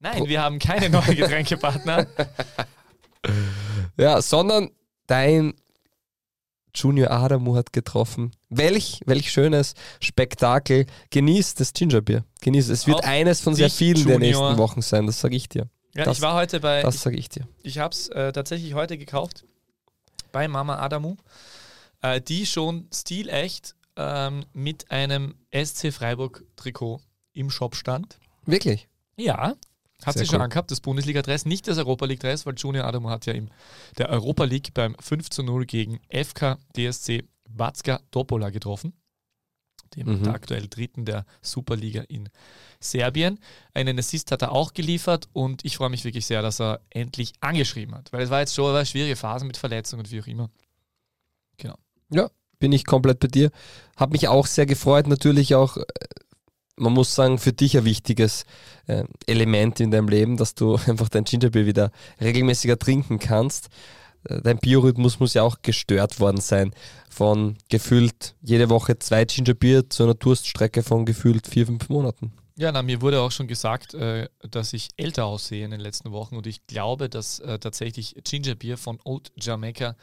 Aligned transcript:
Nein, 0.00 0.26
wir 0.26 0.42
haben 0.42 0.58
keine 0.58 0.88
neuen 0.90 1.04
Getränkepartner. 1.16 2.06
Ja, 3.96 4.22
sondern 4.22 4.70
dein 5.06 5.54
Junior 6.74 7.10
Adamu 7.10 7.56
hat 7.56 7.72
getroffen. 7.72 8.30
Welch, 8.48 9.00
welch 9.06 9.32
schönes 9.32 9.74
Spektakel. 10.00 10.86
Genieß 11.10 11.54
das 11.54 11.72
Gingerbier. 11.72 12.24
Genieß 12.42 12.66
es. 12.68 12.80
Es 12.80 12.86
wird 12.86 12.98
Auf 13.00 13.04
eines 13.06 13.40
von 13.40 13.54
sehr 13.54 13.70
vielen 13.70 13.94
der 14.06 14.14
Junior. 14.20 14.20
nächsten 14.50 14.58
Wochen 14.58 14.82
sein, 14.82 15.06
das 15.06 15.18
sage 15.20 15.34
ich 15.34 15.48
dir. 15.48 15.68
Ja, 15.94 16.04
Das- 16.04 16.18
ich 16.18 16.22
war 16.22 16.34
heute 16.34 16.60
bei, 16.60 16.82
Das 16.82 17.00
sage 17.02 17.16
ich 17.16 17.28
dir. 17.28 17.48
ich 17.62 17.78
habe 17.78 17.92
es 17.92 18.08
äh, 18.10 18.30
tatsächlich 18.32 18.74
heute 18.74 18.96
gekauft 18.98 19.44
bei 20.30 20.46
Mama 20.46 20.78
Adamu, 20.78 21.16
äh, 22.02 22.20
die 22.20 22.46
schon 22.46 22.86
stilecht 22.94 23.74
ähm, 23.96 24.44
mit 24.52 24.90
einem 24.92 25.34
SC 25.50 25.90
Freiburg 25.92 26.44
Trikot 26.54 27.00
im 27.32 27.50
Shop 27.50 27.74
stand. 27.74 28.18
Wirklich? 28.46 28.86
Ja, 29.16 29.54
hat 30.04 30.14
Sehr 30.14 30.24
sie 30.24 30.26
schon 30.30 30.36
cool. 30.36 30.44
angehabt, 30.44 30.70
das 30.70 30.80
Bundesliga-Dress, 30.80 31.44
nicht 31.44 31.66
das 31.68 31.78
Europa 31.78 32.06
League-Dress, 32.06 32.46
weil 32.46 32.54
Junior 32.56 32.84
Adamu 32.86 33.10
hat 33.10 33.26
ja 33.26 33.32
im 33.32 33.48
der 33.98 34.08
Europa 34.10 34.44
League 34.44 34.72
beim 34.74 34.94
5 35.00 35.30
zu 35.30 35.42
0 35.42 35.66
gegen 35.66 36.00
FK 36.10 36.58
DSC 36.76 37.24
Vacka 37.48 38.00
Topola 38.10 38.50
getroffen, 38.50 38.92
dem 39.96 40.06
Mhm. 40.18 40.22
der 40.24 40.34
aktuell 40.34 40.68
Dritten 40.68 41.04
der 41.04 41.24
Superliga 41.42 42.02
in 42.02 42.28
Serbien. 42.80 43.40
Einen 43.74 43.98
Assist 43.98 44.30
hat 44.30 44.42
er 44.42 44.52
auch 44.52 44.72
geliefert 44.74 45.28
und 45.32 45.64
ich 45.64 45.76
freue 45.78 45.90
mich 45.90 46.04
wirklich 46.04 46.26
sehr, 46.26 46.42
dass 46.42 46.60
er 46.60 46.80
endlich 46.90 47.32
angeschrieben 47.40 47.94
hat, 47.94 48.12
weil 48.12 48.22
es 48.22 48.30
war 48.30 48.40
jetzt 48.40 48.54
schon 48.54 48.74
eine 48.74 48.86
schwierige 48.86 49.16
Phase 49.16 49.44
mit 49.46 49.56
Verletzungen 49.56 50.00
und 50.00 50.10
wie 50.12 50.20
auch 50.20 50.26
immer. 50.26 50.50
Ja, 52.10 52.30
bin 52.58 52.72
ich 52.72 52.86
komplett 52.86 53.20
bei 53.20 53.28
dir. 53.28 53.50
Hab 53.96 54.12
mich 54.12 54.28
auch 54.28 54.46
sehr 54.46 54.64
gefreut. 54.64 55.06
Natürlich 55.08 55.54
auch, 55.54 55.76
äh, 55.76 55.82
man 56.78 56.92
muss 56.92 57.14
sagen, 57.14 57.38
für 57.38 57.52
dich 57.52 57.76
ein 57.76 57.84
wichtiges 57.84 58.44
äh, 58.86 59.04
Element 59.26 59.80
in 59.80 59.90
deinem 59.90 60.08
Leben, 60.08 60.36
dass 60.36 60.54
du 60.54 60.76
einfach 60.86 61.08
dein 61.08 61.24
Gingerbier 61.24 61.66
wieder 61.66 61.90
regelmäßiger 62.20 62.78
trinken 62.78 63.18
kannst. 63.18 63.68
Äh, 64.24 64.40
Dein 64.42 64.58
Biorhythmus 64.58 65.20
muss 65.20 65.34
ja 65.34 65.42
auch 65.42 65.62
gestört 65.62 66.20
worden 66.20 66.40
sein. 66.40 66.72
Von 67.10 67.56
gefühlt 67.68 68.34
jede 68.42 68.70
Woche 68.70 68.98
zwei 68.98 69.24
Gingerbier 69.24 69.88
zu 69.90 70.04
einer 70.04 70.14
Durststrecke 70.14 70.82
von 70.82 71.04
gefühlt 71.04 71.46
vier, 71.46 71.66
fünf 71.66 71.88
Monaten. 71.88 72.32
Ja, 72.56 72.72
na, 72.72 72.82
mir 72.82 73.00
wurde 73.00 73.20
auch 73.20 73.30
schon 73.30 73.46
gesagt, 73.46 73.94
äh, 73.94 74.28
dass 74.50 74.72
ich 74.72 74.88
älter 74.96 75.26
aussehe 75.26 75.64
in 75.64 75.70
den 75.70 75.78
letzten 75.78 76.10
Wochen 76.10 76.36
und 76.36 76.46
ich 76.46 76.66
glaube, 76.66 77.08
dass 77.08 77.38
äh, 77.38 77.60
tatsächlich 77.60 78.16
Ginger 78.24 78.56
Beer 78.56 78.76
von 78.76 78.98
Old 79.04 79.30
Jamaica 79.36 79.94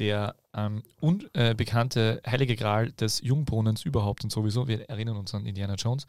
der 0.00 0.34
ähm, 0.54 0.82
unbekannte 1.00 2.22
heilige 2.26 2.56
Gral 2.56 2.90
des 2.92 3.20
Jungbrunnens 3.20 3.84
überhaupt 3.84 4.24
und 4.24 4.30
sowieso, 4.30 4.66
wir 4.66 4.88
erinnern 4.88 5.16
uns 5.16 5.34
an 5.34 5.46
Indiana 5.46 5.74
Jones, 5.74 6.06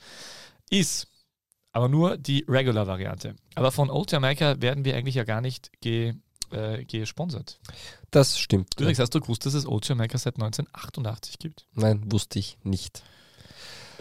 ist. 0.69 1.07
Aber 1.73 1.87
nur 1.87 2.17
die 2.17 2.43
Regular-Variante. 2.47 3.35
Aber 3.55 3.71
von 3.71 3.89
Old 3.89 4.11
Jamaica 4.11 4.61
werden 4.61 4.83
wir 4.83 4.95
eigentlich 4.95 5.15
ja 5.15 5.23
gar 5.23 5.39
nicht 5.39 5.71
ge, 5.81 6.15
äh, 6.51 6.83
gesponsert. 6.83 7.59
Das 8.09 8.37
stimmt. 8.39 8.73
Übrigens 8.77 8.99
hast 8.99 9.15
du 9.15 9.21
gewusst, 9.21 9.45
dass 9.45 9.53
es 9.53 9.65
Old 9.65 9.87
Jamaica 9.87 10.17
seit 10.17 10.35
1988 10.35 11.39
gibt. 11.39 11.67
Nein, 11.73 12.11
wusste 12.11 12.39
ich 12.39 12.57
nicht. 12.63 13.03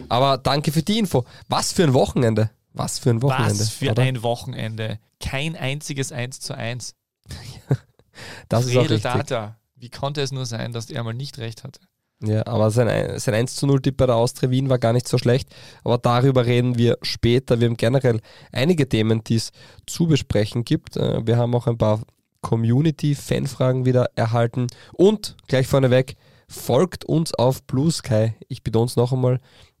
Aber 0.09 0.37
danke 0.37 0.71
für 0.71 0.83
die 0.83 0.99
Info. 0.99 1.25
Was 1.47 1.71
für 1.71 1.83
ein 1.83 1.93
Wochenende. 1.93 2.49
Was 2.73 2.99
für 2.99 3.11
ein 3.11 3.21
Wochenende. 3.21 3.59
Was 3.59 3.69
für 3.69 3.91
oder? 3.91 4.03
ein 4.03 4.23
Wochenende. 4.23 4.99
Kein 5.19 5.55
einziges 5.55 6.11
1 6.11 6.39
zu 6.39 6.55
1. 6.55 6.95
das 8.49 8.65
ist 8.65 8.71
auch 8.71 8.81
Fredel 8.81 8.95
richtig. 8.95 9.11
Data. 9.11 9.60
Wie 9.81 9.89
konnte 9.89 10.21
es 10.21 10.31
nur 10.31 10.45
sein, 10.45 10.71
dass 10.73 10.89
er 10.89 11.03
mal 11.03 11.13
nicht 11.13 11.37
recht 11.39 11.63
hatte? 11.63 11.81
Ja, 12.23 12.45
aber 12.45 12.69
sein, 12.69 12.87
ein- 12.87 13.17
sein 13.17 13.33
1 13.33 13.55
zu 13.55 13.65
0 13.65 13.81
Tipp 13.81 13.97
bei 13.97 14.05
der 14.05 14.15
Austria 14.15 14.51
Wien 14.51 14.69
war 14.69 14.77
gar 14.77 14.93
nicht 14.93 15.07
so 15.07 15.17
schlecht. 15.17 15.49
Aber 15.83 15.97
darüber 15.97 16.45
reden 16.45 16.77
wir 16.77 16.99
später. 17.01 17.59
Wir 17.59 17.67
haben 17.67 17.77
generell 17.77 18.21
einige 18.51 18.87
Themen, 18.87 19.23
die 19.23 19.35
es 19.37 19.51
zu 19.87 20.05
besprechen 20.05 20.63
gibt. 20.63 20.97
Äh, 20.97 21.25
Wir 21.25 21.37
haben 21.37 21.55
auch 21.55 21.65
ein 21.65 21.79
paar 21.79 22.01
Community-Fanfragen 22.41 23.85
wieder 23.85 24.09
erhalten. 24.15 24.67
Und 24.93 25.35
gleich 25.47 25.67
vorneweg, 25.67 26.15
folgt 26.47 27.05
uns 27.05 27.33
auf 27.33 27.63
Blue 27.63 27.91
Sky. 27.91 28.33
Ich 28.49 28.63
betone 28.63 28.85
es 28.85 28.95
noch 28.95 29.13
einmal, 29.13 29.39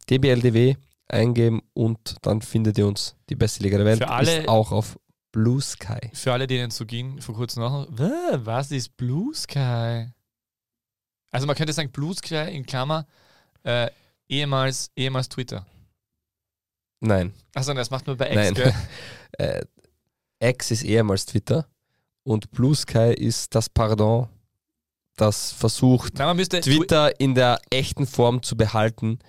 dbldw 0.09 0.75
eingeben 1.09 1.61
und 1.73 2.15
dann 2.21 2.41
findet 2.41 2.77
ihr 2.77 2.87
uns. 2.87 3.15
Die 3.29 3.35
beste 3.35 3.63
Liga 3.63 3.77
der 3.77 3.85
Welt 3.85 3.97
Für 3.99 4.09
alle- 4.09 4.39
ist 4.41 4.47
auch 4.47 4.71
auf 4.71 4.97
Blue 5.31 5.61
Sky. 5.61 6.09
Für 6.13 6.33
alle, 6.33 6.47
denen 6.47 6.69
es 6.69 6.77
so 6.77 6.85
ging, 6.85 7.21
vor 7.21 7.35
kurzem 7.35 7.63
noch, 7.63 7.87
"Wä, 7.89 8.39
was 8.43 8.71
ist 8.71 8.95
Blue 8.97 9.33
Sky? 9.33 10.11
Also 11.31 11.47
man 11.47 11.55
könnte 11.55 11.73
sagen, 11.73 11.91
Blue 11.91 12.13
Sky 12.13 12.49
in 12.55 12.65
Klammer, 12.65 13.05
äh, 13.63 13.89
ehemals, 14.27 14.91
ehemals 14.95 15.29
Twitter. 15.29 15.65
Nein. 16.99 17.33
Achso, 17.55 17.73
das 17.73 17.89
macht 17.89 18.05
man 18.07 18.17
bei 18.17 18.31
X, 18.31 18.59
Nein. 18.59 18.73
äh, 19.37 19.61
X 20.39 20.71
ist 20.71 20.83
ehemals 20.83 21.25
Twitter 21.25 21.67
und 22.23 22.51
Blue 22.51 22.75
Sky 22.75 23.13
ist 23.13 23.55
das 23.55 23.69
Pardon, 23.69 24.27
das 25.15 25.51
versucht, 25.51 26.15
Nein, 26.15 26.37
Twitter 26.37 27.19
in 27.19 27.35
der 27.35 27.59
echten 27.69 28.05
Form 28.05 28.43
zu 28.43 28.55
behalten. 28.55 29.19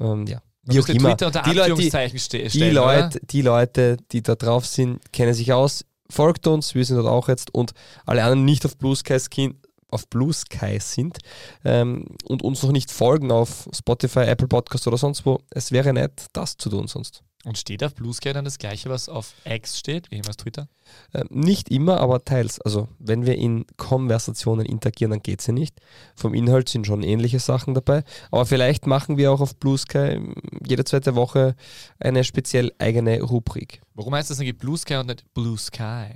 Ähm, 0.00 0.26
ja. 0.26 0.42
Wie 0.70 0.80
auch 0.80 0.88
müsste 0.88 0.92
immer. 0.92 1.10
Twitter 1.10 1.26
unter 1.26 1.42
Die 1.42 1.52
Leute, 1.52 1.74
die, 1.74 1.90
die, 1.90 2.50
stellen, 2.50 2.78
oder? 2.78 3.02
Leute, 3.02 3.20
die 3.26 3.42
Leute, 3.42 3.96
die 4.12 4.22
da 4.22 4.34
drauf 4.34 4.66
sind, 4.66 5.00
kennen 5.12 5.34
sich 5.34 5.52
aus. 5.52 5.84
Folgt 6.08 6.46
uns, 6.46 6.74
wir 6.74 6.84
sind 6.84 6.96
dort 6.96 7.08
auch 7.08 7.28
jetzt 7.28 7.54
und 7.54 7.72
alle 8.04 8.22
anderen 8.22 8.44
nicht 8.44 8.64
auf 8.66 8.76
Blue 8.76 8.96
Sky, 8.96 9.18
Skin, 9.20 9.60
auf 9.90 10.08
Blue 10.08 10.32
Sky 10.32 10.78
sind 10.80 11.18
ähm, 11.64 12.06
und 12.24 12.42
uns 12.42 12.62
noch 12.62 12.72
nicht 12.72 12.90
folgen 12.90 13.30
auf 13.30 13.68
Spotify, 13.72 14.20
Apple 14.20 14.48
Podcast 14.48 14.86
oder 14.86 14.96
sonst 14.96 15.24
wo. 15.26 15.40
Es 15.50 15.72
wäre 15.72 15.92
nett, 15.92 16.26
das 16.32 16.56
zu 16.56 16.68
tun 16.68 16.88
sonst. 16.88 17.22
Und 17.44 17.56
steht 17.56 17.82
auf 17.82 17.94
Blue 17.94 18.12
Sky 18.12 18.34
dann 18.34 18.44
das 18.44 18.58
gleiche, 18.58 18.90
was 18.90 19.08
auf 19.08 19.32
X 19.44 19.78
steht, 19.78 20.12
ehemals 20.12 20.36
Twitter? 20.36 20.68
Ähm, 21.14 21.26
nicht 21.30 21.70
immer, 21.70 21.98
aber 21.98 22.22
teils. 22.22 22.60
Also 22.60 22.88
wenn 22.98 23.24
wir 23.24 23.36
in 23.36 23.64
Konversationen 23.78 24.66
interagieren, 24.66 25.10
dann 25.10 25.22
geht 25.22 25.40
es 25.40 25.46
ja 25.46 25.54
nicht. 25.54 25.80
Vom 26.14 26.34
Inhalt 26.34 26.68
sind 26.68 26.86
schon 26.86 27.02
ähnliche 27.02 27.38
Sachen 27.38 27.72
dabei. 27.72 28.04
Aber 28.30 28.44
vielleicht 28.44 28.86
machen 28.86 29.16
wir 29.16 29.32
auch 29.32 29.40
auf 29.40 29.56
Blue 29.56 29.78
Sky 29.78 30.20
jede 30.66 30.84
zweite 30.84 31.14
Woche 31.14 31.56
eine 31.98 32.24
speziell 32.24 32.74
eigene 32.78 33.22
Rubrik. 33.22 33.80
Warum 33.94 34.14
heißt 34.14 34.28
das 34.28 34.38
eigentlich 34.38 34.58
Blue 34.58 34.76
Sky 34.76 34.96
und 34.96 35.06
nicht 35.06 35.24
Blue 35.32 35.56
Sky? 35.56 36.08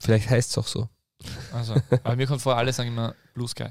Vielleicht 0.00 0.28
heißt 0.28 0.50
es 0.50 0.58
auch 0.58 0.66
so. 0.66 0.88
Also, 1.52 1.74
aber 2.02 2.16
mir 2.16 2.26
kommt 2.26 2.42
vor, 2.42 2.56
alle 2.56 2.72
sagen 2.72 2.88
immer 2.88 3.14
Blue 3.34 3.48
Sky. 3.48 3.68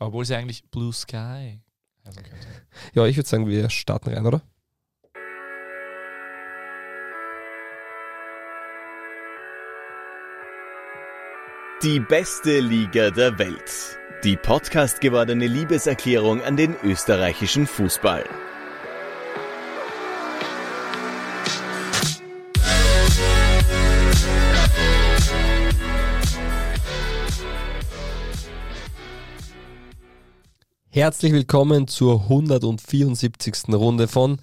Obwohl 0.00 0.24
sie 0.24 0.34
eigentlich 0.34 0.68
Blue 0.70 0.92
Sky 0.92 1.60
heißen 2.04 2.22
könnte. 2.22 2.46
Ja, 2.94 3.06
ich 3.06 3.16
würde 3.16 3.28
sagen, 3.28 3.46
wir 3.46 3.70
starten 3.70 4.10
rein, 4.10 4.26
oder? 4.26 4.42
Die 11.82 12.00
beste 12.00 12.60
Liga 12.60 13.10
der 13.10 13.38
Welt. 13.38 13.98
Die 14.24 14.38
Podcast 14.38 15.02
gewordene 15.02 15.46
Liebeserklärung 15.46 16.40
an 16.40 16.56
den 16.56 16.74
österreichischen 16.82 17.66
Fußball. 17.66 18.24
Herzlich 30.88 31.34
willkommen 31.34 31.88
zur 31.88 32.22
174. 32.22 33.74
Runde 33.74 34.08
von 34.08 34.40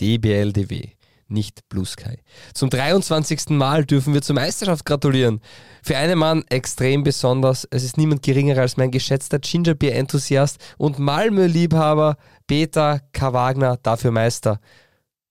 DBLDW, 0.00 0.92
nicht 1.30 1.68
Blue 1.68 1.84
Sky. 1.86 2.18
Zum 2.54 2.70
23. 2.70 3.50
Mal 3.50 3.84
dürfen 3.84 4.14
wir 4.14 4.22
zur 4.22 4.34
Meisterschaft 4.34 4.84
gratulieren. 4.84 5.40
Für 5.82 5.96
einen 5.96 6.18
Mann 6.18 6.44
extrem 6.48 7.02
besonders. 7.04 7.66
Es 7.70 7.84
ist 7.84 7.96
niemand 7.96 8.22
geringer 8.22 8.58
als 8.58 8.76
mein 8.76 8.90
geschätzter 8.90 9.38
Gingerbeer-Enthusiast 9.38 10.58
und 10.78 10.98
Malmö-Liebhaber 10.98 12.16
Peter 12.46 13.00
K. 13.12 13.32
Wagner, 13.32 13.78
dafür 13.82 14.10
Meister. 14.10 14.60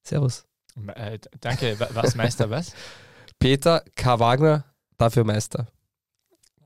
Servus. 0.03 0.45
Äh, 0.95 1.19
danke, 1.41 1.79
Wa- 1.79 1.89
was 1.93 2.15
Meister, 2.15 2.49
was? 2.49 2.73
Peter 3.39 3.83
K. 3.95 4.19
Wagner, 4.19 4.65
dafür 4.97 5.23
Meister. 5.23 5.67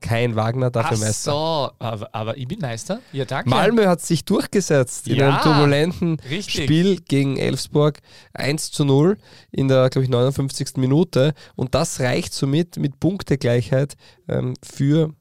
Kein 0.04 0.36
Wagner, 0.36 0.70
dafür 0.70 0.98
Ach 0.98 1.00
Meister. 1.00 1.30
so, 1.30 1.70
aber, 1.78 2.14
aber 2.14 2.36
ich 2.36 2.46
bin 2.46 2.58
Meister? 2.58 3.00
Ja, 3.12 3.24
danke. 3.24 3.48
Malmö 3.48 3.86
hat 3.86 4.02
sich 4.02 4.22
durchgesetzt 4.26 5.08
in 5.08 5.16
Ja, 5.16 5.30
einem 5.30 5.42
turbulenten 5.42 6.20
richtig. 6.28 6.64
Spiel 6.64 7.00
gegen 7.00 7.38
Elfsborg 7.38 8.00
1 8.34 8.70
zu 8.70 8.84
0 8.84 9.16
in 9.50 9.68
der, 9.68 9.88
glaube 9.88 10.04
ich, 10.04 10.10
59. 10.10 10.76
Minute. 10.76 11.32
Und 11.56 11.74
das 11.74 12.00
reicht 12.00 12.34
somit 12.34 12.76
mit 12.76 13.00
Punktegleichheit 13.00 13.94
ähm, 14.28 14.52
für 14.62 15.14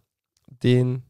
den 0.63 1.03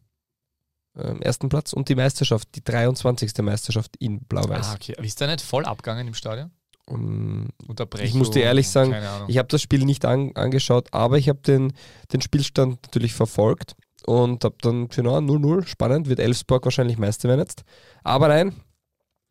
ähm, 0.96 1.20
ersten 1.24 1.50
Platz 1.50 1.74
und 1.74 1.90
die 1.90 1.96
Meisterschaft, 1.96 2.50
die 2.54 2.64
23. 2.64 3.34
Meisterschaft 3.40 3.96
in 3.98 4.20
Blau-Weiß. 4.20 4.68
Ah, 4.68 4.76
okay. 4.76 4.94
Aber 4.96 5.06
ist 5.08 5.20
der 5.20 5.30
nicht 5.30 5.42
voll 5.42 5.66
abgegangen 5.66 6.08
im 6.08 6.14
Stadion? 6.14 6.52
Um, 6.86 7.48
Unterbrechung? 7.66 8.08
Ich 8.08 8.14
muss 8.14 8.32
dir 8.32 8.44
ehrlich 8.44 8.68
sagen, 8.70 8.94
ich 9.28 9.38
habe 9.38 9.48
das 9.48 9.62
Spiel 9.62 9.86
nicht 9.86 10.04
an, 10.06 10.32
angeschaut, 10.36 10.90
aber 10.92 11.18
ich 11.18 11.30
habe 11.30 11.40
den, 11.40 11.72
den 12.12 12.22
Spielstand 12.22 12.84
natürlich 12.84 13.14
verfolgt 13.14 13.76
und 14.06 14.44
habe 14.44 14.56
dann 14.62 14.90
für 14.90 15.02
na, 15.02 15.18
0-0, 15.18 15.66
spannend, 15.66 16.10
wird 16.10 16.20
Elfsborg 16.20 16.66
wahrscheinlich 16.66 16.98
Meister 16.98 17.30
werden 17.30 17.40
jetzt. 17.40 17.64
Aber 18.04 18.28
nein, 18.28 18.54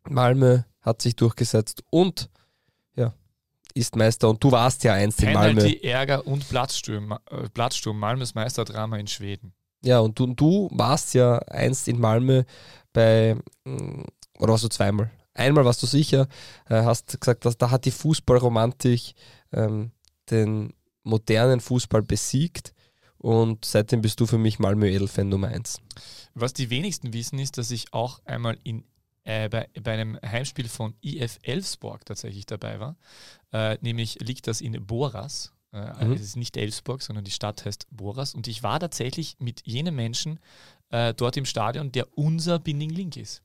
Malmö 0.09 0.63
hat 0.81 1.01
sich 1.01 1.15
durchgesetzt 1.15 1.83
und 1.89 2.29
ja, 2.95 3.13
ist 3.73 3.95
Meister 3.95 4.29
und 4.29 4.43
du 4.43 4.51
warst 4.51 4.83
ja 4.83 4.93
einst 4.93 5.21
in 5.21 5.33
Malmö. 5.33 5.61
Penalty, 5.61 5.87
Ärger 5.87 6.25
und 6.25 6.47
Platzsturm. 6.49 7.11
Äh, 7.29 7.49
Platzsturm. 7.53 7.99
Malmös 7.99 8.35
Meisterdrama 8.35 8.97
in 8.97 9.07
Schweden. 9.07 9.53
Ja, 9.83 9.99
und 9.99 10.17
du, 10.17 10.33
du 10.33 10.69
warst 10.71 11.13
ja 11.13 11.37
einst 11.39 11.87
in 11.87 11.99
Malmö 11.99 12.43
bei, 12.93 13.35
mm, 13.65 14.03
oder 14.39 14.51
warst 14.51 14.63
du 14.63 14.69
zweimal? 14.69 15.11
Einmal 15.33 15.65
warst 15.65 15.81
du 15.81 15.87
sicher, 15.87 16.27
äh, 16.69 16.83
hast 16.83 17.19
gesagt, 17.19 17.45
dass, 17.45 17.57
da 17.57 17.71
hat 17.71 17.85
die 17.85 17.91
Fußballromantik 17.91 19.13
ähm, 19.51 19.91
den 20.29 20.73
modernen 21.03 21.59
Fußball 21.59 22.01
besiegt 22.01 22.73
und 23.17 23.63
seitdem 23.63 24.01
bist 24.01 24.19
du 24.19 24.25
für 24.25 24.37
mich 24.37 24.59
Malmö 24.59 24.87
Edelfan 24.87 25.29
Nummer 25.29 25.47
1. 25.47 25.79
Was 26.33 26.53
die 26.53 26.69
wenigsten 26.69 27.13
wissen, 27.13 27.39
ist, 27.39 27.57
dass 27.57 27.71
ich 27.71 27.93
auch 27.93 28.19
einmal 28.25 28.57
in, 28.63 28.83
äh, 29.23 29.49
bei, 29.49 29.69
bei 29.81 29.93
einem 29.93 30.19
Heimspiel 30.21 30.67
von 30.67 30.93
IF 31.01 31.39
Elfsborg 31.41 32.05
tatsächlich 32.05 32.45
dabei 32.45 32.79
war. 32.79 32.97
Äh, 33.51 33.77
nämlich 33.81 34.19
liegt 34.19 34.47
das 34.47 34.61
in 34.61 34.85
Boras. 34.85 35.53
Äh, 35.71 36.05
Mhm. 36.05 36.13
Es 36.13 36.21
ist 36.21 36.35
nicht 36.35 36.57
Elfsborg, 36.57 37.01
sondern 37.01 37.23
die 37.23 37.31
Stadt 37.31 37.65
heißt 37.65 37.87
Boras. 37.91 38.35
Und 38.35 38.47
ich 38.47 38.61
war 38.61 38.79
tatsächlich 38.79 39.37
mit 39.39 39.61
jenem 39.65 39.95
Menschen 39.95 40.39
äh, 40.89 41.13
dort 41.13 41.37
im 41.37 41.45
Stadion, 41.45 41.91
der 41.91 42.07
unser 42.17 42.59
Binding 42.59 42.91
Link 42.91 43.17
ist. 43.17 43.41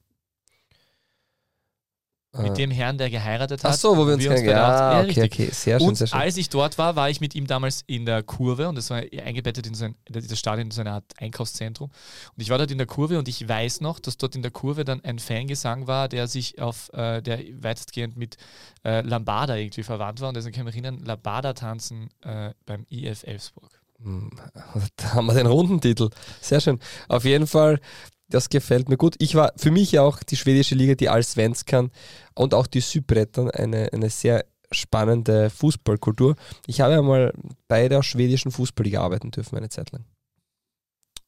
Mit 2.36 2.58
dem 2.58 2.70
Herrn, 2.70 2.98
der 2.98 3.08
geheiratet 3.08 3.64
hat. 3.64 3.72
Ach 3.72 3.76
so, 3.76 3.96
wo 3.96 4.06
wir 4.06 4.12
uns, 4.14 4.22
der 4.22 4.32
Hochzeit- 4.34 4.46
Ja, 4.46 4.98
okay, 5.00 5.06
richtig. 5.06 5.32
okay, 5.32 5.48
sehr 5.50 5.80
schön, 5.80 5.88
Und 5.88 5.94
sehr 5.96 6.06
schön. 6.08 6.20
als 6.20 6.36
ich 6.36 6.50
dort 6.50 6.76
war, 6.76 6.94
war 6.94 7.08
ich 7.08 7.22
mit 7.22 7.34
ihm 7.34 7.46
damals 7.46 7.82
in 7.86 8.04
der 8.04 8.22
Kurve 8.22 8.68
und 8.68 8.74
das 8.76 8.90
war 8.90 8.98
eingebettet 8.98 9.66
in 9.66 9.74
so 9.74 9.86
ein, 9.86 9.94
das 10.10 10.38
Stadion 10.38 10.66
in 10.66 10.70
so 10.70 10.82
eine 10.82 10.92
Art 10.92 11.04
Einkaufszentrum. 11.18 11.88
Und 11.88 12.42
ich 12.42 12.50
war 12.50 12.58
dort 12.58 12.70
in 12.70 12.76
der 12.78 12.86
Kurve 12.86 13.18
und 13.18 13.28
ich 13.28 13.48
weiß 13.48 13.80
noch, 13.80 13.98
dass 13.98 14.18
dort 14.18 14.36
in 14.36 14.42
der 14.42 14.50
Kurve 14.50 14.84
dann 14.84 15.02
ein 15.04 15.18
Fangesang 15.18 15.86
war, 15.86 16.08
der 16.08 16.26
sich 16.28 16.60
auf, 16.60 16.92
äh, 16.92 17.22
der 17.22 17.38
weitestgehend 17.62 18.16
mit 18.18 18.36
äh, 18.84 19.00
Lambada 19.00 19.56
irgendwie 19.56 19.82
verwandt 19.82 20.20
war. 20.20 20.28
Und 20.28 20.36
deswegen 20.36 20.54
kann 20.54 20.68
ich 20.68 20.74
mich 20.74 20.84
erinnern, 20.84 21.02
Lambada 21.06 21.54
tanzen 21.54 22.10
äh, 22.22 22.52
beim 22.66 22.84
IF 22.90 23.22
Elfsburg. 23.24 23.70
Hm, 24.02 24.30
Da 24.96 25.14
haben 25.14 25.26
wir 25.26 25.34
den 25.34 25.46
Rundentitel. 25.46 26.10
Sehr 26.42 26.60
schön. 26.60 26.78
Auf 27.08 27.24
jeden 27.24 27.46
Fall, 27.46 27.80
das 28.28 28.48
gefällt 28.48 28.88
mir 28.88 28.96
gut. 28.96 29.16
Ich 29.18 29.34
war 29.34 29.52
für 29.56 29.70
mich 29.70 29.92
ja 29.92 30.02
auch 30.02 30.22
die 30.22 30.36
schwedische 30.36 30.74
Liga, 30.74 30.94
die 30.94 31.08
Allsvenskan 31.08 31.90
und 32.34 32.54
auch 32.54 32.66
die 32.66 32.80
Südbrettern 32.80 33.50
eine, 33.50 33.92
eine 33.92 34.10
sehr 34.10 34.44
spannende 34.70 35.50
Fußballkultur. 35.50 36.36
Ich 36.66 36.80
habe 36.80 36.98
einmal 36.98 37.32
bei 37.68 37.88
der 37.88 38.02
schwedischen 38.02 38.50
Fußballliga 38.50 39.00
arbeiten 39.00 39.30
dürfen, 39.30 39.56
eine 39.56 39.70
Zeit 39.70 39.92
lang. 39.92 40.04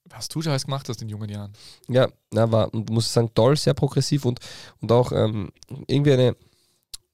Was 0.05 0.29
du 0.29 0.43
schon 0.43 0.51
alles 0.51 0.65
gemacht 0.65 0.89
hast 0.89 1.01
in 1.03 1.09
jungen 1.09 1.31
Jahren. 1.31 1.53
Ja, 1.89 2.09
na, 2.33 2.51
war, 2.51 2.73
und 2.75 2.91
muss 2.91 3.07
ich 3.07 3.13
sagen, 3.13 3.31
toll, 3.35 3.57
sehr 3.57 3.75
progressiv 3.75 4.25
und, 4.25 4.41
und 4.81 4.91
auch 4.93 5.13
ähm, 5.13 5.53
irgendwie 5.87 6.13
eine 6.13 6.37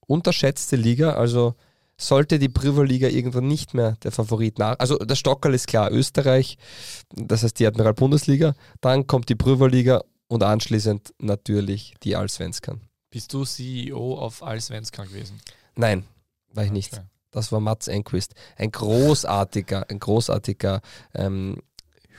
unterschätzte 0.07 0.77
Liga. 0.77 1.13
Also 1.13 1.55
sollte 1.99 2.39
die 2.39 2.49
Priva-Liga 2.49 3.09
irgendwann 3.09 3.47
nicht 3.47 3.75
mehr 3.75 3.97
der 4.03 4.13
Favorit 4.13 4.59
nach. 4.59 4.79
Also 4.79 4.99
der 4.99 5.15
Stockerl 5.15 5.55
ist 5.55 5.67
klar, 5.67 5.91
Österreich, 5.91 6.59
das 7.15 7.43
heißt 7.43 7.59
die 7.59 7.67
Admiral-Bundesliga, 7.67 8.55
dann 8.81 9.07
kommt 9.07 9.29
die 9.29 9.35
Priva-Liga 9.35 10.03
und 10.29 10.43
anschließend 10.43 11.15
natürlich 11.19 11.95
die 12.03 12.17
Allsvenskan. 12.17 12.81
Bist 13.11 13.33
du 13.33 13.45
CEO 13.45 14.19
auf 14.19 14.43
Allsvenskan 14.43 15.09
gewesen? 15.09 15.41
Nein, 15.75 16.05
war 16.53 16.65
ich 16.65 16.73
nicht. 16.73 16.93
Okay. 16.93 17.05
Das 17.31 17.53
war 17.53 17.61
Mats 17.61 17.89
Enquist. 17.89 18.35
Ein 18.57 18.71
großartiger, 18.71 19.89
ein 19.91 19.99
großartiger 19.99 20.81
ähm, 21.15 21.61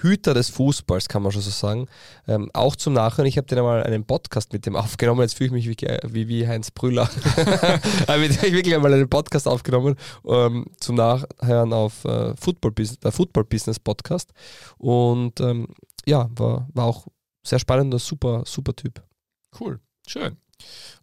Hüter 0.01 0.33
des 0.33 0.49
Fußballs, 0.49 1.07
kann 1.07 1.23
man 1.23 1.31
schon 1.31 1.41
so 1.41 1.49
sagen. 1.49 1.87
Ähm, 2.27 2.49
auch 2.53 2.75
zum 2.75 2.93
Nachhören. 2.93 3.27
Ich 3.27 3.37
habe 3.37 3.47
den 3.47 3.57
einmal 3.57 3.83
einen 3.83 4.05
Podcast 4.05 4.53
mit 4.53 4.65
dem 4.65 4.75
aufgenommen. 4.75 5.21
Jetzt 5.21 5.35
fühle 5.35 5.47
ich 5.47 5.67
mich 5.67 5.69
wie, 5.69 5.87
wie, 6.13 6.27
wie 6.27 6.47
Heinz 6.47 6.71
Brüller. 6.71 7.09
Aber 8.07 8.23
dem 8.23 8.37
habe 8.37 8.47
ich 8.47 8.53
wirklich 8.53 8.75
einmal 8.75 8.93
einen 8.93 9.09
Podcast 9.09 9.47
aufgenommen 9.47 9.95
ähm, 10.25 10.65
zum 10.79 10.95
Nachhören 10.95 11.73
auf 11.73 12.05
äh, 12.05 12.35
Football 12.35 12.71
Business, 12.71 12.99
der 12.99 13.11
Football 13.11 13.45
Business 13.45 13.79
Podcast. 13.79 14.31
Und 14.77 15.39
ähm, 15.39 15.67
ja, 16.05 16.29
war, 16.35 16.67
war 16.73 16.85
auch 16.85 17.07
sehr 17.45 17.59
spannender, 17.59 17.99
super, 17.99 18.43
super 18.45 18.75
Typ. 18.75 19.03
Cool, 19.59 19.79
schön. 20.07 20.37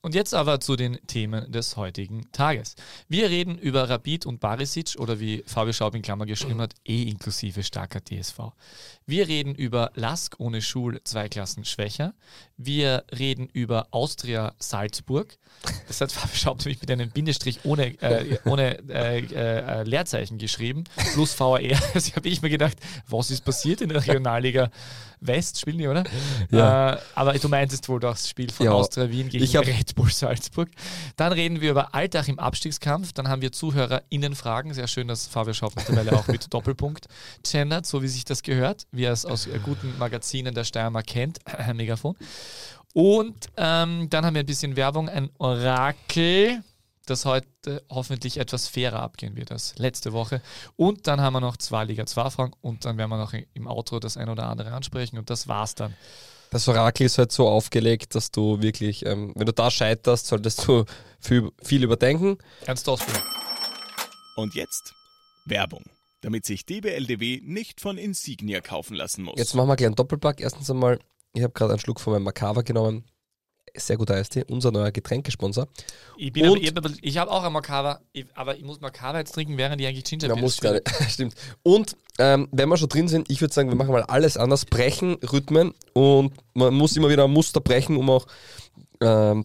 Und 0.01 0.15
jetzt 0.15 0.35
aber 0.35 0.61
zu 0.61 0.77
den 0.77 0.99
Themen 1.07 1.51
des 1.51 1.77
heutigen 1.77 2.31
Tages. 2.33 2.75
Wir 3.09 3.31
reden 3.31 3.57
über 3.57 3.89
Rapid 3.89 4.27
und 4.27 4.39
Barisic 4.39 4.97
oder 4.99 5.19
wie 5.19 5.43
Fabio 5.47 5.73
Schaub 5.73 5.95
in 5.95 6.03
Klammer 6.03 6.27
geschrieben 6.27 6.61
hat, 6.61 6.75
E 6.85 7.05
inklusive 7.05 7.63
starker 7.63 8.01
DSV. 8.01 8.53
Wir 9.07 9.29
reden 9.29 9.55
über 9.55 9.93
Lask 9.95 10.35
ohne 10.39 10.61
Schul 10.61 11.01
zwei 11.05 11.29
Klassen 11.29 11.65
schwächer. 11.65 12.15
Wir 12.57 13.05
reden 13.17 13.49
über 13.53 13.89
Austria 13.93 14.55
Salzburg. 14.59 15.39
Das 15.89 16.01
hat 16.01 16.13
Fabio 16.13 16.37
Schaub 16.37 16.59
nämlich 16.59 16.81
mit 16.81 16.91
einem 16.91 17.11
Bindestrich 17.11 17.61
ohne, 17.65 18.01
äh, 18.03 18.39
ohne 18.45 18.79
äh, 18.91 19.21
äh, 19.21 19.83
Leerzeichen 19.85 20.39
geschrieben, 20.39 20.85
plus 21.15 21.33
VR. 21.33 21.81
Also 21.95 22.13
habe 22.17 22.29
ich 22.29 22.43
mir 22.43 22.51
gedacht, 22.51 22.77
was 23.09 23.31
ist 23.31 23.45
passiert 23.45 23.81
in 23.81 23.89
der 23.89 24.07
Regionalliga 24.07 24.71
West? 25.27 25.61
Spielen 25.61 25.79
die, 25.79 25.89
oder? 25.89 26.05
Ja. 26.51 26.95
Äh, 26.95 26.99
aber 27.15 27.33
du 27.35 27.49
meintest 27.49 27.89
wohl 27.89 28.01
das 28.01 28.29
Spiel 28.29 28.51
von 28.51 28.67
Ja, 28.67 28.73
Austria 28.73 29.09
Wien 29.11 29.29
gegen 29.29 29.43
ich 29.43 29.57
hab- 29.57 29.67
Red 29.67 29.95
Bull 29.95 30.11
Salzburg. 30.11 30.69
Dann 31.17 31.33
reden 31.33 31.61
wir 31.61 31.71
über 31.71 31.95
Alltag 31.95 32.29
im 32.29 32.39
Abstiegskampf. 32.39 33.13
Dann 33.13 33.29
haben 33.29 33.43
wir 33.43 33.51
ZuhörerInnen-Fragen. 33.53 34.75
Sehr 34.75 34.87
schön, 34.89 35.09
dass 35.09 35.27
Fabio 35.27 35.53
Schaub 35.55 35.75
mittlerweile 35.77 36.13
auch 36.13 36.27
mit 36.29 36.53
Doppelpunkt 36.53 37.07
gendert, 37.51 37.87
so 37.87 38.03
wie 38.03 38.09
sich 38.09 38.25
das 38.25 38.43
gehört, 38.43 38.87
wie 38.93 39.05
er 39.05 39.13
es 39.13 39.25
aus 39.27 39.47
äh, 39.47 39.59
guten 39.63 39.97
Magazinen 39.99 40.55
der 40.55 40.65
Steiermark 40.65 41.07
kennt. 41.07 41.39
Megafon. 41.75 42.17
Und 42.93 43.35
ähm, 43.57 44.09
dann 44.11 44.25
haben 44.25 44.35
wir 44.35 44.41
ein 44.43 44.47
bisschen 44.47 44.77
Werbung, 44.77 45.09
ein 45.09 45.29
Orakel, 45.39 46.63
das 47.07 47.25
heute 47.25 47.85
hoffentlich 47.91 48.39
etwas 48.39 48.69
fairer 48.69 49.01
abgehen 49.01 49.37
wird 49.37 49.53
als 49.53 49.77
letzte 49.79 50.13
Woche. 50.13 50.41
Und 50.77 51.07
dann 51.07 51.21
haben 51.21 51.33
wir 51.35 51.41
noch 51.41 51.57
zwei 51.57 51.85
Liga 51.85 52.07
2 52.07 52.31
Fragen 52.31 52.53
und 52.61 52.85
dann 52.85 52.99
werden 52.99 53.11
wir 53.11 53.19
noch 53.19 53.33
im 53.33 53.67
Outro 53.67 54.01
das 54.01 54.17
ein 54.17 54.29
oder 54.29 54.49
andere 54.49 54.73
ansprechen 54.73 55.19
und 55.19 55.31
das 55.31 55.49
war's 55.49 55.75
dann. 55.75 55.95
Das 56.51 56.69
Orakel 56.69 57.07
ist 57.07 57.19
halt 57.19 57.33
so 57.33 57.49
aufgelegt, 57.49 58.15
dass 58.15 58.31
du 58.31 58.63
wirklich, 58.63 59.05
ähm, 59.07 59.33
wenn 59.35 59.47
du 59.47 59.53
da 59.53 59.71
scheiterst, 59.71 60.27
solltest 60.27 60.67
du 60.67 60.85
viel, 61.19 61.51
viel 61.63 61.83
überdenken. 61.83 62.39
Ernst 62.65 62.89
ausführen. 62.89 63.23
Und 64.37 64.55
jetzt 64.55 64.95
Werbung, 65.47 65.85
damit 66.21 66.45
sich 66.45 66.65
DBLDW 66.65 67.41
nicht 67.43 67.81
von 67.81 67.99
Insignia 67.99 68.61
kaufen 68.61 68.95
lassen 68.95 69.25
muss. 69.25 69.35
Jetzt 69.37 69.55
machen 69.55 69.69
wir 69.69 69.77
gleich 69.77 69.87
einen 69.87 69.97
Doppelpack. 69.97 70.41
Erstens 70.41 70.71
einmal, 70.71 70.99
ich 71.33 71.43
habe 71.43 71.53
gerade 71.53 71.73
einen 71.73 71.81
Schluck 71.81 72.01
von 72.01 72.13
meinem 72.13 72.23
Macava 72.23 72.63
genommen. 72.63 73.05
Sehr 73.77 73.97
guter 73.97 74.15
Eistee, 74.15 74.45
unser 74.49 74.71
neuer 74.71 74.93
Getränkesponsor. 74.93 75.67
Ich, 76.17 76.33
bin 76.33 76.47
aber, 76.47 76.57
ich, 76.59 76.69
hab- 76.73 76.87
ich 77.03 77.19
habe 77.19 77.31
auch 77.31 77.43
ein 77.43 77.53
Macava, 77.53 78.01
ich- 78.13 78.27
aber 78.35 78.57
ich 78.57 78.63
muss 78.63 78.81
Macava 78.81 79.19
jetzt 79.19 79.33
trinken, 79.33 79.57
während 79.59 79.81
ich 79.81 79.87
eigentlich 79.89 80.05
Ginger 80.05 80.29
Beer 80.29 80.37
muss 80.37 80.61
gerade, 80.61 80.81
stimmt. 81.09 81.35
Und 81.65 81.97
ähm, 82.21 82.49
wenn 82.53 82.69
wir 82.69 82.77
schon 82.77 82.89
drin 82.89 83.09
sind, 83.09 83.29
ich 83.31 83.41
würde 83.41 83.53
sagen, 83.53 83.69
wir 83.69 83.75
machen 83.77 83.91
mal 83.91 84.05
alles 84.05 84.37
anders, 84.37 84.65
brechen 84.65 85.15
Rhythmen 85.15 85.75
und 85.93 86.33
man 86.55 86.73
muss 86.73 86.97
immer 86.97 87.09
wieder 87.09 87.25
ein 87.25 87.33
Muster 87.33 87.61
brechen, 87.61 87.97
um 87.97 88.09
auch 88.11 88.27
ähm, 89.01 89.45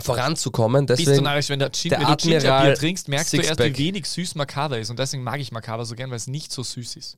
voranzukommen. 0.00 0.84
Bist 0.84 1.00
du 1.00 1.04
Deswegen, 1.06 1.24
narrisch, 1.24 1.48
wenn, 1.48 1.58
der 1.58 1.72
Gin, 1.72 1.90
der 1.90 2.00
wenn 2.00 2.06
du 2.08 2.16
Ginger 2.16 2.36
Admiral 2.38 2.66
Beer 2.66 2.74
trinkst, 2.74 3.08
merkst 3.08 3.32
du 3.32 3.36
erst, 3.38 3.48
Sixpack. 3.48 3.78
wie 3.78 3.84
wenig 3.86 4.06
süß 4.06 4.34
Macava 4.34 4.76
ist. 4.76 4.90
Und 4.90 4.98
deswegen 4.98 5.22
mag 5.22 5.40
ich 5.40 5.50
Macava 5.50 5.84
so 5.86 5.94
gern, 5.94 6.10
weil 6.10 6.16
es 6.18 6.26
nicht 6.26 6.52
so 6.52 6.62
süß 6.62 6.96
ist. 6.96 7.16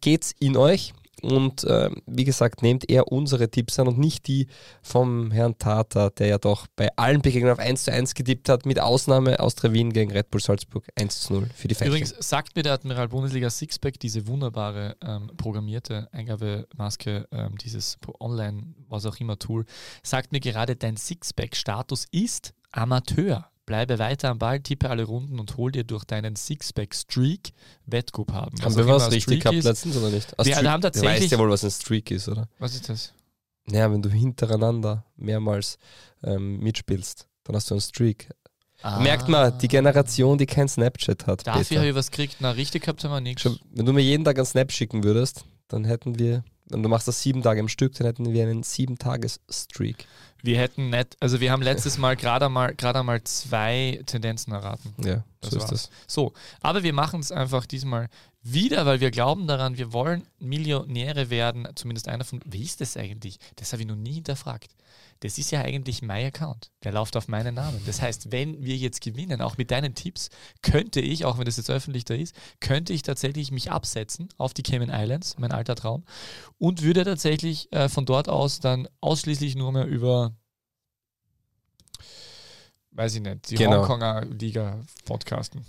geht's 0.00 0.34
in 0.38 0.56
euch 0.56 0.92
und 1.22 1.66
ähm, 1.68 2.02
wie 2.06 2.24
gesagt, 2.24 2.62
nehmt 2.62 2.88
eher 2.88 3.10
unsere 3.10 3.50
Tipps 3.50 3.78
an 3.78 3.88
und 3.88 3.98
nicht 3.98 4.26
die 4.26 4.46
vom 4.82 5.30
Herrn 5.30 5.58
Tata, 5.58 6.10
der 6.10 6.26
ja 6.26 6.38
doch 6.38 6.66
bei 6.76 6.88
allen 6.96 7.22
Begegnungen 7.22 7.52
auf 7.52 7.58
1 7.58 7.84
zu 7.84 7.92
1 7.92 8.14
getippt 8.14 8.48
hat, 8.48 8.66
mit 8.66 8.80
Ausnahme 8.80 9.40
Austria 9.40 9.72
Wien 9.72 9.92
gegen 9.92 10.10
Red 10.12 10.30
Bull 10.30 10.40
Salzburg 10.40 10.86
1 10.96 11.20
zu 11.20 11.34
0 11.34 11.48
für 11.54 11.68
die 11.68 11.74
Fähnchen. 11.74 11.92
Übrigens 11.92 12.14
sagt 12.28 12.56
mir 12.56 12.62
der 12.62 12.74
Admiral 12.74 13.08
Bundesliga 13.08 13.50
Sixpack 13.50 13.98
diese 14.00 14.26
wunderbare 14.26 14.96
ähm, 15.02 15.30
programmierte 15.36 16.08
Eingabemaske, 16.12 17.28
ähm, 17.32 17.56
dieses 17.58 17.98
Online, 18.20 18.74
was 18.88 19.06
auch 19.06 19.16
immer 19.16 19.38
Tool, 19.38 19.64
sagt 20.02 20.32
mir 20.32 20.40
gerade, 20.40 20.76
dein 20.76 20.96
Sixpack-Status 20.96 22.06
ist 22.10 22.54
Amateur. 22.72 23.50
Bleibe 23.68 23.98
weiter 23.98 24.30
am 24.30 24.38
Ball, 24.38 24.60
tippe 24.60 24.88
alle 24.88 25.04
Runden 25.04 25.38
und 25.38 25.58
hol 25.58 25.70
dir 25.70 25.84
durch 25.84 26.04
deinen 26.04 26.36
Sixpack-Streak 26.36 27.52
Wettguthaben. 27.84 28.58
haben 28.62 28.72
auch 28.72 28.76
wir 28.78 28.86
was 28.86 29.10
richtig 29.12 29.22
Streak 29.24 29.42
gehabt 29.42 29.62
letztens 29.62 29.96
oder 29.98 30.08
nicht? 30.08 30.34
Wir 30.42 30.56
haben 30.56 30.80
Du 30.80 30.86
tatsächlich- 30.86 31.20
weißt 31.24 31.32
ja 31.32 31.38
wohl, 31.38 31.50
was 31.50 31.64
ein 31.64 31.70
Streak 31.70 32.10
ist, 32.10 32.28
oder? 32.30 32.48
Was 32.58 32.74
ist 32.74 32.88
das? 32.88 33.12
Naja, 33.66 33.92
wenn 33.92 34.00
du 34.00 34.08
hintereinander 34.08 35.04
mehrmals 35.16 35.76
ähm, 36.24 36.60
mitspielst, 36.60 37.28
dann 37.44 37.56
hast 37.56 37.68
du 37.70 37.74
einen 37.74 37.82
Streak. 37.82 38.30
Ah. 38.80 39.00
Merkt 39.00 39.28
man, 39.28 39.58
die 39.58 39.68
Generation, 39.68 40.38
die 40.38 40.46
kein 40.46 40.66
Snapchat 40.66 41.26
hat. 41.26 41.46
Dafür 41.46 41.80
habe 41.80 41.88
ich 41.90 41.94
was 41.94 42.10
gekriegt. 42.10 42.36
Na, 42.40 42.52
richtig 42.52 42.84
gehabt 42.84 43.04
haben 43.04 43.10
wir 43.10 43.20
nichts. 43.20 43.46
Wenn 43.70 43.84
du 43.84 43.92
mir 43.92 44.00
jeden 44.00 44.24
Tag 44.24 44.38
einen 44.38 44.46
Snap 44.46 44.72
schicken 44.72 45.04
würdest, 45.04 45.44
dann 45.68 45.84
hätten 45.84 46.18
wir, 46.18 46.42
und 46.72 46.82
du 46.82 46.88
machst 46.88 47.08
das 47.08 47.22
sieben 47.22 47.42
Tage 47.42 47.60
im 47.60 47.68
Stück, 47.68 47.94
dann 47.94 48.06
hätten 48.06 48.32
wir 48.32 48.42
einen 48.42 48.62
sieben-Tages-Streak. 48.62 50.06
Wir 50.42 50.58
hätten 50.58 50.90
nicht, 50.90 51.16
also 51.20 51.40
wir 51.40 51.50
haben 51.50 51.62
letztes 51.62 51.98
Mal 51.98 52.16
gerade 52.16 52.46
einmal, 52.46 52.74
gerade 52.74 53.00
einmal 53.00 53.22
zwei 53.24 54.00
Tendenzen 54.06 54.52
erraten. 54.52 54.94
Ja, 55.04 55.24
Das 55.40 55.50
so 55.50 55.58
ist 55.58 55.72
das. 55.72 55.90
So, 56.06 56.32
aber 56.60 56.82
wir 56.84 56.92
machen 56.92 57.20
es 57.20 57.32
einfach 57.32 57.66
diesmal 57.66 58.08
wieder, 58.42 58.86
weil 58.86 59.00
wir 59.00 59.10
glauben 59.10 59.46
daran, 59.46 59.78
wir 59.78 59.92
wollen 59.92 60.26
Millionäre 60.38 61.30
werden. 61.30 61.68
Zumindest 61.74 62.08
einer 62.08 62.24
von. 62.24 62.40
Wie 62.44 62.62
ist 62.62 62.80
das 62.80 62.96
eigentlich? 62.96 63.38
Das 63.56 63.72
habe 63.72 63.82
ich 63.82 63.88
noch 63.88 63.96
nie 63.96 64.14
hinterfragt. 64.14 64.70
Das 65.20 65.36
ist 65.36 65.50
ja 65.50 65.62
eigentlich 65.62 66.00
mein 66.02 66.26
Account. 66.26 66.70
Der 66.84 66.92
läuft 66.92 67.16
auf 67.16 67.26
meinen 67.26 67.56
Namen. 67.56 67.80
Das 67.86 68.00
heißt, 68.00 68.30
wenn 68.30 68.62
wir 68.64 68.76
jetzt 68.76 69.00
gewinnen, 69.00 69.40
auch 69.42 69.56
mit 69.56 69.70
deinen 69.72 69.94
Tipps, 69.94 70.30
könnte 70.62 71.00
ich, 71.00 71.24
auch 71.24 71.38
wenn 71.38 71.44
das 71.44 71.56
jetzt 71.56 71.70
öffentlich 71.70 72.04
da 72.04 72.14
ist, 72.14 72.36
könnte 72.60 72.92
ich 72.92 73.02
tatsächlich 73.02 73.50
mich 73.50 73.72
absetzen 73.72 74.28
auf 74.36 74.54
die 74.54 74.62
Cayman 74.62 74.90
Islands, 74.90 75.36
mein 75.38 75.50
alter 75.50 75.74
Traum, 75.74 76.04
und 76.58 76.82
würde 76.82 77.04
tatsächlich 77.04 77.72
äh, 77.72 77.88
von 77.88 78.06
dort 78.06 78.28
aus 78.28 78.60
dann 78.60 78.88
ausschließlich 79.00 79.56
nur 79.56 79.72
mehr 79.72 79.86
über, 79.86 80.36
weiß 82.92 83.16
ich 83.16 83.20
nicht, 83.22 83.50
die 83.50 83.56
Genau. 83.56 83.78
Hongkonger 83.80 84.24
Liga 84.26 84.78
podcasten. 85.04 85.64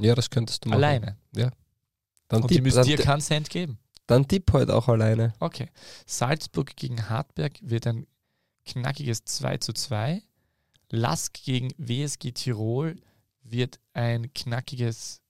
Ja, 0.00 0.14
das 0.14 0.30
könntest 0.30 0.64
du 0.64 0.70
machen. 0.70 0.82
Alleine. 0.82 1.16
Dann 2.28 2.42
Und 2.42 2.50
die 2.50 2.54
tipp, 2.56 2.64
müssen 2.64 2.76
dann, 2.78 2.86
dir 2.86 2.96
keinen 2.96 3.20
Cent 3.20 3.50
geben. 3.50 3.78
dann 4.06 4.26
tipp 4.26 4.50
heute 4.52 4.74
auch 4.74 4.88
alleine. 4.88 5.34
Okay. 5.40 5.68
Salzburg 6.06 6.74
gegen 6.74 7.08
Hartberg 7.10 7.52
wird 7.60 7.86
ein 7.86 8.06
knackiges 8.64 9.24
2 9.24 9.58
zu 9.58 9.72
2. 9.72 10.22
Lask 10.90 11.34
gegen 11.42 11.72
WSG 11.76 12.32
Tirol 12.32 12.96
wird 13.42 13.80
ein 13.92 14.32
knackiges 14.32 15.20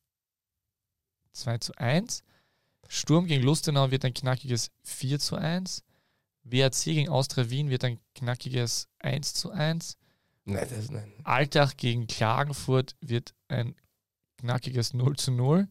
2 1.33 1.59
zu 1.59 1.75
1. 1.76 2.23
Sturm 2.88 3.26
gegen 3.26 3.43
Lustenau 3.43 3.91
wird 3.91 4.05
ein 4.05 4.14
knackiges 4.14 4.71
4 4.83 5.19
zu 5.19 5.37
1. 5.37 5.83
WAC 6.45 6.85
gegen 6.85 7.09
Austria 7.09 7.49
Wien 7.50 7.71
wird 7.71 7.85
ein 7.85 7.99
knackiges 8.14 8.88
1 8.99 9.35
zu 9.35 9.50
1. 9.50 9.97
Nein, 10.45 10.67
das, 10.69 10.91
nein. 10.91 11.12
Altach 11.25 11.76
gegen 11.76 12.07
Klagenfurt 12.07 12.97
wird 13.00 13.35
ein 13.49 13.75
knackiges 14.38 14.93
0 14.93 15.17
zu 15.17 15.33
0. 15.33 15.69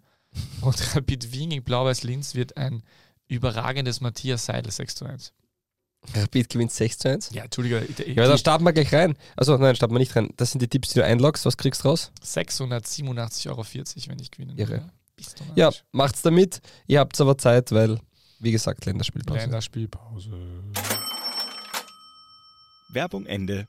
Und 0.61 0.95
Rapid 0.95 1.31
Wien 1.31 1.51
gegen 1.51 1.63
Blau-Weiß 1.63 2.03
Linz 2.03 2.33
wird 2.33 2.57
ein 2.57 2.83
überragendes 3.27 4.01
Matthias 4.01 4.45
Seidel 4.45 4.71
6 4.71 4.95
zu 4.95 5.05
1. 5.05 5.33
Rapid 6.15 6.49
gewinnt 6.49 6.71
6 6.71 6.97
zu 6.97 7.09
1. 7.09 7.29
Ja, 7.33 7.43
Entschuldige. 7.43 7.87
Ja, 8.07 8.27
dann 8.27 8.37
starten 8.37 8.63
wir 8.63 8.73
gleich 8.73 8.93
rein. 8.93 9.15
Also 9.35 9.57
nein, 9.57 9.75
starten 9.75 9.95
wir 9.95 9.99
nicht 9.99 10.15
rein. 10.15 10.29
Das 10.37 10.51
sind 10.51 10.61
die 10.61 10.67
Tipps, 10.67 10.89
die 10.89 10.99
du 10.99 11.05
einloggst. 11.05 11.45
Was 11.45 11.57
kriegst 11.57 11.83
du 11.83 11.89
raus? 11.89 12.11
687,40 12.23 13.49
Euro, 13.49 13.65
wenn 14.07 14.19
ich 14.19 14.31
gewinnen 14.31 14.57
Irre. 14.57 14.69
würde. 14.71 14.89
Bist 15.15 15.39
du 15.39 15.43
Ja, 15.55 15.71
macht's 15.91 16.21
damit. 16.21 16.61
Ihr 16.87 16.99
habt 16.99 17.19
aber 17.21 17.37
Zeit, 17.37 17.71
weil, 17.71 17.99
wie 18.39 18.51
gesagt, 18.51 18.85
Länderspielpause. 18.85 19.39
Länderspielpause. 19.39 20.31
Werbung 22.89 23.25
Ende. 23.25 23.67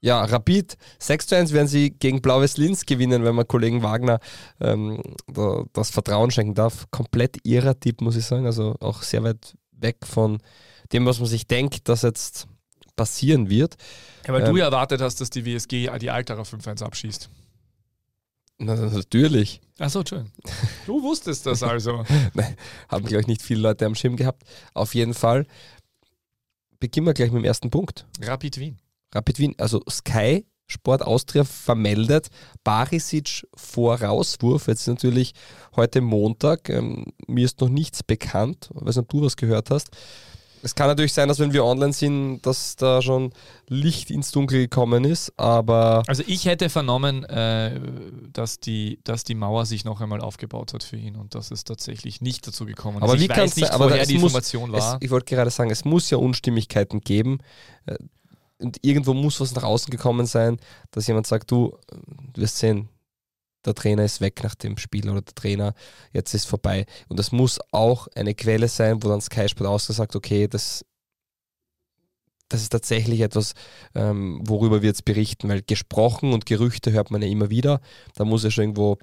Ja, 0.00 0.24
Rapid 0.24 0.76
6 0.98 1.26
zu 1.28 1.36
1 1.36 1.52
werden 1.52 1.68
sie 1.68 1.90
gegen 1.90 2.22
Blaues 2.22 2.56
Linz 2.56 2.86
gewinnen, 2.86 3.22
wenn 3.24 3.36
man 3.36 3.46
Kollegen 3.46 3.82
Wagner 3.82 4.18
ähm, 4.60 5.00
da, 5.28 5.64
das 5.72 5.90
Vertrauen 5.90 6.30
schenken 6.32 6.54
darf. 6.54 6.86
Komplett 6.90 7.36
ihrer 7.44 7.78
Tipp, 7.78 8.00
muss 8.00 8.16
ich 8.16 8.24
sagen. 8.26 8.46
Also 8.46 8.74
auch 8.80 9.02
sehr 9.02 9.22
weit 9.22 9.56
weg 9.70 9.98
von 10.04 10.38
dem, 10.92 11.06
was 11.06 11.18
man 11.18 11.28
sich 11.28 11.46
denkt, 11.46 11.88
dass 11.88 12.02
jetzt 12.02 12.46
passieren 12.96 13.48
wird. 13.48 13.76
Ja, 14.26 14.32
weil 14.32 14.42
Ähm, 14.42 14.50
du 14.50 14.56
ja 14.58 14.66
erwartet 14.66 15.00
hast, 15.00 15.20
dass 15.20 15.30
die 15.30 15.44
WSG 15.44 15.90
die 15.98 16.10
Alterer 16.10 16.42
5-1 16.42 16.82
abschießt. 16.82 17.30
Na, 18.58 18.76
natürlich. 18.76 19.60
Achso, 19.78 20.00
Entschuldigung. 20.00 20.32
Du 20.86 21.02
wusstest 21.02 21.46
das 21.46 21.62
also. 21.62 22.04
Haben, 22.88 23.04
glaube 23.06 23.22
ich, 23.22 23.26
nicht 23.26 23.42
viele 23.42 23.60
Leute 23.60 23.86
am 23.86 23.94
Schirm 23.94 24.16
gehabt. 24.16 24.44
Auf 24.74 24.94
jeden 24.94 25.14
Fall 25.14 25.46
beginnen 26.78 27.06
wir 27.06 27.14
gleich 27.14 27.32
mit 27.32 27.42
dem 27.42 27.44
ersten 27.46 27.70
Punkt. 27.70 28.06
Rapid 28.20 28.58
Wien. 28.58 28.78
Rapid 29.14 29.38
Wien, 29.38 29.54
also 29.58 29.82
Sky 29.90 30.46
Sport 30.72 31.02
Austria 31.02 31.44
vermeldet 31.44 32.28
Barisic 32.64 33.46
vor 33.54 34.00
Rauswurf. 34.00 34.68
Jetzt 34.68 34.82
ist 34.82 34.86
natürlich 34.86 35.32
heute 35.76 36.00
Montag. 36.00 36.68
Ähm, 36.70 37.06
mir 37.26 37.44
ist 37.44 37.60
noch 37.60 37.68
nichts 37.68 38.02
bekannt. 38.02 38.70
Ich 38.74 38.80
weiß 38.80 38.96
nicht, 38.96 39.04
ob 39.04 39.08
du 39.10 39.22
was 39.22 39.36
gehört 39.36 39.70
hast. 39.70 39.90
Es 40.64 40.74
kann 40.74 40.86
natürlich 40.86 41.12
sein, 41.12 41.26
dass 41.28 41.38
wenn 41.40 41.52
wir 41.52 41.64
online 41.64 41.92
sind, 41.92 42.40
dass 42.42 42.76
da 42.76 43.02
schon 43.02 43.32
Licht 43.68 44.10
ins 44.10 44.30
Dunkel 44.30 44.60
gekommen 44.60 45.04
ist, 45.04 45.32
aber 45.36 46.02
Also 46.06 46.22
ich 46.26 46.46
hätte 46.46 46.68
vernommen, 46.68 47.24
äh, 47.24 47.80
dass, 48.32 48.60
die, 48.60 49.00
dass 49.04 49.24
die 49.24 49.34
Mauer 49.34 49.66
sich 49.66 49.84
noch 49.84 50.00
einmal 50.00 50.20
aufgebaut 50.20 50.72
hat 50.72 50.84
für 50.84 50.96
ihn 50.96 51.16
und 51.16 51.34
dass 51.34 51.50
es 51.50 51.64
tatsächlich 51.64 52.20
nicht 52.20 52.46
dazu 52.46 52.64
gekommen 52.64 52.98
ist. 52.98 53.02
Aber 53.02 53.14
ich 53.14 53.22
wie 53.22 53.28
weiß 53.28 53.36
kann's 53.36 53.56
nicht, 53.56 53.70
aber 53.72 53.86
woher 53.86 54.02
es 54.02 54.08
die 54.08 54.14
muss- 54.14 54.30
Information 54.32 54.72
es, 54.74 54.80
war. 54.84 54.98
ich 55.00 55.10
wollte 55.10 55.34
gerade 55.34 55.50
sagen, 55.50 55.70
es 55.70 55.84
muss 55.84 56.08
ja 56.10 56.18
Unstimmigkeiten 56.18 57.00
geben. 57.00 57.38
Äh, 57.86 57.96
Und 58.58 58.78
irgendwo 58.82 59.12
muss 59.14 59.40
was 59.40 59.52
nach 59.56 59.64
außen 59.64 59.90
gekommen 59.90 60.24
sein, 60.26 60.58
dass 60.92 61.08
jemand 61.08 61.26
sagt, 61.26 61.50
du, 61.50 61.76
du 62.32 62.40
wirst 62.40 62.58
sehen, 62.58 62.88
der 63.64 63.74
Trainer 63.74 64.04
ist 64.04 64.20
weg 64.20 64.42
nach 64.42 64.54
dem 64.54 64.76
Spiel 64.78 65.08
oder 65.08 65.22
der 65.22 65.34
Trainer, 65.34 65.74
jetzt 66.12 66.34
ist 66.34 66.46
vorbei. 66.46 66.86
Und 67.08 67.18
das 67.18 67.32
muss 67.32 67.60
auch 67.70 68.08
eine 68.14 68.34
Quelle 68.34 68.68
sein, 68.68 69.02
wo 69.02 69.08
dann 69.08 69.20
Sky 69.20 69.48
Sport 69.48 69.68
ausgesagt, 69.68 70.16
okay, 70.16 70.48
das, 70.48 70.84
das 72.48 72.62
ist 72.62 72.70
tatsächlich 72.70 73.20
etwas, 73.20 73.54
ähm, 73.94 74.40
worüber 74.44 74.82
wir 74.82 74.88
jetzt 74.88 75.04
berichten, 75.04 75.48
weil 75.48 75.62
gesprochen 75.62 76.32
und 76.32 76.46
Gerüchte 76.46 76.92
hört 76.92 77.10
man 77.10 77.22
ja 77.22 77.28
immer 77.28 77.50
wieder. 77.50 77.80
Da 78.14 78.24
muss 78.24 78.44
ja 78.44 78.50
schon 78.50 78.64
irgendwo 78.64 78.98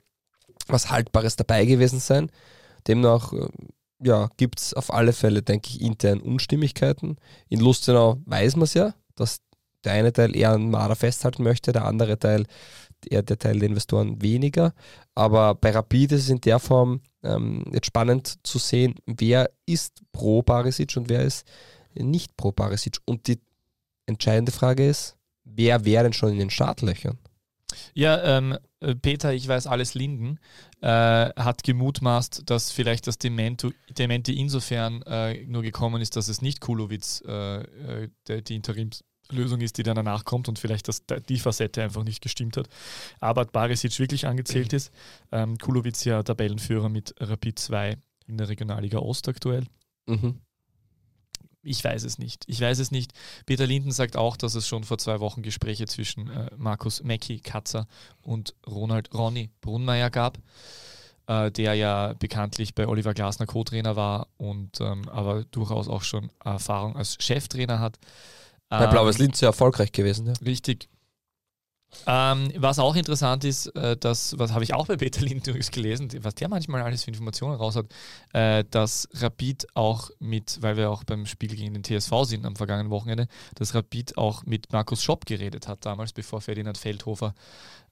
was 0.67 0.91
Haltbares 0.91 1.35
dabei 1.35 1.65
gewesen 1.65 1.99
sein. 1.99 2.31
Demnach 2.87 3.33
äh, 3.33 3.47
ja, 4.01 4.29
gibt 4.37 4.59
es 4.59 4.73
auf 4.73 4.93
alle 4.93 5.13
Fälle, 5.13 5.41
denke 5.41 5.69
ich, 5.69 5.81
intern 5.81 6.21
Unstimmigkeiten. 6.21 7.17
In 7.49 7.59
Lustenau 7.59 8.21
weiß 8.25 8.55
man 8.55 8.63
es 8.63 8.73
ja, 8.73 8.93
dass 9.15 9.41
der 9.83 9.93
eine 9.93 10.13
Teil 10.13 10.35
eher 10.35 10.51
an 10.51 10.69
Marder 10.69 10.95
festhalten 10.95 11.43
möchte, 11.43 11.71
der 11.71 11.85
andere 11.85 12.17
Teil, 12.19 12.45
eher 13.07 13.23
der 13.23 13.37
Teil 13.37 13.59
der 13.59 13.69
Investoren 13.69 14.21
weniger. 14.21 14.73
Aber 15.15 15.55
bei 15.55 15.71
Rapid 15.71 16.11
ist 16.13 16.23
es 16.23 16.29
in 16.29 16.41
der 16.41 16.59
Form 16.59 17.01
ähm, 17.23 17.65
jetzt 17.71 17.87
spannend 17.87 18.39
zu 18.43 18.57
sehen, 18.57 18.95
wer 19.05 19.51
ist 19.65 20.01
pro 20.11 20.41
Barisic 20.41 20.95
und 20.97 21.09
wer 21.09 21.21
ist 21.21 21.47
nicht 21.95 22.37
pro 22.37 22.51
Barisic. 22.51 22.97
Und 23.05 23.27
die 23.27 23.39
entscheidende 24.05 24.51
Frage 24.51 24.87
ist, 24.87 25.15
wer 25.43 25.85
wäre 25.85 26.03
denn 26.03 26.13
schon 26.13 26.31
in 26.31 26.39
den 26.39 26.49
Startlöchern? 26.49 27.17
Ja, 27.93 28.37
ähm, 28.37 28.57
äh, 28.79 28.95
Peter, 28.95 29.33
ich 29.33 29.47
weiß 29.47 29.67
alles 29.67 29.93
Linden, 29.93 30.39
äh, 30.81 30.87
hat 30.87 31.63
gemutmaßt, 31.63 32.43
dass 32.49 32.71
vielleicht 32.71 33.07
das 33.07 33.17
Demento, 33.17 33.71
Dementi 33.97 34.39
insofern 34.39 35.01
äh, 35.03 35.45
nur 35.45 35.61
gekommen 35.61 36.01
ist, 36.01 36.15
dass 36.15 36.27
es 36.29 36.41
nicht 36.41 36.61
Kulowitz 36.61 37.21
äh, 37.27 37.61
äh, 37.61 38.41
die 38.41 38.55
Interimslösung 39.29 39.61
ist, 39.61 39.77
die 39.77 39.83
dann 39.83 39.95
danach 39.95 40.25
kommt 40.25 40.47
und 40.49 40.59
vielleicht 40.59 40.87
dass 40.87 41.05
da- 41.05 41.19
die 41.19 41.39
Facette 41.39 41.83
einfach 41.83 42.03
nicht 42.03 42.21
gestimmt 42.21 42.57
hat. 42.57 42.67
Aber 43.19 43.45
Barisic 43.45 43.97
wirklich 43.99 44.27
angezählt 44.27 44.73
ist. 44.73 44.91
Ähm, 45.31 45.57
Kulowitz 45.57 46.03
ja 46.03 46.23
Tabellenführer 46.23 46.89
mit 46.89 47.13
Rapid 47.19 47.59
2 47.59 47.97
in 48.27 48.37
der 48.37 48.49
Regionalliga 48.49 48.99
Ost 48.99 49.27
aktuell. 49.27 49.65
Mhm. 50.07 50.39
Ich 51.61 51.83
weiß 51.83 52.03
es 52.05 52.17
nicht. 52.17 52.43
Ich 52.47 52.61
weiß 52.61 52.79
es 52.79 52.89
nicht. 52.89 53.11
Peter 53.45 53.67
Linden 53.67 53.91
sagt 53.91 54.15
auch, 54.15 54.37
dass 54.37 54.55
es 54.55 54.67
schon 54.67 54.83
vor 54.85 54.97
zwei 54.97 55.19
Wochen 55.19 55.41
Gespräche 55.41 55.85
zwischen 55.87 56.29
äh, 56.29 56.49
Markus 56.57 57.03
Mecki, 57.03 57.39
Katzer 57.39 57.85
und 58.21 58.55
Ronald 58.65 59.13
Ronny 59.13 59.49
Brunmeier 59.61 60.09
gab, 60.09 60.37
äh, 61.27 61.51
der 61.51 61.73
ja 61.75 62.13
bekanntlich 62.13 62.75
bei 62.75 62.87
Oliver 62.87 63.13
Glasner 63.13 63.45
Co-Trainer 63.45 63.95
war 63.97 64.27
und 64.37 64.79
ähm, 64.79 65.07
aber 65.09 65.43
durchaus 65.43 65.89
auch 65.89 66.03
schon 66.03 66.31
Erfahrung 66.43 66.95
als 66.95 67.17
Cheftrainer 67.19 67.79
hat. 67.79 67.99
Bei 68.69 68.83
Ähm, 68.83 68.89
Blaues 68.89 69.17
Linz 69.17 69.39
sehr 69.39 69.47
erfolgreich 69.49 69.91
gewesen. 69.91 70.27
Ja. 70.27 70.33
Richtig. 70.45 70.89
Ähm, 72.05 72.51
was 72.55 72.77
auch 72.77 72.95
interessant 72.95 73.43
ist, 73.43 73.67
äh, 73.75 73.97
das, 73.97 74.37
was 74.37 74.51
habe 74.51 74.63
ich 74.63 74.75
auch 74.75 74.85
bei 74.85 74.95
Peter 74.95 75.21
Lind 75.21 75.47
übrigens 75.47 75.71
gelesen, 75.71 76.09
was 76.21 76.35
der 76.35 76.47
manchmal 76.47 76.81
alles 76.83 77.03
für 77.03 77.09
Informationen 77.09 77.55
raus 77.55 77.75
hat, 77.75 77.87
äh, 78.33 78.63
dass 78.69 79.09
Rapid 79.13 79.67
auch 79.75 80.11
mit, 80.19 80.61
weil 80.61 80.77
wir 80.77 80.91
auch 80.91 81.03
beim 81.03 81.25
Spiel 81.25 81.55
gegen 81.55 81.73
den 81.73 81.83
TSV 81.83 82.13
sind 82.23 82.45
am 82.45 82.55
vergangenen 82.55 82.91
Wochenende, 82.91 83.27
dass 83.55 83.73
Rapid 83.73 84.17
auch 84.17 84.45
mit 84.45 84.71
Markus 84.71 85.03
Schopp 85.03 85.25
geredet 85.25 85.67
hat 85.67 85.83
damals, 85.85 86.13
bevor 86.13 86.41
Ferdinand 86.41 86.77
Feldhofer 86.77 87.33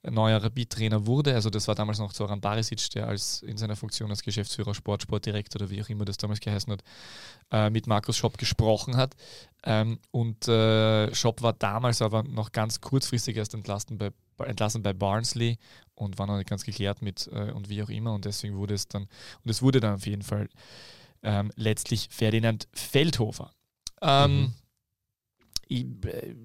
neuer 0.03 0.41
Rapid-Trainer 0.43 1.05
wurde. 1.05 1.33
Also 1.33 1.49
das 1.49 1.67
war 1.67 1.75
damals 1.75 1.99
noch 1.99 2.13
Zoran 2.13 2.39
Barisic, 2.39 2.89
der 2.91 3.07
als 3.07 3.41
in 3.41 3.57
seiner 3.57 3.75
Funktion 3.75 4.09
als 4.09 4.21
Geschäftsführer 4.21 4.73
Sport, 4.73 5.01
Sportdirektor 5.03 5.61
oder 5.61 5.69
wie 5.69 5.81
auch 5.81 5.89
immer 5.89 6.05
das 6.05 6.17
damals 6.17 6.39
geheißen 6.39 6.71
hat, 6.71 6.83
äh, 7.51 7.69
mit 7.69 7.87
Markus 7.87 8.17
Schopp 8.17 8.37
gesprochen 8.37 8.97
hat. 8.97 9.15
Ähm, 9.63 9.99
und 10.11 10.47
äh, 10.47 11.13
Schopp 11.13 11.41
war 11.41 11.53
damals 11.53 12.01
aber 12.01 12.23
noch 12.23 12.51
ganz 12.51 12.81
kurzfristig 12.81 13.37
erst 13.37 13.53
entlassen 13.53 13.97
bei, 13.97 14.11
entlassen 14.45 14.83
bei 14.83 14.93
Barnsley 14.93 15.57
und 15.95 16.19
war 16.19 16.27
noch 16.27 16.37
nicht 16.37 16.49
ganz 16.49 16.63
geklärt 16.63 17.01
mit 17.01 17.27
äh, 17.33 17.51
und 17.51 17.69
wie 17.69 17.81
auch 17.83 17.89
immer. 17.89 18.13
Und 18.13 18.25
deswegen 18.25 18.55
wurde 18.57 18.73
es 18.73 18.87
dann, 18.87 19.03
und 19.43 19.49
es 19.49 19.61
wurde 19.61 19.79
dann 19.79 19.95
auf 19.95 20.05
jeden 20.05 20.21
Fall 20.21 20.49
ähm, 21.23 21.51
letztlich 21.55 22.07
Ferdinand 22.11 22.67
Feldhofer. 22.73 23.51
Ähm, 24.01 24.41
Mhm. 24.41 24.53
ich, 25.67 25.85
äh, 26.05 26.35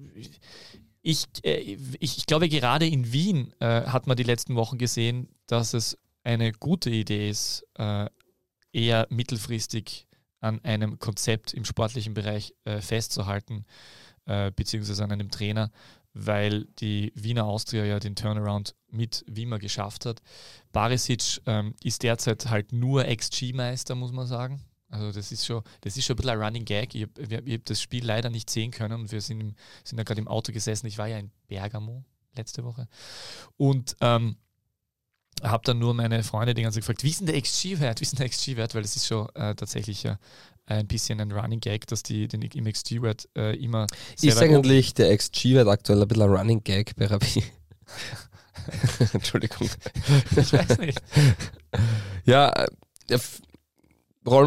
ich, 1.01 1.25
äh, 1.43 1.59
ich, 1.59 2.17
ich, 2.17 2.25
glaube, 2.25 2.49
gerade 2.49 2.87
in 2.87 3.11
Wien 3.13 3.53
äh, 3.59 3.83
hat 3.83 4.07
man 4.07 4.17
die 4.17 4.23
letzten 4.23 4.55
Wochen 4.55 4.77
gesehen, 4.77 5.29
dass 5.47 5.73
es 5.73 5.97
eine 6.23 6.51
gute 6.53 6.89
Idee 6.89 7.29
ist, 7.29 7.65
äh, 7.75 8.09
eher 8.71 9.07
mittelfristig 9.09 10.07
an 10.43 10.63
einem 10.63 10.99
Konzept 10.99 11.53
im 11.53 11.65
sportlichen 11.65 12.13
Bereich 12.13 12.53
äh, 12.65 12.81
festzuhalten, 12.81 13.65
äh, 14.25 14.51
beziehungsweise 14.51 15.03
an 15.03 15.11
einem 15.11 15.31
Trainer, 15.31 15.71
weil 16.13 16.65
die 16.79 17.11
Wiener 17.15 17.45
Austria 17.45 17.85
ja 17.85 17.99
den 17.99 18.15
Turnaround 18.15 18.75
mit 18.89 19.23
Wiemer 19.27 19.57
geschafft 19.57 20.05
hat. 20.05 20.21
Barisic 20.71 21.41
ähm, 21.45 21.73
ist 21.83 22.03
derzeit 22.03 22.49
halt 22.49 22.73
nur 22.73 23.05
XG-Meister, 23.05 23.95
muss 23.95 24.11
man 24.11 24.27
sagen. 24.27 24.61
Also 24.89 25.11
das 25.11 25.31
ist 25.31 25.45
schon, 25.45 25.63
das 25.81 25.97
ist 25.97 26.05
schon 26.05 26.13
ein 26.13 26.17
bisschen 26.17 26.31
ein 26.31 26.43
Running 26.43 26.65
Gag. 26.65 26.93
Ich 26.93 27.03
habe 27.03 27.51
hab 27.51 27.65
das 27.65 27.81
Spiel 27.81 28.05
leider 28.05 28.29
nicht 28.29 28.49
sehen 28.49 28.69
können 28.69 29.01
und 29.01 29.11
wir 29.11 29.21
sind, 29.21 29.41
im, 29.41 29.55
sind 29.83 29.97
ja 29.97 30.03
gerade 30.03 30.21
im 30.21 30.27
Auto 30.27 30.51
gesessen. 30.51 30.85
Ich 30.85 30.99
war 30.99 31.07
ja 31.07 31.17
in 31.17 31.31
Bergamo 31.47 32.03
letzte 32.35 32.63
Woche. 32.63 32.87
Und 33.57 33.95
ähm, 34.01 34.35
habe 35.41 35.63
dann 35.65 35.79
nur 35.79 35.93
meine 35.93 36.23
Freunde 36.23 36.53
die 36.53 36.61
ganze 36.61 36.79
Zeit 36.79 36.83
gefragt, 36.83 37.03
wie 37.03 37.09
ist 37.09 37.19
denn 37.19 37.27
der 37.27 37.41
XG-Wert? 37.41 37.99
Wie 37.99 38.03
ist 38.03 38.13
denn 38.13 38.19
der 38.19 38.29
XG-Wert? 38.29 38.75
Weil 38.75 38.83
es 38.83 38.95
ist 38.95 39.07
schon 39.07 39.27
äh, 39.35 39.55
tatsächlich 39.55 40.03
ja 40.03 40.17
ein 40.65 40.87
bisschen 40.87 41.19
ein 41.19 41.31
Running 41.31 41.59
Gag, 41.59 41.87
dass 41.87 42.03
die 42.03 42.27
den 42.27 42.41
im 42.41 42.65
XG-Wert 42.65 43.27
äh, 43.35 43.55
immer. 43.57 43.87
Ist 44.21 44.37
eigentlich 44.37 44.93
der 44.93 45.15
XG-Wert 45.15 45.67
aktuell 45.67 46.01
ein 46.01 46.07
bisschen 46.07 46.23
ein 46.23 46.29
Running 46.29 46.63
Gag, 46.63 46.95
Berabi? 46.95 47.43
Entschuldigung. 49.13 49.69
ich 50.35 50.53
weiß 50.53 50.77
nicht. 50.79 51.01
Ja, 52.25 52.49
äh, 52.51 52.67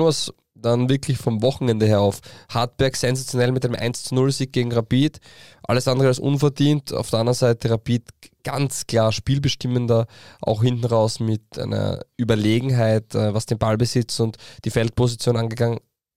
wir 0.01 0.09
es 0.09 0.33
dann 0.61 0.89
wirklich 0.89 1.19
vom 1.19 1.43
Wochenende 1.43 1.87
her 1.87 2.01
auf. 2.01 2.21
Hartberg 2.49 2.97
sensationell 2.97 3.53
mit 3.53 3.65
einem 3.65 3.75
1 3.75 4.13
0 4.13 4.33
Sieg 4.33 4.53
gegen 4.53 4.73
Rapid. 4.73 5.21
Alles 5.63 5.89
andere 5.89 6.09
als 6.09 6.19
unverdient. 6.19 6.93
Auf 6.93 7.11
der 7.11 7.21
anderen 7.21 7.35
Seite 7.37 7.71
Rapid 7.71 8.03
ganz 8.43 8.87
klar 8.87 9.13
spielbestimmender, 9.13 10.07
auch 10.41 10.63
hinten 10.63 10.87
raus 10.87 11.21
mit 11.21 11.59
einer 11.59 12.01
Überlegenheit, 12.17 13.15
äh, 13.15 13.35
was 13.35 13.47
den 13.47 13.59
Ballbesitz 13.59 14.21
und 14.21 14.37
die 14.65 14.71
Feldposition 14.71 15.37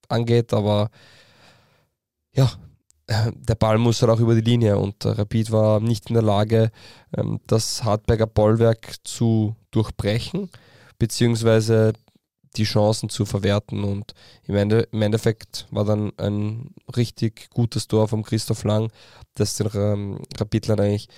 angeht. 0.08 0.54
Aber 0.54 0.90
ja, 2.34 2.52
der 3.34 3.56
Ball 3.56 3.78
muss 3.78 4.02
halt 4.02 4.12
auch 4.12 4.20
über 4.20 4.36
die 4.36 4.42
Linie 4.42 4.78
und 4.78 5.06
Rapid 5.06 5.52
war 5.52 5.80
nicht 5.80 6.10
in 6.10 6.14
der 6.14 6.24
Lage, 6.24 6.72
ähm, 7.18 7.40
das 7.48 7.84
Hartberger 7.84 8.28
Bollwerk 8.28 8.96
zu 9.04 9.56
durchbrechen, 9.72 10.50
beziehungsweise 11.00 11.94
die 12.56 12.64
Chancen 12.64 13.10
zu 13.10 13.26
verwerten. 13.26 13.84
Und 13.84 14.14
im, 14.46 14.56
Ende, 14.56 14.88
im 14.92 15.02
Endeffekt 15.02 15.68
war 15.72 15.86
dann 15.86 16.12
ein 16.18 16.74
richtig 16.96 17.50
gutes 17.52 17.88
Tor 17.88 18.08
von 18.08 18.24
Christoph 18.24 18.64
Lang, 18.64 18.92
das 19.36 19.56
den 19.56 19.70
ähm, 19.74 20.22
Kapitlern 20.38 20.80
eigentlich 20.80 21.10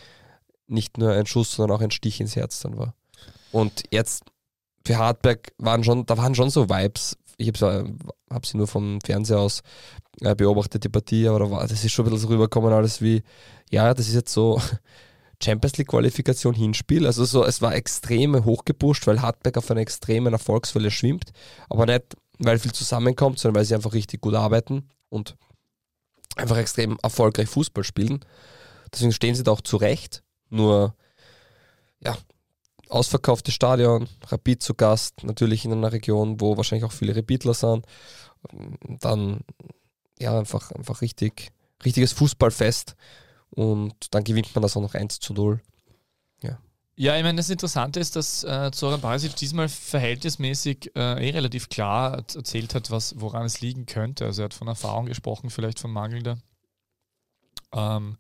nicht 0.68 0.98
nur 0.98 1.12
ein 1.12 1.26
Schuss, 1.26 1.54
sondern 1.54 1.78
auch 1.78 1.82
ein 1.82 1.92
Stich 1.92 2.22
ins 2.22 2.36
Herz 2.36 2.62
dann 2.62 2.78
war. 2.78 2.94
Und 3.52 3.84
jetzt 3.92 4.24
für 4.86 4.98
Hartberg 4.98 5.52
waren 5.58 5.84
schon, 5.84 6.06
da 6.06 6.18
waren 6.18 6.36
schon 6.36 6.50
so 6.50 6.70
Vibes. 6.70 7.18
Ich 7.38 7.48
habe 7.48 7.88
äh, 8.30 8.34
hab 8.34 8.46
sie 8.46 8.58
nur 8.58 8.68
vom 8.68 9.00
Fernseher 9.02 9.40
aus 9.40 9.62
äh, 10.22 10.36
beobachtet, 10.36 10.84
die 10.84 10.90
Partie, 10.90 11.28
aber 11.28 11.40
da 11.40 11.52
war, 11.52 11.68
das 11.68 11.84
ist 11.84 11.92
schon 11.92 12.06
ein 12.06 12.12
bisschen 12.12 12.28
so 12.28 12.34
rübergekommen, 12.34 12.72
alles 12.72 13.02
wie, 13.02 13.24
ja, 13.70 13.94
das 13.94 14.08
ist 14.08 14.16
jetzt 14.16 14.34
so 14.34 14.62
Champions 15.44 15.78
League 15.78 15.88
Qualifikation 15.88 16.54
Hinspiel. 16.54 17.06
Also 17.06 17.26
so, 17.26 17.46
es 17.46 17.62
war 17.62 17.76
extrem 17.76 18.46
hochgepusht, 18.46 19.08
weil 19.08 19.22
Hartberg 19.22 19.58
auf 19.58 19.70
einer 19.72 19.82
extremen 19.82 20.34
Erfolgswelle 20.34 20.92
schwimmt. 20.92 21.32
Aber 21.70 21.86
nicht, 21.86 22.16
weil 22.40 22.60
viel 22.60 22.72
zusammenkommt, 22.72 23.40
sondern 23.40 23.60
weil 23.60 23.66
sie 23.66 23.76
einfach 23.76 23.94
richtig 23.94 24.22
gut 24.22 24.36
arbeiten 24.36 24.90
und 25.10 25.36
einfach 26.36 26.58
extrem 26.58 26.98
erfolgreich 27.02 27.50
Fußball 27.50 27.84
spielen. 27.84 28.26
Deswegen 28.94 29.12
stehen 29.12 29.36
sie 29.36 29.44
da 29.44 29.52
auch 29.52 29.62
zurecht. 29.62 30.24
Nur, 30.50 30.96
ja, 32.04 32.18
ausverkauftes 32.90 33.54
Stadion, 33.54 34.08
Rapid 34.28 34.62
zu 34.62 34.74
Gast, 34.74 35.24
natürlich 35.24 35.66
in 35.66 35.72
einer 35.72 35.92
Region, 35.92 36.42
wo 36.42 36.58
wahrscheinlich 36.58 36.86
auch 36.86 36.92
viele 36.92 37.16
Rapidler 37.16 37.54
sind. 37.54 37.86
Dann, 39.00 39.42
ja, 40.20 40.38
einfach, 40.38 40.72
einfach 40.72 41.02
richtig, 41.02 41.52
richtiges 41.86 42.12
Fußballfest. 42.14 42.96
Und 43.52 43.94
dann 44.12 44.24
gewinnt 44.24 44.54
man 44.56 44.62
das 44.62 44.76
auch 44.76 44.82
noch 44.82 44.94
1 44.94 45.20
zu 45.20 45.34
0. 45.34 45.62
Ja. 46.42 46.60
Ja, 46.96 47.18
ich 47.18 47.24
meine, 47.24 47.38
das 47.38 47.50
Interessante 47.50 48.00
ist, 48.00 48.16
dass 48.16 48.44
äh, 48.44 48.72
Zoran 48.72 49.02
Barisic 49.02 49.36
diesmal 49.36 49.70
verhältnismäßig 49.70 50.92
äh, 50.96 51.28
eh 51.28 51.32
relativ 51.32 51.70
klar 51.70 52.14
erzählt 52.14 52.76
hat, 52.76 52.92
was, 52.92 53.20
woran 53.20 53.46
es 53.46 53.62
liegen 53.62 53.86
könnte. 53.86 54.26
Also 54.26 54.42
er 54.42 54.46
hat 54.46 54.54
von 54.54 54.68
Erfahrung 54.68 55.06
gesprochen, 55.06 55.50
vielleicht 55.50 55.80
von 55.80 55.92
mangelnder 55.92 56.38
ähm, 57.74 58.18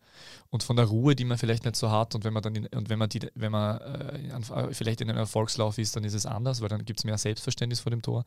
und 0.49 0.63
von 0.63 0.75
der 0.75 0.85
Ruhe, 0.85 1.15
die 1.15 1.23
man 1.23 1.37
vielleicht 1.37 1.63
nicht 1.63 1.75
so 1.75 1.91
hat. 1.91 2.13
Und 2.13 2.23
wenn 2.23 2.33
man 2.33 2.43
dann 2.43 2.55
in, 2.55 2.67
und 2.67 2.89
wenn 2.89 2.99
man 2.99 3.09
die, 3.09 3.21
wenn 3.35 3.51
man 3.51 3.79
äh, 3.79 4.73
vielleicht 4.73 5.01
in 5.01 5.09
einem 5.09 5.19
Erfolgslauf 5.19 5.77
ist, 5.77 5.95
dann 5.95 6.03
ist 6.03 6.13
es 6.13 6.25
anders, 6.25 6.61
weil 6.61 6.69
dann 6.69 6.83
gibt 6.83 6.99
es 6.99 7.05
mehr 7.05 7.17
Selbstverständnis 7.17 7.79
vor 7.79 7.89
dem 7.89 8.01
Tor. 8.01 8.25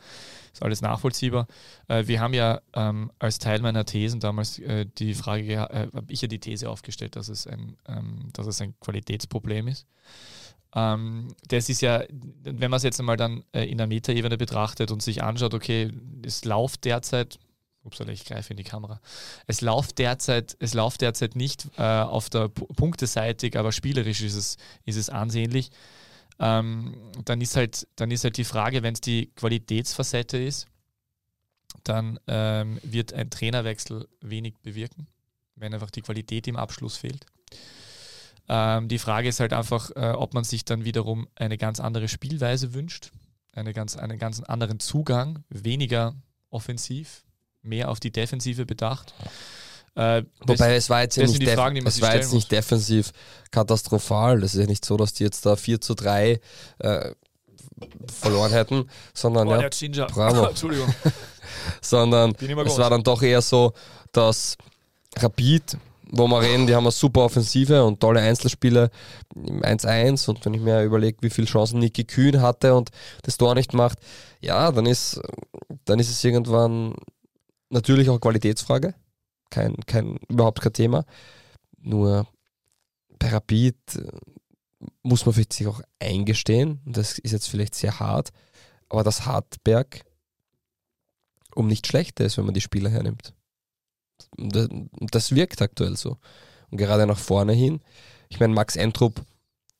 Ist 0.53 0.63
alles 0.63 0.81
nachvollziehbar. 0.81 1.47
Äh, 1.89 2.07
wir 2.07 2.21
haben 2.21 2.35
ja 2.35 2.61
ähm, 2.73 3.11
als 3.19 3.39
Teil 3.39 3.61
meiner 3.61 3.85
Thesen 3.85 4.21
damals 4.21 4.59
äh, 4.59 4.87
die 4.87 5.15
Frage, 5.15 5.53
äh, 5.53 5.89
habe 5.95 6.07
ich 6.09 6.23
ja 6.23 6.29
die 6.29 6.41
These 6.41 6.71
aufgestellt, 6.71 7.17
dass 7.17 7.29
es 7.29 7.47
ein, 7.47 7.77
ähm, 7.87 8.31
dass 8.33 8.47
es 8.47 8.61
ein 8.61 8.75
Qualitätsproblem 8.81 9.69
ist. 9.69 9.87
Ähm, 10.75 11.29
das 11.47 11.69
ist 11.69 11.83
ja, 11.83 12.05
wenn 12.43 12.71
man 12.71 12.79
es 12.79 12.83
jetzt 12.83 12.99
einmal 12.99 13.17
dann 13.17 13.45
äh, 13.53 13.65
in 13.65 13.79
der 13.79 13.87
Metaebene 13.87 14.37
betrachtet 14.37 14.91
und 14.91 15.03
sich 15.03 15.23
anschaut, 15.23 15.55
okay, 15.55 15.93
es 16.25 16.45
läuft 16.45 16.85
derzeit 16.85 17.39
Upsala, 17.85 18.12
ich 18.12 18.25
greife 18.25 18.53
in 18.53 18.57
die 18.57 18.64
Kamera. 18.64 19.01
Es 19.47 19.61
läuft 19.61 19.99
derzeit, 19.99 20.57
es 20.59 20.75
läuft 20.75 21.03
derzeit 21.03 21.37
nicht 21.37 21.68
äh, 21.77 21.83
auf 21.83 22.31
der 22.31 22.49
P 22.49 22.64
Punkteseitig, 22.75 23.59
aber 23.59 23.73
spielerisch 23.73 24.23
ist 24.23 24.35
es, 24.35 24.57
ist 24.85 24.97
es 24.97 25.11
ansehnlich. 25.11 25.70
Ähm, 26.38 26.97
dann, 27.25 27.40
ist 27.40 27.57
halt, 27.57 27.87
dann 27.97 28.11
ist 28.11 28.25
halt 28.25 28.37
die 28.37 28.44
Frage, 28.44 28.83
wenn 28.83 28.94
es 28.94 29.01
die 29.01 29.27
Qualitätsfacette 29.37 30.38
ist, 30.38 30.66
dann 31.85 32.18
ähm, 32.27 32.81
wird 32.83 33.12
ein 33.12 33.31
Trainerwechsel 33.31 34.09
wenig 34.20 34.55
bewirken, 34.62 35.07
wenn 35.55 35.75
einfach 35.75 35.90
die 35.90 36.03
Qualität 36.03 36.49
im 36.49 36.57
Abschluss 36.57 36.97
fehlt. 36.97 37.27
Ähm, 38.49 38.88
die 38.88 38.99
Frage 38.99 39.29
ist 39.29 39.40
halt 39.40 39.53
einfach, 39.53 39.90
äh, 39.94 40.12
ob 40.12 40.35
man 40.35 40.44
sich 40.44 40.64
dann 40.64 40.85
wiederum 40.85 41.29
eine 41.35 41.59
ganz 41.59 41.81
andere 41.81 42.09
Spielweise 42.09 42.75
wünscht, 42.75 43.12
eine 43.53 43.73
ganz, 43.73 43.97
einen 43.97 44.18
ganz 44.18 44.40
anderen 44.40 44.81
Zugang, 44.81 45.44
weniger 45.49 46.14
offensiv, 46.51 47.24
mehr 47.64 47.90
auf 47.90 48.00
die 48.00 48.11
Defensive 48.11 48.66
bedacht. 48.66 49.14
Äh, 49.96 50.24
Wobei 50.40 50.74
es 50.74 50.90
war 50.90 51.03
jetzt, 51.03 51.16
ja 51.16 51.27
nicht, 51.27 51.48
Fragen, 51.50 51.87
es 51.87 52.00
war 52.00 52.16
jetzt 52.16 52.33
nicht 52.33 52.50
defensiv 52.50 53.12
katastrophal. 53.50 54.42
Es 54.42 54.55
ist 54.55 54.61
ja 54.61 54.66
nicht 54.66 54.85
so, 54.85 54.96
dass 54.96 55.14
die 55.14 55.22
jetzt 55.22 55.46
da 55.46 55.55
4 55.55 55.81
zu 55.81 55.94
3 55.94 56.40
äh, 56.79 57.11
verloren 58.12 58.53
hätten, 58.53 58.88
sondern 59.12 59.48
oh, 59.48 59.61
ja, 59.61 60.07
bravo. 60.07 60.46
Entschuldigung. 60.48 60.92
sondern 61.81 62.35
es 62.35 62.79
war 62.79 62.90
dann 62.90 63.05
doch 63.05 63.22
eher 63.22 63.40
so, 63.40 63.72
dass 64.12 64.57
Rapid, 65.16 65.79
wo 66.11 66.27
wir 66.27 66.42
reden, 66.42 66.66
die 66.66 66.74
haben 66.74 66.85
eine 66.85 66.92
super 66.92 67.22
Offensive 67.22 67.85
und 67.85 68.00
tolle 68.00 68.20
Einzelspiele 68.20 68.90
im 69.35 69.62
1-1 69.62 70.29
und 70.29 70.44
wenn 70.44 70.55
ich 70.55 70.61
mir 70.61 70.83
überlege, 70.83 71.18
wie 71.20 71.31
viele 71.31 71.46
Chancen 71.46 71.79
Niki 71.79 72.05
Kühn 72.05 72.40
hatte 72.40 72.74
und 72.74 72.90
das 73.22 73.37
Tor 73.37 73.55
nicht 73.55 73.72
macht, 73.72 73.98
ja, 74.40 74.70
dann 74.72 74.87
ist, 74.87 75.20
dann 75.85 75.98
ist 75.98 76.11
es 76.11 76.22
irgendwann 76.22 76.94
Natürlich 77.70 78.09
auch 78.11 78.20
Qualitätsfrage, 78.20 78.94
kein, 79.50 79.77
kein, 79.87 80.16
überhaupt 80.29 80.61
kein 80.61 80.72
Thema. 80.72 81.05
Nur 81.79 82.27
bei 83.18 83.29
Rapid 83.29 83.77
äh, 83.96 84.11
muss 85.03 85.27
man 85.27 85.35
sich 85.35 85.66
auch 85.66 85.81
eingestehen, 85.98 86.81
und 86.85 86.96
das 86.96 87.18
ist 87.18 87.33
jetzt 87.33 87.48
vielleicht 87.48 87.74
sehr 87.74 87.98
hart, 88.00 88.31
aber 88.88 89.03
dass 89.03 89.27
Hartberg 89.27 90.05
um 91.55 91.68
nicht 91.68 91.87
schlechter 91.87 92.24
ist, 92.24 92.37
wenn 92.37 92.44
man 92.44 92.55
die 92.55 92.61
Spieler 92.61 92.90
hernimmt. 92.90 93.33
Das, 94.37 94.68
das 95.11 95.35
wirkt 95.35 95.62
aktuell 95.62 95.96
so. 95.96 96.18
Und 96.70 96.79
gerade 96.79 97.07
nach 97.07 97.18
vorne 97.18 97.53
hin, 97.53 97.81
ich 98.29 98.40
meine, 98.40 98.53
Max 98.53 98.77
Entrup 98.77 99.24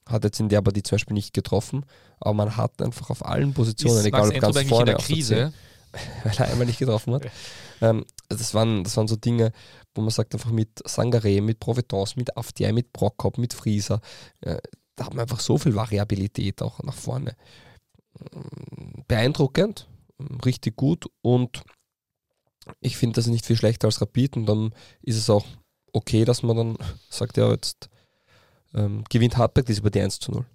hat 0.07 0.25
jetzt 0.25 0.39
in 0.41 0.49
der 0.49 0.63
Partie 0.63 0.83
zum 0.83 0.97
Beispiel 0.97 1.15
nicht 1.15 1.33
getroffen, 1.33 1.87
aber 2.21 2.35
man 2.35 2.57
hat 2.57 2.81
einfach 2.83 3.11
auf 3.11 3.25
allen 3.25 3.55
Positionen, 3.55 3.99
ist 3.99 4.07
egal 4.07 4.21
Max 4.21 4.31
ob 4.31 4.35
Entrup 4.37 4.55
ganz 4.55 4.69
vorne 4.69 4.91
in 4.93 4.97
der 4.97 5.07
Krise, 5.07 5.53
weil 6.25 6.35
er 6.37 6.49
einmal 6.49 6.67
nicht 6.67 6.79
getroffen 6.79 7.15
hat. 7.15 7.27
Ähm, 7.81 8.05
das, 8.29 8.55
waren, 8.55 8.85
das 8.85 8.97
waren 8.97 9.09
so 9.09 9.17
Dinge, 9.17 9.53
wo 9.95 10.03
man 10.03 10.11
sagt, 10.11 10.35
einfach 10.35 10.51
mit 10.51 10.81
Sangare, 10.87 11.41
mit 11.41 11.61
Providence, 11.61 12.17
mit 12.17 12.37
Afdiay, 12.37 12.73
mit 12.73 12.93
Prokop, 12.93 13.39
mit 13.39 13.55
Frieser, 13.55 14.01
äh, 14.41 14.59
da 14.97 15.07
hat 15.07 15.15
man 15.15 15.23
einfach 15.23 15.41
so 15.41 15.59
viel 15.59 15.75
Variabilität 15.75 16.63
auch 16.63 16.81
nach 16.83 16.95
vorne. 16.95 17.37
Ähm, 18.33 19.05
beeindruckend, 19.09 19.89
richtig 20.45 20.77
gut 20.77 21.07
und 21.21 21.65
ich 22.81 22.97
finde 22.97 23.17
das 23.17 23.27
nicht 23.27 23.45
viel 23.45 23.57
schlechter 23.57 23.89
als 23.89 24.01
Rapid 24.01 24.37
und 24.37 24.47
dann 24.47 24.75
ist 25.03 25.17
es 25.17 25.29
auch 25.29 25.45
okay, 25.93 26.25
dass 26.25 26.43
man 26.43 26.57
dann 26.57 26.79
sagt, 27.09 27.37
ja, 27.37 27.51
jetzt 27.51 27.91
ähm, 28.75 29.05
gewinnt 29.09 29.37
Hartberg 29.37 29.67
das 29.67 29.79
über 29.79 29.91
die 29.91 30.01
1 30.01 30.19
zu 30.19 30.33
0. 30.33 30.47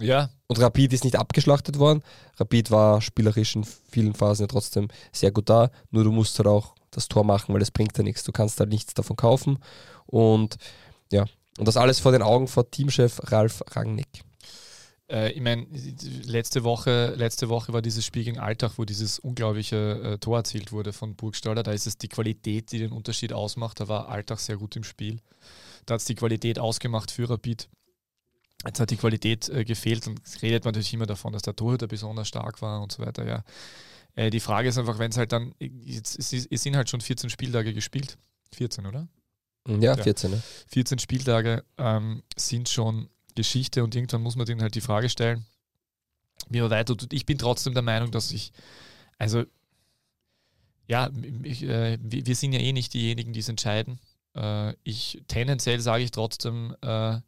Ja. 0.00 0.30
Und 0.46 0.60
Rapid 0.60 0.92
ist 0.92 1.04
nicht 1.04 1.16
abgeschlachtet 1.16 1.78
worden. 1.78 2.02
Rapid 2.38 2.70
war 2.70 3.00
spielerisch 3.00 3.56
in 3.56 3.64
vielen 3.64 4.14
Phasen 4.14 4.44
ja 4.44 4.46
trotzdem 4.48 4.88
sehr 5.12 5.30
gut 5.30 5.48
da. 5.50 5.70
Nur 5.90 6.04
du 6.04 6.12
musst 6.12 6.38
halt 6.38 6.48
auch 6.48 6.74
das 6.90 7.08
Tor 7.08 7.24
machen, 7.24 7.52
weil 7.52 7.60
das 7.60 7.70
bringt 7.70 7.96
ja 7.96 8.04
nichts. 8.04 8.22
Du 8.24 8.32
kannst 8.32 8.58
da 8.60 8.66
nichts 8.66 8.94
davon 8.94 9.16
kaufen. 9.16 9.58
Und 10.06 10.56
ja, 11.10 11.26
und 11.58 11.68
das 11.68 11.76
alles 11.76 12.00
vor 12.00 12.12
den 12.12 12.22
Augen 12.22 12.48
von 12.48 12.70
Teamchef 12.70 13.20
Ralf 13.30 13.62
Rangnick. 13.70 14.24
Äh, 15.10 15.32
ich 15.32 15.40
meine, 15.40 15.66
letzte 16.24 16.64
Woche, 16.64 17.14
letzte 17.16 17.48
Woche 17.48 17.72
war 17.72 17.82
dieses 17.82 18.04
Spiel 18.04 18.24
gegen 18.24 18.38
Alltag, 18.38 18.72
wo 18.76 18.84
dieses 18.84 19.18
unglaubliche 19.18 19.76
äh, 19.76 20.18
Tor 20.18 20.38
erzielt 20.38 20.72
wurde 20.72 20.92
von 20.92 21.14
Burgstaller. 21.14 21.62
Da 21.62 21.72
ist 21.72 21.86
es 21.86 21.98
die 21.98 22.08
Qualität, 22.08 22.72
die 22.72 22.78
den 22.78 22.92
Unterschied 22.92 23.32
ausmacht. 23.32 23.80
Da 23.80 23.88
war 23.88 24.08
Alltag 24.08 24.40
sehr 24.40 24.56
gut 24.56 24.76
im 24.76 24.84
Spiel. 24.84 25.18
Da 25.84 25.94
hat 25.94 26.00
es 26.00 26.06
die 26.06 26.14
Qualität 26.14 26.58
ausgemacht 26.58 27.10
für 27.10 27.28
Rapid. 27.28 27.68
Jetzt 28.64 28.80
hat 28.80 28.90
die 28.90 28.96
Qualität 28.96 29.48
äh, 29.48 29.64
gefehlt 29.64 30.06
und 30.06 30.20
redet 30.40 30.64
man 30.64 30.72
natürlich 30.72 30.94
immer 30.94 31.06
davon, 31.06 31.32
dass 31.32 31.42
der 31.42 31.56
Torhüter 31.56 31.88
besonders 31.88 32.28
stark 32.28 32.62
war 32.62 32.80
und 32.80 32.92
so 32.92 33.02
weiter. 33.04 33.26
Ja. 33.26 33.44
Äh, 34.14 34.30
die 34.30 34.40
Frage 34.40 34.68
ist 34.68 34.78
einfach, 34.78 34.98
wenn 34.98 35.10
es 35.10 35.16
halt 35.16 35.32
dann, 35.32 35.54
jetzt, 35.58 36.18
es, 36.18 36.32
es 36.32 36.62
sind 36.62 36.76
halt 36.76 36.88
schon 36.88 37.00
14 37.00 37.30
Spieltage 37.30 37.74
gespielt. 37.74 38.18
14, 38.54 38.86
oder? 38.86 39.08
Ja, 39.66 39.96
14. 39.96 40.32
Ja. 40.32 40.38
14 40.68 40.98
Spieltage 40.98 41.64
ähm, 41.78 42.22
sind 42.36 42.68
schon 42.68 43.08
Geschichte 43.34 43.82
und 43.82 43.94
irgendwann 43.94 44.22
muss 44.22 44.36
man 44.36 44.46
denen 44.46 44.62
halt 44.62 44.74
die 44.74 44.80
Frage 44.80 45.08
stellen, 45.08 45.44
wie 46.48 46.60
man 46.60 46.70
weiter 46.70 46.96
tut. 46.96 47.12
Ich 47.12 47.26
bin 47.26 47.38
trotzdem 47.38 47.72
der 47.72 47.82
Meinung, 47.82 48.10
dass 48.10 48.32
ich, 48.32 48.52
also 49.18 49.44
ja, 50.86 51.10
ich, 51.42 51.62
äh, 51.62 51.98
wir 52.02 52.34
sind 52.36 52.52
ja 52.52 52.60
eh 52.60 52.72
nicht 52.72 52.92
diejenigen, 52.92 53.32
die 53.32 53.40
es 53.40 53.48
entscheiden. 53.48 53.98
Äh, 54.34 54.74
ich 54.82 55.22
tendenziell 55.28 55.80
sage 55.80 56.04
ich 56.04 56.10
trotzdem 56.10 56.76
äh, 56.82 57.20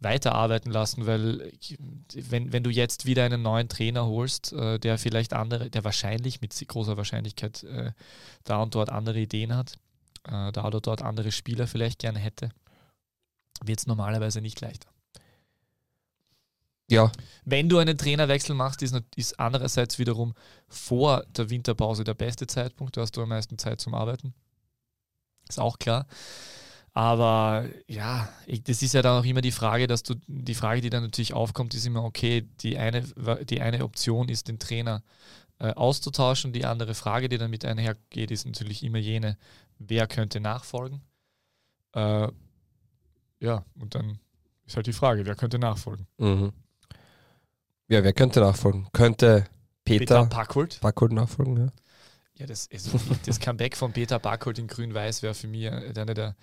weiterarbeiten 0.00 0.70
lassen, 0.70 1.06
weil 1.06 1.52
wenn, 2.14 2.52
wenn 2.52 2.62
du 2.62 2.70
jetzt 2.70 3.06
wieder 3.06 3.24
einen 3.24 3.42
neuen 3.42 3.68
Trainer 3.68 4.06
holst, 4.06 4.52
äh, 4.52 4.78
der 4.78 4.98
vielleicht 4.98 5.32
andere, 5.32 5.70
der 5.70 5.84
wahrscheinlich 5.84 6.40
mit 6.40 6.54
großer 6.68 6.96
Wahrscheinlichkeit 6.96 7.62
äh, 7.64 7.92
da 8.44 8.62
und 8.62 8.74
dort 8.74 8.90
andere 8.90 9.18
Ideen 9.18 9.54
hat, 9.56 9.78
äh, 10.24 10.52
da 10.52 10.64
oder 10.64 10.80
dort 10.80 11.02
andere 11.02 11.32
Spieler 11.32 11.66
vielleicht 11.66 11.98
gerne 11.98 12.18
hätte, 12.18 12.50
wird 13.64 13.78
es 13.78 13.86
normalerweise 13.86 14.40
nicht 14.40 14.60
leichter. 14.60 14.88
Ja. 16.88 17.10
Wenn 17.44 17.68
du 17.68 17.78
einen 17.78 17.98
Trainerwechsel 17.98 18.54
machst, 18.54 18.82
ist, 18.82 18.94
ist 19.16 19.40
andererseits 19.40 19.98
wiederum 19.98 20.34
vor 20.68 21.24
der 21.36 21.50
Winterpause 21.50 22.04
der 22.04 22.14
beste 22.14 22.46
Zeitpunkt. 22.46 22.96
Da 22.96 23.00
hast 23.00 23.16
du 23.16 23.22
am 23.22 23.28
meisten 23.28 23.58
Zeit 23.58 23.80
zum 23.80 23.94
Arbeiten. 23.94 24.34
Ist 25.48 25.58
auch 25.58 25.78
klar. 25.78 26.06
Aber 26.96 27.68
ja, 27.88 28.26
ich, 28.46 28.62
das 28.62 28.80
ist 28.80 28.94
ja 28.94 29.02
dann 29.02 29.20
auch 29.20 29.24
immer 29.26 29.42
die 29.42 29.52
Frage, 29.52 29.86
dass 29.86 30.02
du, 30.02 30.14
die 30.28 30.54
Frage, 30.54 30.80
die 30.80 30.88
dann 30.88 31.02
natürlich 31.02 31.34
aufkommt, 31.34 31.74
ist 31.74 31.84
immer, 31.84 32.02
okay, 32.02 32.48
die 32.62 32.78
eine, 32.78 33.02
die 33.44 33.60
eine 33.60 33.84
Option 33.84 34.30
ist, 34.30 34.48
den 34.48 34.58
Trainer 34.58 35.02
äh, 35.58 35.74
auszutauschen. 35.74 36.54
Die 36.54 36.64
andere 36.64 36.94
Frage, 36.94 37.28
die 37.28 37.36
damit 37.36 37.66
einhergeht, 37.66 38.30
ist 38.30 38.46
natürlich 38.46 38.82
immer 38.82 38.96
jene, 38.96 39.36
wer 39.78 40.06
könnte 40.06 40.40
nachfolgen? 40.40 41.02
Äh, 41.92 42.28
ja, 43.40 43.62
und 43.78 43.94
dann 43.94 44.18
ist 44.64 44.76
halt 44.76 44.86
die 44.86 44.94
Frage, 44.94 45.26
wer 45.26 45.34
könnte 45.34 45.58
nachfolgen? 45.58 46.06
Mhm. 46.16 46.54
Ja, 47.88 48.04
wer 48.04 48.14
könnte 48.14 48.40
nachfolgen? 48.40 48.88
Könnte 48.94 49.44
Peter, 49.84 49.98
Peter 49.98 50.26
Packholt? 50.26 50.80
Packholt 50.80 51.12
nachfolgen, 51.12 51.58
ja. 51.58 51.72
Ja, 52.38 52.46
das, 52.46 52.68
also, 52.72 52.98
das 53.24 53.40
Comeback 53.40 53.76
von 53.76 53.92
Peter 53.92 54.18
Backholt 54.18 54.58
in 54.58 54.66
Grün-Weiß 54.66 55.22
wäre 55.22 55.34
für 55.34 55.48
mich 55.48 55.70
eine 55.70 56.14
der, 56.14 56.36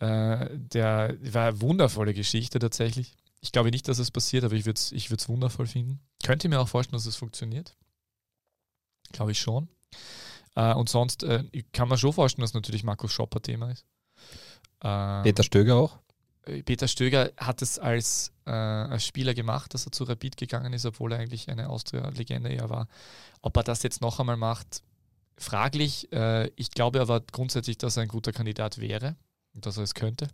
äh, 0.00 0.48
der 0.52 1.16
war 1.32 1.48
eine 1.48 1.60
wundervolle 1.60 2.14
Geschichte 2.14 2.58
tatsächlich. 2.58 3.14
Ich 3.40 3.52
glaube 3.52 3.70
nicht, 3.70 3.86
dass 3.88 3.98
es 3.98 4.10
passiert, 4.10 4.44
aber 4.44 4.54
ich 4.54 4.64
würde 4.64 4.78
es 4.78 4.92
ich 4.92 5.10
wundervoll 5.28 5.66
finden. 5.66 6.00
Könnte 6.22 6.48
mir 6.48 6.60
auch 6.60 6.68
vorstellen, 6.68 6.96
dass 6.96 7.06
es 7.06 7.16
funktioniert. 7.16 7.76
Glaube 9.12 9.32
ich 9.32 9.38
schon. 9.38 9.68
Äh, 10.54 10.72
und 10.74 10.88
sonst 10.88 11.22
äh, 11.24 11.44
kann 11.72 11.88
man 11.88 11.98
schon 11.98 12.12
vorstellen, 12.12 12.42
dass 12.42 12.54
natürlich 12.54 12.84
Markus 12.84 13.12
Schopper 13.12 13.42
Thema 13.42 13.70
ist. 13.70 13.84
Ähm, 14.82 15.22
Peter 15.22 15.42
Stöger 15.42 15.76
auch? 15.76 15.98
Äh, 16.46 16.62
Peter 16.62 16.88
Stöger 16.88 17.32
hat 17.36 17.62
es 17.62 17.78
als, 17.78 18.32
äh, 18.46 18.50
als 18.50 19.04
Spieler 19.04 19.34
gemacht, 19.34 19.74
dass 19.74 19.86
er 19.86 19.92
zu 19.92 20.04
Rapid 20.04 20.36
gegangen 20.36 20.72
ist, 20.72 20.86
obwohl 20.86 21.12
er 21.12 21.18
eigentlich 21.18 21.48
eine 21.50 21.68
Austria-Legende 21.68 22.50
eher 22.50 22.70
war. 22.70 22.88
Ob 23.42 23.56
er 23.56 23.62
das 23.62 23.82
jetzt 23.82 24.00
noch 24.00 24.20
einmal 24.20 24.36
macht, 24.36 24.82
fraglich. 25.38 26.12
Äh, 26.12 26.50
ich 26.56 26.70
glaube 26.70 27.00
aber 27.00 27.20
grundsätzlich, 27.20 27.78
dass 27.78 27.96
er 27.96 28.04
ein 28.04 28.08
guter 28.08 28.32
Kandidat 28.32 28.78
wäre 28.78 29.16
und 29.54 29.66
dass 29.66 29.76
er 29.76 29.84
es 29.84 29.94
könnte. 29.94 30.28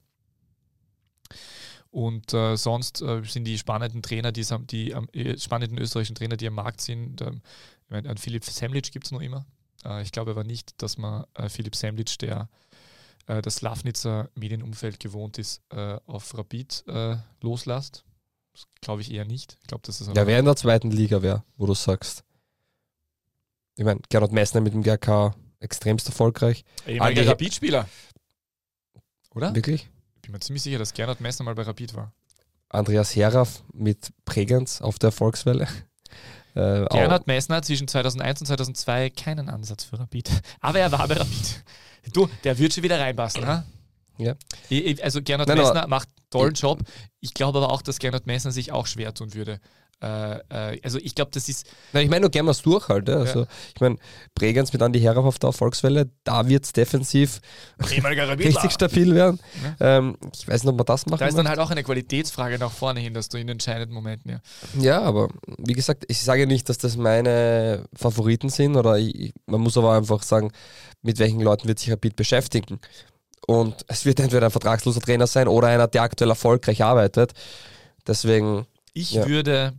Und 1.91 2.33
äh, 2.35 2.57
sonst 2.57 3.03
äh, 3.03 3.23
sind 3.25 3.45
die 3.45 3.59
spannenden 3.59 4.03
Trainer, 4.03 4.31
die, 4.31 4.47
die 4.71 4.93
äh, 4.93 5.39
spannenden 5.39 5.79
österreichischen 5.79 6.15
Trainer, 6.15 6.37
die 6.37 6.47
am 6.47 6.55
Markt 6.55 6.81
sind, 6.81 7.21
ähm, 7.21 7.43
ich 7.85 7.91
meine, 7.91 8.09
an 8.09 8.17
Philipp 8.17 8.45
Semlic 8.45 8.93
gibt 8.93 9.07
es 9.07 9.13
noch 9.13 9.21
immer. 9.21 9.45
Äh, 9.85 10.03
ich 10.03 10.13
glaube 10.13 10.31
aber 10.31 10.45
nicht, 10.45 10.81
dass 10.83 10.99
man 10.99 11.25
äh, 11.35 11.49
Philipp 11.49 11.75
Semlic, 11.75 12.19
der 12.19 12.49
das 13.27 13.61
Lafnitzer 13.61 14.29
Medienumfeld 14.35 14.99
gewohnt 14.99 15.39
ist, 15.39 15.63
auf 15.69 16.37
Rapid 16.37 16.83
loslässt. 17.43 18.05
Das 18.53 18.65
glaube 18.81 19.03
ich 19.03 19.13
eher 19.13 19.25
nicht. 19.25 19.57
Ich 19.61 19.69
glaube, 19.69 19.83
das 19.87 20.01
ist 20.01 20.09
ja, 20.17 20.27
wer 20.27 20.41
in 20.41 20.47
der 20.47 20.57
zweiten 20.57 20.91
Liga 20.91 21.23
wäre, 21.23 21.45
wo 21.57 21.67
du 21.67 21.75
sagst 21.75 22.25
ich 23.81 23.87
meine, 23.87 23.99
Gernot 24.11 24.31
Messner 24.31 24.61
mit 24.61 24.75
dem 24.75 24.83
GRK 24.83 25.35
extremst 25.59 26.07
erfolgreich. 26.07 26.65
Ehemaliger 26.87 27.27
Rapid-Spieler. 27.27 27.89
Oder? 29.35 29.55
Wirklich? 29.55 29.89
Ich 30.17 30.21
bin 30.21 30.33
mir 30.33 30.41
ziemlich 30.41 30.63
sicher, 30.63 30.79
dass 30.79 30.93
Gernot 30.93 31.23
Messner 31.23 31.47
mal 31.47 31.55
bei 31.55 31.63
Rapid 31.63 31.95
war. 31.95 32.13
Andreas 32.69 33.17
Heraf 33.17 33.63
mit 33.73 34.13
Prägenz 34.27 34.83
auf 34.83 34.99
der 34.99 35.09
Erfolgswelle. 35.09 35.67
Äh, 36.57 36.85
Gernot 36.91 37.29
Messner 37.29 37.63
zwischen 37.63 37.87
2001 37.87 38.41
und 38.41 38.47
2002 38.49 39.11
keinen 39.11 39.49
Ansatz 39.49 39.85
für 39.85 40.01
Rapid. 40.01 40.29
Aber 40.61 40.81
er 40.81 40.91
war 40.91 41.07
bei 41.07 41.15
Rapid. 41.15 41.63
Du, 42.13 42.29
der 42.43 42.59
wird 42.59 42.75
schon 42.75 42.83
wieder 42.83 42.99
reinpassen, 42.99 43.47
ha? 43.47 43.65
Ja. 44.19 44.35
Also 45.01 45.23
Gernot 45.23 45.47
Nein, 45.47 45.59
Messner 45.59 45.87
macht 45.87 46.09
einen 46.09 46.31
tollen 46.31 46.55
Job. 46.55 46.81
Ich 47.21 47.35
glaube 47.35 47.59
aber 47.59 47.71
auch, 47.71 47.83
dass 47.83 48.01
Gernot 48.01 48.27
Messner 48.27 48.51
sich 48.51 48.73
auch 48.73 48.89
schwer 48.89 49.15
tun 49.15 49.33
würde, 49.33 49.61
äh, 50.03 50.39
äh, 50.49 50.81
also 50.83 50.99
ich 50.99 51.15
glaube, 51.15 51.31
das 51.33 51.49
ist. 51.49 51.67
Nein, 51.93 52.05
ich 52.05 52.11
meine 52.11 52.23
nur 52.23 52.31
gerne 52.31 52.49
was 52.49 52.63
durch 52.63 52.89
halt. 52.89 53.09
Ja. 53.09 53.17
Also, 53.17 53.47
Ich 53.75 53.81
meine, 53.81 53.97
Bregenz 54.35 54.73
mit 54.73 54.81
Andi 54.83 55.01
Herauf 55.01 55.27
auf 55.27 55.39
der 55.39 55.49
Erfolgswelle, 55.49 56.11
da 56.25 56.49
wird 56.49 56.65
es 56.65 56.73
defensiv 56.73 57.41
richtig 57.91 58.73
stabil 58.73 59.15
werden. 59.15 59.39
Ja. 59.81 59.99
Ähm, 59.99 60.17
ich 60.35 60.49
weiß 60.49 60.63
nicht, 60.63 60.71
ob 60.71 60.79
man 60.79 60.87
das 60.87 61.07
machen 61.07 61.21
Da 61.21 61.27
ist 61.27 61.37
dann 61.37 61.49
halt 61.49 61.59
auch 61.59 61.71
eine 61.71 61.83
Qualitätsfrage 61.83 62.59
nach 62.59 62.73
vorne 62.73 63.01
hin, 63.01 63.13
dass 63.13 63.29
du 63.29 63.39
in 63.39 63.49
entscheidenden 63.49 63.95
Momenten, 63.95 64.31
ja. 64.31 64.41
Ja, 64.79 65.03
aber 65.03 65.29
wie 65.59 65.75
gesagt, 65.75 66.05
ich 66.09 66.23
sage 66.23 66.47
nicht, 66.47 66.69
dass 66.69 66.79
das 66.79 66.97
meine 66.97 67.85
Favoriten 67.95 68.49
sind 68.49 68.77
oder 68.77 68.99
ich, 68.99 69.35
man 69.47 69.61
muss 69.61 69.77
aber 69.77 69.95
einfach 69.97 70.23
sagen, 70.23 70.51
mit 71.03 71.19
welchen 71.19 71.41
Leuten 71.41 71.69
wird 71.69 71.79
sich 71.79 71.91
Rapid 71.91 72.17
beschäftigen. 72.17 72.81
Und 73.47 73.85
es 73.89 74.05
wird 74.05 74.21
entweder 74.21 74.47
ein 74.47 74.53
vertragsloser 74.53 75.01
Trainer 75.01 75.27
sein 75.27 75.49
oder 75.49 75.69
einer, 75.69 75.89
der 75.89 76.03
aktuell 76.03 76.31
erfolgreich 76.31 76.85
arbeitet. 76.85 77.33
Deswegen. 78.07 78.67
Ich 78.93 79.13
ja. 79.13 79.27
würde 79.27 79.75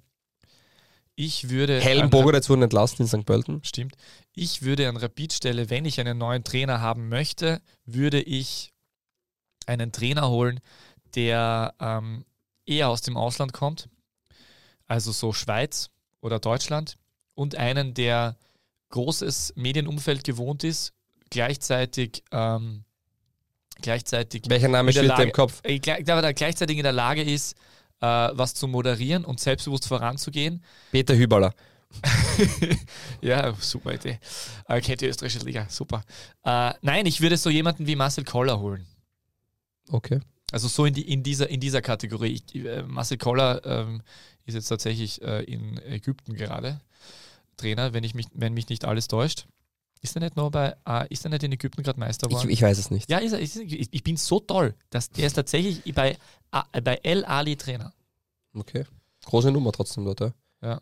ich 1.16 1.50
würde. 1.50 1.80
Helen 1.80 2.10
Bogoretz 2.10 2.50
wurden 2.50 2.64
entlassen 2.64 3.04
in 3.04 3.08
St. 3.08 3.26
Pölten. 3.26 3.64
Stimmt. 3.64 3.96
Ich 4.34 4.62
würde 4.62 4.88
an 4.88 4.98
Rapid-Stelle, 4.98 5.70
wenn 5.70 5.86
ich 5.86 6.00
einen 6.00 6.18
neuen 6.18 6.44
Trainer 6.44 6.82
haben 6.82 7.10
möchte, 7.10 7.62
würde 7.86 8.22
ich 8.22 8.72
einen 9.66 9.92
Trainer 9.92 10.30
holen, 10.30 10.60
der 11.16 11.74
ähm, 11.80 12.26
eher 12.66 12.90
aus 12.90 13.02
dem 13.02 13.18
Ausland 13.18 13.54
kommt, 13.54 13.90
also 14.88 15.12
so 15.12 15.34
Schweiz 15.34 15.90
oder 16.22 16.40
Deutschland, 16.40 16.98
und 17.34 17.56
einen, 17.56 17.94
der 17.94 18.38
großes 18.90 19.54
Medienumfeld 19.56 20.24
gewohnt 20.24 20.64
ist, 20.64 20.94
gleichzeitig 21.30 22.24
ähm, 22.32 22.84
gleichzeitig. 23.82 24.44
Welcher 24.48 24.68
Name 24.68 24.92
steht 24.92 25.18
dir 25.18 25.24
im 25.24 25.32
Kopf? 25.32 25.62
Äh, 25.64 25.80
gleichzeitig 25.80 26.78
in 26.78 26.84
der 26.84 26.92
Lage 26.92 27.24
ist, 27.24 27.56
äh, 28.02 28.30
was 28.34 28.54
zu 28.54 28.68
moderieren 28.68 29.26
und 29.26 29.40
selbstbewusst 29.40 29.88
voranzugehen. 29.88 30.64
Peter 30.92 31.16
Hüballer. 31.16 31.54
ja, 33.22 33.54
super 33.60 33.94
Idee. 33.94 34.20
Äh, 34.68 34.82
kennt 34.82 35.02
die 35.02 35.08
österreichische 35.08 35.46
Liga, 35.46 35.68
super. 35.70 36.04
Äh, 36.44 36.74
nein, 36.82 37.06
ich 37.06 37.22
würde 37.22 37.38
so 37.38 37.50
jemanden 37.50 37.88
wie 37.88 37.96
Marcel 37.96 38.24
Koller 38.24 38.60
holen. 38.60 38.86
Okay. 39.90 40.20
Also 40.52 40.68
so 40.68 40.86
in, 40.86 40.94
die, 40.94 41.12
in, 41.12 41.24
dieser, 41.24 41.50
in 41.50 41.60
dieser 41.60 41.82
Kategorie. 41.82 42.42
Ich, 42.46 42.56
äh, 42.56 42.84
Marcel 42.84 43.18
Koller 43.18 43.62
ähm, 43.66 44.02
ist 44.46 44.56
jetzt 44.56 44.68
tatsächlich 44.68 45.22
äh, 45.22 45.44
in 45.44 45.78
Ägypten 45.84 46.34
gerade 46.34 46.82
Trainer, 47.58 47.94
wenn, 47.94 48.04
ich 48.04 48.16
mich, 48.16 48.28
wenn 48.34 48.54
mich 48.54 48.70
nicht 48.70 48.86
alles 48.86 49.08
täuscht. 49.08 49.48
Ist 50.02 50.16
er 50.16 50.22
nicht 50.22 50.36
noch 50.36 50.50
bei, 50.50 50.76
uh, 50.88 51.06
ist 51.10 51.26
er 51.26 51.30
nicht 51.30 51.44
in 51.44 51.52
Ägypten 51.52 51.84
gerade 51.84 52.00
Meister 52.00 52.28
geworden? 52.28 52.50
Ich, 52.50 52.58
ich, 52.58 52.62
weiß 52.62 52.78
es 52.78 52.90
nicht. 52.90 53.10
Ja, 53.10 53.20
ist 53.20 53.34
er, 53.34 53.40
ist, 53.40 53.56
ich, 53.56 53.94
ich 53.94 54.04
bin 54.04 54.18
so 54.18 54.40
toll, 54.40 54.74
dass 54.90 55.10
der 55.10 55.28
ist 55.28 55.34
tatsächlich 55.34 55.94
bei, 55.94 56.18
uh, 56.56 56.82
bei 56.84 56.96
El 57.04 57.24
Ali 57.26 57.56
Trainer. 57.56 57.94
Okay. 58.54 58.86
Große 59.26 59.52
Nummer 59.52 59.72
trotzdem 59.72 60.06
dort, 60.06 60.20
ja. 60.20 60.34
Ja. 60.64 60.82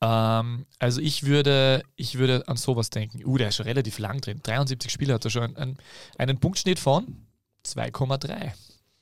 Ähm, 0.00 0.66
also 0.78 1.00
ich 1.00 1.24
würde, 1.24 1.82
ich 1.94 2.18
würde 2.18 2.46
an 2.48 2.56
sowas 2.56 2.90
denken. 2.90 3.24
Uh, 3.24 3.38
der 3.38 3.48
ist 3.48 3.56
schon 3.56 3.66
relativ 3.66 3.98
lang 3.98 4.20
drin. 4.20 4.40
73 4.42 4.90
Spiele 4.90 5.14
hat 5.14 5.24
er 5.24 5.30
schon. 5.30 5.56
Einen, 5.56 5.78
einen 6.18 6.38
Punktschnitt 6.38 6.80
von 6.80 7.26
2,3. 7.64 8.52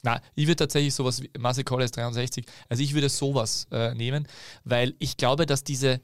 Na, 0.03 0.21
ich 0.35 0.47
würde 0.47 0.57
tatsächlich 0.57 0.95
sowas 0.95 1.23
wie 1.23 1.31
Marcel 1.39 1.65
Koller 1.65 1.85
ist 1.85 1.97
63. 1.97 2.45
Also 2.69 2.83
ich 2.83 2.95
würde 2.95 3.09
sowas 3.09 3.67
äh, 3.71 3.95
nehmen, 3.95 4.29
weil 4.65 4.95
ich 4.99 5.17
glaube, 5.17 5.47
dass 5.47 5.65
diese 5.65 6.01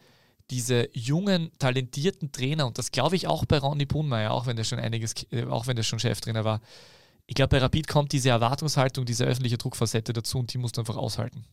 diese 0.50 0.88
jungen, 0.92 1.50
talentierten 1.58 2.32
Trainer, 2.32 2.66
und 2.66 2.78
das 2.78 2.90
glaube 2.90 3.16
ich 3.16 3.26
auch 3.26 3.44
bei 3.44 3.58
Ronny 3.58 3.86
Brunmeier, 3.86 4.32
auch 4.32 4.46
wenn 4.46 4.56
der 4.56 4.64
schon 4.64 4.78
einiges, 4.78 5.14
äh, 5.30 5.44
auch 5.44 5.66
wenn 5.66 5.76
der 5.76 5.82
schon 5.82 5.98
Cheftrainer 5.98 6.44
war, 6.44 6.60
ich 7.26 7.34
glaube, 7.34 7.50
bei 7.50 7.58
Rapid 7.58 7.86
kommt 7.86 8.12
diese 8.12 8.30
Erwartungshaltung, 8.30 9.06
diese 9.06 9.24
öffentliche 9.24 9.56
Druckfacette 9.56 10.12
dazu 10.12 10.38
und 10.38 10.52
die 10.52 10.58
musst 10.58 10.76
du 10.76 10.80
einfach 10.80 10.96
aushalten. 10.96 11.44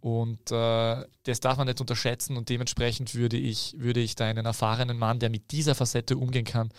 Und 0.00 0.52
äh, 0.52 1.04
das 1.24 1.40
darf 1.40 1.56
man 1.56 1.66
nicht 1.66 1.80
unterschätzen 1.80 2.36
und 2.36 2.48
dementsprechend 2.48 3.16
würde 3.16 3.36
ich, 3.36 3.74
würde 3.78 3.98
ich 3.98 4.14
da 4.14 4.26
einen 4.26 4.46
erfahrenen 4.46 4.96
Mann, 4.96 5.18
der 5.18 5.28
mit 5.28 5.50
dieser 5.50 5.74
Facette 5.74 6.16
umgehen 6.16 6.44
kann, 6.44 6.70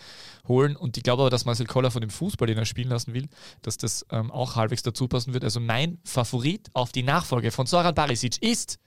holen. 0.48 0.74
Und 0.74 0.96
ich 0.96 1.02
glaube 1.02 1.22
aber, 1.22 1.30
dass 1.30 1.44
Marcel 1.44 1.66
Koller 1.66 1.90
von 1.90 2.00
dem 2.00 2.08
Fußball, 2.08 2.46
den 2.46 2.56
er 2.56 2.64
spielen 2.64 2.88
lassen 2.88 3.12
will, 3.12 3.28
dass 3.60 3.76
das 3.76 4.06
ähm, 4.10 4.30
auch 4.30 4.56
halbwegs 4.56 4.82
dazu 4.82 5.06
passen 5.06 5.34
wird. 5.34 5.44
Also 5.44 5.60
mein 5.60 5.98
Favorit 6.02 6.70
auf 6.72 6.92
die 6.92 7.02
Nachfolge 7.02 7.50
von 7.50 7.66
Soran 7.66 7.94
Barisic 7.94 8.42
ist 8.42 8.78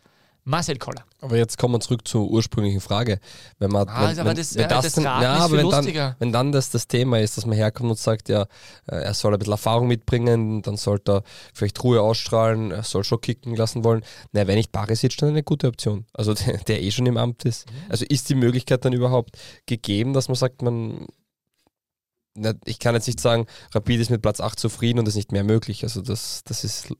Marcel 0.46 0.78
Koller. 0.78 1.06
Aber 1.22 1.38
jetzt 1.38 1.58
kommen 1.58 1.76
wir 1.76 1.80
zurück 1.80 2.06
zur 2.06 2.30
ursprünglichen 2.30 2.82
Frage. 2.82 3.20
Wenn 3.60 3.72
man, 3.72 3.88
ah, 3.88 4.10
wenn, 4.10 4.20
aber 4.20 4.30
wenn, 4.30 4.38
das, 4.38 4.56
wenn 4.56 4.68
das, 4.68 4.84
das, 4.84 4.94
dann, 4.96 5.04
ja, 5.04 5.38
ist 5.38 5.42
aber 5.44 5.58
wenn 5.58 5.70
dann, 5.70 6.16
wenn 6.20 6.32
dann 6.34 6.52
das 6.52 6.70
das 6.70 6.88
Thema 6.88 7.20
ist, 7.20 7.38
dass 7.38 7.46
man 7.46 7.56
herkommt 7.56 7.92
und 7.92 7.98
sagt, 7.98 8.28
ja, 8.28 8.44
äh, 8.88 8.96
er 8.96 9.14
soll 9.14 9.34
ein 9.34 9.40
bisschen 9.40 9.54
Erfahrung 9.54 9.88
mitbringen, 9.88 10.62
dann 10.62 10.76
sollte 10.76 11.12
er 11.14 11.24
vielleicht 11.54 11.82
Ruhe 11.84 12.02
ausstrahlen, 12.02 12.72
er 12.72 12.84
soll 12.84 13.06
schon 13.06 13.22
kicken 13.22 13.56
lassen 13.56 13.84
wollen. 13.86 14.04
Na, 14.34 14.46
wenn 14.46 14.58
nicht 14.58 14.72
Barisic, 14.72 15.16
dann 15.18 15.30
eine 15.30 15.44
gute 15.44 15.68
Option. 15.68 16.06
Also 16.14 16.34
der, 16.46 16.58
der 16.58 16.84
eh 16.84 16.92
schon 16.92 17.06
im 17.06 17.18
Amt 17.18 17.46
ist. 17.46 17.72
Mhm. 17.72 17.76
Also 17.90 18.06
ist 18.06 18.28
die 18.30 18.36
Möglichkeit 18.36 18.84
dann 18.84 18.94
überhaupt 18.94 19.38
gegeben, 19.66 20.14
dass 20.14 20.28
man 20.28 20.36
sagt, 20.36 20.62
man 20.62 21.08
ich 22.66 22.80
kann 22.80 22.96
jetzt 22.96 23.08
nicht 23.08 23.20
sagen, 23.20 23.46
Rapid 23.74 24.00
ist 24.00 24.10
mit 24.10 24.24
Platz 24.24 24.40
8 24.40 24.60
zufrieden 24.60 25.00
und 25.00 25.08
es 25.08 25.14
ist 25.14 25.18
nicht 25.18 25.32
mehr 25.32 25.44
möglich. 25.44 25.84
Also 25.84 26.02
das, 26.02 26.42
das 26.44 26.64
ist 26.64 26.92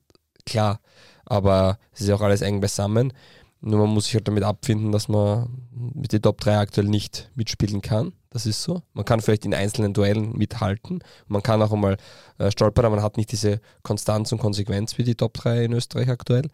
klar. 0.46 0.80
Aber 1.26 1.78
es 1.92 2.02
ist 2.02 2.08
ja 2.08 2.16
auch 2.16 2.22
alles 2.22 2.42
eng 2.42 2.62
beisammen. 2.62 3.14
Nur 3.62 3.80
man 3.80 3.94
muss 3.94 4.06
sich 4.06 4.16
halt 4.16 4.28
damit 4.28 4.44
abfinden, 4.44 4.92
dass 4.92 5.08
man 5.08 5.48
mit 5.72 6.12
den 6.12 6.22
Top 6.22 6.42
3 6.42 6.58
aktuell 6.58 6.88
nicht 6.88 7.32
mitspielen 7.34 7.82
kann. 7.82 8.12
Das 8.30 8.46
ist 8.46 8.62
so. 8.62 8.82
Man 8.94 9.06
kann 9.06 9.22
vielleicht 9.22 9.46
in 9.46 9.54
einzelnen 9.54 9.94
Duellen 9.94 10.34
mithalten. 10.34 11.02
Man 11.28 11.42
kann 11.42 11.62
auch 11.62 11.72
einmal 11.72 11.96
äh, 12.40 12.52
stolpern, 12.52 12.84
aber 12.86 12.96
man 12.96 13.06
hat 13.06 13.16
nicht 13.16 13.32
diese 13.32 13.62
Konstanz 13.82 14.34
und 14.34 14.40
Konsequenz 14.40 14.98
wie 14.98 15.04
die 15.04 15.16
Top 15.16 15.36
3 15.36 15.66
in 15.66 15.74
Österreich 15.74 16.10
aktuell. 16.10 16.50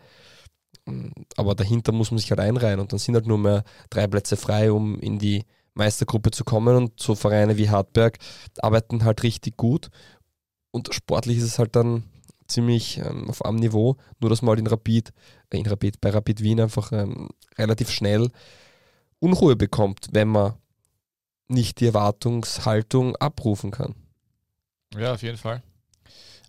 Aber 1.35 1.55
dahinter 1.55 1.91
muss 1.91 2.11
man 2.11 2.19
sich 2.19 2.29
halt 2.29 2.39
einreihen 2.39 2.79
und 2.79 2.91
dann 2.91 2.99
sind 2.99 3.15
halt 3.15 3.25
nur 3.25 3.37
mehr 3.37 3.63
drei 3.89 4.05
Plätze 4.05 4.37
frei, 4.37 4.71
um 4.71 4.99
in 4.99 5.17
die 5.17 5.45
Meistergruppe 5.73 6.29
zu 6.29 6.43
kommen. 6.43 6.75
Und 6.75 6.99
so 6.99 7.15
Vereine 7.15 7.57
wie 7.57 7.69
Hartberg 7.69 8.17
arbeiten 8.61 9.03
halt 9.03 9.23
richtig 9.23 9.57
gut. 9.57 9.89
Und 10.71 10.93
sportlich 10.93 11.37
ist 11.37 11.43
es 11.43 11.59
halt 11.59 11.75
dann 11.75 12.03
ziemlich 12.49 12.97
ähm, 12.97 13.29
auf 13.29 13.43
einem 13.45 13.57
Niveau, 13.57 13.97
nur 14.19 14.29
dass 14.29 14.41
man 14.41 14.49
halt 14.49 14.59
in 14.59 14.67
Rapid, 14.67 15.13
äh, 15.49 15.57
in 15.57 15.65
Rapid, 15.65 16.01
bei 16.01 16.09
Rapid 16.09 16.41
Wien 16.41 16.59
einfach 16.59 16.91
ähm, 16.91 17.29
relativ 17.57 17.89
schnell 17.89 18.29
Unruhe 19.19 19.55
bekommt, 19.55 20.07
wenn 20.11 20.29
man 20.29 20.53
nicht 21.47 21.79
die 21.79 21.87
Erwartungshaltung 21.87 23.15
abrufen 23.17 23.71
kann. 23.71 23.95
Ja, 24.97 25.13
auf 25.13 25.21
jeden 25.21 25.37
Fall. 25.37 25.61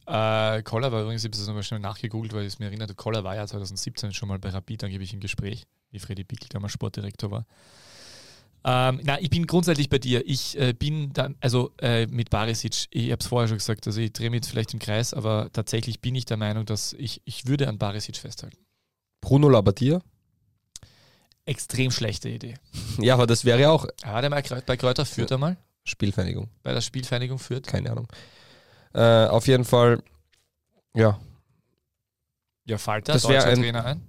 Äh, 0.06 0.62
Koller 0.62 0.90
war 0.92 1.02
übrigens, 1.02 1.22
ich 1.22 1.28
habe 1.28 1.36
das 1.36 1.46
nochmal 1.46 1.62
schnell 1.62 1.80
nachgegoogelt, 1.80 2.32
weil 2.32 2.44
es 2.44 2.58
mir 2.58 2.66
erinnert, 2.66 2.96
Koller 2.96 3.22
war 3.22 3.36
ja 3.36 3.46
2017 3.46 4.12
schon 4.12 4.28
mal 4.28 4.38
bei 4.38 4.50
Rapid 4.50 4.84
angeblich 4.84 5.12
im 5.12 5.20
Gespräch, 5.20 5.66
wie 5.90 5.98
Freddy 5.98 6.24
Bickel 6.24 6.48
damals 6.48 6.72
Sportdirektor 6.72 7.30
war. 7.30 7.46
Ähm, 8.62 9.00
na, 9.04 9.18
ich 9.20 9.30
bin 9.30 9.46
grundsätzlich 9.46 9.88
bei 9.88 9.98
dir. 9.98 10.26
Ich 10.26 10.58
äh, 10.58 10.72
bin 10.74 11.12
da, 11.14 11.30
also 11.40 11.72
äh, 11.80 12.06
mit 12.06 12.28
Barisic, 12.30 12.86
ich 12.90 13.10
habe 13.10 13.20
es 13.20 13.26
vorher 13.26 13.48
schon 13.48 13.56
gesagt, 13.56 13.86
also 13.86 14.00
ich 14.00 14.12
drehe 14.12 14.28
mich 14.30 14.38
jetzt 14.38 14.48
vielleicht 14.50 14.74
im 14.74 14.78
Kreis, 14.80 15.14
aber 15.14 15.48
tatsächlich 15.52 16.00
bin 16.00 16.14
ich 16.14 16.26
der 16.26 16.36
Meinung, 16.36 16.66
dass 16.66 16.92
ich, 16.92 17.22
ich 17.24 17.46
würde 17.46 17.68
an 17.68 17.78
Barisic 17.78 18.16
festhalten. 18.18 18.58
Bruno 19.22 19.48
Labbadia? 19.48 20.00
Extrem 21.46 21.90
schlechte 21.90 22.28
Idee. 22.28 22.54
Ja, 22.98 23.14
aber 23.14 23.26
das 23.26 23.44
wäre 23.46 23.60
ja 23.60 23.70
auch 23.70 23.86
Ja, 24.04 24.20
der 24.20 24.28
mal 24.30 24.42
bei 24.66 24.76
Kräuter 24.76 25.06
führt 25.06 25.30
er 25.30 25.38
mal, 25.38 25.56
Spielvereinigung. 25.84 26.48
bei 26.62 26.74
der 26.74 26.82
Spielvereinigung 26.82 27.38
führt. 27.38 27.66
Keine 27.66 27.90
Ahnung. 27.90 28.08
Äh, 28.92 29.26
auf 29.26 29.46
jeden 29.46 29.64
Fall, 29.64 30.02
ja. 30.94 31.18
Ja, 32.66 32.76
Falter, 32.78 33.14
Das 33.14 33.26
wär 33.26 33.36
deutscher 33.38 33.50
ein- 33.52 33.58
Trainer 33.60 33.84
ein. 33.86 34.02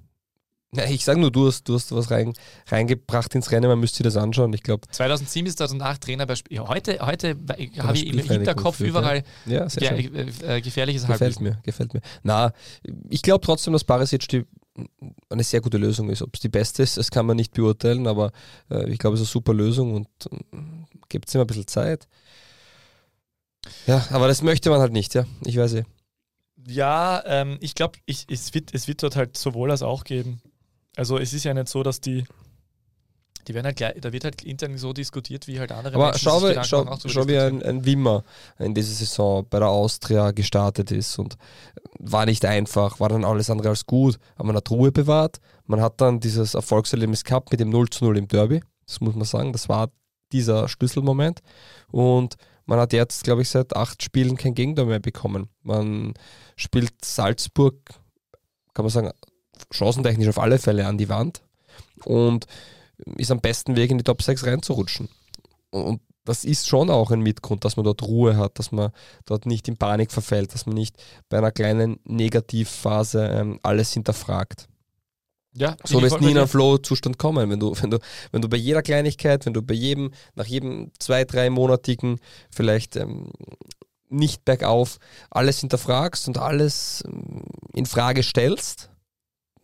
Na, 0.74 0.90
ich 0.90 1.04
sage 1.04 1.20
nur, 1.20 1.32
du 1.32 1.48
hast, 1.48 1.68
du 1.68 1.76
hast 1.76 1.94
was 1.94 2.12
rein, 2.12 2.32
reingebracht 2.68 3.36
ins 3.36 3.52
Rennen, 3.52 3.68
man 3.68 3.80
müsste 3.80 3.98
sich 3.98 4.04
das 4.06 4.16
anschauen. 4.16 4.54
Ich 4.54 4.64
glaube, 4.64 4.88
2007 4.90 5.44
bis 5.44 5.58
2008 5.58 6.02
Trainer 6.02 6.26
bei 6.26 6.34
Sp 6.40 6.48
ja, 6.50 6.66
heute, 6.66 7.00
heute 7.06 7.36
habe 7.80 7.98
ich 7.98 8.08
im 8.08 8.20
Hinterkopf 8.20 8.78
führt, 8.78 8.92
überall 8.92 9.24
ja, 9.46 9.70
sehr 9.70 9.94
ge 9.94 10.04
schön. 10.04 10.16
äh, 10.16 10.58
äh, 10.58 10.62
gefährliches 10.62 11.02
Gefällt 11.02 11.22
Halbwissen. 11.22 11.44
mir, 11.44 11.60
gefällt 11.64 11.94
mir. 11.94 12.00
Na, 12.24 12.54
ich 13.10 13.22
glaube 13.22 13.46
trotzdem, 13.46 13.74
dass 13.74 13.84
Barisic 13.84 14.30
die, 14.30 14.46
eine 15.30 15.44
sehr 15.44 15.60
gute 15.60 15.78
Lösung 15.78 16.10
ist. 16.10 16.22
Ob 16.22 16.36
es 16.36 16.40
die 16.40 16.48
beste 16.48 16.84
ist, 16.84 16.96
das 16.96 17.12
kann 17.12 17.26
man 17.26 17.36
nicht 17.36 17.54
beurteilen, 17.54 18.08
aber 18.08 18.32
äh, 18.70 18.90
ich 18.90 18.98
glaube, 18.98 19.16
es 19.16 19.22
ist 19.22 19.28
eine 19.28 19.34
super 19.34 19.54
Lösung 19.54 19.94
und 19.94 20.08
äh, 20.32 20.58
gibt 21.10 21.28
es 21.28 21.36
ihm 21.36 21.42
ein 21.42 21.48
bisschen 21.48 21.68
Zeit. 21.68 22.08
Ja, 23.88 24.08
aber 24.12 24.30
das 24.30 24.42
möchte 24.42 24.70
man 24.70 24.80
halt 24.80 24.94
nicht, 24.94 25.16
ja. 25.16 25.26
Ich 25.46 25.58
weiß 25.58 25.74
eh. 25.74 25.84
Ja, 26.66 27.24
ähm, 27.26 27.58
ich 27.60 27.76
glaube, 27.76 28.00
es, 28.08 28.54
wird, 28.54 28.74
es 28.74 28.88
wird 28.88 29.04
dort 29.04 29.18
halt 29.18 29.36
sowohl 29.36 29.72
als 29.72 29.82
auch 29.82 30.06
geben. 30.06 30.42
Also 30.96 31.18
es 31.18 31.34
ist 31.34 31.44
ja 31.44 31.54
nicht 31.54 31.70
so, 31.70 31.84
dass 31.84 32.02
die, 32.02 32.26
die 33.48 33.54
werden 33.54 33.66
halt 33.66 33.78
gleich, 33.78 33.96
da 34.02 34.12
wird 34.12 34.24
halt 34.24 34.44
intern 34.44 34.78
so 34.78 34.94
diskutiert, 34.94 35.48
wie 35.48 35.60
halt 35.60 35.72
andere 35.72 35.96
Aber 35.96 36.06
Menschen 36.06 36.20
schau, 36.24 36.40
sich 36.40 36.66
schau, 36.66 36.84
machen, 36.84 37.10
schau 37.10 37.28
wie 37.28 37.38
ein, 37.38 37.64
ein 37.64 37.86
Wimmer 37.86 38.24
in 38.60 38.74
dieser 38.74 38.94
Saison 38.94 39.46
bei 39.50 39.60
der 39.60 39.70
Austria 39.70 40.32
gestartet 40.32 40.92
ist 40.92 41.18
und 41.18 41.38
war 42.00 42.26
nicht 42.26 42.44
einfach, 42.46 43.00
war 43.00 43.10
dann 43.10 43.26
alles 43.26 43.50
andere 43.50 43.70
als 43.70 43.86
gut, 43.86 44.18
aber 44.36 44.48
man 44.48 44.58
hat 44.58 44.70
Ruhe 44.70 44.92
bewahrt. 44.92 45.40
Man 45.66 45.82
hat 45.82 46.02
dann 46.02 46.20
dieses 46.20 46.54
Erfolgserlebnis 46.54 47.24
gehabt 47.24 47.52
mit 47.52 47.60
dem 47.60 47.70
0 47.70 47.90
zu 47.90 48.06
0 48.06 48.18
im 48.18 48.28
Derby, 48.28 48.62
das 48.86 49.00
muss 49.00 49.16
man 49.16 49.26
sagen, 49.26 49.54
das 49.54 49.70
war 49.70 49.90
dieser 50.34 50.68
Schlüsselmoment 50.68 51.40
und 51.92 52.36
man 52.66 52.80
hat 52.80 52.94
jetzt, 52.94 53.24
glaube 53.24 53.42
ich, 53.42 53.50
seit 53.50 53.76
acht 53.76 54.02
Spielen 54.04 54.38
kein 54.38 54.54
Gegentor 54.54 54.86
mehr 54.86 55.00
bekommen. 55.00 55.50
Man 55.62 56.14
spielt 56.56 57.04
Salzburg, 57.04 57.76
kann 58.74 58.86
man 58.86 58.90
sagen, 58.90 59.12
chancentechnisch 59.72 60.30
auf 60.30 60.40
alle 60.40 60.60
Fälle 60.60 60.88
an 60.88 60.98
die 60.98 61.10
Wand 61.10 61.42
und 62.04 62.46
ist 63.18 63.32
am 63.32 63.42
besten 63.42 63.76
Weg 63.76 63.92
in 63.92 63.98
die 63.98 64.04
Top 64.04 64.22
6 64.22 64.46
reinzurutschen. 64.46 65.10
Und 65.70 66.02
das 66.26 66.44
ist 66.44 66.68
schon 66.68 66.90
auch 66.90 67.12
ein 67.12 67.22
Mitgrund, 67.22 67.66
dass 67.66 67.78
man 67.78 67.84
dort 67.84 68.04
Ruhe 68.04 68.38
hat, 68.38 68.60
dass 68.60 68.72
man 68.72 68.92
dort 69.26 69.46
nicht 69.46 69.68
in 69.68 69.78
Panik 69.78 70.12
verfällt, 70.12 70.54
dass 70.54 70.66
man 70.66 70.76
nicht 70.76 70.96
bei 71.30 71.38
einer 71.38 71.52
kleinen 71.52 72.00
Negativphase 72.04 73.26
ähm, 73.26 73.60
alles 73.64 73.94
hinterfragt. 73.94 74.68
Ja, 75.54 75.76
So 75.84 76.02
wirst 76.02 76.22
nie 76.22 76.32
in 76.32 76.38
einen 76.38 76.48
Flow-Zustand 76.48 77.18
kommen, 77.18 77.50
wenn 77.50 77.60
du, 77.60 77.76
wenn 77.82 77.92
du, 77.92 78.00
wenn 78.32 78.42
du 78.42 78.48
bei 78.48 78.58
jeder 78.58 78.82
Kleinigkeit, 78.82 79.46
wenn 79.46 79.54
du 79.54 79.62
bei 79.62 79.74
jedem, 79.74 80.12
nach 80.36 80.46
jedem 80.46 80.92
zwei, 81.00 81.26
dreimonatigen 81.26 82.20
vielleicht 82.50 82.96
ähm, 82.96 83.32
nicht 84.08 84.46
bergauf 84.46 85.00
alles 85.30 85.60
hinterfragst 85.60 86.28
und 86.28 86.38
alles 86.38 87.04
ähm, 87.06 87.44
in 87.74 87.86
Frage 87.86 88.24
stellst, 88.24 88.91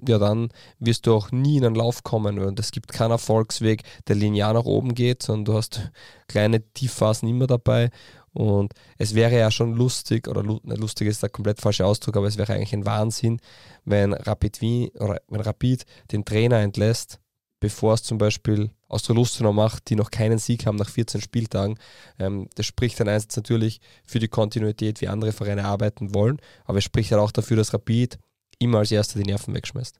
ja, 0.06 0.18
dann 0.20 0.50
wirst 0.80 1.08
du 1.08 1.14
auch 1.14 1.32
nie 1.32 1.58
in 1.58 1.66
einen 1.66 1.76
Lauf 1.76 2.04
kommen. 2.04 2.40
Und 2.40 2.60
es 2.60 2.72
gibt 2.72 2.92
keinen 2.92 3.12
Erfolgsweg, 3.12 3.84
der 4.08 4.16
linear 4.16 4.54
nach 4.54 4.66
oben 4.66 4.94
geht, 4.94 5.24
sondern 5.24 5.46
du 5.46 5.54
hast 5.56 5.92
kleine 6.28 6.62
Tiefphasen 6.74 7.28
immer 7.28 7.48
dabei. 7.48 7.90
Und 8.34 8.74
es 9.00 9.16
wäre 9.16 9.36
ja 9.36 9.50
schon 9.50 9.74
lustig, 9.74 10.28
oder 10.28 10.44
lustig 10.44 11.08
ist 11.08 11.24
der 11.24 11.30
komplett 11.30 11.60
falsche 11.60 11.86
Ausdruck, 11.86 12.18
aber 12.18 12.28
es 12.28 12.38
wäre 12.38 12.54
eigentlich 12.54 12.74
ein 12.74 12.86
Wahnsinn, 12.86 13.40
wenn 13.84 14.14
Rapid 14.14 14.62
Wien 14.62 14.90
oder 15.00 15.20
wenn 15.28 15.42
Rapid 15.42 15.86
den 16.12 16.24
Trainer 16.24 16.60
entlässt, 16.60 17.20
bevor 17.60 17.96
es 17.96 18.04
zum 18.04 18.20
Beispiel 18.20 18.70
Austria 18.90 19.16
Lustenau 19.16 19.54
macht, 19.54 19.90
die 19.90 19.96
noch 19.96 20.12
keinen 20.12 20.38
Sieg 20.38 20.68
haben 20.68 20.78
nach 20.78 20.90
14 20.90 21.20
Spieltagen. 21.20 21.80
Ähm, 22.20 22.48
das 22.54 22.68
spricht 22.68 23.00
dann 23.00 23.08
einerseits 23.08 23.36
natürlich 23.36 23.82
für 24.06 24.20
die 24.20 24.28
Kontinuität, 24.28 25.02
wie 25.02 25.08
andere 25.08 25.32
Vereine 25.32 25.66
arbeiten 25.66 26.14
wollen, 26.14 26.40
aber 26.66 26.78
es 26.78 26.84
spricht 26.84 27.12
halt 27.12 27.22
auch 27.22 27.32
dafür, 27.32 27.58
dass 27.58 27.74
Rapid 27.74 28.20
immer 28.60 28.80
als 28.80 28.92
erster 28.92 29.20
die 29.20 29.26
Nerven 29.26 29.54
wegschmeißt. 29.54 29.98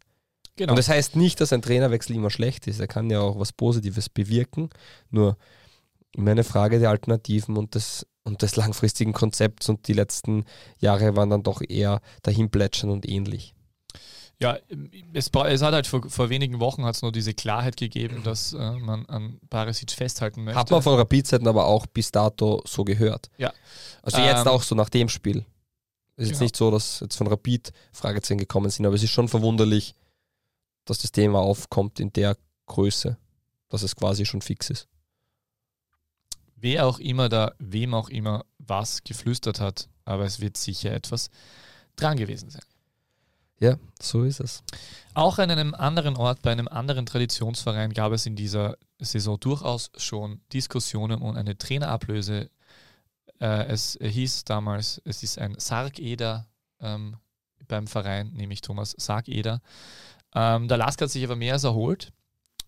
Genau. 0.56 0.72
Und 0.72 0.78
das 0.78 0.90
heißt 0.90 1.16
nicht, 1.16 1.40
dass 1.40 1.54
ein 1.54 1.62
Trainerwechsel 1.62 2.16
immer 2.16 2.32
schlecht 2.32 2.68
ist. 2.68 2.80
Er 2.80 2.88
kann 2.88 3.10
ja 3.10 3.20
auch 3.22 3.40
was 3.40 3.54
Positives 3.54 4.10
bewirken. 4.10 4.70
Nur 5.12 5.38
immer 6.14 6.32
eine 6.32 6.44
Frage 6.44 6.80
der 6.80 6.90
Alternativen 6.90 7.58
und 7.58 7.76
des, 7.76 8.08
und 8.24 8.42
des 8.42 8.56
langfristigen 8.56 9.14
Konzepts. 9.14 9.70
Und 9.70 9.88
die 9.88 9.94
letzten 9.94 10.46
Jahre 10.80 11.16
waren 11.16 11.30
dann 11.30 11.44
doch 11.44 11.62
eher 11.68 12.02
dahinplätschern 12.24 12.90
und 12.90 13.08
ähnlich. 13.08 13.54
Ja, 14.40 14.58
es, 15.14 15.32
es 15.34 15.62
hat 15.62 15.74
halt 15.74 15.88
vor, 15.88 16.08
vor 16.10 16.30
wenigen 16.30 16.60
Wochen 16.60 16.86
hat 16.86 16.96
es 16.96 17.02
nur 17.02 17.12
diese 17.12 17.34
Klarheit 17.34 17.76
gegeben, 17.76 18.22
dass 18.24 18.54
äh, 18.54 18.72
man 18.74 19.06
an 19.08 19.40
Barisic 19.50 19.92
festhalten 19.92 20.44
möchte. 20.44 20.60
Hat 20.60 20.70
man 20.70 20.84
von 20.84 20.96
Rapid-Zeiten 20.96 21.48
aber 21.48 21.66
auch 21.66 21.88
bis 21.88 22.12
dato 22.12 22.62
so 22.66 22.84
gehört. 22.84 23.30
Ja. 23.38 23.52
Also 24.04 24.20
jetzt 24.20 24.42
Ähm, 24.42 24.48
auch 24.48 24.62
so 24.62 24.76
nach 24.76 24.90
dem 24.90 25.10
Spiel. 25.10 25.44
Es 26.18 26.24
ist 26.24 26.30
jetzt 26.30 26.40
genau. 26.40 26.46
nicht 26.46 26.56
so, 26.56 26.72
dass 26.72 27.00
jetzt 27.00 27.16
von 27.16 27.28
Rapid 27.28 27.72
Fragezeichen 27.94 28.40
gekommen 28.40 28.70
sind, 28.70 28.86
aber 28.86 28.96
es 28.96 29.04
ist 29.04 29.12
schon 29.12 29.30
verwunderlich, 29.30 29.96
dass 30.86 30.98
das 30.98 31.12
Thema 31.12 31.40
aufkommt 31.40 32.00
in 32.00 32.12
der 32.12 32.36
Größe, 32.66 33.18
dass 33.70 33.84
es 33.84 33.96
quasi 33.96 34.26
schon 34.26 34.42
fix 34.42 34.70
ist. 34.70 34.88
Wer 36.56 36.88
auch 36.88 36.98
immer 36.98 37.30
da, 37.30 37.54
wem 37.60 37.94
auch 37.94 38.10
immer 38.10 38.46
was 38.58 39.04
geflüstert 39.04 39.60
hat, 39.60 39.90
aber 40.06 40.26
es 40.26 40.40
wird 40.40 40.58
sicher 40.58 40.92
etwas 40.92 41.30
dran 41.96 42.18
gewesen 42.18 42.50
sein. 42.50 42.64
Ja, 43.60 43.78
so 44.00 44.24
ist 44.24 44.40
es. 44.40 44.64
Auch 45.14 45.40
an 45.40 45.50
einem 45.50 45.74
anderen 45.74 46.16
Ort, 46.16 46.42
bei 46.42 46.52
einem 46.52 46.68
anderen 46.68 47.06
Traditionsverein, 47.06 47.94
gab 47.94 48.12
es 48.12 48.26
in 48.26 48.36
dieser 48.36 48.78
Saison 49.00 49.40
durchaus 49.40 49.92
schon 49.98 50.42
Diskussionen 50.54 51.22
um 51.22 51.36
eine 51.36 51.58
Trainerablöse. 51.58 52.50
Äh, 53.40 53.66
es 53.68 53.98
hieß 54.02 54.44
damals, 54.46 55.02
es 55.06 55.24
ist 55.24 55.38
ein 55.40 55.56
Sargeder 55.60 56.48
ähm, 56.80 57.18
beim 57.68 57.88
Verein, 57.88 58.32
nämlich 58.34 58.62
Thomas 58.62 58.96
Sargeder. 58.98 59.62
Ähm, 60.34 60.68
der 60.68 60.78
Lask 60.78 61.02
hat 61.02 61.10
sich 61.10 61.24
aber 61.24 61.36
mehr 61.36 61.54
als 61.54 61.64
erholt. 61.64 62.12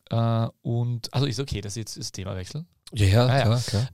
Äh, 0.10 0.48
und, 0.62 1.14
also 1.14 1.26
ist 1.26 1.40
okay, 1.40 1.62
das 1.62 1.74
ist 1.74 1.78
jetzt 1.78 1.98
das 1.98 2.12
Themawechsel. 2.12 2.66
Ja, 2.94 3.06
ja, 3.06 3.26
Ah, 3.28 3.38
ja. 3.38 3.44
klar, 3.44 3.62
klar. 3.62 3.88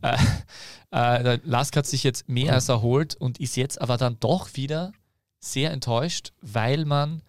Äh, 0.91 1.19
äh, 1.19 1.23
der 1.23 1.39
Lask 1.43 1.75
hat 1.75 1.85
sich 1.85 2.03
jetzt 2.03 2.29
mehr 2.29 2.53
als 2.53 2.69
erholt 2.69 3.15
und 3.15 3.39
ist 3.39 3.57
jetzt 3.57 3.81
aber 3.81 3.97
dann 3.97 4.19
doch 4.19 4.55
wieder 4.55 4.93
sehr 5.39 5.71
enttäuscht, 5.71 6.31
weil 6.41 6.85
man 6.85 7.21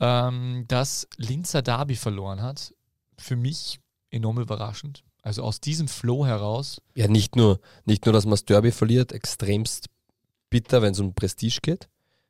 ähm, 0.00 0.64
das 0.68 1.08
Linzer 1.16 1.62
Derby 1.62 1.96
verloren 1.96 2.40
hat. 2.42 2.72
Für 3.18 3.34
mich 3.36 3.80
enorm 4.10 4.38
überraschend. 4.38 5.02
Also 5.28 5.42
aus 5.42 5.60
diesem 5.60 5.88
Flow 5.88 6.24
heraus. 6.24 6.80
Ja, 6.94 7.06
nicht 7.06 7.36
nur, 7.36 7.60
nicht 7.84 8.06
nur, 8.06 8.14
dass 8.14 8.24
man 8.24 8.30
das 8.30 8.46
Derby 8.46 8.72
verliert, 8.72 9.12
extremst 9.12 9.90
bitter, 10.48 10.80
wenn 10.80 10.92
es 10.92 11.00
um 11.00 11.12
Prestige 11.12 11.58
geht. 11.60 11.82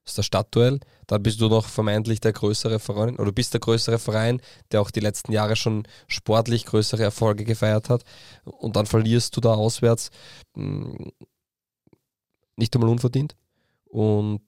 Das 0.03 0.11
ist 0.11 0.19
das 0.19 0.27
Stadtduell. 0.27 0.81
Dann 1.07 1.23
bist 1.23 1.41
du 1.41 1.49
noch 1.49 1.67
vermeintlich 1.67 2.19
der 2.19 2.33
größere 2.33 2.81
Verein 2.81 3.17
oder 3.17 3.31
bist 3.31 3.53
der 3.55 3.61
größere 3.61 4.01
Verein, 4.01 4.43
der 4.73 4.81
auch 4.81 4.91
die 4.91 4.99
letzten 4.99 5.31
Jahre 5.31 5.55
schon 5.55 5.87
sportlich 6.09 6.65
größere 6.65 7.05
Erfolge 7.05 7.45
gefeiert 7.45 7.89
hat. 7.89 8.03
Und 8.45 8.75
dann 8.75 8.87
verlierst 8.87 9.37
du 9.37 9.41
da 9.41 9.55
auswärts 9.55 10.11
mh, 10.57 11.13
nicht 12.57 12.75
einmal 12.75 12.91
unverdient. 12.91 13.37
Und 13.85 14.43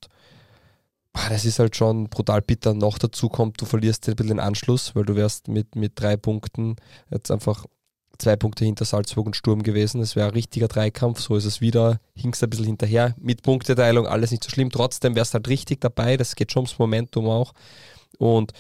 ah, 1.13 1.29
das 1.29 1.45
ist 1.45 1.61
halt 1.61 1.77
schon 1.77 2.09
brutal 2.09 2.43
bitter. 2.43 2.75
Noch 2.75 2.99
dazu 2.99 3.29
kommt, 3.29 3.61
du 3.61 3.65
verlierst 3.65 4.09
ein 4.09 4.17
bisschen 4.17 4.39
den 4.39 4.41
Anschluss, 4.41 4.97
weil 4.97 5.05
du 5.05 5.15
wärst 5.15 5.47
mit, 5.47 5.77
mit 5.77 5.93
drei 5.95 6.17
Punkten 6.17 6.75
jetzt 7.13 7.31
einfach 7.31 7.65
zwei 8.21 8.37
Punkte 8.37 8.65
hinter 8.65 8.85
Salzburg 8.85 9.27
und 9.27 9.37
Sturm 9.37 9.63
gewesen. 9.63 10.01
Es 10.01 10.17
wäre 10.17 10.29
ein 10.29 10.35
richtiger 10.35 10.69
Dreikampf, 10.69 11.21
so 11.21 11.37
ist 11.37 11.45
es 11.45 11.61
wieder. 11.61 12.01
Hingst 12.15 12.43
ein 12.43 12.51
bisschen 12.51 12.67
hinterher. 12.67 13.15
Mit 13.19 13.43
Punkteteilung, 13.43 14.07
alles 14.07 14.31
nicht 14.31 14.45
so 14.45 14.51
schlimm. 14.51 14.71
Trotzdem 14.71 15.15
wärst 15.15 15.35
halt 15.35 15.49
richtig 15.49 15.81
dabei. 15.81 16.17
Das 16.17 16.37
geht 16.37 16.53
schon 16.53 16.61
ums 16.61 16.79
Momentum 16.79 17.29
auch. 17.29 17.53
Und 18.19 18.53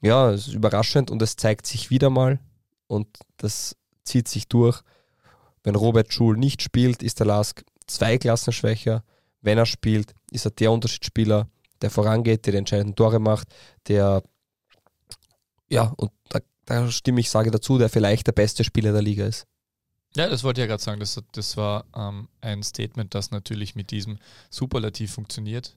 ja, 0.00 0.30
es 0.30 0.48
ist 0.48 0.54
überraschend 0.54 1.10
und 1.10 1.22
es 1.22 1.36
zeigt 1.36 1.66
sich 1.66 1.90
wieder 1.90 2.10
mal 2.10 2.40
und 2.86 3.06
das 3.36 3.76
zieht 4.04 4.28
sich 4.28 4.48
durch. 4.48 4.82
Wenn 5.62 5.76
Robert 5.76 6.12
Schul 6.12 6.36
nicht 6.36 6.62
spielt, 6.62 7.02
ist 7.02 7.20
der 7.20 7.26
Lask 7.26 7.64
zwei 7.86 8.18
Klassen 8.18 8.52
schwächer. 8.52 9.04
Wenn 9.40 9.58
er 9.58 9.66
spielt, 9.66 10.14
ist 10.30 10.44
er 10.44 10.50
der 10.50 10.72
Unterschiedsspieler, 10.72 11.48
der 11.80 11.90
vorangeht, 11.90 12.46
der 12.46 12.52
die 12.52 12.58
entscheidenden 12.58 12.96
Tore 12.96 13.20
macht, 13.20 13.48
der 13.86 14.22
ja, 15.68 15.92
und 15.96 16.10
da, 16.28 16.40
da 16.66 16.90
stimme 16.90 17.20
ich, 17.20 17.30
sage 17.30 17.50
dazu, 17.50 17.78
der 17.78 17.88
vielleicht 17.88 18.26
der 18.26 18.32
beste 18.32 18.64
Spieler 18.64 18.92
der 18.92 19.02
Liga 19.02 19.26
ist. 19.26 19.46
Ja, 20.14 20.28
das 20.28 20.44
wollte 20.44 20.60
ich 20.60 20.64
ja 20.64 20.66
gerade 20.66 20.82
sagen. 20.82 21.00
Das, 21.00 21.18
das 21.32 21.56
war 21.56 21.84
ähm, 21.96 22.28
ein 22.40 22.62
Statement, 22.62 23.14
das 23.14 23.30
natürlich 23.30 23.74
mit 23.74 23.90
diesem 23.90 24.18
Superlativ 24.50 25.12
funktioniert. 25.12 25.74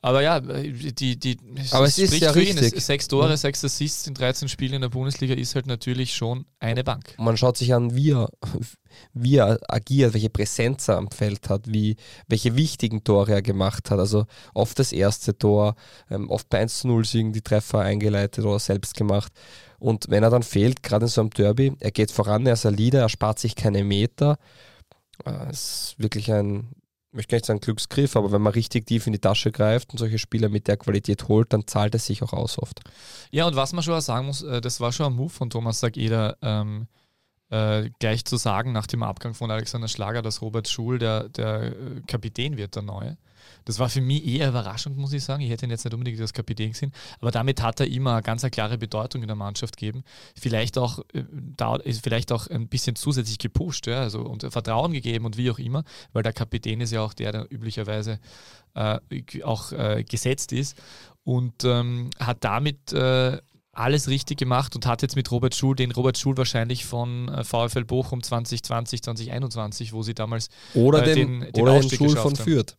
Aber 0.00 0.22
ja, 0.22 0.38
die, 0.40 1.18
die 1.18 1.36
Aber 1.72 1.86
es 1.86 1.98
ist 1.98 2.14
ja 2.20 2.30
ihn. 2.30 2.34
richtig. 2.38 2.72
Es- 2.76 2.86
Sechs 2.86 3.08
Tore, 3.08 3.30
Mhm. 3.30 3.36
sechs 3.36 3.64
Assists 3.64 4.06
in 4.06 4.14
13 4.14 4.48
Spielen 4.48 4.74
in 4.74 4.80
der 4.82 4.88
Bundesliga 4.90 5.34
ist 5.34 5.54
halt 5.54 5.66
natürlich 5.66 6.14
schon 6.14 6.46
eine 6.60 6.84
Bank. 6.84 7.14
Man 7.18 7.36
schaut 7.36 7.56
sich 7.56 7.74
an, 7.74 7.94
wie 7.96 8.12
er, 8.12 8.28
wie 9.12 9.36
er 9.36 9.58
agiert, 9.68 10.14
welche 10.14 10.30
Präsenz 10.30 10.86
er 10.88 10.98
am 10.98 11.10
Feld 11.10 11.48
hat, 11.48 11.66
wie, 11.72 11.96
welche 12.28 12.54
wichtigen 12.56 13.02
Tore 13.02 13.32
er 13.32 13.42
gemacht 13.42 13.90
hat. 13.90 13.98
Also 13.98 14.26
oft 14.54 14.78
das 14.78 14.92
erste 14.92 15.36
Tor, 15.36 15.74
ähm, 16.10 16.30
oft 16.30 16.48
bei 16.48 16.58
1 16.60 16.78
zu 16.80 16.88
0 16.88 17.04
Siegen 17.04 17.32
die 17.32 17.42
Treffer 17.42 17.80
eingeleitet 17.80 18.44
oder 18.44 18.58
selbst 18.60 18.94
gemacht. 18.94 19.32
Und 19.80 20.06
wenn 20.08 20.22
er 20.22 20.30
dann 20.30 20.42
fehlt, 20.44 20.82
gerade 20.82 21.06
in 21.06 21.10
so 21.10 21.20
einem 21.22 21.30
Derby, 21.30 21.72
er 21.80 21.90
geht 21.90 22.10
voran, 22.12 22.46
er 22.46 22.52
ist 22.54 22.66
ein 22.66 22.74
Leader, 22.76 23.00
er 23.00 23.08
spart 23.08 23.38
sich 23.40 23.54
keine 23.56 23.82
Meter. 23.84 24.38
Äh, 25.24 25.30
Es 25.50 25.90
ist 25.90 25.94
wirklich 25.98 26.32
ein, 26.32 26.68
ich 27.10 27.14
möchte 27.14 27.30
gar 27.30 27.36
nicht 27.36 27.46
sagen 27.46 27.60
Glücksgriff, 27.60 28.16
aber 28.16 28.32
wenn 28.32 28.42
man 28.42 28.52
richtig 28.52 28.86
tief 28.86 29.06
in 29.06 29.14
die 29.14 29.18
Tasche 29.18 29.50
greift 29.50 29.90
und 29.92 29.98
solche 29.98 30.18
Spieler 30.18 30.50
mit 30.50 30.68
der 30.68 30.76
Qualität 30.76 31.28
holt, 31.28 31.52
dann 31.52 31.66
zahlt 31.66 31.94
es 31.94 32.04
sich 32.04 32.22
auch 32.22 32.34
aus 32.34 32.58
oft. 32.58 32.80
Ja, 33.30 33.46
und 33.46 33.56
was 33.56 33.72
man 33.72 33.82
schon 33.82 33.98
sagen 34.00 34.26
muss, 34.26 34.42
äh, 34.42 34.60
das 34.60 34.80
war 34.80 34.92
schon 34.92 35.06
ein 35.06 35.16
Move 35.16 35.30
von 35.30 35.48
Thomas 35.48 35.80
Sageder, 35.80 36.36
ähm, 36.42 36.86
äh, 37.50 37.88
gleich 37.98 38.26
zu 38.26 38.36
sagen 38.36 38.72
nach 38.72 38.86
dem 38.86 39.02
Abgang 39.02 39.32
von 39.32 39.50
Alexander 39.50 39.88
Schlager, 39.88 40.20
dass 40.20 40.42
Robert 40.42 40.68
Schul 40.68 40.98
der, 40.98 41.30
der 41.30 41.62
äh, 41.62 42.00
Kapitän 42.06 42.58
wird, 42.58 42.74
der 42.74 42.82
Neue. 42.82 43.16
Das 43.64 43.78
war 43.78 43.88
für 43.88 44.00
mich 44.00 44.26
eher 44.26 44.48
überraschend, 44.48 44.96
muss 44.96 45.12
ich 45.12 45.22
sagen. 45.24 45.42
Ich 45.42 45.50
hätte 45.50 45.66
ihn 45.66 45.70
jetzt 45.70 45.84
nicht 45.84 45.94
unbedingt 45.94 46.20
als 46.20 46.32
Kapitän 46.32 46.72
gesehen, 46.72 46.92
aber 47.20 47.30
damit 47.30 47.62
hat 47.62 47.80
er 47.80 47.86
immer 47.86 48.12
eine 48.14 48.22
ganz 48.22 48.44
eine 48.44 48.50
klare 48.50 48.78
Bedeutung 48.78 49.22
in 49.22 49.28
der 49.28 49.36
Mannschaft 49.36 49.76
gegeben. 49.76 50.04
Vielleicht 50.38 50.78
auch, 50.78 51.00
äh, 51.12 51.24
da, 51.56 51.78
vielleicht 52.02 52.32
auch 52.32 52.46
ein 52.48 52.68
bisschen 52.68 52.96
zusätzlich 52.96 53.38
gepusht, 53.38 53.86
ja, 53.86 54.00
also 54.00 54.20
und 54.20 54.42
Vertrauen 54.50 54.92
gegeben 54.92 55.24
und 55.24 55.36
wie 55.36 55.50
auch 55.50 55.58
immer, 55.58 55.84
weil 56.12 56.22
der 56.22 56.32
Kapitän 56.32 56.80
ist 56.80 56.92
ja 56.92 57.02
auch 57.02 57.14
der, 57.14 57.32
der 57.32 57.52
üblicherweise 57.52 58.18
äh, 58.74 58.98
auch 59.42 59.72
äh, 59.72 60.04
gesetzt 60.04 60.52
ist 60.52 60.76
und 61.24 61.64
ähm, 61.64 62.10
hat 62.18 62.38
damit 62.44 62.92
äh, 62.92 63.38
alles 63.72 64.08
richtig 64.08 64.38
gemacht 64.38 64.74
und 64.74 64.86
hat 64.86 65.02
jetzt 65.02 65.14
mit 65.14 65.30
Robert 65.30 65.54
Schul, 65.54 65.76
den 65.76 65.92
Robert 65.92 66.18
Schul 66.18 66.36
wahrscheinlich 66.36 66.84
von 66.84 67.28
äh, 67.28 67.44
VfL 67.44 67.84
Bochum 67.84 68.22
2020, 68.24 69.02
2021, 69.02 69.92
wo 69.92 70.02
sie 70.02 70.14
damals 70.14 70.48
Oder 70.74 71.06
Äh, 71.06 71.14
den, 71.14 71.40
den- 71.40 71.52
den 71.52 71.62
oder 71.62 71.78
den 71.80 71.88
Schul 71.90 72.16
von. 72.16 72.34
Fürth. 72.34 72.76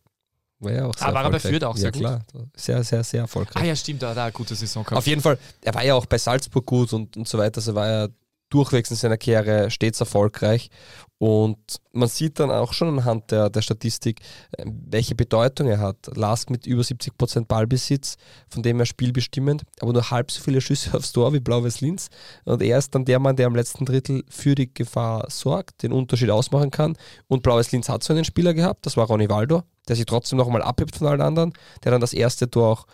War 0.60 0.72
ja 0.72 0.86
auch 0.86 0.94
sehr 0.96 1.08
Ah, 1.08 1.14
war 1.14 1.24
er 1.24 1.30
bei. 1.30 1.40
Fürth 1.40 1.64
auch 1.64 1.76
sehr 1.76 1.86
ja, 1.86 1.90
gut? 1.90 2.00
klar. 2.00 2.20
Sehr, 2.54 2.84
sehr, 2.84 3.02
sehr 3.02 3.20
erfolgreich. 3.22 3.62
Ah 3.62 3.66
ja, 3.66 3.74
stimmt, 3.74 4.02
da, 4.02 4.14
da 4.14 4.24
eine 4.24 4.32
gute 4.32 4.54
Saison 4.54 4.84
gehabt. 4.84 4.98
Auf 4.98 5.06
jeden 5.06 5.22
Fall, 5.22 5.38
er 5.62 5.74
war 5.74 5.84
ja 5.84 5.94
auch 5.94 6.06
bei 6.06 6.18
Salzburg 6.18 6.66
gut 6.66 6.92
und, 6.92 7.16
und 7.16 7.26
so 7.26 7.38
weiter. 7.38 7.58
Also 7.58 7.74
war 7.74 7.88
er 7.88 8.08
durchwegs 8.50 8.90
in 8.90 8.96
seiner 8.96 9.16
Karriere 9.16 9.70
stets 9.70 10.00
erfolgreich. 10.00 10.70
Und 11.18 11.58
man 11.92 12.08
sieht 12.08 12.40
dann 12.40 12.50
auch 12.50 12.72
schon 12.72 12.88
anhand 12.88 13.30
der, 13.30 13.50
der 13.50 13.60
Statistik, 13.60 14.20
äh, 14.52 14.64
welche 14.66 15.14
Bedeutung 15.14 15.68
er 15.68 15.78
hat. 15.78 16.10
Lask 16.14 16.48
mit 16.48 16.66
über 16.66 16.80
70% 16.80 17.46
Ballbesitz, 17.46 18.16
von 18.48 18.62
dem 18.62 18.80
er 18.80 18.86
spielbestimmend, 18.86 19.62
aber 19.80 19.92
nur 19.92 20.10
halb 20.10 20.30
so 20.30 20.42
viele 20.42 20.62
Schüsse 20.62 20.94
aufs 20.96 21.12
Tor 21.12 21.34
wie 21.34 21.40
Blau-Weiß 21.40 21.82
Linz. 21.82 22.08
Und 22.44 22.62
er 22.62 22.78
ist 22.78 22.94
dann 22.94 23.04
der 23.04 23.18
Mann, 23.18 23.36
der 23.36 23.48
am 23.48 23.54
letzten 23.54 23.84
Drittel 23.84 24.24
für 24.30 24.54
die 24.54 24.72
Gefahr 24.72 25.26
sorgt, 25.28 25.82
den 25.82 25.92
Unterschied 25.92 26.30
ausmachen 26.30 26.70
kann. 26.70 26.96
Und 27.28 27.42
Blau-Weiß 27.42 27.70
Linz 27.72 27.90
hat 27.90 28.02
so 28.02 28.14
einen 28.14 28.24
Spieler 28.24 28.54
gehabt, 28.54 28.86
das 28.86 28.96
war 28.96 29.06
Ronny 29.06 29.28
Waldo, 29.28 29.62
der 29.88 29.96
sich 29.96 30.06
trotzdem 30.06 30.38
nochmal 30.38 30.62
abhebt 30.62 30.96
von 30.96 31.06
allen 31.06 31.20
anderen, 31.20 31.52
der 31.84 31.92
dann 31.92 32.00
das 32.00 32.14
erste 32.14 32.50
Tor 32.50 32.68
auch 32.68 32.86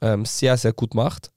ähm, 0.00 0.24
sehr, 0.24 0.56
sehr 0.56 0.72
gut 0.72 0.94
macht. 0.94 1.32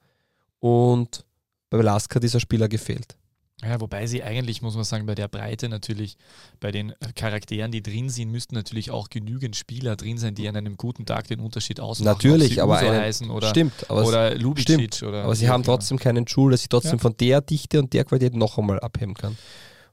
Und 0.60 1.26
bei 1.70 1.82
Lask 1.82 2.16
hat 2.16 2.24
dieser 2.24 2.40
Spieler 2.40 2.70
gefehlt. 2.70 3.18
Ja, 3.63 3.82
wobei 3.82 4.06
sie 4.06 4.22
eigentlich, 4.22 4.62
muss 4.62 4.76
man 4.76 4.84
sagen, 4.84 5.08
bei 5.08 5.15
der 5.15 5.28
Breite 5.28 5.67
natürlich, 5.67 6.15
bei 6.60 6.72
den 6.72 6.91
äh, 6.91 6.96
Charakteren, 7.15 7.72
die 7.72 7.82
drin 7.82 8.08
sind, 8.10 8.32
müssten 8.32 8.54
natürlich 8.54 8.91
auch 8.91 9.10
genügend 9.10 9.56
Spieler 9.56 9.96
drin 9.96 10.20
sein, 10.20 10.36
die 10.36 10.48
an 10.48 10.56
einem 10.56 10.78
guten 10.78 11.08
Tag 11.08 11.28
den 11.28 11.39
Unterschied 11.39 11.80
ausmachen. 11.80 12.06
Natürlich, 12.13 12.62
aber 12.62 12.78
einen- 12.78 12.96
heißen 13.02 13.32
oder, 13.32 13.50
stimmt, 13.50 13.74
aber, 13.89 14.06
oder 14.06 14.36
Lubicic 14.36 14.93
stimmt, 14.93 15.04
oder 15.10 15.24
aber 15.24 15.34
sie 15.36 15.50
haben 15.50 15.63
trotzdem 15.63 15.98
keinen 15.98 16.28
Schul, 16.28 16.52
der 16.52 16.60
sie 16.60 16.67
trotzdem 16.67 16.93
Ja. 16.93 16.98
von 17.00 17.17
der 17.17 17.41
Dichte 17.41 17.80
und 17.80 17.91
der 17.93 18.06
Qualität 18.06 18.36
noch 18.36 18.60
einmal 18.60 18.80
abheben 18.80 19.15
kann. 19.15 19.36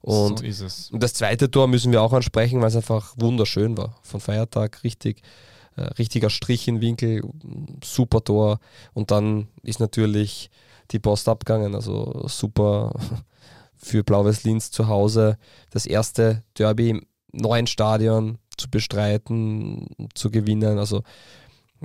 Und, 0.03 0.41
so 0.41 0.45
ist 0.45 0.61
es. 0.61 0.91
und 0.91 1.03
das 1.03 1.15
zweite 1.15 1.51
Tor 1.51 1.67
müssen 1.67 1.91
wir 1.91 2.03
auch 2.03 2.13
ansprechen, 2.13 2.61
weil 2.61 2.69
es 2.69 2.77
einfach 2.77 3.15
wunderschön 3.17 3.79
war. 3.79 3.99
Von 4.03 4.21
Feiertag 4.21 4.85
richtig, 4.85 5.23
äh, 5.77 5.85
richtiger 5.99 6.29
Strich 6.29 6.69
in 6.69 6.83
Winkel, 6.83 7.23
super 7.83 8.23
Tor. 8.23 8.61
Und 8.93 9.11
dann 9.11 9.49
ist 9.63 9.81
natürlich 9.81 10.51
die 10.91 10.99
Post 10.99 11.27
abgegangen, 11.31 11.75
also 11.75 12.27
super 12.29 12.93
für 13.85 14.03
Blau-Weiß 14.03 14.45
Linz 14.45 14.71
zu 14.71 14.89
Hause. 14.89 15.37
Das 15.71 15.87
erste 15.87 16.43
Derby 16.57 16.91
im 16.91 17.07
neuen 17.33 17.67
Stadion 17.67 18.39
zu 18.57 18.71
bestreiten, 18.71 19.87
zu 20.15 20.31
gewinnen. 20.31 20.79
Also 20.79 21.03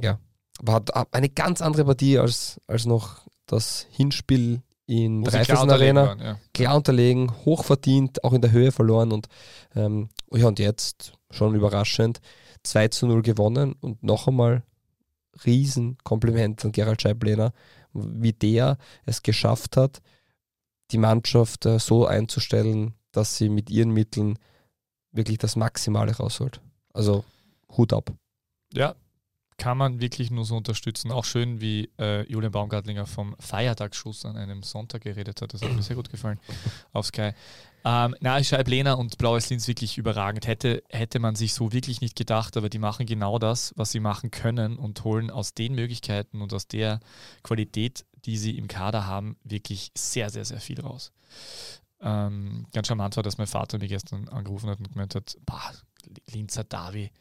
ja, 0.02 0.20
war 0.62 0.84
eine 1.12 1.30
ganz 1.30 1.62
andere 1.62 1.86
Partie 1.86 2.18
als, 2.20 2.60
als 2.68 2.86
noch 2.86 3.28
das 3.46 3.88
Hinspiel 3.92 4.62
in 4.86 5.24
Dreifeisen 5.24 5.64
unterlegen 5.64 5.98
Arena 5.98 6.10
waren, 6.10 6.20
ja. 6.20 6.40
klar 6.54 6.76
unterlegen, 6.76 7.32
hochverdient, 7.46 8.24
auch 8.24 8.34
in 8.34 8.42
der 8.42 8.52
Höhe 8.52 8.72
verloren 8.72 9.12
und 9.12 9.28
ähm, 9.76 10.10
ja, 10.32 10.48
und 10.48 10.58
jetzt 10.58 11.14
schon 11.30 11.54
überraschend 11.54 12.22
2 12.64 12.88
zu 12.88 13.08
0 13.08 13.22
gewonnen 13.22 13.76
und 13.82 14.02
noch 14.02 14.28
einmal 14.28 14.64
riesen 15.46 15.98
Kompliment 16.04 16.66
an 16.66 16.72
Gerald 16.72 17.02
Scheiblener, 17.02 17.54
wie 17.94 18.34
der 18.34 18.78
es 19.06 19.22
geschafft 19.22 19.78
hat, 19.78 20.02
die 20.92 20.98
Mannschaft 20.98 21.66
äh, 21.66 21.80
so 21.80 22.06
einzustellen, 22.06 22.94
dass 23.12 23.38
sie 23.38 23.50
mit 23.50 23.70
ihren 23.70 23.92
Mitteln 23.92 24.38
wirklich 25.12 25.38
das 25.38 25.56
Maximale 25.56 26.16
rausholt. 26.16 26.62
Also 26.94 27.24
Hut 27.76 27.94
ab. 27.94 28.12
Ja, 28.74 28.96
kann 29.60 29.78
man 29.78 30.00
wirklich 30.02 30.32
nur 30.32 30.46
so 30.46 30.58
unterstützen. 30.58 31.12
Auch 31.12 31.26
schön, 31.26 31.62
wie 31.62 31.92
äh, 32.00 32.24
Julian 32.32 32.52
Baumgartlinger 32.52 33.06
vom 33.06 33.36
Feiertagsschuss 33.40 34.26
an 34.26 34.38
einem 34.38 34.64
Sonntag 34.64 35.02
geredet 35.04 35.42
hat. 35.42 35.54
Das 35.54 35.62
hat 35.62 35.72
mir 35.74 35.84
sehr 35.84 35.96
gut 35.96 36.10
gefallen 36.10 36.40
auf 36.94 37.06
Sky. 37.06 37.32
Ähm, 37.86 38.16
na, 38.20 38.44
Scheib-Lehner 38.44 38.98
und 38.98 39.18
Blaues 39.18 39.50
Linz 39.50 39.68
wirklich 39.68 39.98
überragend. 39.98 40.48
Hätte, 40.48 40.84
hätte 40.90 41.20
man 41.20 41.36
sich 41.36 41.54
so 41.54 41.72
wirklich 41.72 42.02
nicht 42.02 42.18
gedacht, 42.18 42.58
aber 42.58 42.70
die 42.70 42.80
machen 42.80 43.06
genau 43.06 43.38
das, 43.38 43.74
was 43.76 43.92
sie 43.92 44.00
machen 44.00 44.32
können 44.32 44.78
und 44.78 45.04
holen 45.04 45.30
aus 45.30 45.54
den 45.54 45.76
Möglichkeiten 45.76 46.42
und 46.42 46.54
aus 46.54 46.68
der 46.68 47.00
Qualität, 47.44 48.06
die 48.26 48.38
sie 48.38 48.58
im 48.58 48.68
Kader 48.68 49.06
haben, 49.06 49.38
wirklich 49.44 49.92
sehr, 49.98 50.30
sehr, 50.30 50.46
sehr 50.46 50.60
viel 50.60 50.82
raus. 50.82 51.12
Ähm, 52.02 52.66
ganz 52.74 52.88
charmant 52.88 53.16
war, 53.18 53.24
dass 53.24 53.38
mein 53.38 53.48
Vater 53.48 53.78
mir 53.78 53.88
gestern 53.88 54.30
angerufen 54.30 54.70
hat 54.70 54.80
und 54.80 54.92
gemeint 54.92 55.16
hat, 55.16 55.38
bah, 55.46 55.74
Linzer 56.32 56.64
Davi, 56.64 57.12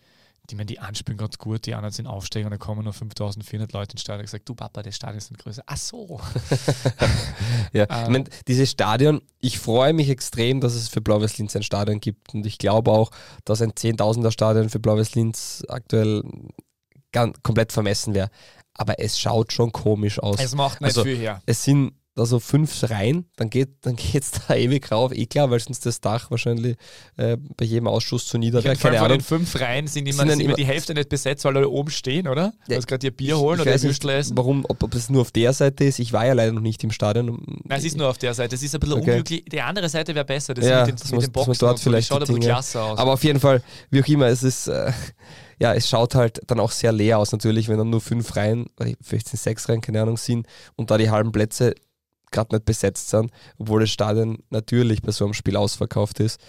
die 0.50 0.54
man 0.54 0.66
die 0.66 0.78
anspielen 0.78 1.18
ganz 1.18 1.36
gut, 1.36 1.66
die 1.66 1.74
anderen 1.74 1.92
sind 1.92 2.06
Aufsteiger 2.06 2.46
und 2.46 2.52
dann 2.52 2.60
kommen 2.60 2.84
nur 2.84 2.92
5400 2.92 3.72
Leute 3.72 3.92
ins 3.92 4.00
Stadion. 4.00 4.24
Ich 4.24 4.30
gesagt, 4.30 4.48
du 4.48 4.54
Papa, 4.54 4.82
der 4.82 4.92
Stadion 4.92 5.18
ist 5.18 5.36
größer. 5.36 5.62
Ach 5.66 5.76
so. 5.76 6.20
ja, 7.72 7.86
ähm, 7.90 8.04
ich 8.04 8.08
mein, 8.08 8.28
dieses 8.46 8.70
Stadion, 8.70 9.20
ich 9.40 9.58
freue 9.58 9.92
mich 9.92 10.08
extrem, 10.08 10.60
dass 10.60 10.74
es 10.74 10.88
für 10.88 11.00
Blau-Weiß 11.00 11.38
Linz 11.38 11.54
ein 11.54 11.62
Stadion 11.62 12.00
gibt 12.00 12.32
und 12.34 12.46
ich 12.46 12.58
glaube 12.58 12.92
auch, 12.92 13.10
dass 13.44 13.60
ein 13.60 13.72
10.000er 13.72 14.30
Stadion 14.30 14.70
für 14.70 14.80
Blau-Weiß 14.80 15.14
Linz 15.14 15.64
aktuell 15.68 16.22
ganz, 17.12 17.36
komplett 17.42 17.72
vermessen 17.72 18.14
wäre. 18.14 18.30
Aber 18.78 18.98
es 18.98 19.18
schaut 19.18 19.52
schon 19.52 19.72
komisch 19.72 20.18
aus. 20.18 20.38
Es 20.40 20.54
macht 20.54 20.80
nicht 20.80 20.88
also, 20.88 21.04
viel 21.04 21.18
her. 21.18 21.42
Es 21.46 21.64
sind 21.64 21.92
da 22.18 22.26
so 22.26 22.40
fünf 22.40 22.90
rein, 22.90 23.26
dann 23.36 23.48
geht 23.48 23.68
dann 23.82 23.94
geht's 23.94 24.32
da 24.48 24.54
ewig 24.54 24.90
rauf. 24.90 25.12
Eh 25.12 25.26
klar, 25.26 25.50
weil 25.50 25.60
sonst 25.60 25.86
das 25.86 26.00
Dach 26.00 26.30
wahrscheinlich 26.30 26.76
äh, 27.16 27.36
bei 27.56 27.64
jedem 27.64 27.86
Ausschuss 27.86 28.26
zu 28.26 28.38
nieder 28.38 28.62
wäre. 28.64 28.76
Keine 28.76 29.00
Ahnung. 29.00 29.20
Von 29.20 29.38
den 29.38 29.46
fünf 29.46 29.60
Reihen 29.60 29.86
sind 29.86 30.06
immer, 30.06 30.26
sind 30.26 30.40
immer 30.40 30.54
die 30.54 30.66
Hälfte 30.66 30.94
nicht 30.94 31.08
besetzt, 31.08 31.44
weil 31.44 31.56
alle 31.56 31.68
oben 31.68 31.90
stehen, 31.90 32.26
oder? 32.26 32.52
Ja, 32.68 32.78
du 32.78 32.86
gerade 32.86 33.06
ihr 33.06 33.16
Bier 33.16 33.38
holen 33.38 33.60
ich, 33.60 33.66
ich 33.66 33.72
oder 33.72 33.82
Würstel 33.82 34.10
essen. 34.10 34.36
Warum, 34.36 34.64
ob, 34.68 34.82
ob 34.82 34.94
es 34.94 35.08
nur 35.08 35.22
auf 35.22 35.30
der 35.30 35.52
Seite 35.52 35.84
ist, 35.84 36.00
ich 36.00 36.12
war 36.12 36.26
ja 36.26 36.32
leider 36.32 36.52
noch 36.52 36.60
nicht 36.60 36.82
im 36.82 36.90
Stadion. 36.90 37.40
Nein, 37.64 37.78
es 37.78 37.84
ist 37.84 37.96
nur 37.96 38.08
auf 38.08 38.18
der 38.18 38.34
Seite. 38.34 38.56
Es 38.56 38.62
ist 38.62 38.74
ein 38.74 38.80
bisschen 38.80 38.94
okay. 38.94 39.10
unglücklich. 39.10 39.44
Die 39.44 39.60
andere 39.60 39.88
Seite 39.88 40.14
wäre 40.14 40.24
besser. 40.24 40.54
Das 40.54 40.66
ja, 40.66 40.80
mit 40.80 40.88
den, 40.88 40.96
das 40.96 41.12
mit 41.12 41.22
den 41.22 41.32
Boxen 41.32 41.54
dort 41.58 41.80
vielleicht 41.80 42.08
schaut 42.08 42.22
ein 42.22 42.26
bisschen 42.26 42.40
klasse 42.40 42.82
aus. 42.82 42.98
Aber 42.98 43.12
auf 43.12 43.22
jeden 43.22 43.40
Fall, 43.40 43.62
wie 43.90 44.02
auch 44.02 44.08
immer, 44.08 44.26
es 44.26 44.42
ist. 44.42 44.66
Äh, 44.66 44.92
ja, 45.58 45.74
es 45.74 45.88
schaut 45.88 46.14
halt 46.14 46.40
dann 46.46 46.60
auch 46.60 46.70
sehr 46.70 46.92
leer 46.92 47.18
aus, 47.18 47.32
natürlich, 47.32 47.68
wenn 47.68 47.78
dann 47.78 47.90
nur 47.90 48.00
fünf 48.00 48.36
Reihen, 48.36 48.66
vielleicht 49.00 49.28
sind 49.28 49.40
sechs 49.40 49.68
Reihen, 49.68 49.80
keine 49.80 50.02
Ahnung, 50.02 50.16
sind 50.16 50.46
und 50.76 50.90
da 50.90 50.98
die 50.98 51.10
halben 51.10 51.32
Plätze 51.32 51.74
gerade 52.30 52.54
nicht 52.54 52.64
besetzt 52.64 53.08
sind, 53.08 53.30
obwohl 53.58 53.80
das 53.80 53.90
Stadion 53.90 54.38
natürlich 54.50 55.02
bei 55.02 55.12
so 55.12 55.24
einem 55.24 55.34
Spiel 55.34 55.56
ausverkauft 55.56 56.20
ist. 56.20 56.40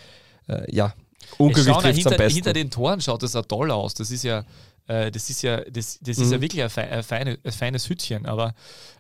Äh, 0.48 0.74
ja, 0.74 0.94
unglücklich 1.38 1.76
trifft 1.78 1.96
hinter, 1.96 2.12
am 2.12 2.18
besten. 2.18 2.36
Hinter 2.36 2.54
den 2.54 2.70
Toren 2.70 3.02
schaut 3.02 3.24
das 3.24 3.36
auch 3.36 3.46
toll 3.46 3.72
aus. 3.72 3.94
Das 3.94 4.12
ist 4.12 4.24
ja, 4.24 4.44
äh, 4.88 5.12
das 5.12 5.30
ist 5.30 5.42
ja, 5.42 5.62
das, 5.62 6.00
das 6.02 6.18
mhm. 6.18 6.24
ist 6.24 6.32
ja 6.32 6.38
mhm. 6.38 6.42
wirklich 6.42 6.64
ein, 6.64 6.70
feine, 6.70 6.92
ein, 6.92 7.04
feine, 7.04 7.40
ein 7.44 7.52
feines 7.52 7.90
Hütchen, 7.90 8.26
aber 8.26 8.54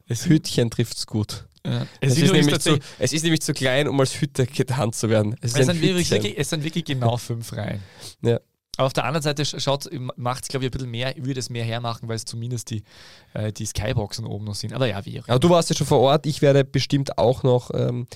Hütchen 0.08 0.70
trifft 0.70 0.98
es 0.98 1.08
gut. 1.08 1.46
Ja. 1.66 1.86
Es, 2.00 2.14
es, 2.14 2.24
ist 2.24 2.32
nämlich 2.32 2.60
zu, 2.60 2.80
es 3.00 3.14
ist 3.14 3.24
nämlich 3.24 3.42
zu 3.42 3.54
klein, 3.54 3.88
um 3.88 4.00
als 4.00 4.20
Hütte 4.22 4.46
getarnt 4.48 4.96
zu 4.96 5.10
werden. 5.10 5.36
Es, 5.42 5.56
es, 5.56 5.66
sind 5.66 5.82
wirklich, 5.82 6.12
es 6.38 6.50
sind 6.50 6.64
wirklich 6.64 6.86
genau 6.86 7.18
fünf 7.18 7.52
Reihen. 7.54 7.84
Ja. 8.22 8.40
Aber 8.80 8.86
auf 8.86 8.94
der 8.94 9.04
anderen 9.04 9.22
Seite 9.22 9.44
schaut, 9.44 9.90
macht 10.16 10.44
es, 10.44 10.48
glaube 10.48 10.64
ich, 10.64 10.70
ein 10.70 10.72
bisschen 10.72 10.90
mehr, 10.90 11.14
würde 11.18 11.42
es 11.42 11.50
mehr 11.50 11.66
hermachen, 11.66 12.08
weil 12.08 12.16
es 12.16 12.24
zumindest 12.24 12.70
die, 12.70 12.86
äh, 13.34 13.52
die 13.52 13.66
Skyboxen 13.66 14.26
oben 14.26 14.46
noch 14.46 14.56
sind. 14.56 14.72
Aber 14.72 14.88
ja, 14.88 15.06
wie 15.06 15.20
auch. 15.20 15.28
Aber 15.28 15.38
du 15.38 15.50
warst 15.50 15.70
ja 15.70 15.76
schon 15.76 15.86
vor 15.86 16.00
Ort. 16.00 16.26
Ich 16.26 16.42
werde 16.42 16.64
bestimmt 16.64 17.18
auch 17.18 17.44
noch 17.44 17.72
ähm, 17.74 18.08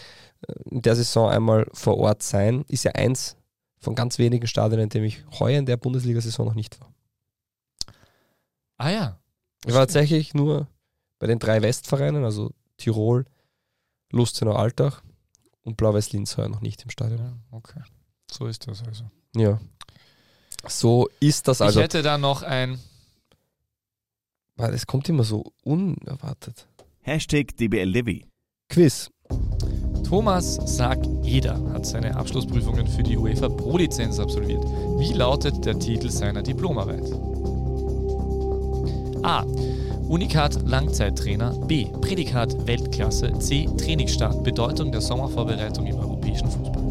in 0.64 0.82
der 0.82 0.96
Saison 0.96 1.30
einmal 1.30 1.68
vor 1.74 1.98
Ort 1.98 2.24
sein. 2.24 2.64
Ist 2.70 2.86
ja 2.86 2.94
eins 2.94 3.36
von 3.82 3.94
ganz 3.94 4.20
wenigen 4.20 4.48
Stadien, 4.48 4.80
in 4.80 4.88
dem 4.88 5.04
ich 5.04 5.26
heuer 5.38 5.60
in 5.60 5.66
der 5.66 5.76
Bundesliga-Saison 5.76 6.46
noch 6.46 6.56
nicht 6.56 6.80
war. 6.80 6.94
Ah 8.78 8.90
ja. 8.90 9.20
Ich 9.66 9.74
war 9.74 9.82
tatsächlich 9.82 10.34
nur 10.34 10.70
bei 11.20 11.28
den 11.28 11.40
drei 11.40 11.62
Westvereinen, 11.62 12.24
also 12.24 12.54
Tirol, 12.78 13.26
Lustenau, 14.14 14.54
Altach 14.54 15.04
und 15.64 15.76
Blau-Weiß-Linz 15.76 16.38
heuer 16.38 16.48
noch 16.48 16.62
nicht 16.62 16.84
im 16.84 16.90
Stadion. 16.90 17.20
Ja, 17.20 17.38
okay. 17.52 17.82
So 18.32 18.48
ist 18.48 18.66
das 18.66 18.82
also. 18.84 19.04
Ja. 19.36 19.60
So 20.68 21.10
ist 21.20 21.48
das 21.48 21.62
also. 21.62 21.80
Ich 21.80 21.84
hätte 21.84 22.02
da 22.02 22.18
noch 22.18 22.44
ein. 22.44 22.80
Weil 24.56 24.74
es 24.74 24.86
kommt 24.86 25.10
immer 25.10 25.24
so 25.24 25.52
unerwartet. 25.64 26.68
Hashtag 27.02 27.58
DBLDevi. 27.58 28.26
Quiz. 28.70 29.10
Thomas 30.08 30.56
sagt, 30.78 31.08
jeder 31.24 31.60
hat 31.72 31.86
seine 31.86 32.16
Abschlussprüfungen 32.16 32.88
für 32.88 33.02
die 33.02 33.18
UEFA 33.18 33.50
Pro-Lizenz 33.50 34.20
absolviert. 34.20 34.64
Wie 35.00 35.12
lautet 35.12 35.66
der 35.66 35.80
Titel 35.80 36.10
seiner 36.10 36.44
Diplomarbeit? 36.44 37.04
A. 39.24 39.44
Unikat 40.08 40.68
Langzeittrainer. 40.68 41.52
B. 41.66 41.88
Prädikat 42.02 42.68
Weltklasse. 42.68 43.34
C. 43.40 43.68
Trainingsstart. 43.78 44.44
Bedeutung 44.44 44.92
der 44.92 45.02
Sommervorbereitung 45.02 45.88
im 45.88 45.98
europäischen 45.98 46.52
Fußball. 46.52 46.83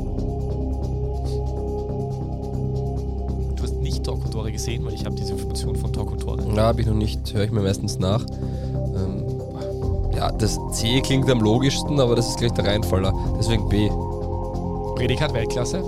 Tore 4.03 4.53
gesehen, 4.53 4.85
weil 4.85 4.95
ich 4.95 5.05
habe 5.05 5.15
diese 5.15 5.33
Information 5.33 5.77
von 5.77 5.93
Talk 5.93 6.11
und 6.11 6.21
Tore. 6.21 6.47
Ja, 6.55 6.63
habe 6.63 6.81
ich 6.81 6.87
noch 6.87 6.95
nicht, 6.95 7.33
höre 7.33 7.45
ich 7.45 7.51
mir 7.51 7.63
meistens 7.63 7.99
nach. 7.99 8.25
Ähm, 8.31 9.25
ja, 10.15 10.31
das 10.33 10.59
C 10.73 11.01
klingt 11.01 11.31
am 11.31 11.41
logischsten, 11.41 11.99
aber 12.01 12.15
das 12.15 12.29
ist 12.29 12.39
gleich 12.39 12.53
der 12.53 12.67
Reinfaller. 12.67 13.13
Deswegen 13.39 13.69
B. 13.69 13.89
Prädikat 14.97 15.33
Weltklasse? 15.35 15.83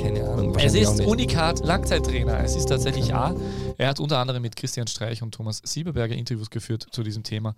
Keine 0.00 0.28
Ahnung. 0.28 0.54
Es 0.56 0.74
ist 0.74 1.00
Unikat 1.00 1.64
Langzeittrainer. 1.64 2.42
Es 2.44 2.56
ist 2.56 2.66
tatsächlich 2.66 3.14
A. 3.14 3.34
Er 3.76 3.88
hat 3.88 4.00
unter 4.00 4.18
anderem 4.18 4.42
mit 4.42 4.56
Christian 4.56 4.86
Streich 4.86 5.22
und 5.22 5.34
Thomas 5.34 5.60
Sieberberger 5.64 6.14
Interviews 6.14 6.50
geführt 6.50 6.86
zu 6.90 7.02
diesem 7.02 7.22
Thema. 7.22 7.54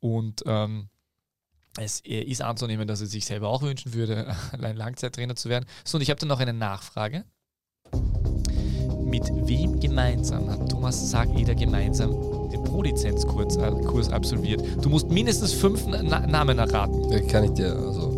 Und 0.00 0.42
ähm, 0.46 0.88
es 1.78 2.00
ist 2.00 2.42
anzunehmen, 2.42 2.86
dass 2.86 3.00
er 3.00 3.06
sich 3.06 3.26
selber 3.26 3.48
auch 3.48 3.62
wünschen 3.62 3.94
würde, 3.94 4.34
allein 4.52 4.76
Langzeittrainer 4.76 5.36
zu 5.36 5.48
werden. 5.48 5.66
So, 5.84 5.98
und 5.98 6.02
ich 6.02 6.10
habe 6.10 6.20
dann 6.20 6.28
noch 6.28 6.40
eine 6.40 6.52
Nachfrage. 6.52 7.24
Mit 9.14 9.30
wem 9.46 9.78
gemeinsam 9.78 10.50
hat 10.50 10.68
Thomas 10.68 11.08
Sageder 11.08 11.54
gemeinsam 11.54 12.16
den 12.50 12.64
Pro-Lizenzkurs 12.64 13.56
äh, 13.58 14.12
absolviert? 14.12 14.60
Du 14.82 14.88
musst 14.88 15.08
mindestens 15.08 15.52
fünf 15.52 15.86
Na 15.86 16.26
Namen 16.26 16.58
erraten. 16.58 17.12
Ja, 17.12 17.20
kann 17.20 17.44
ich 17.44 17.52
dir. 17.52 17.76
Also 17.76 18.10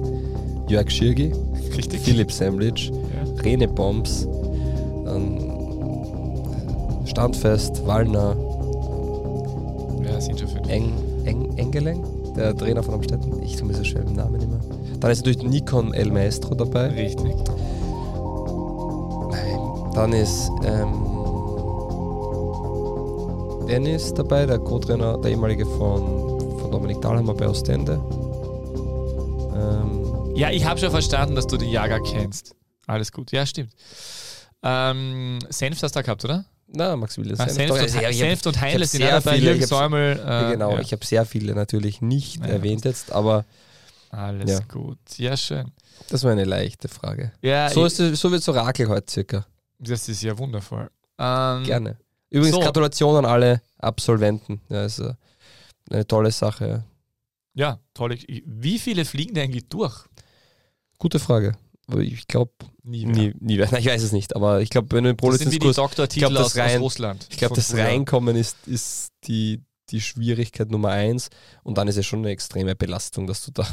Jörg 0.69 0.91
Schirgi, 0.91 1.35
Richtig. 1.77 2.01
Philipp 2.01 2.33
Semlitsch, 2.33 2.89
ja. 2.89 3.43
Rene 3.43 3.69
Bombs, 3.69 4.27
dann 5.05 5.39
Standfest, 7.05 7.87
Wallner. 7.87 8.35
Ja, 10.03 10.19
sind 10.19 10.41
schon 10.41 10.49
fünf. 10.49 10.67
Eng, 10.71 10.95
Eng, 11.27 11.59
Engeleng, 11.59 12.03
der 12.35 12.57
Trainer 12.57 12.83
von 12.83 12.95
Amstetten. 12.95 13.43
Ich 13.43 13.57
tue 13.57 13.69
mir 13.69 13.75
so 13.75 13.85
schwer 13.85 14.03
den 14.03 14.17
Namen 14.17 14.41
immer. 14.41 14.61
Dann 14.99 15.11
ist 15.11 15.27
natürlich 15.27 15.43
Nikon 15.43 15.93
El 15.93 16.11
Maestro 16.11 16.55
dabei. 16.55 16.87
Richtig. 16.87 17.35
Dann 19.97 20.13
ist 20.13 20.51
ähm, 20.63 20.93
Dennis 23.67 24.13
dabei, 24.13 24.45
der 24.45 24.59
Co-Trainer, 24.59 25.17
der 25.17 25.31
ehemalige 25.31 25.65
von, 25.65 26.39
von 26.61 26.71
Dominik 26.71 27.01
Dahlhammer 27.01 27.33
bei 27.33 27.49
Ostende. 27.49 27.95
Ähm, 29.55 30.37
ja, 30.37 30.51
ich 30.51 30.67
habe 30.67 30.79
schon 30.79 30.91
verstanden, 30.91 31.35
dass 31.35 31.47
du 31.47 31.57
die 31.57 31.71
Jager 31.71 32.01
kennst. 32.01 32.55
Alles 32.87 33.11
gut, 33.11 33.33
ja, 33.33 33.47
stimmt. 33.47 33.73
Ähm, 34.63 35.39
Senft 35.49 35.83
hast 35.83 35.97
du 35.97 35.99
da 35.99 36.03
gehabt, 36.03 36.27
oder? 36.27 36.45
Na, 36.67 36.95
Max 36.95 37.17
Wille. 37.17 37.35
Ah, 37.39 37.49
Senft, 37.49 37.73
und, 37.73 38.03
ja, 38.03 38.13
Senft 38.13 38.47
und 38.47 38.61
Heinle 38.61 38.87
sind 38.87 39.01
sehr. 39.01 39.23
Viele, 39.23 39.67
Säumel, 39.67 40.21
äh, 40.23 40.51
genau, 40.53 40.73
ja. 40.73 40.81
ich 40.81 40.93
habe 40.93 41.07
sehr 41.07 41.25
viele 41.25 41.55
natürlich 41.55 42.03
nicht 42.03 42.37
ja, 42.37 42.49
erwähnt 42.49 42.85
jetzt, 42.85 43.13
aber. 43.13 43.47
Alles 44.11 44.51
ja. 44.51 44.61
gut, 44.69 44.99
ja, 45.17 45.39
schön. 45.39 45.73
Das 46.11 46.23
war 46.23 46.33
eine 46.33 46.45
leichte 46.45 46.89
Frage. 46.89 47.33
Ja, 47.41 47.71
so, 47.71 47.87
ist, 47.87 47.97
so 47.97 48.31
wird 48.31 48.43
es 48.43 48.49
Orakel 48.51 48.89
heute 48.89 49.11
circa. 49.11 49.47
Das 49.79 50.09
ist 50.09 50.23
ja 50.23 50.37
wundervoll. 50.39 50.91
Ähm, 51.19 51.65
Gerne. 51.65 51.99
Übrigens 52.31 52.57
so. 52.57 52.61
Gratulation 52.61 53.17
an 53.17 53.25
alle 53.25 53.63
Absolventen. 53.79 54.61
Ja, 54.69 54.85
ist 54.85 55.03
eine 55.91 56.07
tolle 56.07 56.31
Sache. 56.31 56.85
Ja, 57.55 57.79
toll. 57.95 58.19
Wie 58.45 58.79
viele 58.79 59.05
fliegen 59.05 59.35
denn 59.35 59.45
eigentlich 59.45 59.69
durch? 59.69 60.05
Gute 60.99 61.19
Frage. 61.19 61.57
Ich 61.99 62.27
glaube, 62.27 62.53
nie, 62.83 63.07
nie, 63.07 63.33
nie 63.39 63.59
Nein, 63.59 63.77
ich 63.79 63.87
weiß 63.87 64.03
es 64.03 64.11
nicht, 64.11 64.35
aber 64.35 64.61
ich 64.61 64.71
glaube, 64.71 64.91
wenn 64.91 65.05
du 65.05 65.11
im 65.11 65.17
Pro-Lizenz-Kurs. 65.17 65.79
Ich 65.79 66.19
glaube, 66.19 66.35
das, 66.35 66.57
rein, 66.57 66.83
ich 67.31 67.37
glaub, 67.37 67.55
das 67.55 67.75
Reinkommen 67.75 68.35
ist, 68.35 68.57
ist 68.67 69.13
die, 69.25 69.63
die 69.91 70.01
Schwierigkeit 70.01 70.71
Nummer 70.71 70.91
eins. 70.91 71.31
Und 71.63 71.79
dann 71.79 71.87
ist 71.87 71.97
es 71.97 72.05
schon 72.05 72.21
eine 72.21 72.31
extreme 72.31 72.75
Belastung, 72.75 73.29
dass 73.29 73.45
du 73.45 73.53
da 73.53 73.65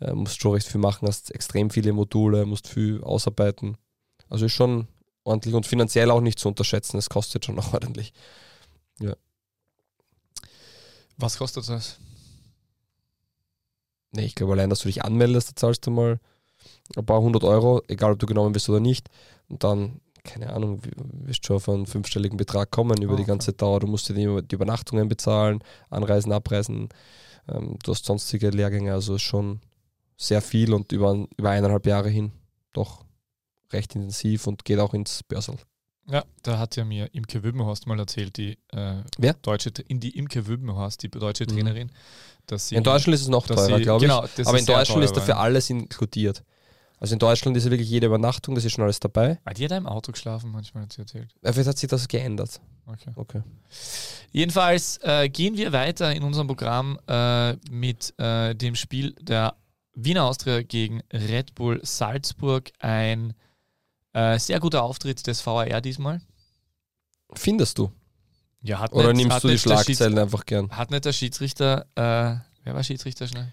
äh, 0.00 0.12
musst 0.12 0.40
schon 0.40 0.52
recht 0.52 0.66
viel 0.66 0.80
machen 0.80 1.06
hast, 1.08 1.30
extrem 1.34 1.70
viele 1.70 1.92
Module, 1.92 2.46
musst 2.46 2.68
viel 2.68 3.02
ausarbeiten. 3.02 3.76
Also 4.28 4.46
ist 4.46 4.52
schon 4.52 4.88
ordentlich 5.26 5.54
und 5.54 5.66
finanziell 5.66 6.10
auch 6.10 6.20
nicht 6.20 6.38
zu 6.38 6.48
unterschätzen. 6.48 6.98
Es 6.98 7.08
kostet 7.08 7.44
schon 7.44 7.56
noch 7.56 7.72
ordentlich. 7.74 8.12
Ja. 9.00 9.14
Was 11.16 11.38
kostet 11.38 11.68
das? 11.68 11.98
Nee, 14.12 14.24
ich 14.24 14.34
glaube 14.34 14.52
allein, 14.52 14.70
dass 14.70 14.80
du 14.80 14.88
dich 14.88 15.04
anmeldest, 15.04 15.50
da 15.50 15.56
zahlst 15.56 15.86
du 15.86 15.90
mal 15.90 16.20
ein 16.96 17.06
paar 17.06 17.20
hundert 17.20 17.44
Euro, 17.44 17.82
egal 17.88 18.12
ob 18.12 18.18
du 18.18 18.26
genommen 18.26 18.54
wirst 18.54 18.68
oder 18.68 18.80
nicht. 18.80 19.08
Und 19.48 19.64
dann 19.64 20.00
keine 20.26 20.52
Ahnung, 20.52 20.82
wirst 21.24 21.46
schon 21.46 21.56
auf 21.56 21.68
einen 21.68 21.86
fünfstelligen 21.86 22.36
Betrag 22.36 22.70
kommen 22.70 23.00
über 23.00 23.12
Ah, 23.12 23.16
die 23.16 23.22
okay. 23.22 23.30
ganze 23.30 23.52
Dauer. 23.52 23.80
Du 23.80 23.86
musst 23.86 24.08
dir 24.08 24.14
die, 24.14 24.46
die 24.46 24.54
Übernachtungen 24.56 25.08
bezahlen, 25.08 25.62
Anreisen, 25.88 26.32
Abreisen, 26.32 26.88
ähm, 27.48 27.78
du 27.82 27.92
hast 27.92 28.04
sonstige 28.04 28.50
Lehrgänge, 28.50 28.92
also 28.92 29.18
schon 29.18 29.60
sehr 30.16 30.42
viel 30.42 30.74
und 30.74 30.92
über, 30.92 31.26
über 31.36 31.50
eineinhalb 31.50 31.86
Jahre 31.86 32.08
hin 32.08 32.32
doch 32.72 33.05
recht 33.72 33.94
intensiv 33.94 34.46
und 34.46 34.64
geht 34.64 34.78
auch 34.78 34.94
ins 34.94 35.22
Börsel. 35.22 35.56
Ja, 36.08 36.24
da 36.42 36.58
hat 36.58 36.76
ja 36.76 36.84
mir 36.84 37.12
Imke 37.14 37.42
Wübbenhorst 37.42 37.86
mal 37.88 37.98
erzählt, 37.98 38.36
die 38.36 38.58
äh, 38.72 39.02
Wer? 39.18 39.34
deutsche, 39.42 39.70
in 39.88 39.98
die 39.98 40.16
Imke 40.16 40.46
Wübbenhorst, 40.46 41.02
die 41.02 41.08
deutsche 41.10 41.44
Mhm. 41.44 41.48
Trainerin, 41.48 41.90
dass 42.46 42.68
sie 42.68 42.76
In 42.76 42.84
Deutschland 42.84 43.14
ist 43.16 43.22
es 43.22 43.28
noch 43.28 43.46
teurer, 43.46 43.80
glaube 43.80 44.04
ich. 44.04 44.08
genau, 44.10 44.24
Aber 44.48 44.58
in 44.58 44.66
Deutschland 44.66 45.02
ist 45.04 45.16
dafür 45.16 45.38
alles 45.38 45.68
inkludiert. 45.68 46.44
Also 46.98 47.14
in 47.14 47.18
Deutschland 47.18 47.56
ist 47.56 47.64
ja 47.64 47.70
wirklich 47.70 47.90
jede 47.90 48.06
Übernachtung, 48.06 48.54
das 48.54 48.64
ist 48.64 48.72
schon 48.72 48.84
alles 48.84 49.00
dabei. 49.00 49.38
Ah, 49.44 49.52
die 49.52 49.64
hat 49.64 49.72
im 49.72 49.86
Auto 49.86 50.12
geschlafen, 50.12 50.50
manchmal 50.52 50.84
hat 50.84 50.92
sie 50.92 51.00
erzählt. 51.02 51.34
Äh, 51.42 51.52
Vielleicht 51.52 51.68
hat 51.68 51.78
sich 51.78 51.90
das 51.90 52.06
geändert. 52.08 52.60
Okay. 52.86 53.10
Okay. 53.16 53.42
Jedenfalls 54.32 54.98
äh, 55.02 55.28
gehen 55.28 55.56
wir 55.56 55.72
weiter 55.72 56.14
in 56.14 56.22
unserem 56.22 56.46
Programm 56.46 56.98
äh, 57.08 57.54
mit 57.70 58.14
äh, 58.18 58.54
dem 58.54 58.74
Spiel 58.76 59.14
der 59.20 59.56
Wiener 59.94 60.24
Austria 60.24 60.62
gegen 60.62 61.02
Red 61.12 61.54
Bull 61.54 61.80
Salzburg. 61.82 62.70
Ein 62.78 63.34
äh, 64.16 64.38
sehr 64.38 64.60
guter 64.60 64.82
Auftritt 64.82 65.26
des 65.26 65.44
VAR 65.46 65.80
diesmal. 65.80 66.20
Findest 67.34 67.78
du? 67.78 67.92
Ja, 68.62 68.78
hat 68.80 68.92
Oder 68.92 69.08
nicht- 69.12 69.24
nimmst 69.24 69.36
hat 69.36 69.44
du 69.44 69.48
die 69.48 69.58
Schlagzeilen 69.58 70.18
einfach 70.18 70.46
gern? 70.46 70.70
Hat 70.70 70.90
nicht 70.90 71.04
der 71.04 71.12
Schiedsrichter, 71.12 71.82
äh, 71.94 72.36
wer 72.64 72.74
war 72.74 72.82
Schiedsrichter 72.82 73.28
schnell? 73.28 73.52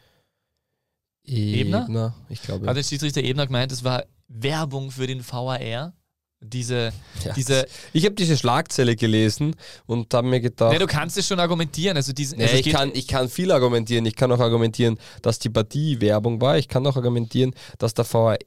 Ebner? 1.25 2.15
Ich 2.29 2.41
glaube. 2.41 2.67
Hat 2.67 2.75
der 2.77 2.83
Schiedsrichter 2.83 3.21
Ebner 3.21 3.45
gemeint, 3.47 3.71
es 3.71 3.83
war 3.83 4.05
Werbung 4.27 4.91
für 4.91 5.07
den 5.07 5.21
VAR? 5.27 5.93
Diese, 6.43 6.91
Ja. 7.23 7.33
diese, 7.33 7.65
Ich 7.93 8.05
habe 8.05 8.15
diese 8.15 8.37
Schlagzeile 8.37 8.95
gelesen 8.95 9.55
und 9.85 10.13
habe 10.13 10.27
mir 10.27 10.41
gedacht, 10.41 10.73
ne, 10.73 10.79
du 10.79 10.87
kannst 10.87 11.17
es 11.17 11.27
schon 11.27 11.39
argumentieren. 11.39 11.95
Also 11.97 12.13
diese, 12.13 12.35
Nee, 12.35 12.43
also 12.43 12.55
ich, 12.57 12.69
kann, 12.69 12.91
ich 12.93 13.07
kann 13.07 13.29
viel 13.29 13.51
argumentieren. 13.51 14.05
Ich 14.05 14.15
kann 14.15 14.31
auch 14.31 14.39
argumentieren, 14.39 14.97
dass 15.21 15.39
die 15.39 15.49
Partie 15.49 16.01
Werbung 16.01 16.41
war. 16.41 16.57
Ich 16.57 16.67
kann 16.67 16.85
auch 16.85 16.95
argumentieren, 16.95 17.53
dass 17.77 17.93
der 17.93 18.05
VAR 18.11 18.37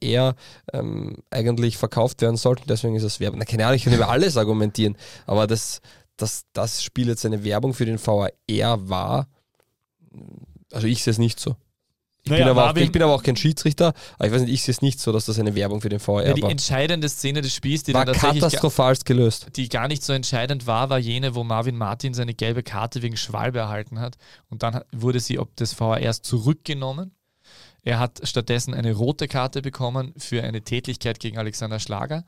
ähm, 0.72 1.16
eigentlich 1.30 1.76
verkauft 1.76 2.20
werden 2.22 2.36
sollte. 2.36 2.64
Deswegen 2.68 2.96
ist 2.96 3.02
es 3.02 3.20
Werbung. 3.20 3.38
Na, 3.38 3.44
keine 3.44 3.64
Ahnung, 3.64 3.76
ich 3.76 3.84
kann 3.84 3.94
über 3.94 4.08
alles 4.08 4.36
argumentieren. 4.36 4.96
Aber 5.26 5.46
dass 5.46 5.80
das, 6.16 6.42
das 6.52 6.82
Spiel 6.82 7.08
jetzt 7.08 7.26
eine 7.26 7.44
Werbung 7.44 7.74
für 7.74 7.86
den 7.86 7.98
VAR 8.04 8.30
war, 8.88 9.28
also 10.72 10.86
ich 10.86 11.02
sehe 11.02 11.12
es 11.12 11.18
nicht 11.18 11.40
so. 11.40 11.56
Ich, 12.26 12.30
Naja, 12.30 12.44
bin 12.44 12.50
aber 12.58 12.70
auch, 12.70 12.76
ich 12.76 12.90
bin 12.92 13.02
aber 13.02 13.14
auch 13.14 13.22
kein 13.22 13.36
Schiedsrichter, 13.36 13.94
aber 14.18 14.26
ich 14.26 14.32
weiß 14.34 14.42
nicht, 14.42 14.52
ich 14.52 14.62
sehe 14.62 14.72
es 14.72 14.82
nicht 14.82 14.98
so, 14.98 15.12
dass 15.12 15.26
das 15.26 15.38
eine 15.38 15.54
Werbung 15.54 15.80
für 15.80 15.88
den 15.88 16.00
VAR 16.04 16.26
ja, 16.26 16.32
die 16.34 16.42
war. 16.42 16.50
entscheidende 16.50 17.08
Szene 17.08 17.40
des 17.40 17.54
Spiels, 17.54 17.84
die 17.84 17.94
War 17.94 18.04
dann 18.04 18.14
tatsächlich 18.14 18.40
ga- 18.42 18.46
katastrophal 18.48 18.96
gelöst. 19.04 19.46
die 19.54 19.68
gar 19.68 19.86
nicht 19.86 20.02
so 20.02 20.12
entscheidend 20.12 20.66
war, 20.66 20.90
war 20.90 20.98
jene, 20.98 21.36
wo 21.36 21.44
Marvin 21.44 21.76
Martin 21.76 22.14
seine 22.14 22.34
gelbe 22.34 22.64
Karte 22.64 23.00
wegen 23.02 23.16
Schwalbe 23.16 23.60
erhalten 23.60 24.00
hat. 24.00 24.16
Und 24.48 24.64
dann 24.64 24.80
wurde 24.92 25.20
sie 25.20 25.38
ob 25.38 25.54
des 25.54 25.78
VARs 25.78 26.20
zurückgenommen. 26.22 27.12
Er 27.84 28.00
hat 28.00 28.20
stattdessen 28.24 28.74
eine 28.74 28.92
rote 28.94 29.28
Karte 29.28 29.62
bekommen 29.62 30.12
für 30.16 30.42
eine 30.42 30.62
Tätlichkeit 30.62 31.20
gegen 31.20 31.38
Alexander 31.38 31.78
Schlager, 31.78 32.24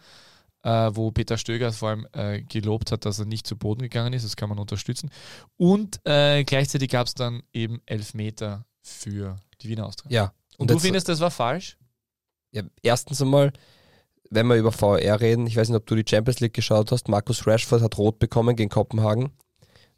äh, 0.62 0.90
wo 0.92 1.10
Peter 1.10 1.36
Stöger 1.38 1.72
vor 1.72 1.88
allem 1.88 2.06
äh, 2.12 2.42
gelobt 2.42 2.92
hat, 2.92 3.04
dass 3.04 3.18
er 3.18 3.24
nicht 3.24 3.48
zu 3.48 3.56
Boden 3.56 3.82
gegangen 3.82 4.12
ist. 4.12 4.24
Das 4.24 4.36
kann 4.36 4.48
man 4.48 4.60
unterstützen. 4.60 5.10
Und 5.56 5.98
äh, 6.04 6.44
gleichzeitig 6.44 6.88
gab 6.90 7.08
es 7.08 7.14
dann 7.14 7.42
eben 7.52 7.80
Elfmeter 7.86 8.64
für 8.88 9.36
die 9.62 9.68
Wiener 9.68 9.86
Austria. 9.86 10.10
Ja. 10.10 10.32
Und, 10.56 10.70
du 10.70 10.74
jetzt- 10.74 10.82
findest, 10.82 11.08
das 11.08 11.20
war 11.20 11.30
falsch? 11.30 11.78
Ja, 12.50 12.62
erstens 12.82 13.20
einmal, 13.22 13.52
wenn 14.30 14.46
wir 14.46 14.56
über 14.56 14.72
VR 14.72 15.20
reden, 15.20 15.46
ich 15.46 15.56
weiß 15.56 15.68
nicht, 15.68 15.76
ob 15.76 15.86
du 15.86 15.94
die 15.94 16.04
Champions 16.08 16.40
League 16.40 16.54
geschaut 16.54 16.90
hast, 16.92 17.08
Markus 17.08 17.46
Rashford 17.46 17.82
hat 17.82 17.98
rot 17.98 18.18
bekommen 18.18 18.56
gegen 18.56 18.70
Kopenhagen. 18.70 19.30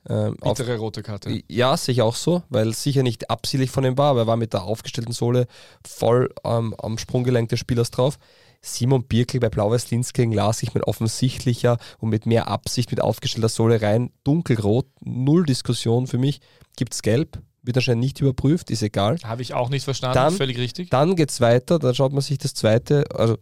Ähm, 0.09 0.37
auf, 0.41 0.57
Bittere 0.57 0.79
rote 0.79 1.03
Karte. 1.03 1.43
ja, 1.49 1.77
sehe 1.77 1.93
ich 1.93 2.01
auch 2.03 2.15
so, 2.17 2.43
weil 2.49 2.69
es 2.69 2.83
sicher 2.83 3.03
nicht 3.03 3.29
absichtlich 3.29 3.71
von 3.71 3.85
ihm 3.85 3.99
war, 3.99 4.11
aber 4.13 4.21
er 4.21 4.27
war 4.27 4.37
mit 4.37 4.55
der 4.55 4.63
aufgestellten 4.63 5.13
Sohle 5.13 5.47
voll 5.87 6.33
ähm, 6.45 6.75
am 6.79 6.97
Sprunggelenk 6.97 7.51
des 7.51 7.61
Spielers 7.61 7.91
drauf. 7.91 8.19
Simon 8.63 9.07
Birkel 9.07 9.41
bei 9.41 9.49
Blau-Weiß 9.51 9.91
Linz 9.91 10.13
gegen 10.13 10.33
las 10.33 10.63
ich 10.63 10.75
mit 10.75 10.85
offensichtlicher 10.85 11.79
und 11.99 12.09
mit 12.11 12.27
mehr 12.27 12.49
Absicht 12.49 12.91
mit 12.91 13.01
aufgestellter 13.01 13.49
Sohle 13.49 13.81
rein. 13.83 14.11
Dunkelrot, 14.25 14.87
null 15.01 15.45
Diskussion 15.45 16.07
für 16.07 16.19
mich. 16.19 16.41
Gibt's 16.77 17.03
gelb, 17.03 17.39
wird 17.63 17.77
anscheinend 17.77 18.03
nicht 18.03 18.21
überprüft, 18.21 18.71
ist 18.71 18.83
egal. 18.83 19.19
Habe 19.25 19.43
ich 19.43 19.55
auch 19.55 19.69
nicht 19.69 19.85
verstanden. 19.85 20.15
Dann- 20.15 20.35
Völlig 20.35 20.59
richtig. 20.59 20.91
Dann 20.91 21.17
geht 21.17 21.31
es 21.31 21.41
weiter, 21.41 21.79
dann 21.79 21.95
schaut 21.95 22.13
man 22.13 22.23
sich 22.23 22.39
das 22.39 22.55
zweite, 22.55 23.05
also 23.15 23.35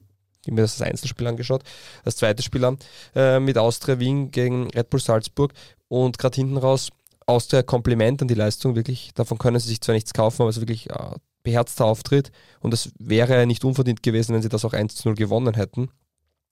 ich 0.43 0.47
habe 0.49 0.55
mir 0.55 0.62
das 0.62 0.81
Einzelspiel 0.81 1.27
angeschaut, 1.27 1.62
das 2.05 2.16
zweite 2.16 2.43
Spiel 2.43 2.64
an, 2.64 2.79
äh, 3.14 3.39
mit 3.41 3.59
Austria 3.59 3.99
Wien 3.99 4.31
gegen 4.31 4.71
Red 4.71 4.91
Bull 4.91 5.01
Salzburg 5.01 5.53
und 5.89 6.19
gerade 6.19 6.37
hinten 6.37 6.57
raus 6.57 6.89
Austria 7.27 7.62
Kompliment 7.62 8.23
an 8.23 8.29
die 8.29 8.35
Leistung, 8.35 8.75
wirklich, 8.75 9.11
davon 9.14 9.37
können 9.39 9.61
sie 9.61 9.69
sich 9.69 9.81
zwar 9.83 9.95
nichts 9.95 10.14
kaufen, 10.14 10.43
aber 10.43 10.49
es 10.51 10.57
ist 10.57 10.62
wirklich 10.62 10.89
äh, 10.91 10.95
beherzter 11.43 11.85
Auftritt 11.85 12.31
und 12.61 12.73
es 12.75 12.91
wäre 12.99 13.47
nicht 13.47 13.64
unverdient 13.64 14.03
gewesen, 14.03 14.35
wenn 14.35 14.43
sie 14.43 14.49
das 14.49 14.64
auch 14.64 14.73
1 14.73 14.95
zu 14.97 15.09
0 15.09 15.14
gewonnen 15.14 15.55
hätten. 15.55 15.91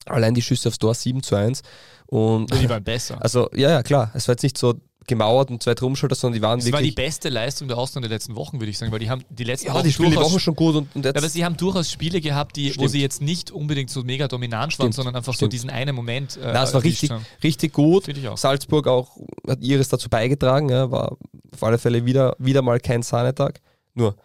Allein 0.05 0.33
die 0.35 0.41
Schüsse 0.41 0.69
aufs 0.69 0.77
Tor 0.77 0.93
7 0.93 1.21
zu 1.23 1.35
1 1.35 1.61
und 2.05 2.53
Die 2.61 2.69
waren 2.69 2.83
besser. 2.83 3.21
also 3.21 3.49
ja, 3.53 3.71
ja 3.71 3.83
klar, 3.83 4.11
es 4.13 4.27
war 4.27 4.33
jetzt 4.33 4.43
nicht 4.43 4.57
so 4.57 4.75
gemauert 5.07 5.49
und 5.49 5.63
zwei 5.63 5.73
Drumschulter, 5.73 6.15
sondern 6.15 6.35
die 6.39 6.41
waren 6.41 6.59
Das 6.59 6.71
war 6.71 6.79
die 6.79 6.87
wirklich 6.89 6.95
beste 6.95 7.29
Leistung 7.29 7.67
der 7.69 7.77
Austria 7.77 7.99
in 7.99 8.03
den 8.03 8.11
letzten 8.11 8.35
Wochen, 8.35 8.59
würde 8.59 8.69
ich 8.69 8.77
sagen, 8.77 8.91
weil 8.91 8.99
die 8.99 9.09
haben 9.09 9.23
die 9.29 9.45
letzten 9.45 9.67
ja, 9.67 9.73
Wochen 9.73 9.83
die 9.85 9.93
spielen 9.93 10.09
die 10.09 10.15
durchaus- 10.15 10.33
Woche 10.33 10.39
schon 10.41 10.55
gut 10.55 10.75
und, 10.75 10.95
und 10.95 11.05
jetzt 11.05 11.17
aber 11.17 11.29
sie 11.29 11.45
haben 11.45 11.55
durchaus 11.57 11.89
Spiele 11.91 12.19
gehabt, 12.21 12.55
die, 12.57 12.75
wo 12.77 12.87
sie 12.87 13.01
jetzt 13.01 13.21
nicht 13.21 13.49
unbedingt 13.49 13.89
so 13.89 14.03
mega 14.03 14.27
dominant 14.27 14.77
waren, 14.79 14.91
sondern 14.91 15.15
einfach 15.15 15.33
so 15.33 15.37
stimmt. 15.37 15.53
diesen 15.53 15.69
einen 15.69 15.95
Moment. 15.95 16.37
Äh, 16.37 16.51
Na, 16.53 16.63
es 16.63 16.73
war 16.73 16.83
richtig, 16.83 17.09
haben. 17.11 17.25
richtig 17.41 17.73
gut. 17.73 18.09
Auch. 18.27 18.37
Salzburg 18.37 18.87
auch 18.87 19.17
hat 19.47 19.61
ihres 19.61 19.87
dazu 19.89 20.09
beigetragen, 20.09 20.69
ja, 20.69 20.91
war 20.91 21.17
auf 21.53 21.63
alle 21.63 21.77
Fälle 21.77 22.05
wieder, 22.05 22.35
wieder 22.37 22.61
mal 22.61 22.79
kein 22.79 23.01
Sahnetag. 23.01 23.61
Nur 23.93 24.15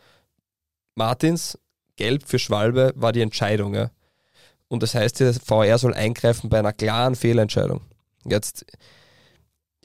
Martins 0.95 1.59
Gelb 1.97 2.25
für 2.27 2.39
Schwalbe 2.39 2.93
war 2.97 3.13
die 3.13 3.21
Entscheidung. 3.21 3.75
Ja. 3.75 3.91
Und 4.69 4.83
das 4.83 4.95
heißt, 4.95 5.21
der 5.21 5.35
VR 5.35 5.79
soll 5.79 5.95
eingreifen 5.95 6.49
bei 6.51 6.59
einer 6.59 6.73
klaren 6.73 7.15
Fehlentscheidung. 7.15 7.83
Jetzt, 8.25 8.65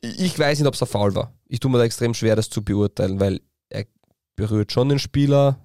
ich 0.01 0.37
weiß 0.37 0.59
nicht, 0.59 0.67
ob 0.67 0.73
es 0.73 0.81
ein 0.81 0.87
Foul 0.87 1.15
war. 1.15 1.33
Ich 1.47 1.59
tue 1.59 1.71
mir 1.71 1.77
da 1.77 1.83
extrem 1.83 2.13
schwer, 2.13 2.35
das 2.35 2.49
zu 2.49 2.63
beurteilen, 2.63 3.19
weil 3.19 3.41
er 3.69 3.85
berührt 4.35 4.71
schon 4.71 4.89
den 4.89 4.99
Spieler, 4.99 5.59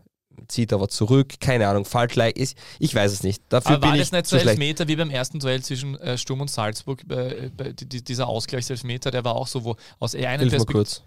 zieht 0.49 0.73
aber 0.73 0.89
zurück, 0.89 1.35
keine 1.41 1.69
Ahnung, 1.69 1.85
Faltleik 1.85 2.37
ist, 2.37 2.57
ich 2.79 2.95
weiß 2.95 3.13
es 3.13 3.23
nicht. 3.23 3.43
Dafür 3.49 3.77
Aber 3.77 3.83
war 3.83 3.93
bin 3.93 3.99
das 3.99 4.09
ich 4.09 4.13
nicht 4.13 4.27
so 4.27 4.37
zu 4.37 4.41
schlecht. 4.41 4.59
Elfmeter 4.59 4.89
wie 4.89 4.97
beim 4.97 5.11
ersten 5.11 5.39
Duell 5.39 5.63
zwischen 5.63 5.97
äh, 5.99 6.17
Sturm 6.17 6.41
und 6.41 6.51
Salzburg? 6.51 7.03
Äh, 7.11 7.51
dieser 7.75 8.27
Ausgleichselfmeter, 8.27 9.11
der 9.11 9.25
war 9.25 9.35
auch 9.35 9.47
so, 9.47 9.65
wo 9.65 9.77
aus 9.99 10.15
einer 10.15 10.39
Perspektive 10.39 10.65
kurz. 10.67 11.03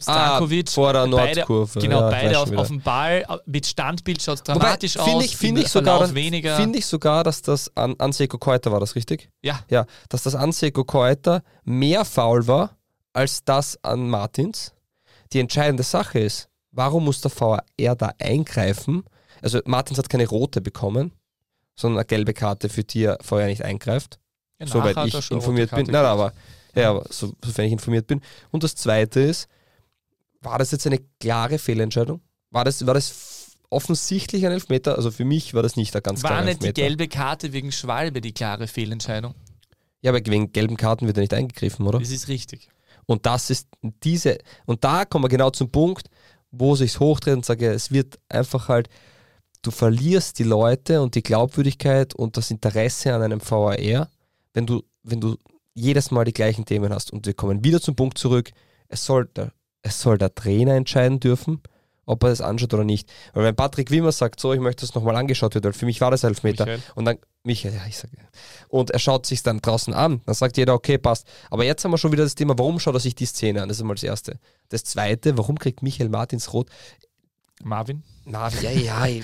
Stankovic, 0.00 0.68
ah, 0.68 0.72
vor 0.72 0.92
der 0.92 1.06
beide, 1.06 1.40
Nordkurve. 1.40 1.80
genau, 1.80 2.00
ja, 2.00 2.10
beide 2.10 2.38
auf, 2.38 2.52
auf 2.52 2.68
dem 2.68 2.80
Ball, 2.80 3.24
äh, 3.28 3.36
mit 3.46 3.66
Standbild 3.66 4.20
schaut 4.22 4.40
es 4.40 4.48
Wobei, 4.48 4.58
dramatisch 4.58 4.96
aus, 4.96 5.08
Finde 5.08 5.24
ich, 5.24 5.36
find 5.36 5.68
sogar, 5.68 6.06
find 6.08 6.76
ich 6.76 6.86
sogar, 6.86 7.24
dass 7.24 7.42
das 7.42 7.70
an 7.76 7.94
Anseko 7.98 8.38
Koita 8.38 8.70
war, 8.72 8.80
das 8.80 8.94
richtig? 8.96 9.30
ja, 9.42 9.60
Ja, 9.70 9.86
dass 10.08 10.22
das 10.22 10.34
Anseko 10.34 10.84
Koita 10.84 11.42
mehr 11.64 12.04
faul 12.04 12.46
war 12.46 12.76
als 13.12 13.44
das 13.44 13.78
an 13.82 14.08
Martins. 14.08 14.72
Die 15.32 15.40
entscheidende 15.40 15.82
Sache 15.82 16.18
ist, 16.18 16.48
warum 16.72 17.04
muss 17.04 17.20
der 17.20 17.30
VR 17.30 17.62
da 17.96 18.12
eingreifen? 18.18 19.04
Also 19.42 19.60
Martins 19.64 19.98
hat 19.98 20.08
keine 20.08 20.28
rote 20.28 20.60
bekommen, 20.60 21.12
sondern 21.76 21.98
eine 21.98 22.06
gelbe 22.06 22.34
Karte, 22.34 22.68
für 22.68 22.84
die 22.84 23.04
er 23.04 23.18
vorher 23.22 23.48
nicht 23.48 23.62
eingreift. 23.62 24.18
ja 24.60 24.66
soweit 24.66 24.96
ich 25.06 25.14
er 25.14 25.30
informiert 25.30 25.70
bin. 25.70 25.86
Nein, 25.86 26.04
aber, 26.04 26.32
ja, 26.74 26.90
aber 26.90 27.04
so, 27.10 27.32
sofern 27.44 27.66
ich 27.66 27.72
informiert 27.72 28.06
bin. 28.06 28.20
Und 28.50 28.62
das 28.62 28.74
Zweite 28.74 29.20
ist, 29.20 29.48
war 30.44 30.58
das 30.58 30.70
jetzt 30.70 30.86
eine 30.86 31.00
klare 31.20 31.58
Fehlentscheidung? 31.58 32.20
War 32.50 32.64
das, 32.64 32.86
war 32.86 32.94
das 32.94 33.56
offensichtlich 33.70 34.46
ein 34.46 34.52
Elfmeter? 34.52 34.96
Also 34.96 35.10
für 35.10 35.24
mich 35.24 35.54
war 35.54 35.62
das 35.62 35.76
nicht 35.76 35.94
ein 35.96 36.02
ganz 36.02 36.22
War 36.22 36.30
klarer 36.30 36.44
nicht 36.44 36.62
die 36.62 36.66
Elfmeter. 36.66 36.88
gelbe 36.88 37.08
Karte 37.08 37.52
wegen 37.52 37.72
Schwalbe 37.72 38.20
die 38.20 38.32
klare 38.32 38.66
Fehlentscheidung? 38.66 39.34
Ja, 40.02 40.10
aber 40.10 40.24
wegen 40.24 40.52
gelben 40.52 40.76
Karten 40.76 41.06
wird 41.06 41.16
er 41.16 41.22
nicht 41.22 41.34
eingegriffen, 41.34 41.86
oder? 41.86 41.98
Das 41.98 42.10
ist 42.10 42.28
richtig. 42.28 42.68
Und 43.06 43.26
das 43.26 43.50
ist 43.50 43.68
diese, 44.02 44.38
und 44.66 44.84
da 44.84 45.04
kommen 45.04 45.24
wir 45.24 45.28
genau 45.28 45.50
zum 45.50 45.70
Punkt, 45.70 46.08
wo 46.50 46.76
sich's 46.76 47.00
hochdreht 47.00 47.34
und 47.34 47.44
sage, 47.44 47.70
es 47.70 47.90
wird 47.90 48.18
einfach 48.28 48.68
halt, 48.68 48.88
du 49.62 49.70
verlierst 49.70 50.38
die 50.38 50.44
Leute 50.44 51.02
und 51.02 51.14
die 51.14 51.22
Glaubwürdigkeit 51.22 52.14
und 52.14 52.36
das 52.36 52.50
Interesse 52.50 53.14
an 53.14 53.22
einem 53.22 53.40
VAR, 53.40 54.08
wenn 54.52 54.66
du, 54.66 54.82
wenn 55.02 55.20
du 55.20 55.36
jedes 55.74 56.10
Mal 56.10 56.24
die 56.24 56.32
gleichen 56.32 56.64
Themen 56.64 56.92
hast. 56.92 57.12
Und 57.12 57.26
wir 57.26 57.34
kommen 57.34 57.64
wieder 57.64 57.80
zum 57.80 57.96
Punkt 57.96 58.18
zurück, 58.18 58.52
es 58.88 59.04
soll 59.04 59.26
der, 59.26 59.52
es 59.84 60.00
soll 60.00 60.18
der 60.18 60.34
Trainer 60.34 60.74
entscheiden 60.74 61.20
dürfen, 61.20 61.62
ob 62.06 62.22
er 62.24 62.30
das 62.30 62.40
anschaut 62.40 62.74
oder 62.74 62.84
nicht. 62.84 63.12
Weil 63.32 63.44
wenn 63.44 63.54
Patrick 63.54 63.90
Wimmer 63.90 64.12
sagt, 64.12 64.40
so, 64.40 64.52
ich 64.52 64.60
möchte 64.60 64.80
das 64.80 64.94
nochmal 64.94 65.14
angeschaut 65.16 65.54
werden, 65.54 65.64
weil 65.64 65.72
für 65.72 65.86
mich 65.86 66.00
war 66.00 66.10
das 66.10 66.24
Elfmeter, 66.24 66.64
Michael. 66.64 66.82
und 66.94 67.04
dann, 67.04 67.18
Michael, 67.44 67.74
ja, 67.74 67.86
ich 67.86 67.96
sage, 67.96 68.16
und 68.68 68.90
er 68.90 68.98
schaut 68.98 69.26
sich 69.26 69.42
dann 69.42 69.60
draußen 69.60 69.94
an. 69.94 70.22
Dann 70.24 70.34
sagt 70.34 70.56
jeder, 70.56 70.74
okay, 70.74 70.98
passt. 70.98 71.26
Aber 71.50 71.64
jetzt 71.64 71.84
haben 71.84 71.92
wir 71.92 71.98
schon 71.98 72.12
wieder 72.12 72.24
das 72.24 72.34
Thema, 72.34 72.58
warum 72.58 72.80
schaut 72.80 72.94
er 72.94 73.00
sich 73.00 73.14
die 73.14 73.26
Szene 73.26 73.62
an? 73.62 73.68
Das 73.68 73.76
ist 73.76 73.82
einmal 73.82 73.96
das 73.96 74.04
Erste. 74.04 74.38
Das 74.70 74.84
Zweite, 74.84 75.38
warum 75.38 75.58
kriegt 75.58 75.82
Michael 75.82 76.08
Martins 76.08 76.52
rot? 76.52 76.68
Marvin? 77.62 78.02
Na, 78.24 78.48
ja, 78.60 78.70
ja. 78.70 79.22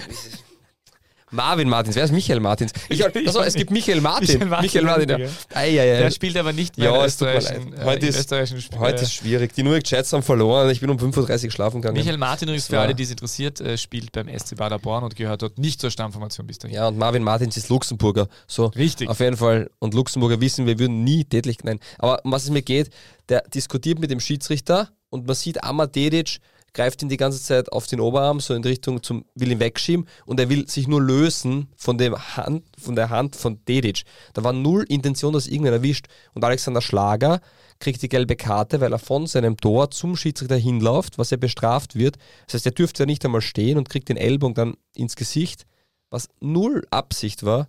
Marvin 1.31 1.69
Martins, 1.69 1.97
wer 1.97 2.05
ist 2.05 2.13
Michael 2.13 2.41
Martins? 2.41 2.73
Ich, 2.89 3.05
also, 3.05 3.41
es 3.43 3.55
gibt 3.55 3.71
Michael 3.71 4.01
Martin. 4.01 4.27
Michael 4.39 4.49
Martin, 4.49 4.63
Michael 4.67 4.85
Martin, 4.85 5.09
ja. 5.09 5.19
ja. 5.19 5.29
Ei, 5.55 5.81
ei, 5.81 5.95
ei. 5.95 5.99
Der 6.01 6.11
spielt 6.11 6.37
aber 6.37 6.53
nicht 6.53 6.77
mehr 6.77 6.91
Ja, 6.91 7.05
österreichischen. 7.05 7.75
Heute 7.85 8.01
äh, 8.01 8.03
im 8.03 8.09
ist- 8.09 8.19
österreichischen 8.19 8.61
Spiel. 8.61 8.79
Heute 8.79 9.03
ist 9.03 9.13
schwierig. 9.15 9.53
Die 9.55 9.63
New 9.63 9.71
York 9.73 9.89
Jets 9.89 10.13
haben 10.13 10.23
verloren. 10.23 10.69
Ich 10.71 10.81
bin 10.81 10.91
um 10.91 10.97
5.30 10.99 11.45
Uhr 11.47 11.51
schlafen 11.51 11.81
gegangen. 11.81 11.97
Michael 11.99 12.19
Martin 12.19 12.49
übrigens 12.49 12.67
für 12.67 12.73
war- 12.77 12.83
alle, 12.83 12.95
die 12.95 13.03
es 13.05 13.11
interessiert, 13.11 13.61
äh, 13.61 13.79
spielt 13.79 14.13
beim 14.13 14.29
SC 14.29 14.57
Paderborn 14.57 15.05
und 15.05 15.15
gehört 15.17 15.43
dort 15.43 15.59
nicht 15.59 15.81
zur 15.81 15.91
Stammformation 15.91 16.47
bis 16.47 16.59
dahin. 16.59 16.75
Ja, 16.77 16.89
und 16.89 16.99
Marvin 16.99 17.23
Martins 17.23 17.57
ist 17.57 17.69
Luxemburger. 17.69 18.29
So, 18.47 18.67
Richtig. 18.67 19.09
Auf 19.09 19.21
jeden 19.21 19.37
Fall. 19.37 19.71
Und 19.79 19.95
Luxemburger 19.95 20.41
wissen, 20.41 20.67
wir 20.67 20.79
würden 20.79 21.05
nie 21.05 21.25
tätlich. 21.25 21.59
Nein. 21.63 21.79
Aber 21.99 22.25
um 22.25 22.33
was 22.33 22.45
es 22.45 22.51
mir 22.51 22.63
geht, 22.63 22.91
der 23.29 23.43
diskutiert 23.55 23.99
mit 24.01 24.11
dem 24.11 24.21
Schiedsrichter 24.21 24.89
und 25.11 25.27
man 25.27 25.37
sieht, 25.37 25.63
Amar 25.63 25.87
Dedic 25.87 26.39
greift 26.73 27.03
ihn 27.03 27.09
die 27.09 27.17
ganze 27.17 27.43
Zeit 27.43 27.73
auf 27.73 27.87
den 27.87 28.01
Oberarm, 28.01 28.41
so 28.41 28.55
in 28.55 28.63
Richtung 28.63 29.03
zum, 29.03 29.25
will 29.35 29.51
ihn 29.51 29.61
wegschieben 29.61 30.07
und 30.27 30.39
er 30.41 30.49
will 30.49 30.69
sich 30.69 30.89
nur 30.89 31.03
lösen 31.03 31.69
von, 31.77 31.99
dem 31.99 32.17
Hand, 32.17 32.65
von 32.79 32.95
der 32.95 33.11
Hand 33.11 33.37
von 33.37 33.65
Dedic. 33.67 34.03
Da 34.35 34.45
war 34.45 34.53
null 34.53 34.85
Intention, 34.89 35.33
dass 35.33 35.47
irgendwer 35.47 35.73
erwischt. 35.73 36.07
Und 36.35 36.45
Alexander 36.45 36.81
Schlager 36.81 37.41
kriegt 37.81 38.03
die 38.03 38.09
gelbe 38.09 38.37
Karte, 38.37 38.81
weil 38.81 38.93
er 38.93 38.99
von 38.99 39.27
seinem 39.27 39.57
Tor 39.57 39.91
zum 39.91 40.17
Schiedsrichter 40.17 40.57
hinläuft, 40.57 41.19
was 41.19 41.33
er 41.33 41.39
bestraft 41.39 41.97
wird. 41.97 42.17
Das 42.47 42.55
heißt, 42.55 42.67
er 42.67 42.73
dürfte 42.73 43.03
ja 43.03 43.07
nicht 43.07 43.25
einmal 43.25 43.41
stehen 43.41 43.79
und 43.79 43.89
kriegt 43.89 44.09
den 44.09 44.17
Ellbogen 44.17 44.55
dann 44.55 44.75
ins 44.95 45.17
Gesicht, 45.17 45.67
was 46.11 46.29
null 46.41 46.85
Absicht 46.91 47.45
war 47.45 47.69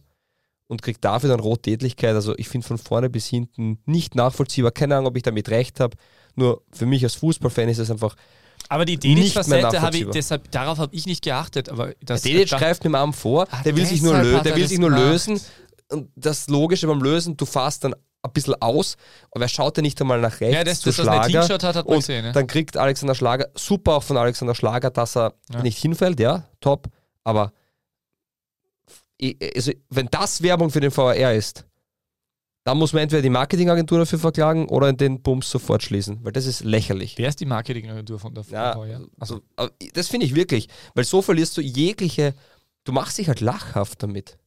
und 0.67 0.81
kriegt 0.81 1.03
dafür 1.03 1.29
dann 1.29 1.39
Rottätlichkeit. 1.39 2.15
Also 2.15 2.33
ich 2.37 2.49
finde 2.49 2.67
von 2.67 2.77
vorne 2.77 3.09
bis 3.09 3.27
hinten 3.27 3.79
nicht 3.85 4.15
nachvollziehbar. 4.15 4.71
Keine 4.71 4.95
Ahnung, 4.95 5.07
ob 5.07 5.17
ich 5.17 5.23
damit 5.23 5.49
recht 5.49 5.79
habe. 5.79 5.97
Nur 6.35 6.61
für 6.71 6.85
mich 6.85 7.03
als 7.03 7.15
Fußballfan 7.15 7.69
ist 7.69 7.79
es 7.79 7.91
einfach. 7.91 8.15
Aber 8.71 8.85
die 8.85 8.97
Dedic-Facette 8.97 9.81
habe 9.81 9.97
ich, 9.97 10.05
deshalb, 10.11 10.49
darauf 10.51 10.77
habe 10.77 10.95
ich 10.95 11.05
nicht 11.05 11.21
geachtet. 11.23 11.67
Aber 11.67 11.93
das, 12.01 12.21
Dedic 12.21 12.47
da- 12.49 12.57
greift 12.57 12.81
mit 12.85 12.91
dem 12.91 12.95
Arm 12.95 13.11
vor, 13.11 13.45
Ah, 13.51 13.61
der 13.63 13.75
will 13.75 13.85
sich 13.85 14.01
nur, 14.01 14.17
lö 14.17 14.39
der 14.39 14.53
er 14.53 14.55
will 14.57 14.65
sich 14.67 14.79
nur 14.79 14.89
gemacht. 14.89 15.05
lösen. 15.09 15.41
Und 15.89 16.09
das 16.15 16.47
Logische 16.47 16.87
beim 16.87 17.01
Lösen, 17.01 17.35
du 17.35 17.45
fährst 17.45 17.83
dann 17.83 17.93
ein 17.93 18.31
bisschen 18.31 18.55
aus, 18.61 18.95
aber 19.31 19.43
er 19.43 19.49
schaut 19.49 19.75
ja 19.75 19.81
nicht 19.81 19.99
einmal 19.99 20.21
nach 20.21 20.39
rechts 20.39 20.55
Ja, 20.55 20.63
das- 20.63 20.79
zu 20.79 20.89
er 20.89 20.93
Schlager. 20.93 21.41
hat, 21.49 21.63
hat 21.75 21.85
und 21.85 21.97
gesehen, 21.97 22.23
ja. 22.23 22.31
dann 22.31 22.47
kriegt 22.47 22.77
Alexander 22.77 23.13
Schlager, 23.13 23.49
super 23.55 23.95
auch 23.95 24.03
von 24.03 24.15
Alexander 24.15 24.55
Schlager, 24.55 24.89
dass 24.89 25.17
er 25.17 25.33
Ja. 25.51 25.61
nicht 25.63 25.77
hinfällt, 25.77 26.21
ja, 26.21 26.45
top. 26.61 26.87
Aber 27.25 27.51
i- 29.21 29.37
also, 29.53 29.71
wenn 29.89 30.07
das 30.11 30.41
Werbung 30.43 30.69
für 30.69 30.79
den 30.79 30.91
VR 30.91 31.33
ist, 31.33 31.65
dann 32.63 32.77
muss 32.77 32.93
man 32.93 33.03
entweder 33.03 33.21
die 33.21 33.29
Marketingagentur 33.29 33.99
dafür 33.99 34.19
verklagen 34.19 34.69
oder 34.69 34.93
den 34.93 35.21
Bums 35.21 35.49
sofort 35.49 35.81
schließen, 35.81 36.23
weil 36.23 36.31
das 36.31 36.45
ist 36.45 36.63
lächerlich. 36.63 37.17
Wer 37.17 37.29
ist 37.29 37.39
die 37.39 37.45
Marketingagentur 37.45 38.19
von 38.19 38.35
der 38.35 38.43
Ja, 38.49 38.73
VV, 38.73 38.85
ja? 38.85 38.99
also, 39.19 39.41
aber 39.55 39.71
das 39.93 40.07
finde 40.09 40.27
ich 40.27 40.35
wirklich, 40.35 40.67
weil 40.93 41.03
so 41.03 41.21
verlierst 41.21 41.57
du 41.57 41.61
jegliche, 41.61 42.35
du 42.83 42.91
machst 42.91 43.17
dich 43.17 43.27
halt 43.27 43.41
lachhaft 43.41 44.03
damit. 44.03 44.37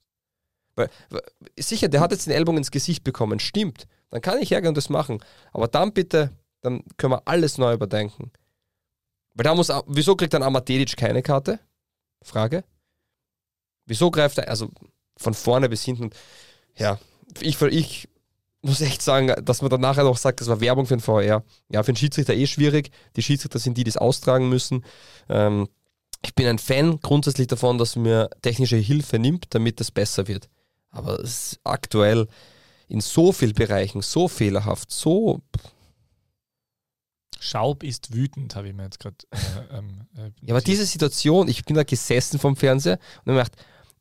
Weil, 0.77 0.91
weil, 1.11 1.23
sicher, 1.59 1.89
der 1.89 2.01
hat 2.01 2.13
jetzt 2.13 2.27
den 2.27 2.33
Ellbogen 2.33 2.59
ins 2.59 2.71
Gesicht 2.71 3.03
bekommen, 3.03 3.41
stimmt, 3.41 3.89
dann 4.11 4.21
kann 4.21 4.41
ich 4.41 4.51
hergehen 4.53 4.69
und 4.69 4.77
das 4.77 4.89
machen, 4.89 5.19
aber 5.53 5.67
dann 5.67 5.93
bitte, 5.93 6.31
dann 6.61 6.83
können 6.97 7.15
wir 7.15 7.23
alles 7.27 7.59
neu 7.59 7.73
überdenken. 7.75 8.31
Weil 9.35 9.45
da 9.45 9.55
muss, 9.55 9.73
wieso 9.87 10.15
kriegt 10.15 10.35
dann 10.35 10.45
Amatedic 10.45 10.97
keine 10.97 11.23
Karte? 11.23 11.59
Frage. 12.23 12.65
Wieso 13.87 14.11
greift 14.11 14.39
er, 14.39 14.49
also 14.49 14.71
von 15.17 15.35
vorne 15.35 15.69
bis 15.69 15.85
hinten, 15.85 16.11
ja, 16.77 16.99
ich, 17.41 17.61
ich 17.61 18.09
muss 18.63 18.81
echt 18.81 19.03
sagen, 19.03 19.33
dass 19.45 19.63
man 19.63 19.71
dann 19.71 19.81
nachher 19.81 20.05
noch 20.05 20.17
sagt, 20.17 20.41
das 20.41 20.49
war 20.49 20.61
Werbung 20.61 20.87
für 20.87 20.97
den 20.97 21.01
VR. 21.01 21.45
Ja, 21.69 21.83
für 21.83 21.93
den 21.93 21.97
Schiedsrichter 21.97 22.35
eh 22.35 22.47
schwierig. 22.47 22.91
Die 23.17 23.23
Schiedsrichter 23.23 23.59
sind 23.59 23.77
die, 23.77 23.85
die 23.85 23.91
es 23.91 23.97
austragen 23.97 24.49
müssen. 24.49 24.85
Ähm, 25.29 25.69
ich 26.25 26.35
bin 26.35 26.47
ein 26.47 26.59
Fan 26.59 27.01
grundsätzlich 27.01 27.47
davon, 27.47 27.77
dass 27.77 27.97
mir 27.97 28.31
technische 28.41 28.77
Hilfe 28.77 29.19
nimmt, 29.19 29.47
damit 29.51 29.81
es 29.81 29.91
besser 29.91 30.27
wird. 30.27 30.49
Aber 30.91 31.21
es 31.21 31.53
ist 31.53 31.61
aktuell 31.65 32.27
in 32.89 33.01
so 33.01 33.33
vielen 33.33 33.53
Bereichen 33.53 34.01
so 34.01 34.29
fehlerhaft, 34.29 34.91
so. 34.91 35.43
Schaub 37.39 37.83
ist 37.83 38.15
wütend, 38.15 38.57
habe 38.57 38.69
ich 38.69 38.75
mir 38.75 38.85
jetzt 38.85 39.01
gerade. 39.01 39.17
Äh, 39.31 39.79
ähm, 39.79 40.07
äh, 40.17 40.31
Ja, 40.41 40.55
aber 40.55 40.63
diese 40.63 40.87
Situation, 40.87 41.49
ich 41.49 41.65
bin 41.65 41.77
da 41.77 41.83
gesessen 41.83 42.39
vom 42.39 42.57
Fernseher 42.57 42.95
und 42.95 43.33
habe 43.33 43.33
mir 43.33 43.45
gedacht, 43.45 43.57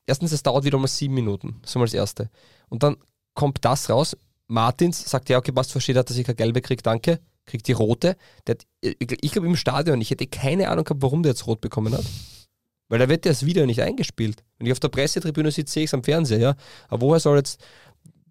erstens, 0.05 0.31
es 0.31 0.43
dauert 0.43 0.63
wieder 0.63 0.77
mal 0.77 0.87
sieben 0.87 1.13
Minuten. 1.13 1.59
Das 1.61 1.71
ist 1.71 1.75
mal 1.75 1.85
das 1.85 1.93
Erste. 1.93 2.29
Und 2.69 2.83
dann 2.83 2.95
kommt 3.33 3.63
das 3.65 3.89
raus. 3.89 4.17
Martins 4.47 5.09
sagt, 5.09 5.29
ja, 5.29 5.37
okay, 5.37 5.51
passt, 5.51 5.71
versteht, 5.71 5.97
hat, 5.97 6.09
dass 6.09 6.17
ich 6.17 6.25
keine 6.25 6.35
gelbe 6.35 6.61
kriege, 6.61 6.83
danke. 6.83 7.19
Kriegt 7.45 7.67
die 7.67 7.73
rote. 7.73 8.15
Hat, 8.47 8.65
ich 8.81 9.31
glaube, 9.31 9.47
im 9.47 9.55
Stadion, 9.55 9.99
ich 9.99 10.11
hätte 10.11 10.27
keine 10.27 10.69
Ahnung 10.69 10.85
gehabt, 10.85 11.01
warum 11.01 11.23
der 11.23 11.31
jetzt 11.31 11.45
rot 11.47 11.59
bekommen 11.59 11.93
hat. 11.93 12.05
Weil 12.89 12.99
da 12.99 13.09
wird 13.09 13.25
das 13.25 13.45
Video 13.45 13.65
nicht 13.65 13.81
eingespielt. 13.81 14.43
Wenn 14.57 14.67
ich 14.67 14.71
auf 14.71 14.79
der 14.79 14.89
Pressetribüne 14.89 15.51
sitze, 15.51 15.73
sehe 15.73 15.83
ich 15.83 15.89
es 15.89 15.93
am 15.93 16.03
Fernseher, 16.03 16.39
ja. 16.39 16.55
Aber 16.87 17.01
woher 17.01 17.19
soll 17.19 17.37
jetzt 17.37 17.59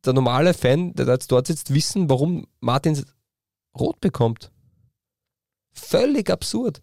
der 0.05 0.13
normale 0.13 0.55
Fan, 0.55 0.95
der 0.95 1.07
jetzt 1.09 1.31
dort 1.31 1.47
sitzt, 1.47 1.75
wissen, 1.75 2.09
warum 2.09 2.47
Martins 2.61 3.05
rot 3.79 4.01
bekommt? 4.01 4.51
Völlig 5.73 6.31
absurd. 6.31 6.81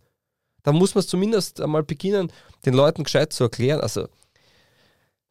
Da 0.64 0.72
muss 0.72 0.94
man 0.94 1.00
es 1.00 1.08
zumindest 1.08 1.62
einmal 1.62 1.84
beginnen, 1.84 2.32
den 2.66 2.74
Leuten 2.74 3.04
gescheit 3.04 3.34
zu 3.34 3.46
erklären. 3.46 3.82
Also, 3.82 4.08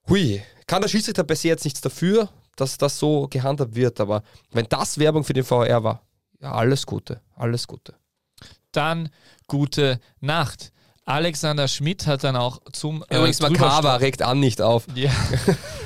hui, 0.09 0.43
kann 0.66 0.82
der 0.82 0.89
Schiedsrichter 0.89 1.24
per 1.24 1.36
se 1.36 1.49
jetzt 1.49 1.64
nichts 1.64 1.80
dafür, 1.80 2.30
dass 2.61 2.79
das 2.79 2.99
so 2.99 3.29
gehandhabt 3.29 3.75
wird, 3.75 4.01
aber 4.01 4.23
wenn 4.53 4.67
das 4.69 4.99
Werbung 4.99 5.25
für 5.25 5.33
den 5.33 5.45
VR 5.45 5.83
war, 5.83 6.03
ja, 6.41 6.53
alles 6.53 6.87
Gute, 6.87 7.21
alles 7.37 7.67
Gute. 7.67 7.95
Dann 8.73 9.09
gute 9.47 10.01
Nacht. 10.21 10.73
Alexander 11.05 11.69
Schmidt 11.69 12.07
hat 12.07 12.23
dann 12.23 12.37
auch 12.37 12.61
zum. 12.73 13.03
äh, 13.09 13.17
Übrigens, 13.17 13.41
Makava 13.41 13.97
regt 13.97 14.21
an 14.21 14.41
nicht 14.41 14.61
auf. 14.61 14.87
Ja. 14.95 15.11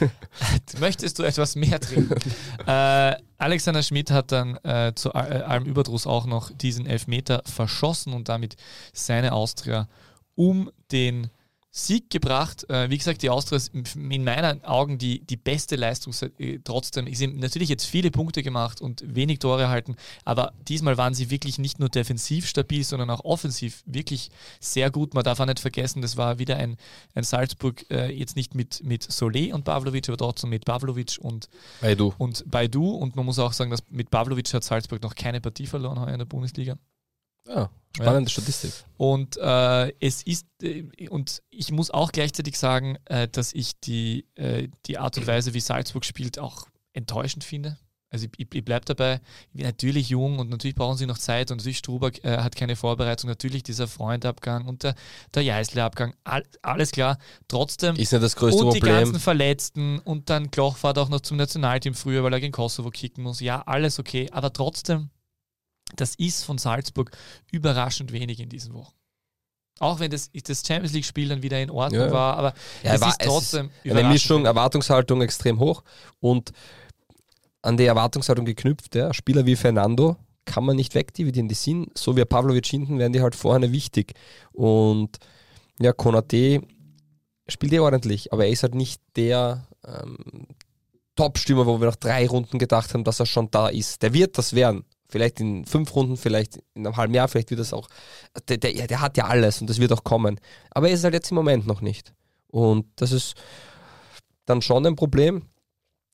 Möchtest 0.81 1.18
du 1.18 1.23
etwas 1.23 1.55
mehr 1.55 1.79
trinken? 1.79 2.16
äh, 2.66 3.14
Alexander 3.39 3.85
Schmidt 3.85 4.11
hat 4.11 4.33
dann 4.33 4.57
äh, 4.64 4.93
zu 4.97 5.11
äh, 5.11 5.12
allem 5.12 5.64
Überdruss 5.64 6.09
auch 6.09 6.27
noch 6.27 6.51
diesen 6.51 6.87
Elfmeter 6.87 7.43
verschossen 7.47 8.14
und 8.14 8.29
damit 8.29 8.57
seine 8.93 9.33
Austria 9.33 9.89
um 10.35 10.70
den 10.91 11.31
Sieg 11.75 12.11
gebracht. 12.11 12.68
Äh, 12.68 12.91
wie 12.91 12.99
gesagt, 12.99 13.23
die 13.23 13.31
Austria 13.31 13.57
ist 13.57 13.75
in 13.75 14.25
meinen 14.25 14.62
Augen 14.62 14.99
die, 14.99 15.20
die 15.20 15.39
beste 15.39 15.77
Leistung. 15.77 16.14
Äh, 16.39 16.59
Trotzdem 16.62 17.07
ist 17.07 17.23
ihm 17.23 17.39
natürlich 17.39 17.70
jetzt 17.70 17.87
viele 17.87 18.11
Punkte 18.11 18.43
gemacht 18.43 18.83
und 18.83 19.03
wenig 19.07 19.39
Tore 19.39 19.62
erhalten, 19.62 19.97
aber 20.27 20.53
diesmal 20.68 20.99
waren 20.99 21.14
sie 21.14 21.31
wirklich 21.31 21.59
nicht 21.59 21.81
nur 21.81 21.89
defensiv 21.89 22.47
stabil, 22.47 22.85
sondern 22.85 23.09
auch 23.09 23.25
offensiv 23.25 23.83
wirklich 23.87 24.31
sehr 24.61 24.91
gut. 24.91 25.14
Man 25.14 25.25
darf 25.25 25.41
auch 25.41 25.47
nicht 25.47 25.61
vergessen, 25.61 26.03
das 26.03 26.18
war 26.18 26.39
wieder 26.39 26.59
ein, 26.59 26.77
ein 27.14 27.25
Salzburg, 27.25 27.87
äh, 27.91 28.12
jetzt 28.12 28.37
nicht 28.37 28.55
mit, 28.55 28.85
mit 28.85 29.05
Solé 29.05 29.55
und 29.55 29.64
Pavlovic, 29.64 30.11
aber 30.11 30.18
trotzdem 30.18 30.51
mit 30.51 30.66
Pavlovic 30.66 31.16
und, 31.23 31.49
Hey 31.81 31.97
du. 31.97 32.12
und 32.18 32.45
Baidu. 32.51 32.91
Und 32.91 33.16
man 33.16 33.25
muss 33.25 33.39
auch 33.39 33.55
sagen, 33.55 33.70
dass 33.70 33.83
mit 33.89 34.11
Pavlovic 34.11 34.53
hat 34.53 34.62
Salzburg 34.62 35.03
noch 35.03 35.14
keine 35.14 35.41
Partie 35.41 35.66
verloren 35.66 35.99
heuer 35.99 36.12
in 36.12 36.18
der 36.18 36.27
Bundesliga. 36.27 36.77
Ja, 37.49 37.70
spannende 37.97 38.30
Statistik. 38.30 38.72
Und 38.97 39.36
äh, 39.36 39.93
es 40.01 40.22
ist, 40.22 40.47
äh, 40.62 40.84
und 41.09 41.43
ich 41.51 41.72
muss 41.72 41.90
auch 41.90 42.12
gleichzeitig 42.12 42.59
sagen, 42.59 42.99
äh, 43.07 43.28
dass 43.28 43.53
ich 43.53 43.78
die, 43.80 44.26
äh, 44.34 44.68
die 44.86 44.99
Art 44.99 45.18
und 45.18 45.26
Weise, 45.26 45.55
wie 45.55 45.61
Salzburg 45.61 46.05
spielt, 46.05 46.38
auch 46.38 46.66
enttäuschend 46.93 47.45
finde. 47.45 47.78
Also 48.12 48.26
ich, 48.36 48.55
ich, 48.55 48.64
bleibe 48.64 48.84
dabei, 48.84 49.22
ich 49.49 49.57
bin 49.57 49.64
natürlich 49.64 50.11
jung 50.11 50.38
und 50.38 50.51
natürlich 50.51 50.74
brauchen 50.74 50.99
sie 50.99 51.07
noch 51.07 51.16
Zeit 51.16 51.51
und 51.51 51.57
natürlich 51.57 51.78
Struberg 51.78 52.22
äh, 52.24 52.38
hat 52.38 52.55
keine 52.55 52.76
Vorbereitung, 52.76 53.30
natürlich 53.30 53.62
dieser 53.62 53.88
Freundabgang 53.88 54.66
und 54.66 54.82
der, 54.82 54.95
der 55.34 55.43
Jeißle-Abgang, 55.43 56.14
all, 56.22 56.45
alles 56.61 56.90
klar. 56.90 57.16
Trotzdem 57.49 57.97
Ist 57.97 58.12
nicht 58.12 58.22
das 58.22 58.36
größte 58.36 58.64
und 58.64 58.74
die 58.74 58.80
Problem. 58.80 58.97
ganzen 58.99 59.18
Verletzten 59.18 59.99
und 59.99 60.28
dann 60.28 60.51
Kloch 60.51 60.76
fährt 60.76 60.99
auch 60.99 61.09
noch 61.09 61.22
zum 61.22 61.38
Nationalteam 61.38 61.95
früher, 61.95 62.22
weil 62.22 62.34
er 62.34 62.40
gegen 62.40 62.53
Kosovo 62.53 62.90
kicken 62.90 63.24
muss. 63.24 63.40
Ja, 63.40 63.62
alles 63.62 63.99
okay, 63.99 64.28
aber 64.30 64.53
trotzdem, 64.53 65.09
das 65.97 66.14
ist 66.16 66.45
von 66.45 66.59
Salzburg 66.59 67.11
überraschend 67.51 68.12
wenig 68.12 68.41
in 68.41 68.49
diesen 68.49 68.74
Wochen. 68.74 68.95
Auch 69.78 69.99
wenn 70.01 70.11
das, 70.11 70.30
das 70.33 70.62
Champions 70.66 70.93
League-Spiel 70.93 71.28
dann 71.28 71.43
wieder 71.43 71.61
in 71.61 71.70
Ordnung 71.70 72.03
Ja. 72.07 72.12
war, 72.12 72.37
aber 72.37 72.55
Ja, 72.83 72.95
es 72.95 73.01
war- 73.01 73.09
ist 73.09 73.20
trotzdem 73.20 73.70
Eine 73.83 73.93
überraschend 73.93 74.12
Mischung, 74.12 74.37
wenig. 74.39 74.47
Erwartungshaltung 74.49 75.22
extrem 75.22 75.59
hoch 75.59 75.83
und 76.20 76.53
an 77.62 77.76
die 77.76 77.85
Erwartungshaltung 77.87 78.45
geknüpft. 78.45 78.95
Ja. 78.95 79.12
Spieler 79.12 79.45
wie 79.47 79.57
Fernando 79.57 80.16
kann 80.45 80.64
man 80.64 80.76
nicht 80.76 80.95
wegdividieren. 80.95 81.49
Die 81.49 81.55
sind, 81.55 81.97
so 81.97 82.16
wie 82.16 82.24
Pavlovic 82.24 82.66
hinten, 82.66 82.99
werden 82.99 83.12
die 83.12 83.20
halt 83.22 83.35
vorne 83.35 83.72
wichtig. 83.72 84.14
Und 84.53 85.18
ja, 85.80 85.93
Konate 85.93 86.61
spielt 87.49 87.72
eh 87.72 87.78
ordentlich, 87.80 88.33
aber 88.33 88.45
er 88.47 88.51
ist 88.53 88.62
halt 88.62 88.74
nicht 88.74 89.01
der 89.16 89.66
ähm, 89.85 90.47
Top-Stürmer, 91.16 91.66
wo 91.66 91.78
wir 91.80 91.87
nach 91.89 91.97
drei 91.97 92.26
Runden 92.26 92.59
gedacht 92.59 92.95
haben, 92.95 93.05
dass 93.05 93.20
er 93.20 93.26
schon 93.26 93.51
da 93.51 93.68
ist. 93.68 94.03
Der 94.03 94.12
wird 94.14 94.39
das 94.39 94.55
werden. 94.55 94.85
Vielleicht 95.12 95.40
in 95.40 95.66
fünf 95.66 95.94
Runden, 95.94 96.16
vielleicht 96.16 96.56
in 96.72 96.86
einem 96.86 96.96
halben 96.96 97.12
Jahr, 97.12 97.28
vielleicht 97.28 97.50
wird 97.50 97.60
das 97.60 97.74
auch. 97.74 97.86
Der, 98.48 98.56
der, 98.56 98.86
der 98.86 99.00
hat 99.02 99.18
ja 99.18 99.26
alles 99.26 99.60
und 99.60 99.68
das 99.68 99.78
wird 99.78 99.92
auch 99.92 100.04
kommen. 100.04 100.40
Aber 100.70 100.88
er 100.88 100.94
ist 100.94 101.04
halt 101.04 101.12
jetzt 101.12 101.30
im 101.30 101.34
Moment 101.34 101.66
noch 101.66 101.82
nicht. 101.82 102.14
Und 102.48 102.86
das 102.96 103.12
ist 103.12 103.34
dann 104.46 104.62
schon 104.62 104.86
ein 104.86 104.96
Problem. 104.96 105.42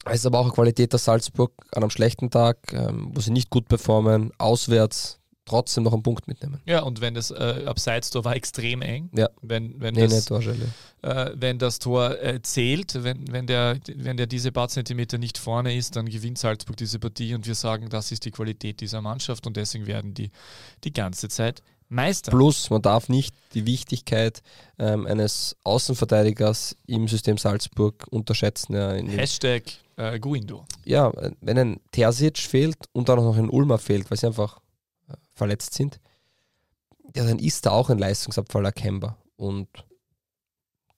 Es 0.05 0.17
ist 0.17 0.27
aber 0.27 0.41
auch 0.41 0.47
eine 0.47 0.53
Qualität, 0.53 0.93
dass 0.93 1.05
Salzburg 1.05 1.53
an 1.71 1.85
einem 1.85 1.91
schlechten 1.91 2.29
Tag, 2.29 2.59
ähm, 2.73 3.13
wo 3.15 3.21
sie 3.21 3.31
nicht 3.31 3.51
gut 3.51 3.69
performen, 3.69 4.33
auswärts 4.37 5.21
trotzdem 5.49 5.85
noch 5.85 5.93
einen 5.93 6.03
Punkt 6.03 6.29
mitnehmen. 6.29 6.61
Ja, 6.67 6.83
und 6.83 7.01
wenn 7.01 7.15
das 7.15 7.31
äh, 7.31 7.65
Abseits-Tor 7.67 8.25
war 8.25 8.37
extrem 8.37 8.83
eng, 8.83 9.11
Ja. 9.17 9.29
wenn, 9.43 9.81
wenn 9.81 9.95
Nee, 9.95 10.07
das 10.07 10.29
äh, 10.31 11.31
wenn 11.35 11.59
das 11.59 11.79
Tor 11.79 12.21
äh, 12.23 12.41
zählt, 12.43 13.03
wenn, 13.03 13.31
wenn, 13.33 13.47
der, 13.47 13.79
wenn 13.97 14.17
der 14.17 14.27
diese 14.27 14.53
paar 14.53 14.69
Zentimeter 14.69 15.19
nicht 15.19 15.39
vorne 15.39 15.77
ist, 15.77 15.97
dann 15.97 16.07
gewinnt 16.07 16.39
Salzburg 16.39 16.77
diese 16.77 16.99
Partie 16.99 17.35
und 17.35 17.47
wir 17.47 17.55
sagen, 17.55 17.89
das 17.89 18.13
ist 18.13 18.25
die 18.25 18.31
Qualität 18.31 18.81
dieser 18.81 19.01
Mannschaft 19.01 19.47
und 19.47 19.57
deswegen 19.57 19.87
werden 19.87 20.15
die 20.15 20.31
die 20.85 20.93
ganze 20.93 21.29
Zeit 21.29 21.63
Meister. 21.91 22.31
Plus, 22.31 22.69
man 22.69 22.83
darf 22.83 23.09
nicht 23.09 23.35
die 23.55 23.65
Wichtigkeit 23.65 24.43
ähm, 24.79 25.07
eines 25.07 25.57
Außenverteidigers 25.65 26.77
im 26.87 27.09
System 27.09 27.39
Salzburg 27.39 28.07
unterschätzen. 28.11 28.75
Ja, 28.75 28.93
Hashtag 28.93 29.63
äh, 29.97 30.19
Guindo. 30.21 30.67
Ja, 30.85 31.11
wenn 31.41 31.59
ein 31.59 31.81
Terzic 31.93 32.39
fehlt 32.39 32.77
und 32.93 33.09
dann 33.09 33.19
auch 33.19 33.25
noch 33.25 33.37
ein 33.39 33.49
Ulmer 33.49 33.79
fehlt, 33.79 34.11
weil 34.11 34.19
sie 34.19 34.27
einfach 34.27 34.59
verletzt 35.39 35.75
sind, 35.75 36.01
ja, 37.17 37.25
dann 37.25 37.39
ist 37.39 37.65
da 37.65 37.71
auch 37.71 37.91
ein 37.91 37.99
Leistungsabfall 37.99 38.65
erkennbar. 38.65 39.17
Und 39.37 39.69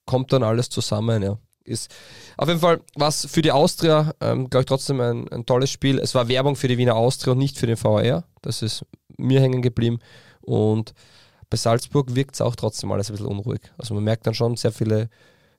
kommt 0.07 0.33
dann 0.33 0.43
alles 0.43 0.71
zusammen, 0.71 1.23
ja. 1.23 1.39
Ist 1.63 1.95
auf 2.37 2.49
jeden 2.49 2.61
Fall 2.61 2.81
was 2.97 3.27
für 3.27 3.43
die 3.43 3.53
Austria, 3.53 4.13
ähm, 4.21 4.51
glaube 4.51 4.63
ich, 4.63 4.67
trotzdem 4.67 5.01
ein, 5.01 5.29
ein, 5.29 5.47
tolles 5.47 5.71
Spiel. 5.71 5.99
Es 5.99 6.15
war 6.15 6.27
Werbung 6.27 6.57
für 6.57 6.69
die 6.69 6.79
Wiener 6.79 6.97
Austria 6.97 7.33
und 7.33 7.39
nicht 7.39 7.59
für 7.59 7.67
den 7.67 7.81
VAR. 7.81 8.25
Das 8.43 8.63
ist 8.63 8.85
mir 9.19 9.41
hängen 9.41 9.63
geblieben. 9.63 10.01
Und 10.41 10.95
bei 11.49 11.57
Salzburg 11.57 12.15
wirkt 12.15 12.35
es 12.35 12.41
auch 12.41 12.57
trotzdem 12.57 12.91
alles 12.91 13.11
ein 13.11 13.13
bisschen 13.13 13.27
unruhig. 13.27 13.61
Also 13.77 13.95
man 13.95 14.03
merkt 14.03 14.27
dann 14.27 14.35
schon 14.35 14.57
sehr 14.57 14.73
viele 14.73 15.11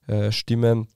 äh, 0.08 0.32
Stimmen 0.32 0.88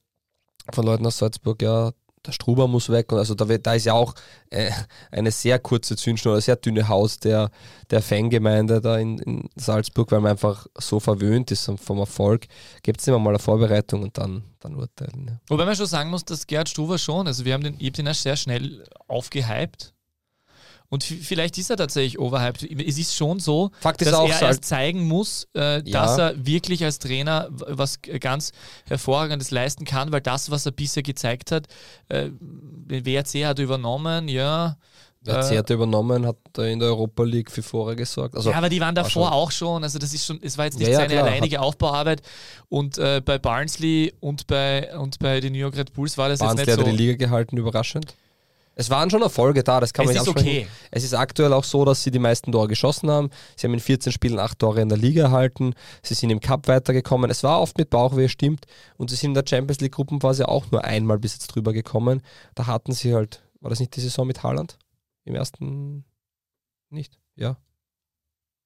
von 0.74 0.86
Leuten 0.86 1.06
aus 1.06 1.20
Salzburg, 1.20 1.62
ja, 1.62 1.92
der 2.26 2.32
Struber 2.32 2.68
muss 2.68 2.90
weg. 2.90 3.12
Und 3.12 3.20
also 3.20 3.36
da, 3.36 3.46
da 3.46 3.74
ist 3.74 3.86
ja 3.86 3.94
auch 3.94 4.14
äh, 4.50 4.72
eine 5.12 5.32
sehr 5.32 5.60
kurze 5.60 5.96
Zündschnur, 5.96 6.34
eine 6.34 6.42
sehr 6.42 6.56
dünne 6.56 6.88
Haus 6.88 7.20
der, 7.20 7.50
der 7.90 8.02
Fangemeinde 8.02 8.82
da 8.82 8.98
in, 8.98 9.20
in 9.20 9.50
Salzburg, 9.56 10.12
weil 10.12 10.22
man 10.22 10.32
einfach 10.32 10.68
so 10.78 11.00
verwöhnt 11.00 11.52
ist 11.52 11.72
vom 11.84 12.00
Erfolg. 12.00 12.48
Gibt 12.84 13.02
es 13.02 13.08
immer 13.08 13.20
mal 13.20 13.32
eine 13.32 13.40
Vorbereitung 13.40 14.04
und 14.04 14.18
dann, 14.18 14.44
dann 14.60 14.76
urteilen. 14.76 15.28
Ja. 15.28 15.40
Wobei 15.48 15.66
man 15.66 15.76
schon 15.76 15.86
sagen 15.86 16.10
muss, 16.10 16.26
dass 16.26 16.48
Gerhard 16.48 16.70
Struber 16.70 16.98
schon, 16.98 17.28
also 17.28 17.46
wir 17.46 17.54
haben 17.54 17.64
den, 17.64 17.76
ich 17.80 17.94
den 17.94 18.06
ja 18.06 18.14
sehr 18.14 18.36
schnell 18.36 18.84
aufgehypt 19.08 19.95
und 20.96 21.04
vielleicht 21.04 21.58
ist 21.58 21.70
er 21.70 21.76
tatsächlich 21.76 22.20
overhyped. 22.20 22.64
Es 22.64 22.98
ist 22.98 23.14
schon 23.14 23.42
so, 23.42 23.72
Fakt 23.82 24.00
dass 24.00 24.14
er 24.14 24.48
erst 24.48 24.64
zeigen 24.64 25.06
muss, 25.06 25.46
äh, 25.54 25.82
ja. 25.84 26.06
dass 26.06 26.18
er 26.18 26.46
wirklich 26.46 26.86
als 26.86 27.00
Trainer 27.00 27.50
was 27.50 28.00
ganz 28.22 28.54
Hervorragendes 28.86 29.52
leisten 29.52 29.84
kann, 29.84 30.14
weil 30.14 30.22
das, 30.22 30.52
was 30.52 30.66
er 30.66 30.72
bisher 30.72 31.04
gezeigt 31.04 31.52
hat, 31.52 31.68
äh, 32.08 32.30
den 32.40 33.06
WRC 33.06 33.46
hat 33.46 33.60
übernommen, 33.60 34.30
ja. 34.30 34.78
Der 35.26 35.36
WRC 35.36 35.58
hat 35.58 35.70
übernommen, 35.70 36.26
hat 36.26 36.38
in 36.60 36.80
der 36.80 36.88
Europa 36.88 37.24
League 37.24 37.52
für 37.52 37.62
Fore 37.62 37.98
gesorgt. 37.98 38.38
Also 38.38 38.52
ja, 38.52 38.58
aber 38.58 38.70
die 38.70 38.80
waren 38.80 38.96
davor 38.96 39.34
auch 39.34 39.52
schon. 39.52 39.84
Also 39.84 40.00
das 40.00 40.14
ist 40.14 40.26
schon, 40.26 40.40
es 40.42 40.58
war 40.58 40.64
jetzt 40.64 40.80
nicht 40.80 40.88
ja, 40.88 40.96
seine 40.96 41.16
klar, 41.16 41.26
alleinige 41.26 41.60
Aufbauarbeit. 41.60 42.22
Und 42.70 42.98
äh, 43.00 43.22
bei 43.26 43.38
Barnsley 43.38 44.14
und 44.22 44.48
bei 44.48 44.98
und 44.98 45.20
bei 45.20 45.42
den 45.42 45.52
New 45.52 45.60
York 45.60 45.76
Red 45.76 45.92
Bulls 45.92 46.18
war 46.18 46.30
das 46.30 46.40
Barnsley 46.40 46.60
jetzt 46.60 46.68
nicht 46.68 46.76
so. 46.76 46.90
hat 46.90 46.94
die 46.94 47.04
Liga 47.04 47.18
gehalten, 47.18 47.58
überraschend. 47.58 48.16
Es 48.78 48.90
waren 48.90 49.10
schon 49.10 49.22
Erfolge 49.22 49.64
da, 49.64 49.80
das 49.80 49.94
kann 49.94 50.06
es 50.06 50.14
man 50.14 50.22
nicht 50.22 50.30
okay. 50.30 50.68
Es 50.92 51.04
ist 51.04 51.14
aktuell 51.14 51.54
auch 51.54 51.64
so, 51.64 51.86
dass 51.86 52.04
sie 52.04 52.12
die 52.12 52.20
meisten 52.20 52.52
Tore 52.52 52.68
geschossen 52.68 53.10
haben. 53.10 53.30
Sie 53.56 53.66
haben 53.66 53.74
in 53.74 53.80
14 53.80 54.12
Spielen 54.12 54.38
8 54.38 54.60
Tore 54.60 54.82
in 54.82 54.90
der 54.90 54.98
Liga 54.98 55.24
erhalten. 55.24 55.74
Sie 56.04 56.14
sind 56.14 56.30
im 56.30 56.42
Cup 56.42 56.68
weitergekommen. 56.68 57.32
Es 57.32 57.42
war 57.44 57.62
oft 57.62 57.78
mit 57.78 57.90
Bauchweh, 57.90 58.28
stimmt. 58.28 58.66
Und 58.98 59.10
sie 59.10 59.16
sind 59.16 59.32
in 59.32 59.36
der 59.36 59.46
Champions 59.48 59.80
League 59.80 59.94
Gruppenphase 59.94 60.50
auch 60.50 60.70
nur 60.72 60.84
einmal 60.84 61.18
bis 61.18 61.34
jetzt 61.34 61.48
drüber 61.48 61.72
gekommen. 61.72 62.22
Da 62.54 62.68
hatten 62.68 62.92
sie 62.92 63.16
halt, 63.16 63.44
war 63.62 63.70
das 63.70 63.80
nicht 63.80 63.96
die 63.96 64.02
Saison 64.02 64.28
mit 64.28 64.44
Haaland? 64.44 64.78
Im 65.24 65.36
ersten 65.36 66.04
nicht? 66.90 67.18
Ja. 67.36 67.58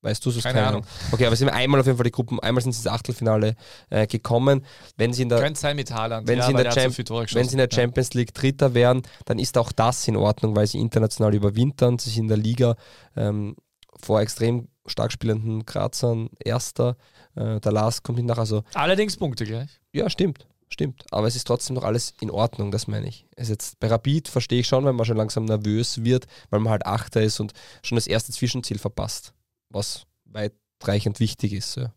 Weißt 0.01 0.25
du, 0.25 0.29
es 0.29 0.41
keine, 0.41 0.53
keine 0.55 0.67
Ahnung. 0.67 0.85
Okay, 1.11 1.25
aber 1.25 1.35
sie 1.35 1.45
haben 1.45 1.53
einmal 1.53 1.81
auf 1.81 1.85
jeden 1.85 1.97
Fall 1.97 2.05
die 2.05 2.11
Gruppen, 2.11 2.39
einmal 2.39 2.63
sind 2.63 2.71
sie 2.71 2.79
ins 2.79 2.87
Achtelfinale 2.87 3.55
äh, 3.89 4.07
gekommen. 4.07 4.65
Wenn 4.95 5.11
sie 5.11 5.23
in 5.23 5.29
der, 5.29 5.39
Könnte 5.39 5.59
sein 5.59 5.75
mit 5.75 5.91
Haaland. 5.91 6.25
Wenn, 6.25 6.39
ja, 6.39 6.45
sie 6.45 6.51
in 6.51 6.57
der, 6.57 6.71
Champ 6.71 6.95
so 6.95 7.19
wenn 7.19 7.47
sie 7.47 7.53
in 7.53 7.57
der 7.57 7.69
Champions 7.69 8.13
League 8.13 8.33
Dritter 8.33 8.73
wären, 8.73 9.01
dann 9.25 9.39
ist 9.39 9.57
auch 9.57 9.73
das 9.73 10.07
in 10.07 10.15
Ordnung, 10.15 10.55
weil 10.55 10.67
sie 10.67 10.79
international 10.79 11.35
überwintern. 11.35 11.99
Sie 11.99 12.11
sind 12.11 12.23
in 12.23 12.27
der 12.29 12.37
Liga 12.37 12.75
ähm, 13.17 13.57
vor 13.99 14.21
extrem 14.21 14.69
stark 14.85 15.11
spielenden 15.11 15.65
Grazern 15.65 16.29
Erster. 16.39 16.95
Äh, 17.35 17.59
der 17.59 17.71
Lars 17.73 18.01
kommt 18.01 18.23
nach. 18.23 18.37
Also, 18.37 18.63
Allerdings 18.75 19.17
Punkte 19.17 19.43
gleich. 19.43 19.81
Ja, 19.91 20.09
stimmt. 20.09 20.47
Stimmt, 20.71 21.03
aber 21.09 21.25
es 21.25 21.35
ist 21.35 21.47
trotzdem 21.47 21.75
noch 21.75 21.83
alles 21.83 22.13
in 22.21 22.29
Ordnung, 22.29 22.69
das 22.69 22.85
meine 22.85 23.07
ich. 23.07 23.25
Es 23.35 23.49
jetzt, 23.49 23.79
bei 23.79 23.87
Rapid 23.87 24.27
verstehe 24.27 24.59
ich 24.59 24.67
schon, 24.67 24.85
wenn 24.85 24.95
man 24.95 25.03
schon 25.03 25.17
langsam 25.17 25.45
nervös 25.45 26.03
wird, 26.03 26.27
weil 26.51 26.59
man 26.59 26.69
halt 26.69 26.85
Achter 26.85 27.23
ist 27.23 27.39
und 27.39 27.53
schon 27.81 27.95
das 27.95 28.05
erste 28.05 28.31
Zwischenziel 28.31 28.77
verpasst 28.77 29.33
was 29.69 30.03
weitreichend 30.25 31.19
wichtig 31.19 31.53
ist. 31.53 31.75
Ja. 31.75 31.93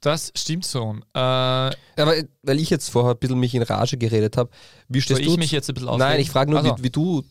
Das 0.00 0.32
stimmt 0.34 0.64
so. 0.64 0.96
Äh, 1.14 1.18
Aber 1.18 1.74
weil 2.42 2.58
ich 2.58 2.70
jetzt 2.70 2.88
vorher 2.88 3.12
ein 3.12 3.18
bisschen 3.18 3.38
mich 3.38 3.54
in 3.54 3.62
Rage 3.62 3.98
geredet 3.98 4.38
habe, 4.38 4.50
wie 4.88 5.02
stehst 5.02 5.20
du? 5.20 5.30
ich 5.30 5.36
mich 5.36 5.50
jetzt 5.50 5.68
ein 5.68 5.74
bisschen 5.74 5.88
aufregen? 5.90 6.08
Nein, 6.08 6.20
ich 6.20 6.30
frage 6.30 6.50
nur, 6.50 6.60
also. 6.60 6.78
wie, 6.78 6.84
wie, 6.84 6.90
du 6.90 7.22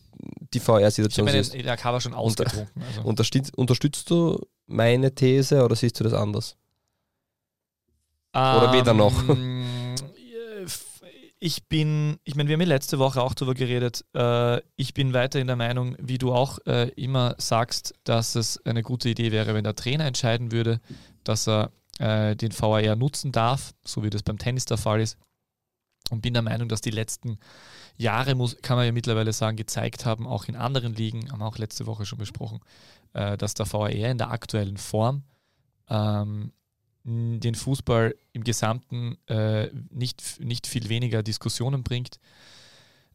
die 0.54 0.60
VR-Situation 0.60 1.26
siehst. 1.26 1.54
Ich 1.54 1.66
habe 1.66 1.82
der 1.82 2.00
schon 2.00 2.14
ausgetrunken. 2.14 2.82
Also. 2.82 3.02
Unterstützt, 3.02 3.56
unterstützt 3.56 4.08
du 4.10 4.38
meine 4.66 5.12
These 5.14 5.64
oder 5.64 5.74
siehst 5.74 5.98
du 5.98 6.04
das 6.04 6.12
anders? 6.12 6.56
Oder 8.32 8.72
weder 8.72 8.94
noch? 8.94 9.12
Ich 11.42 11.66
bin, 11.68 12.18
ich 12.24 12.34
meine, 12.34 12.50
wir 12.50 12.54
haben 12.54 12.60
ja 12.60 12.66
letzte 12.66 12.98
Woche 12.98 13.22
auch 13.22 13.32
darüber 13.32 13.54
geredet. 13.54 14.04
Äh, 14.14 14.60
ich 14.76 14.92
bin 14.92 15.14
weiterhin 15.14 15.46
der 15.46 15.56
Meinung, 15.56 15.96
wie 15.98 16.18
du 16.18 16.34
auch 16.34 16.58
äh, 16.66 16.90
immer 16.90 17.34
sagst, 17.38 17.94
dass 18.04 18.34
es 18.34 18.64
eine 18.66 18.82
gute 18.82 19.08
Idee 19.08 19.32
wäre, 19.32 19.54
wenn 19.54 19.64
der 19.64 19.74
Trainer 19.74 20.04
entscheiden 20.04 20.52
würde, 20.52 20.82
dass 21.24 21.48
er 21.48 21.72
äh, 21.98 22.36
den 22.36 22.52
VAR 22.52 22.94
nutzen 22.94 23.32
darf, 23.32 23.72
so 23.82 24.02
wie 24.02 24.10
das 24.10 24.22
beim 24.22 24.36
Tennis 24.36 24.66
der 24.66 24.76
Fall 24.76 25.00
ist. 25.00 25.16
Und 26.10 26.20
bin 26.20 26.34
der 26.34 26.42
Meinung, 26.42 26.68
dass 26.68 26.82
die 26.82 26.90
letzten 26.90 27.38
Jahre, 27.96 28.34
muss, 28.34 28.58
kann 28.60 28.76
man 28.76 28.84
ja 28.84 28.92
mittlerweile 28.92 29.32
sagen, 29.32 29.56
gezeigt 29.56 30.04
haben, 30.04 30.26
auch 30.26 30.44
in 30.44 30.56
anderen 30.56 30.94
Ligen, 30.94 31.32
haben 31.32 31.38
wir 31.38 31.46
auch 31.46 31.58
letzte 31.58 31.86
Woche 31.86 32.04
schon 32.04 32.18
besprochen, 32.18 32.60
äh, 33.14 33.38
dass 33.38 33.54
der 33.54 33.72
VAR 33.72 33.88
in 33.88 34.18
der 34.18 34.30
aktuellen 34.30 34.76
Form 34.76 35.22
ähm, 35.88 36.52
den 37.04 37.54
Fußball 37.54 38.14
im 38.32 38.44
Gesamten 38.44 39.16
äh, 39.26 39.68
nicht, 39.90 40.40
nicht 40.40 40.66
viel 40.66 40.88
weniger 40.88 41.22
Diskussionen 41.22 41.82
bringt 41.82 42.20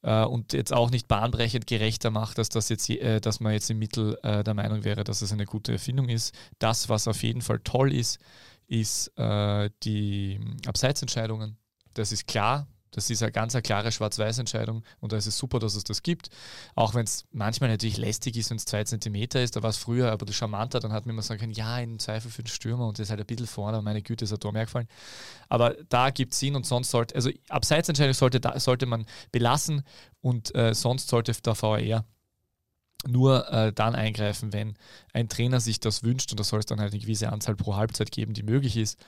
äh, 0.01 0.23
und 0.23 0.53
jetzt 0.53 0.73
auch 0.73 0.91
nicht 0.91 1.07
bahnbrechend 1.07 1.67
gerechter 1.67 2.11
macht, 2.11 2.37
dass, 2.37 2.49
das 2.49 2.69
jetzt, 2.69 2.89
äh, 2.89 3.19
dass 3.19 3.39
man 3.39 3.53
jetzt 3.53 3.69
im 3.69 3.79
Mittel 3.79 4.17
äh, 4.23 4.43
der 4.43 4.53
Meinung 4.53 4.83
wäre, 4.83 5.03
dass 5.03 5.21
es 5.21 5.31
eine 5.31 5.45
gute 5.45 5.73
Erfindung 5.73 6.09
ist. 6.09 6.33
Das, 6.59 6.89
was 6.89 7.07
auf 7.07 7.21
jeden 7.23 7.41
Fall 7.41 7.59
toll 7.59 7.93
ist, 7.93 8.19
ist 8.67 9.11
äh, 9.17 9.69
die 9.83 10.39
Abseitsentscheidungen. 10.65 11.57
Das 11.93 12.11
ist 12.11 12.27
klar, 12.27 12.67
das 12.91 13.09
ist 13.09 13.21
eine 13.21 13.31
ganz 13.31 13.53
eine 13.55 13.61
klare 13.61 13.91
Schwarz-Weiß-Entscheidung 13.91 14.83
und 14.99 15.11
da 15.11 15.17
ist 15.17 15.27
es 15.27 15.37
super, 15.37 15.59
dass 15.59 15.75
es 15.75 15.83
das 15.83 16.01
gibt. 16.01 16.29
Auch 16.75 16.93
wenn 16.93 17.03
es 17.03 17.25
manchmal 17.31 17.69
natürlich 17.69 17.97
lästig 17.97 18.37
ist, 18.37 18.49
wenn 18.49 18.57
es 18.57 18.65
zwei 18.65 18.83
Zentimeter 18.83 19.41
ist, 19.41 19.55
da 19.55 19.63
war 19.63 19.69
es 19.69 19.77
früher, 19.77 20.11
aber 20.11 20.25
das 20.25 20.35
charmanter, 20.35 20.79
dann 20.79 20.93
hat 20.93 21.05
man 21.05 21.15
immer 21.15 21.21
sagen 21.21 21.41
können, 21.41 21.53
ja, 21.53 21.77
in 21.79 21.99
Zweifel 21.99 22.31
für 22.31 22.43
den 22.43 22.47
Stürmer 22.47 22.87
und 22.87 22.97
der 22.97 23.03
ist 23.03 23.09
halt 23.09 23.19
ein 23.19 23.25
bisschen 23.25 23.47
vorne, 23.47 23.81
meine 23.81 24.01
Güte, 24.01 24.25
ist 24.25 24.31
ein 24.31 24.39
Tor 24.39 24.53
mehr 24.53 24.65
gefallen. 24.65 24.87
Aber 25.49 25.75
da 25.89 26.09
gibt 26.09 26.33
es 26.33 26.39
Sinn 26.39 26.55
und 26.55 26.65
sonst 26.65 26.91
sollte, 26.91 27.15
also 27.15 27.29
Abseitsentscheidung 27.49 28.13
sollte, 28.13 28.41
sollte 28.59 28.85
man 28.85 29.05
belassen 29.31 29.83
und 30.21 30.55
äh, 30.55 30.73
sonst 30.73 31.09
sollte 31.09 31.33
der 31.33 31.61
VAR 31.61 32.05
nur 33.07 33.51
äh, 33.51 33.71
dann 33.73 33.95
eingreifen, 33.95 34.53
wenn 34.53 34.75
ein 35.13 35.29
Trainer 35.29 35.59
sich 35.59 35.79
das 35.79 36.03
wünscht 36.03 36.31
und 36.31 36.39
da 36.39 36.43
soll 36.43 36.59
es 36.59 36.65
dann 36.65 36.79
halt 36.79 36.93
eine 36.93 37.01
gewisse 37.01 37.31
Anzahl 37.31 37.55
pro 37.55 37.75
Halbzeit 37.75 38.11
geben, 38.11 38.33
die 38.33 38.43
möglich 38.43 38.77
ist. 38.77 38.99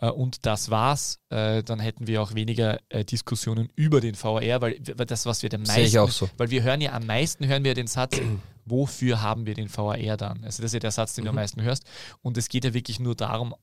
Äh, 0.00 0.10
und 0.10 0.46
das 0.46 0.70
war's, 0.70 1.20
äh, 1.28 1.62
dann 1.62 1.78
hätten 1.78 2.06
wir 2.06 2.22
auch 2.22 2.34
weniger 2.34 2.80
äh, 2.88 3.04
Diskussionen 3.04 3.68
über 3.76 4.00
den 4.00 4.14
VR, 4.14 4.60
weil 4.60 4.80
das, 4.80 5.26
was 5.26 5.42
wir 5.42 5.50
den 5.50 5.62
meisten, 5.62 6.06
so. 6.08 6.28
weil 6.36 6.50
wir 6.50 6.62
hören 6.62 6.80
ja 6.80 6.92
am 6.92 7.06
meisten, 7.06 7.46
hören 7.46 7.64
wir 7.64 7.74
den 7.74 7.86
Satz, 7.86 8.20
wofür 8.64 9.20
haben 9.20 9.46
wir 9.46 9.54
den 9.54 9.68
VR 9.68 10.16
dann? 10.16 10.44
Also 10.44 10.62
das 10.62 10.70
ist 10.70 10.74
ja 10.74 10.80
der 10.80 10.90
Satz, 10.90 11.14
den 11.14 11.22
mhm. 11.22 11.26
du 11.26 11.28
am 11.30 11.34
mhm. 11.34 11.40
meisten 11.40 11.62
hörst. 11.62 11.84
Und 12.22 12.36
es 12.38 12.48
geht 12.48 12.64
ja 12.64 12.74
wirklich 12.74 12.98
nur 13.00 13.14
darum, 13.14 13.54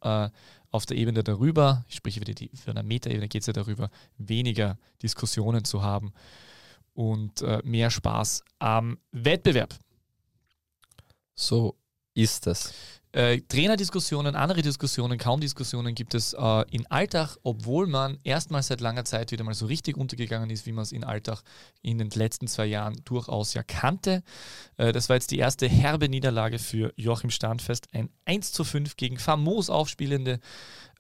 auf 0.70 0.86
der 0.86 0.98
Ebene 0.98 1.24
darüber, 1.24 1.86
ich 1.88 1.96
spreche 1.96 2.20
wieder 2.20 2.34
die, 2.34 2.52
für 2.54 2.72
eine 2.72 2.84
Metaebene 2.84 3.28
geht 3.30 3.42
es 3.42 3.48
ja 3.48 3.54
darüber, 3.54 3.90
weniger 4.18 4.78
Diskussionen 5.02 5.64
zu 5.64 5.82
haben 5.82 6.12
und 6.94 7.44
mehr 7.64 7.90
Spaß 7.90 8.44
am 8.60 8.98
Wettbewerb. 9.12 9.74
So 11.36 11.78
ist 12.14 12.48
es. 12.48 12.74
Äh, 13.18 13.42
Trainerdiskussionen, 13.48 14.36
andere 14.36 14.62
Diskussionen, 14.62 15.18
kaum 15.18 15.42
Diskussionen 15.42 15.96
gibt 15.96 16.14
es 16.14 16.34
äh, 16.34 16.66
in 16.70 16.86
Alltag, 16.92 17.36
obwohl 17.42 17.88
man 17.88 18.20
erstmals 18.24 18.68
seit 18.68 18.80
langer 18.80 19.06
Zeit 19.06 19.32
wieder 19.32 19.44
mal 19.44 19.56
so 19.56 19.66
richtig 19.66 19.98
untergegangen 19.98 20.52
ist, 20.52 20.68
wie 20.68 20.72
man 20.72 20.84
es 20.84 20.92
in 20.92 21.04
Alltag 21.04 21.42
in 21.82 21.98
den 21.98 22.12
letzten 22.12 22.46
zwei 22.46 22.68
Jahren 22.68 23.02
durchaus 23.06 23.56
ja 23.56 23.64
kannte. 23.64 24.22
Äh, 24.78 24.92
das 24.92 25.10
war 25.10 25.16
jetzt 25.16 25.32
die 25.32 25.40
erste 25.40 25.68
herbe 25.68 26.10
Niederlage 26.10 26.60
für 26.60 26.94
Joachim 26.96 27.32
Standfest. 27.32 27.88
Ein 27.92 28.12
1 28.26 28.52
zu 28.52 28.64
5 28.64 28.96
gegen 28.98 29.18
famos 29.18 29.72
aufspielende 29.72 30.40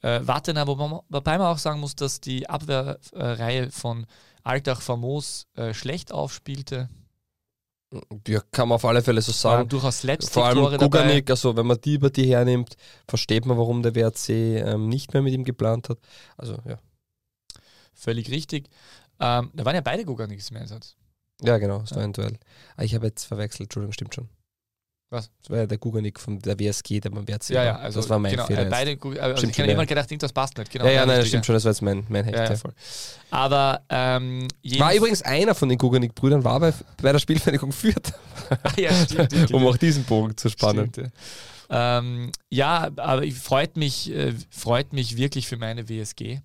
äh, 0.01 0.21
Wattener, 0.23 0.65
wobei 0.65 1.37
man 1.37 1.47
auch 1.47 1.59
sagen 1.59 1.79
muss, 1.79 1.95
dass 1.95 2.19
die 2.19 2.49
Abwehrreihe 2.49 3.69
von 3.69 4.07
Alltag 4.41 4.81
famos 4.81 5.45
äh, 5.53 5.71
schlecht 5.75 6.11
aufspielte. 6.11 6.89
Ja, 8.27 8.41
kann 8.51 8.67
man 8.67 8.75
auf 8.75 8.85
alle 8.85 9.01
Fälle 9.01 9.21
so 9.21 9.31
sagen. 9.31 9.63
Ja, 9.63 9.67
durchaus 9.67 10.01
Vor 10.29 10.45
allem 10.45 10.77
Guganik, 10.77 11.29
also 11.29 11.55
wenn 11.55 11.67
man 11.67 11.79
die 11.79 11.93
über 11.93 12.09
die 12.09 12.29
hernimmt, 12.29 12.75
versteht 13.07 13.45
man, 13.45 13.57
warum 13.57 13.81
der 13.81 13.95
WRC 13.95 14.29
ähm, 14.29 14.89
nicht 14.89 15.13
mehr 15.13 15.21
mit 15.21 15.33
ihm 15.33 15.45
geplant 15.45 15.87
hat. 15.87 15.99
Also 16.35 16.57
ja. 16.65 16.79
völlig 17.93 18.29
richtig. 18.29 18.69
Ähm, 19.19 19.51
da 19.53 19.65
waren 19.65 19.75
ja 19.75 19.81
beide 19.81 20.03
Guganiks 20.03 20.51
im 20.51 20.57
Einsatz. 20.57 20.97
Ja, 21.41 21.57
genau, 21.59 21.81
es 21.81 21.95
war 21.95 22.03
ein 22.03 22.13
Duell. 22.13 22.37
Ah, 22.75 22.83
ich 22.83 22.93
habe 22.93 23.07
jetzt 23.07 23.23
verwechselt, 23.23 23.67
Entschuldigung, 23.67 23.93
stimmt 23.93 24.15
schon. 24.15 24.29
Was? 25.09 25.31
Das 25.41 25.49
war 25.49 25.57
ja 25.59 25.65
der 25.67 25.77
Guganik 25.77 26.19
von 26.19 26.37
der 26.39 26.59
WSG, 26.59 26.99
der 26.99 27.11
beim 27.11 27.25
WRC 27.25 27.51
Ja, 27.51 27.63
ja, 27.63 27.75
also 27.77 28.01
das 28.01 28.09
war 28.09 28.19
mein 28.19 28.31
genau, 28.31 28.45
Fehler. 28.45 28.67
äh, 28.67 28.69
beide, 28.69 28.97
Gu- 28.97 29.13
äh, 29.13 29.19
also 29.19 29.37
Stimmt 29.37 29.53
ich 29.53 29.59
habe 29.61 29.71
immer 29.71 29.85
gedacht, 29.85 30.09
das 30.21 30.33
passt 30.33 30.57
nicht. 30.57 30.69
Genau, 30.69 30.85
ja, 30.85 30.91
ja, 30.91 31.05
nein, 31.05 31.19
das 31.19 31.29
stimmt 31.29 31.45
schon, 31.45 31.53
das 31.53 31.63
war 31.63 31.71
jetzt 31.71 31.81
mein, 31.81 32.05
mein 32.09 32.25
Hecht. 32.25 32.35
Ja, 32.37 32.43
ja, 32.49 32.55
voll. 32.57 32.73
Aber 33.31 33.81
ähm, 33.89 34.47
War 34.77 34.93
übrigens 34.93 35.21
einer 35.21 35.55
von 35.55 35.69
den 35.69 35.77
Guganik-Brüdern, 35.77 36.43
war 36.43 36.59
bei, 36.59 36.73
bei 37.01 37.13
der 37.13 37.19
Spielvereinigung 37.19 37.71
Fürth, 37.71 38.11
ja, 38.77 38.91
stimmt, 39.05 39.31
stimmt, 39.31 39.53
um 39.53 39.65
auch 39.65 39.77
diesen 39.77 40.03
Bogen 40.03 40.35
zu 40.35 40.49
spannen. 40.49 40.89
Stimmt, 40.91 41.11
ja. 41.69 41.99
Ähm, 41.99 42.31
ja, 42.49 42.89
aber 42.97 43.23
ich- 43.23 43.35
freut 43.35 43.77
mich, 43.77 44.11
äh, 44.11 44.33
freut 44.49 44.91
mich 44.91 45.15
wirklich 45.15 45.47
für 45.47 45.55
meine 45.57 45.87
WSG, 45.87 46.41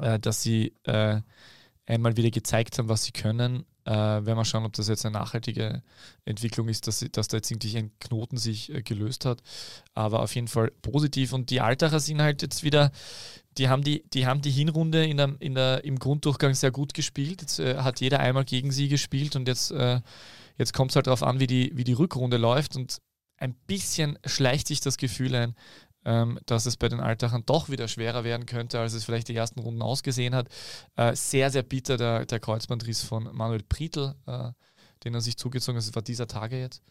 äh, 0.00 0.18
dass 0.18 0.42
sie 0.42 0.72
äh, 0.84 1.20
einmal 1.86 2.16
wieder 2.16 2.30
gezeigt 2.30 2.78
haben, 2.78 2.88
was 2.88 3.04
sie 3.04 3.12
können. 3.12 3.64
Äh, 3.90 4.24
werden 4.24 4.36
wir 4.36 4.44
schauen, 4.44 4.64
ob 4.64 4.72
das 4.74 4.86
jetzt 4.86 5.04
eine 5.04 5.18
nachhaltige 5.18 5.82
Entwicklung 6.24 6.68
ist, 6.68 6.86
dass, 6.86 7.04
dass 7.10 7.26
da 7.26 7.38
jetzt 7.38 7.50
irgendwie 7.50 7.76
ein 7.76 7.90
Knoten 7.98 8.36
sich 8.36 8.72
äh, 8.72 8.82
gelöst 8.82 9.24
hat. 9.24 9.42
Aber 9.94 10.22
auf 10.22 10.32
jeden 10.36 10.46
Fall 10.46 10.70
positiv. 10.80 11.32
Und 11.32 11.50
die 11.50 11.60
Altacher 11.60 11.98
sind 11.98 12.22
halt 12.22 12.40
jetzt 12.40 12.62
wieder, 12.62 12.92
die 13.58 13.68
haben 13.68 13.82
die, 13.82 14.04
die, 14.10 14.26
haben 14.26 14.42
die 14.42 14.52
Hinrunde 14.52 15.04
in 15.04 15.16
der, 15.16 15.34
in 15.40 15.56
der, 15.56 15.82
im 15.82 15.98
Grunddurchgang 15.98 16.54
sehr 16.54 16.70
gut 16.70 16.94
gespielt. 16.94 17.40
Jetzt 17.40 17.58
äh, 17.58 17.78
hat 17.78 18.00
jeder 18.00 18.20
einmal 18.20 18.44
gegen 18.44 18.70
sie 18.70 18.86
gespielt 18.86 19.34
und 19.34 19.48
jetzt, 19.48 19.72
äh, 19.72 20.00
jetzt 20.56 20.72
kommt 20.72 20.92
es 20.92 20.94
halt 20.96 21.08
darauf 21.08 21.24
an, 21.24 21.40
wie 21.40 21.48
die, 21.48 21.72
wie 21.74 21.82
die 21.82 21.94
Rückrunde 21.94 22.36
läuft. 22.36 22.76
Und 22.76 22.98
ein 23.38 23.54
bisschen 23.66 24.20
schleicht 24.24 24.68
sich 24.68 24.80
das 24.80 24.98
Gefühl 24.98 25.34
ein, 25.34 25.56
dass 26.02 26.66
es 26.66 26.76
bei 26.76 26.88
den 26.88 27.00
Altachern 27.00 27.42
doch 27.44 27.68
wieder 27.68 27.86
schwerer 27.88 28.24
werden 28.24 28.46
könnte, 28.46 28.80
als 28.80 28.94
es 28.94 29.04
vielleicht 29.04 29.28
die 29.28 29.36
ersten 29.36 29.60
Runden 29.60 29.82
ausgesehen 29.82 30.34
hat. 30.34 30.48
Äh, 30.96 31.14
sehr, 31.14 31.50
sehr 31.50 31.62
bitter 31.62 31.96
der, 31.96 32.26
der 32.26 32.40
Kreuzbandriss 32.40 33.02
von 33.02 33.28
Manuel 33.32 33.62
Prietl, 33.62 34.14
äh, 34.26 34.50
den 35.04 35.14
er 35.14 35.20
sich 35.20 35.36
zugezogen 35.36 35.76
hat. 35.76 35.86
Das 35.86 35.94
war 35.94 36.02
dieser 36.02 36.26
Tage 36.26 36.58
jetzt. 36.58 36.82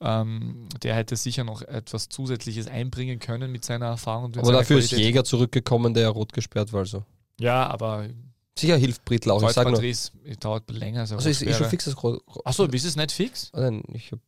Ähm, 0.00 0.68
der 0.82 0.94
hätte 0.94 1.16
sicher 1.16 1.44
noch 1.44 1.62
etwas 1.62 2.08
Zusätzliches 2.08 2.66
einbringen 2.66 3.18
können 3.18 3.50
mit 3.50 3.64
seiner 3.64 3.86
Erfahrung. 3.86 4.32
Aber 4.36 4.44
seiner 4.44 4.58
dafür 4.58 4.78
ist 4.78 4.88
Qualität. 4.88 5.06
Jäger 5.06 5.24
zurückgekommen, 5.24 5.94
der 5.94 6.08
rot 6.10 6.32
gesperrt 6.32 6.72
war. 6.72 6.80
Also. 6.80 7.04
Ja, 7.38 7.66
aber 7.68 8.08
Sicher 8.56 8.76
hilft 8.76 9.04
Britl 9.04 9.30
auch. 9.30 9.42
Ich 9.42 9.48
sag 9.50 9.64
nur. 9.64 9.74
Kreuzbandriss 9.74 10.12
dauert 10.40 10.70
länger. 10.70 11.00
als 11.00 11.10
er 11.10 11.16
Also 11.16 11.28
ist, 11.28 11.42
ist 11.42 11.56
schon 11.56 11.68
fix 11.68 11.86
das. 11.86 11.96
Achso, 12.44 12.64
ist 12.66 12.84
es 12.84 12.96
nicht 12.96 13.12
fix? 13.12 13.50
Nein, 13.52 13.82
ich, 13.92 14.12
hab, 14.12 14.20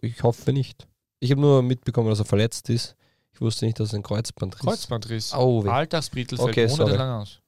ich 0.00 0.22
hoffe 0.22 0.52
nicht. 0.52 0.86
Ich 1.20 1.30
habe 1.30 1.40
nur 1.40 1.62
mitbekommen, 1.62 2.08
dass 2.08 2.18
er 2.18 2.24
verletzt 2.24 2.70
ist. 2.70 2.96
Ich 3.36 3.40
wusste 3.42 3.66
nicht, 3.66 3.78
dass 3.78 3.88
es 3.88 3.94
ein 3.94 4.02
Kreuzbandriss 4.02 4.60
ist. 4.60 4.66
Kreuzbandriss. 4.66 5.32
Au, 5.34 5.62
weh. 5.62 5.68
Alltagsbritel 5.68 6.38
fällt 6.38 6.48
Okay, 6.48 6.68
sorry. 6.68 6.92
monatelang 6.92 7.20
aus. 7.20 7.40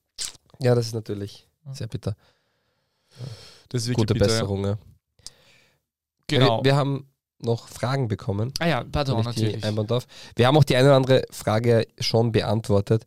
Ja, 0.61 0.75
das 0.75 0.89
ist 0.89 0.95
natürlich 0.95 1.49
sehr 1.73 1.87
bitter. 1.87 2.15
Das 3.71 3.83
ist 3.83 3.89
wirklich 3.89 4.07
Gute 4.07 4.13
bitter. 4.13 4.27
Besserung. 4.27 4.67
Ja. 4.67 4.79
Genau. 6.27 6.59
Wir, 6.59 6.65
wir 6.65 6.77
haben 6.77 7.09
noch 7.39 7.69
Fragen 7.69 8.07
bekommen. 8.07 8.53
ah 8.59 8.67
ja, 8.67 8.85
pardon, 8.85 9.25
natürlich. 9.25 9.65
einbauen 9.65 9.87
darf. 9.87 10.07
Wir 10.37 10.47
haben 10.47 10.59
auch 10.59 10.65
die 10.65 10.77
eine 10.77 10.89
oder 10.89 10.97
andere 10.97 11.23
Frage 11.31 11.87
schon 11.99 12.33
beantwortet. 12.33 13.07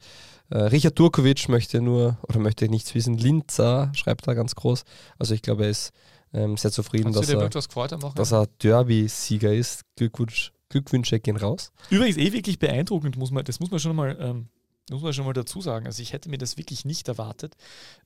Äh, 0.49 0.57
Richard 0.63 0.95
Turkovic 0.95 1.49
möchte 1.49 1.81
nur, 1.81 2.17
oder 2.23 2.39
möchte 2.39 2.67
nichts 2.67 2.95
wissen, 2.95 3.15
Linzer 3.15 3.91
schreibt 3.93 4.27
da 4.27 4.33
ganz 4.33 4.55
groß. 4.55 4.85
Also 5.19 5.35
ich 5.35 5.43
glaube, 5.43 5.65
er 5.65 5.69
ist 5.69 5.91
ähm, 6.33 6.57
sehr 6.57 6.71
zufrieden, 6.71 7.09
Hast 7.15 7.29
dass 7.29 7.67
er, 7.67 8.11
dass 8.15 8.31
er 8.31 8.47
Derby-Sieger 8.63 9.53
ist. 9.53 9.81
Glückwunsch, 9.95 10.51
Glückwünsche 10.71 11.19
gehen 11.19 11.37
raus. 11.37 11.71
Übrigens 11.89 12.17
eh 12.17 12.33
wirklich 12.33 12.57
beeindruckend, 12.57 13.17
muss 13.17 13.31
man, 13.31 13.43
das 13.45 13.59
muss 13.59 13.69
man 13.69 13.79
schon 13.79 13.95
mal, 13.95 14.17
ähm, 14.19 14.47
muss 14.89 15.01
man 15.01 15.13
schon 15.13 15.25
mal 15.25 15.33
dazu 15.33 15.61
sagen. 15.61 15.85
Also 15.85 16.01
ich 16.01 16.11
hätte 16.13 16.29
mir 16.29 16.37
das 16.37 16.57
wirklich 16.57 16.85
nicht 16.85 17.07
erwartet, 17.07 17.55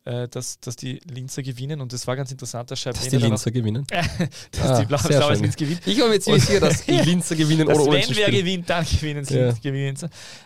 äh, 0.03 0.27
dass, 0.27 0.59
dass 0.59 0.75
die 0.75 0.99
Linzer 1.09 1.41
gewinnen 1.41 1.81
und 1.81 1.93
das 1.93 2.05
war 2.05 2.15
ganz 2.15 2.31
interessant, 2.31 2.69
dass 2.69 2.83
Dass 2.83 2.97
Scheib 2.99 3.09
die 3.09 3.17
Linzer 3.17 3.51
gewinnen. 3.51 3.87
dass 4.51 4.61
Ah, 4.61 4.79
die 4.81 4.85
Blau 4.85 4.97
schön. 4.97 5.41
Linz 5.41 5.55
gewinnen. 5.55 5.79
Ich 5.85 5.99
war 5.99 6.09
mir 6.09 6.19
ziemlich 6.19 6.43
sicher, 6.45 6.59
dass 6.59 6.85
die 6.85 6.91
Linzer 7.09 7.35
gewinnen 7.35 7.67
Dass 7.67 7.77
oder 7.79 7.91
wenn 7.93 8.07
wer 8.09 8.13
spielen. 8.25 8.31
gewinnt, 8.31 8.69
dann 8.69 8.85
gewinnen 8.85 9.25
sie. 9.25 9.37
Ja. 9.37 9.51
gewinnen. 9.53 9.97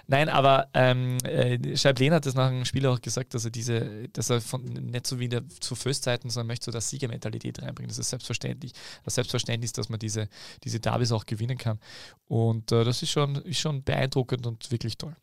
Nein, 0.08 0.30
aber 0.30 0.68
ähm, 0.74 1.18
äh, 1.24 1.76
Scheiblen 1.76 2.14
hat 2.14 2.26
das 2.26 2.36
nach 2.36 2.50
dem 2.50 2.64
Spiel 2.66 2.86
auch 2.86 3.02
gesagt, 3.02 3.34
dass 3.34 3.46
er 3.46 3.52
diese, 3.52 4.08
dass 4.14 4.30
er 4.30 4.40
von, 4.40 4.64
nicht 4.64 5.08
so 5.08 5.20
wie 5.20 5.26
in 5.26 5.32
der, 5.32 5.44
zu 5.60 5.76
Föstzeiten, 5.76 6.30
sondern 6.30 6.48
möchte 6.48 6.66
so 6.66 6.72
das 6.72 6.90
Siegermentalität 6.90 7.62
reinbringen. 7.62 7.90
Das 7.90 7.98
ist 8.00 8.10
selbstverständlich. 8.10 8.74
Das 9.04 9.16
Selbstverständnis, 9.16 9.74
dass 9.74 9.90
man 9.90 10.00
diese, 10.00 10.30
diese 10.64 10.80
Derbys 10.80 11.12
auch 11.12 11.26
gewinnen 11.26 11.58
kann. 11.58 11.80
Und 12.28 12.72
äh, 12.72 12.84
das 12.84 13.02
ist 13.02 13.10
schon, 13.12 13.36
ist 13.38 13.60
schon 13.60 13.84
beeindruckend 13.84 14.46
und 14.48 14.72
wirklich 14.72 14.98
toll. 14.98 15.16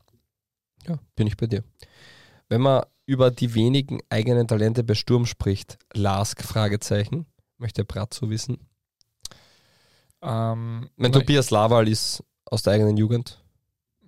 Ja, 0.89 0.99
bin 1.15 1.27
ich 1.27 1.37
bei 1.37 1.47
dir. 1.47 1.65
Wenn 2.49 2.61
man 2.61 2.85
über 3.07 3.31
die 3.31 3.55
wenigen 3.55 4.01
eigenen 4.09 4.47
Talente 4.49 4.85
bei 4.85 4.95
Sturm 4.95 5.27
spricht, 5.27 5.79
Lask, 5.93 6.43
Fragezeichen, 6.43 7.27
möchte 7.59 7.85
Bratzo 7.85 8.31
wissen. 8.31 8.59
Ähm, 10.23 10.89
Mein 10.97 11.13
Tobias 11.13 11.51
Laval 11.51 11.89
ist 11.89 12.23
aus 12.47 12.63
der 12.63 12.75
eigenen 12.75 12.97
Jugend, 12.97 13.43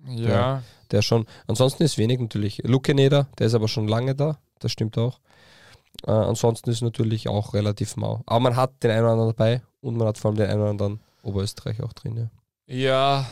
ja, 0.05 0.29
Ja. 0.29 0.63
der 0.91 1.01
schon. 1.01 1.25
Ansonsten 1.47 1.83
ist 1.83 1.97
wenig 1.97 2.19
natürlich. 2.19 2.59
Lukeneder, 2.63 3.27
der 3.37 3.47
ist 3.47 3.53
aber 3.53 3.67
schon 3.67 3.87
lange 3.87 4.15
da, 4.15 4.39
das 4.59 4.71
stimmt 4.71 4.97
auch. 4.97 5.19
Äh, 6.05 6.11
ansonsten 6.11 6.69
ist 6.69 6.81
natürlich 6.81 7.27
auch 7.27 7.53
relativ 7.53 7.95
mau. 7.97 8.23
Aber 8.25 8.39
man 8.39 8.55
hat 8.55 8.81
den 8.83 8.91
einen 8.91 9.03
oder 9.03 9.11
anderen 9.13 9.29
dabei 9.35 9.61
und 9.81 9.97
man 9.97 10.07
hat 10.07 10.17
vor 10.17 10.29
allem 10.29 10.37
den 10.37 10.49
einen 10.49 10.61
oder 10.61 10.69
anderen 10.71 10.99
Oberösterreich 11.23 11.81
auch 11.83 11.93
drin. 11.93 12.29
Ja. 12.67 12.75
ja, 12.75 13.25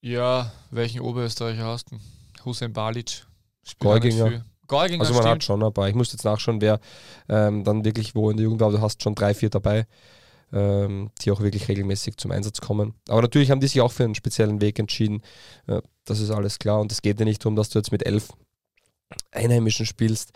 ja, 0.00 0.52
welchen 0.70 1.00
Oberösterreicher 1.00 1.64
hast 1.64 1.90
du? 1.90 1.96
Hussein 2.44 2.72
Balic. 2.72 3.26
Viel. 4.28 4.44
Geuginger, 4.66 5.00
Also 5.02 5.12
man 5.14 5.22
stimmt. 5.22 5.34
hat 5.34 5.44
schon 5.44 5.62
ein 5.62 5.72
paar. 5.72 5.88
Ich 5.88 5.94
muss 5.94 6.12
jetzt 6.12 6.24
nachschauen, 6.24 6.60
wer 6.60 6.80
ähm, 7.28 7.64
dann 7.64 7.84
wirklich 7.84 8.14
wo 8.14 8.30
in 8.30 8.36
der 8.36 8.44
Jugend 8.44 8.60
war. 8.60 8.70
Du 8.70 8.80
hast 8.80 9.02
schon 9.02 9.14
drei, 9.14 9.34
vier 9.34 9.50
dabei, 9.50 9.86
ähm, 10.52 11.10
die 11.20 11.30
auch 11.30 11.40
wirklich 11.40 11.68
regelmäßig 11.68 12.16
zum 12.16 12.30
Einsatz 12.30 12.60
kommen. 12.60 12.94
Aber 13.08 13.22
natürlich 13.22 13.50
haben 13.50 13.60
die 13.60 13.66
sich 13.66 13.80
auch 13.80 13.92
für 13.92 14.04
einen 14.04 14.14
speziellen 14.14 14.60
Weg 14.60 14.78
entschieden. 14.78 15.22
Äh, 15.66 15.82
das 16.04 16.20
ist 16.20 16.30
alles 16.30 16.58
klar. 16.58 16.80
Und 16.80 16.92
es 16.92 17.02
geht 17.02 17.18
ja 17.18 17.24
nicht 17.24 17.44
darum, 17.44 17.56
dass 17.56 17.68
du 17.68 17.78
jetzt 17.78 17.92
mit 17.92 18.06
elf 18.06 18.30
Einheimischen 19.30 19.86
spielst. 19.86 20.32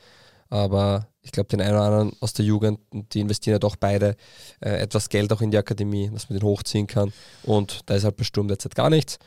Aber 0.50 1.09
ich 1.20 1.32
glaube, 1.32 1.48
den 1.48 1.61
einen 1.61 1.74
oder 1.74 1.82
anderen 1.84 2.12
aus 2.20 2.32
der 2.32 2.44
Jugend, 2.44 2.80
die 2.92 3.20
investieren 3.20 3.54
ja 3.54 3.59
doch 3.59 3.76
beide 3.76 4.16
äh, 4.61 4.70
etwas 4.78 5.09
Geld 5.11 5.32
auch 5.32 5.42
in 5.42 5.50
die 5.50 5.59
Akademie, 5.59 6.11
dass 6.11 6.30
man 6.30 6.38
den 6.38 6.46
hochziehen 6.46 6.86
kann. 6.86 7.12
Und 7.42 7.80
da 7.86 7.94
ist 7.94 8.04
halt 8.04 8.16
bei 8.16 8.24
Sturm 8.24 8.48
derzeit 8.48 8.74
gar 8.74 8.88
nichts. 8.88 9.18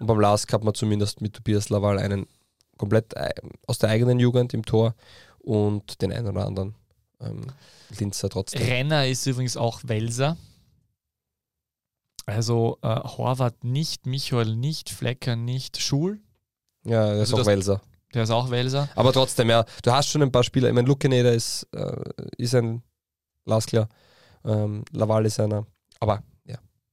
Und 0.00 0.06
beim 0.06 0.20
Lask 0.20 0.52
hat 0.52 0.64
man 0.64 0.74
zumindest 0.74 1.20
mit 1.20 1.34
Tobias 1.34 1.68
Laval 1.70 1.98
einen 1.98 2.26
komplett 2.76 3.14
äh, 3.14 3.30
aus 3.66 3.78
der 3.78 3.90
eigenen 3.90 4.20
Jugend 4.20 4.54
im 4.54 4.64
Tor 4.64 4.94
und 5.38 6.00
den 6.02 6.12
einen 6.12 6.28
oder 6.28 6.46
anderen 6.46 6.74
ähm, 7.20 7.46
Linzer 7.98 8.28
trotzdem. 8.28 8.62
Renner 8.62 9.06
ist 9.06 9.26
übrigens 9.26 9.56
auch 9.56 9.80
Welser. 9.84 10.36
Also 12.26 12.78
äh, 12.82 12.88
Horvath 12.88 13.64
nicht, 13.64 14.06
Michael 14.06 14.54
nicht, 14.56 14.90
Flecker 14.90 15.34
nicht, 15.36 15.80
Schul, 15.80 16.20
Ja, 16.84 17.06
der 17.06 17.14
ist 17.14 17.20
Also 17.20 17.34
auch 17.36 17.38
das- 17.38 17.46
Welser. 17.46 17.80
der 18.14 18.22
ist 18.22 18.30
auch 18.30 18.50
Welser. 18.50 18.88
Aber 18.94 19.12
trotzdem, 19.12 19.48
ja, 19.48 19.64
du 19.82 19.90
hast 19.92 20.08
schon 20.10 20.22
ein 20.22 20.30
paar 20.32 20.44
Spieler. 20.44 20.68
Ich 20.68 20.74
meine, 20.74 20.86
Lukeneder 20.88 21.32
ist, 21.32 21.66
äh, 21.72 21.96
ist 22.36 22.54
ein 22.54 22.82
Laskler, 23.46 23.88
ähm, 24.44 24.84
Laval 24.92 25.24
ist 25.24 25.40
einer. 25.40 25.66
Aber 26.00 26.22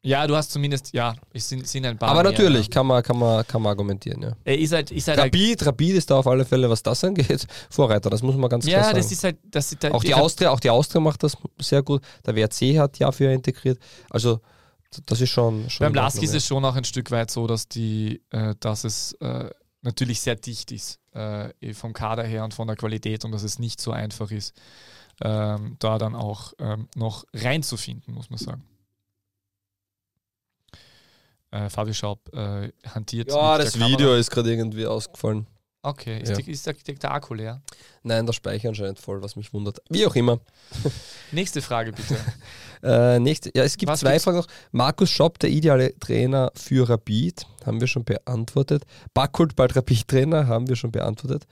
ja. 0.05 0.21
Ja, 0.21 0.27
du 0.27 0.35
hast 0.35 0.51
zumindest, 0.51 0.93
ja, 0.93 1.15
es 1.33 1.49
sind, 1.49 1.67
sind 1.67 1.85
ein 1.85 1.97
paar. 1.97 2.09
Aber 2.09 2.23
mehr, 2.23 2.31
natürlich 2.31 2.67
ja. 2.67 2.71
kann 2.71 2.87
man, 2.87 3.03
kann 3.03 3.17
man, 3.17 3.45
kann 3.45 3.61
man 3.61 3.71
argumentieren, 3.71 4.21
ja. 4.21 4.31
Er 4.43 4.57
ist 4.57 4.71
halt, 4.71 4.91
ist 4.91 5.07
halt 5.07 5.19
Rapid, 5.19 5.65
Rapid 5.65 5.95
ist 5.95 6.09
da 6.09 6.19
auf 6.19 6.27
alle 6.27 6.45
Fälle, 6.45 6.69
was 6.69 6.83
das 6.83 7.03
angeht, 7.03 7.45
Vorreiter, 7.69 8.09
das 8.09 8.21
muss 8.21 8.35
man 8.35 8.49
ganz 8.49 8.65
klar 8.65 8.77
ja, 8.77 8.83
sagen. 8.85 8.97
das 8.97 9.11
ist 9.11 9.23
halt, 9.23 9.37
das 9.45 9.75
halt, 9.81 9.93
auch, 9.93 10.03
die 10.03 10.13
Austria, 10.13 10.51
auch 10.51 10.59
die 10.59 10.69
Austria 10.69 11.01
macht 11.01 11.23
das 11.23 11.35
sehr 11.59 11.81
gut. 11.81 12.01
Der 12.25 12.35
WRC 12.35 12.77
hat 12.77 12.99
ja 12.99 13.11
für 13.11 13.31
integriert. 13.31 13.79
Also 14.09 14.39
das 15.05 15.21
ist 15.21 15.29
schon, 15.29 15.69
schon 15.69 15.85
Beim 15.85 15.93
Lask 15.93 16.21
ist 16.21 16.31
ja. 16.31 16.37
es 16.37 16.45
schon 16.45 16.63
auch 16.63 16.75
ein 16.75 16.85
Stück 16.85 17.11
weit 17.11 17.31
so, 17.31 17.47
dass 17.47 17.67
die, 17.67 18.21
äh, 18.29 18.55
dass 18.59 18.83
es 18.83 19.13
äh, 19.13 19.49
natürlich 19.81 20.21
sehr 20.21 20.35
dicht 20.35 20.71
ist 20.71 20.99
äh, 21.13 21.73
vom 21.73 21.93
Kader 21.93 22.23
her 22.23 22.43
und 22.43 22.53
von 22.53 22.67
der 22.67 22.75
Qualität 22.75 23.25
und 23.25 23.31
dass 23.31 23.43
es 23.43 23.59
nicht 23.59 23.81
so 23.81 23.91
einfach 23.91 24.31
ist, 24.31 24.53
ähm, 25.21 25.75
da 25.79 25.97
dann 25.97 26.15
auch 26.15 26.53
ähm, 26.59 26.87
noch 26.95 27.25
reinzufinden, 27.33 28.13
muss 28.13 28.29
man 28.29 28.39
sagen. 28.39 28.63
Äh, 31.55 31.69
Fabio 31.69 31.93
Schaub 31.93 32.19
äh, 32.33 32.69
hantiert. 32.93 33.31
Ja, 33.31 33.57
das. 33.57 33.79
Video 33.79 34.13
ist 34.15 34.29
gerade 34.29 34.51
irgendwie 34.51 34.85
ausgefallen. 34.85 35.47
Okay, 35.81 36.19
ist, 36.19 36.29
Ja. 36.29 36.35
die, 36.35 36.51
ist 36.51 36.65
der, 36.65 36.73
der, 36.73 37.11
Akku 37.11 37.33
leer? 37.35 37.61
Nein, 38.03 38.25
der 38.25 38.33
Speicher 38.33 38.69
anscheinend 38.69 38.99
voll, 38.99 39.21
was 39.21 39.35
mich 39.35 39.53
wundert. 39.53 39.79
Wie 39.89 40.05
auch 40.05 40.15
immer. 40.15 40.39
Nächste 41.31 41.61
Frage 41.61 41.91
bitte. 41.91 42.17
Äh, 42.83 43.19
nächste, 43.19 43.49
ja, 43.55 43.63
es 43.63 43.77
gibt 43.77 43.91
Was 43.91 44.01
zwei 44.01 44.11
gibt's? 44.11 44.25
Fragen 44.25 44.37
noch. 44.37 44.47
Markus 44.71 45.09
Schopp, 45.09 45.39
der 45.39 45.49
ideale 45.49 45.97
Trainer 45.97 46.51
für 46.53 46.87
Rapid, 46.87 47.47
haben 47.65 47.79
wir 47.79 47.87
schon 47.87 48.03
beantwortet. 48.03 48.83
Backholt 49.15 49.55
bald 49.55 49.75
Rapid-Trainer, 49.75 50.45
haben 50.45 50.67
wir 50.67 50.75
schon 50.75 50.91
beantwortet. 50.91 51.45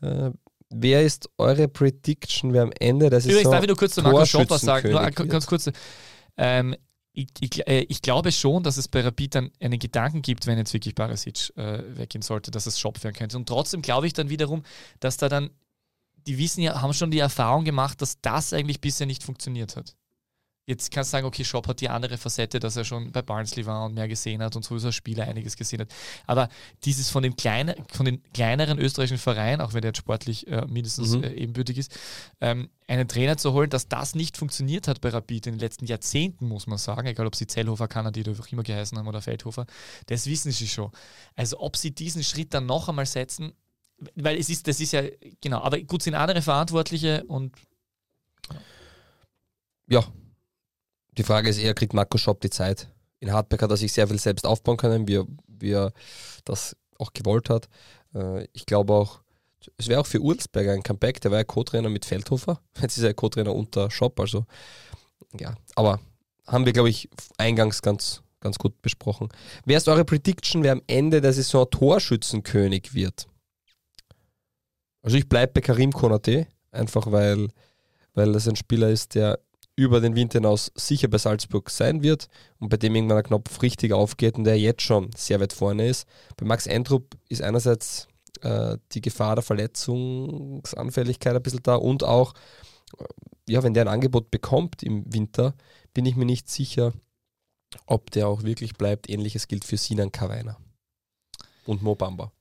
Äh, 0.00 0.30
wer 0.70 1.02
ist 1.02 1.28
eure 1.38 1.66
Prediction, 1.66 2.52
wer 2.52 2.62
am 2.62 2.70
Ende 2.78 3.10
der 3.10 3.20
Saison 3.20 3.32
Übrigens, 3.32 3.50
darf 3.50 3.62
ich 3.62 3.68
nur 3.68 3.76
kurz 3.76 3.94
zu 3.94 4.02
Markus 4.02 4.28
Schopp 4.28 4.48
was 4.48 4.60
sagen? 4.60 4.92
Nur 4.92 5.10
ganz 5.10 5.46
kurz. 5.48 5.68
Ähm, 6.36 6.76
ich, 7.16 7.28
ich, 7.40 7.66
äh, 7.66 7.80
ich 7.88 8.02
glaube 8.02 8.30
schon, 8.30 8.62
dass 8.62 8.76
es 8.76 8.88
bei 8.88 9.00
Rapid 9.00 9.34
dann 9.34 9.50
einen 9.58 9.78
Gedanken 9.78 10.20
gibt, 10.20 10.46
wenn 10.46 10.58
jetzt 10.58 10.74
wirklich 10.74 10.94
Barasic 10.94 11.56
äh, 11.56 11.82
weggehen 11.96 12.22
sollte, 12.22 12.50
dass 12.50 12.66
es 12.66 12.78
Schopp 12.78 13.02
werden 13.02 13.16
könnte. 13.16 13.38
Und 13.38 13.48
trotzdem 13.48 13.80
glaube 13.80 14.06
ich 14.06 14.12
dann 14.12 14.28
wiederum, 14.28 14.62
dass 15.00 15.16
da 15.16 15.28
dann 15.28 15.50
die 16.26 16.38
wissen 16.38 16.60
ja, 16.60 16.82
haben 16.82 16.92
schon 16.92 17.10
die 17.10 17.20
Erfahrung 17.20 17.64
gemacht, 17.64 18.02
dass 18.02 18.20
das 18.20 18.52
eigentlich 18.52 18.80
bisher 18.80 19.06
nicht 19.06 19.22
funktioniert 19.22 19.76
hat. 19.76 19.96
Jetzt 20.68 20.90
kannst 20.90 21.10
du 21.10 21.12
sagen, 21.12 21.26
okay, 21.28 21.44
Shop 21.44 21.68
hat 21.68 21.80
die 21.80 21.88
andere 21.88 22.18
Facette, 22.18 22.58
dass 22.58 22.74
er 22.74 22.84
schon 22.84 23.12
bei 23.12 23.22
Barnsley 23.22 23.64
war 23.66 23.84
und 23.84 23.94
mehr 23.94 24.08
gesehen 24.08 24.42
hat 24.42 24.56
und 24.56 24.64
sowieso 24.64 24.88
als 24.88 24.96
Spieler 24.96 25.22
einiges 25.22 25.56
gesehen 25.56 25.80
hat. 25.80 25.94
Aber 26.26 26.48
dieses 26.84 27.08
von, 27.08 27.22
dem 27.22 27.36
kleine, 27.36 27.76
von 27.92 28.04
den 28.04 28.20
kleineren 28.32 28.76
österreichischen 28.80 29.18
Vereinen, 29.18 29.60
auch 29.60 29.74
wenn 29.74 29.82
der 29.82 29.90
jetzt 29.90 29.98
sportlich 29.98 30.44
äh, 30.48 30.66
mindestens 30.66 31.12
Mhm. 31.12 31.22
äh, 31.22 31.32
ebenbürtig 31.34 31.78
ist, 31.78 31.96
ähm, 32.40 32.68
einen 32.88 33.06
Trainer 33.06 33.36
zu 33.36 33.52
holen, 33.52 33.70
dass 33.70 33.86
das 33.88 34.16
nicht 34.16 34.36
funktioniert 34.36 34.88
hat 34.88 35.00
bei 35.00 35.10
Rapid 35.10 35.46
in 35.46 35.52
den 35.54 35.60
letzten 35.60 35.86
Jahrzehnten, 35.86 36.48
muss 36.48 36.66
man 36.66 36.78
sagen, 36.78 37.06
egal 37.06 37.26
ob 37.28 37.36
sie 37.36 37.46
Zellhofer, 37.46 37.86
Kanadi 37.86 38.22
oder 38.22 38.32
auch 38.40 38.48
immer 38.48 38.64
geheißen 38.64 38.98
haben 38.98 39.06
oder 39.06 39.22
Feldhofer, 39.22 39.66
das 40.06 40.26
wissen 40.26 40.50
sie 40.50 40.66
schon. 40.66 40.90
Also 41.36 41.60
ob 41.60 41.76
sie 41.76 41.92
diesen 41.94 42.24
Schritt 42.24 42.52
dann 42.54 42.66
noch 42.66 42.88
einmal 42.88 43.06
setzen, 43.06 43.52
weil 44.16 44.36
es 44.36 44.50
ist, 44.50 44.66
das 44.66 44.80
ist 44.80 44.92
ja, 44.92 45.02
genau, 45.40 45.60
aber 45.60 45.78
gut, 45.80 46.02
sind 46.02 46.16
andere 46.16 46.42
Verantwortliche 46.42 47.22
und 47.28 47.54
Ja. 49.88 50.04
Die 51.18 51.22
Frage 51.22 51.48
ist 51.48 51.58
eher, 51.58 51.74
kriegt 51.74 51.94
Marco 51.94 52.18
Schopp 52.18 52.40
die 52.40 52.50
Zeit? 52.50 52.88
In 53.20 53.32
Hartberg 53.32 53.62
hat 53.62 53.70
er 53.70 53.76
sich 53.76 53.92
sehr 53.92 54.06
viel 54.06 54.18
selbst 54.18 54.46
aufbauen 54.46 54.76
können, 54.76 55.08
wie 55.08 55.16
er, 55.16 55.26
wie 55.46 55.72
er 55.72 55.92
das 56.44 56.76
auch 56.98 57.12
gewollt 57.12 57.48
hat. 57.48 57.68
Äh, 58.14 58.46
Ich 58.52 58.66
glaube 58.66 58.92
auch, 58.92 59.20
es 59.78 59.88
wäre 59.88 60.00
auch 60.00 60.06
für 60.06 60.20
Urzberger 60.20 60.72
ein 60.72 60.82
Comeback. 60.82 61.20
Der 61.20 61.30
war 61.30 61.38
ja 61.38 61.44
Co-Trainer 61.44 61.88
mit 61.88 62.04
Feldhofer. 62.04 62.60
Jetzt 62.80 62.98
ist 62.98 63.04
er 63.04 63.14
Co-Trainer 63.14 63.54
unter 63.54 63.90
Schopp. 63.90 64.20
Also, 64.20 64.44
ja. 65.40 65.54
Aber 65.74 66.00
haben 66.46 66.66
wir, 66.66 66.72
glaube 66.72 66.90
ich, 66.90 67.08
eingangs 67.38 67.82
ganz, 67.82 68.22
ganz 68.40 68.58
gut 68.58 68.80
besprochen. 68.82 69.28
Wer 69.64 69.78
ist 69.78 69.88
eure 69.88 70.04
Prediction, 70.04 70.62
wer 70.62 70.72
am 70.72 70.82
Ende 70.86 71.20
der 71.20 71.32
Saison 71.32 71.68
Torschützenkönig 71.70 72.94
wird? 72.94 73.26
Also, 75.02 75.16
ich 75.16 75.28
bleibe 75.28 75.54
bei 75.54 75.60
Karim 75.62 75.92
Konate, 75.92 76.46
einfach 76.70 77.10
weil, 77.10 77.48
weil 78.14 78.32
das 78.32 78.46
ein 78.46 78.56
Spieler 78.56 78.90
ist, 78.90 79.14
der 79.14 79.40
über 79.76 80.00
den 80.00 80.16
Winter 80.16 80.38
hinaus 80.38 80.72
sicher 80.74 81.08
bei 81.08 81.18
Salzburg 81.18 81.68
sein 81.70 82.02
wird 82.02 82.28
und 82.58 82.70
bei 82.70 82.78
dem 82.78 82.94
irgendwann 82.94 83.18
der 83.18 83.24
Knopf 83.24 83.60
richtig 83.62 83.92
aufgeht 83.92 84.36
und 84.36 84.44
der 84.44 84.58
jetzt 84.58 84.82
schon 84.82 85.10
sehr 85.14 85.38
weit 85.38 85.52
vorne 85.52 85.86
ist. 85.86 86.08
Bei 86.36 86.46
Max 86.46 86.66
Eintrup 86.66 87.16
ist 87.28 87.42
einerseits 87.42 88.08
äh, 88.40 88.78
die 88.92 89.02
Gefahr 89.02 89.36
der 89.36 89.42
Verletzungsanfälligkeit 89.42 91.36
ein 91.36 91.42
bisschen 91.42 91.62
da 91.62 91.76
und 91.76 92.04
auch, 92.04 92.32
äh, 92.98 93.04
ja, 93.48 93.62
wenn 93.62 93.74
der 93.74 93.84
ein 93.84 93.88
Angebot 93.88 94.30
bekommt 94.30 94.82
im 94.82 95.04
Winter, 95.12 95.54
bin 95.92 96.06
ich 96.06 96.16
mir 96.16 96.26
nicht 96.26 96.48
sicher, 96.48 96.94
ob 97.86 98.10
der 98.10 98.28
auch 98.28 98.44
wirklich 98.44 98.76
bleibt. 98.76 99.10
Ähnliches 99.10 99.46
gilt 99.46 99.64
für 99.64 99.76
Sinan 99.76 100.10
Kawainer 100.10 100.56
und 101.66 101.82
Mo 101.82 101.94
Bamba. 101.94 102.32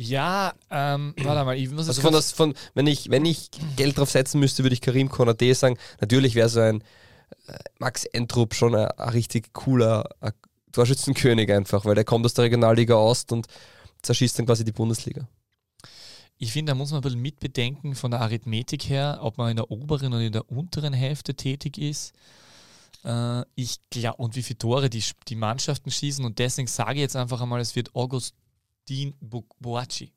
Ja, 0.00 0.54
ähm, 0.70 1.12
warte 1.18 1.44
mal, 1.44 1.58
ich 1.58 1.68
muss 1.72 1.88
Also 1.88 2.02
von 2.02 2.12
das, 2.12 2.30
von, 2.30 2.54
wenn 2.74 2.86
ich, 2.86 3.10
wenn 3.10 3.24
ich 3.24 3.50
Geld 3.74 3.98
drauf 3.98 4.08
setzen 4.08 4.38
müsste, 4.38 4.62
würde 4.62 4.74
ich 4.74 4.80
Karim 4.80 5.08
Konate 5.08 5.52
sagen. 5.56 5.76
Natürlich 6.00 6.36
wäre 6.36 6.48
so 6.48 6.60
ein 6.60 6.82
äh, 7.48 7.58
Max 7.80 8.04
Entrup 8.04 8.54
schon 8.54 8.76
ein, 8.76 8.86
ein 8.86 9.08
richtig 9.08 9.52
cooler 9.52 10.08
ein 10.20 10.34
Torschützenkönig 10.70 11.50
einfach, 11.50 11.84
weil 11.84 11.96
der 11.96 12.04
kommt 12.04 12.24
aus 12.24 12.34
der 12.34 12.44
Regionalliga 12.44 12.94
Ost 12.94 13.32
und 13.32 13.48
zerschießt 14.02 14.38
dann 14.38 14.46
quasi 14.46 14.64
die 14.64 14.70
Bundesliga. 14.70 15.26
Ich 16.36 16.52
finde, 16.52 16.70
da 16.70 16.76
muss 16.76 16.92
man 16.92 17.00
ein 17.00 17.02
bisschen 17.02 17.20
mitbedenken 17.20 17.96
von 17.96 18.12
der 18.12 18.20
Arithmetik 18.20 18.88
her, 18.88 19.18
ob 19.22 19.36
man 19.36 19.50
in 19.50 19.56
der 19.56 19.68
oberen 19.72 20.12
oder 20.12 20.22
in 20.22 20.32
der 20.32 20.48
unteren 20.48 20.92
Hälfte 20.92 21.34
tätig 21.34 21.76
ist. 21.76 22.12
Äh, 23.04 23.42
ich 23.56 23.78
glaube, 23.90 24.22
und 24.22 24.36
wie 24.36 24.44
viele 24.44 24.58
Tore 24.58 24.90
die, 24.90 25.02
die 25.26 25.34
Mannschaften 25.34 25.90
schießen. 25.90 26.24
Und 26.24 26.38
deswegen 26.38 26.68
sage 26.68 26.94
ich 26.94 27.00
jetzt 27.00 27.16
einfach 27.16 27.40
einmal, 27.40 27.58
es 27.58 27.74
wird 27.74 27.96
Augustin 27.96 28.38
Bo 29.20 29.44
Boacci. 29.60 30.12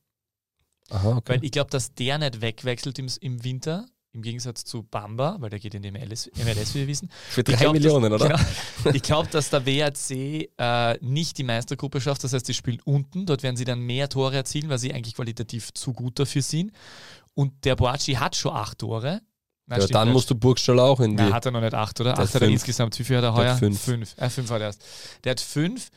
Aha, 0.89 1.17
okay. 1.17 1.34
Weil 1.34 1.43
ich 1.43 1.51
glaube, 1.51 1.69
dass 1.69 1.93
der 1.93 2.17
nicht 2.17 2.41
wegwechselt 2.41 2.99
im, 2.99 3.07
im 3.22 3.43
Winter, 3.43 3.86
im 4.13 4.22
Gegensatz 4.22 4.65
zu 4.65 4.84
Bamba, 4.84 5.38
weil 5.39 5.49
der 5.49 5.59
geht 5.59 5.74
in 5.74 5.82
die 5.82 5.91
MLS, 5.91 6.30
MLS 6.43 6.74
wie 6.76 6.80
wir 6.80 6.88
wissen. 6.88 7.09
Für 7.30 7.43
drei 7.43 7.55
glaub, 7.55 7.74
Millionen, 7.74 8.11
dass, 8.11 8.22
oder? 8.22 8.38
Genau, 8.84 8.95
ich 8.95 9.01
glaube, 9.01 9.30
dass 9.32 9.49
der 9.49 9.65
WAC 9.65 10.49
äh, 10.57 10.97
nicht 11.01 11.38
die 11.38 11.43
Meistergruppe 11.43 12.01
schafft. 12.01 12.24
Das 12.24 12.34
heißt, 12.34 12.47
die 12.47 12.53
spielen 12.53 12.82
unten. 12.84 13.26
Dort 13.26 13.43
werden 13.43 13.55
sie 13.55 13.63
dann 13.63 13.80
mehr 13.80 14.09
Tore 14.09 14.36
erzielen, 14.36 14.69
weil 14.69 14.80
sie 14.80 14.93
eigentlich 14.93 15.15
qualitativ 15.15 15.74
zu 15.74 15.93
gut 15.93 16.19
dafür 16.19 16.41
sind. 16.41 16.74
Und 17.34 17.63
der 17.63 17.78
Boaci 17.78 18.15
hat 18.15 18.36
schon 18.36 18.53
acht 18.53 18.80
Tore. 18.80 19.22
Nein, 19.67 19.80
Ja, 19.80 19.88
dann 19.88 20.11
musst 20.11 20.30
du 20.30 20.36
Burgstall 20.36 20.80
auch 20.80 20.99
in 20.99 21.11
die. 21.11 21.24
Nein, 21.24 21.34
hat 21.34 21.45
er 21.45 21.51
noch 21.51 21.61
nicht 21.61 21.74
acht, 21.74 21.99
oder? 22.01 22.13
Der 22.13 22.24
Acht 22.24 22.36
hat 22.36 22.41
er 22.41 22.49
insgesamt. 22.49 22.99
Wie 22.99 23.05
viel 23.05 23.17
hat 23.17 23.24
er 23.24 23.32
Der 23.32 23.43
hat 23.43 23.47
heuer? 23.51 23.57
fünf. 23.57 23.82
Fünf. 23.82 24.15
Äh, 24.17 24.30
fünf 24.30 24.49
hat 24.49 24.59
er 24.59 24.67
erst. 24.67 24.84
Der 25.24 25.32
hat 25.32 25.39
fünf. 25.39 25.89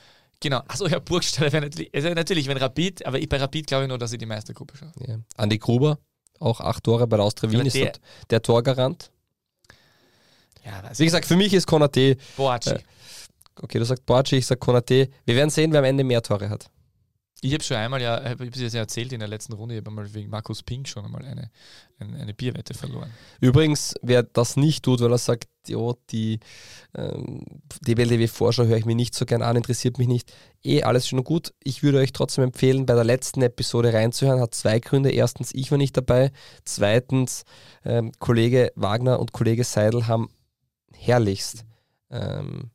Genau. 0.45 0.59
Achso, 0.68 0.86
ja, 0.86 0.99
Burgstaller 0.99 1.51
wäre 1.51 1.64
natürlich, 1.64 1.90
also 1.95 2.11
natürlich, 2.11 2.47
wenn 2.49 2.59
Rapid, 2.59 3.07
aber 3.07 3.18
bei 3.18 3.36
Rapid 3.38 3.66
glaube 3.66 3.84
ich 3.84 3.88
nur, 3.88 3.97
dass 3.97 4.11
sie 4.11 4.18
die 4.18 4.26
Meistergruppe 4.26 4.76
schaffen. 4.76 5.03
ja. 5.09 5.16
Andi 5.38 5.57
Gruber, 5.59 5.99
auch 6.38 6.61
acht 6.61 6.84
Tore 6.84 7.07
bei 7.07 7.16
der 7.16 7.24
Austria 7.24 7.51
Wien, 7.51 7.64
ist 7.64 7.74
der- 7.74 7.84
dort 7.86 8.01
der 8.30 8.42
Torgarant. 8.42 9.11
Ja, 10.64 10.82
Wie 10.97 11.05
gesagt, 11.05 11.24
für 11.26 11.36
mich 11.36 11.53
ist 11.55 11.66
Konate, 11.66 12.16
Boaci. 12.36 12.70
Äh, 12.70 12.78
okay, 13.62 13.78
du 13.78 13.84
sagst 13.84 14.05
Borci, 14.07 14.36
ich 14.36 14.47
sag 14.47 14.61
Konate. 14.61 15.09
Wir 15.24 15.34
werden 15.36 15.51
sehen, 15.51 15.72
wer 15.72 15.78
am 15.80 15.84
Ende 15.86 16.05
mehr 16.05 16.22
Tore 16.22 16.49
hat. 16.51 16.70
Ich 17.40 17.53
habe 17.53 17.62
schon 17.62 17.76
einmal, 17.76 18.01
ja, 18.01 18.22
habe 18.24 18.47
ich 18.47 18.57
es 18.57 18.72
ja 18.72 18.80
erzählt 18.80 19.12
in 19.12 19.18
der 19.20 19.28
letzten 19.28 19.53
Runde, 19.53 19.74
ich 19.74 19.80
habe 19.80 19.90
einmal 19.90 20.12
wegen 20.14 20.30
Markus 20.30 20.62
Pink 20.62 20.88
schon 20.88 21.05
einmal 21.05 21.24
eine, 21.26 21.51
eine, 21.99 22.18
eine 22.18 22.34
Bierwette 22.34 22.72
verloren. 22.72 23.11
Übrigens, 23.40 23.95
wer 24.01 24.22
das 24.22 24.57
nicht 24.57 24.82
tut, 24.84 25.01
weil 25.01 25.11
er 25.12 25.18
sagt, 25.18 25.45
jo, 25.69 25.97
die 26.11 26.41
ähm, 26.95 27.45
DBLDW-Vorschau 27.87 28.65
höre 28.65 28.77
ich 28.77 28.85
mir 28.85 28.95
nicht 28.95 29.15
so 29.15 29.25
gern 29.27 29.43
an, 29.43 29.57
interessiert 29.57 29.99
mich 29.99 30.09
nicht, 30.09 30.33
eh 30.62 30.83
alles 30.83 31.07
schön 31.09 31.19
und 31.19 31.25
gut. 31.25 31.53
Ich 31.62 31.83
würde 31.83 31.99
euch 31.99 32.12
trotzdem 32.12 32.45
empfehlen, 32.45 32.87
bei 32.87 32.95
der 32.95 33.05
letzten 33.05 33.43
Episode 33.43 33.93
reinzuhören. 33.93 34.41
Hat 34.41 34.55
zwei 34.55 34.79
Gründe. 34.81 35.11
Erstens, 35.11 35.51
ich 35.55 35.71
war 35.71 35.79
nicht 35.79 35.97
dabei. 35.97 36.31
Zweitens, 36.65 37.45
ähm, 37.85 38.12
Kollege 38.19 38.73
Wagner 38.75 39.21
und 39.21 39.33
Kollege 39.33 39.65
Seidel 39.65 40.07
haben 40.07 40.29
herrlichst 40.93 41.65
ähm, 42.11 42.71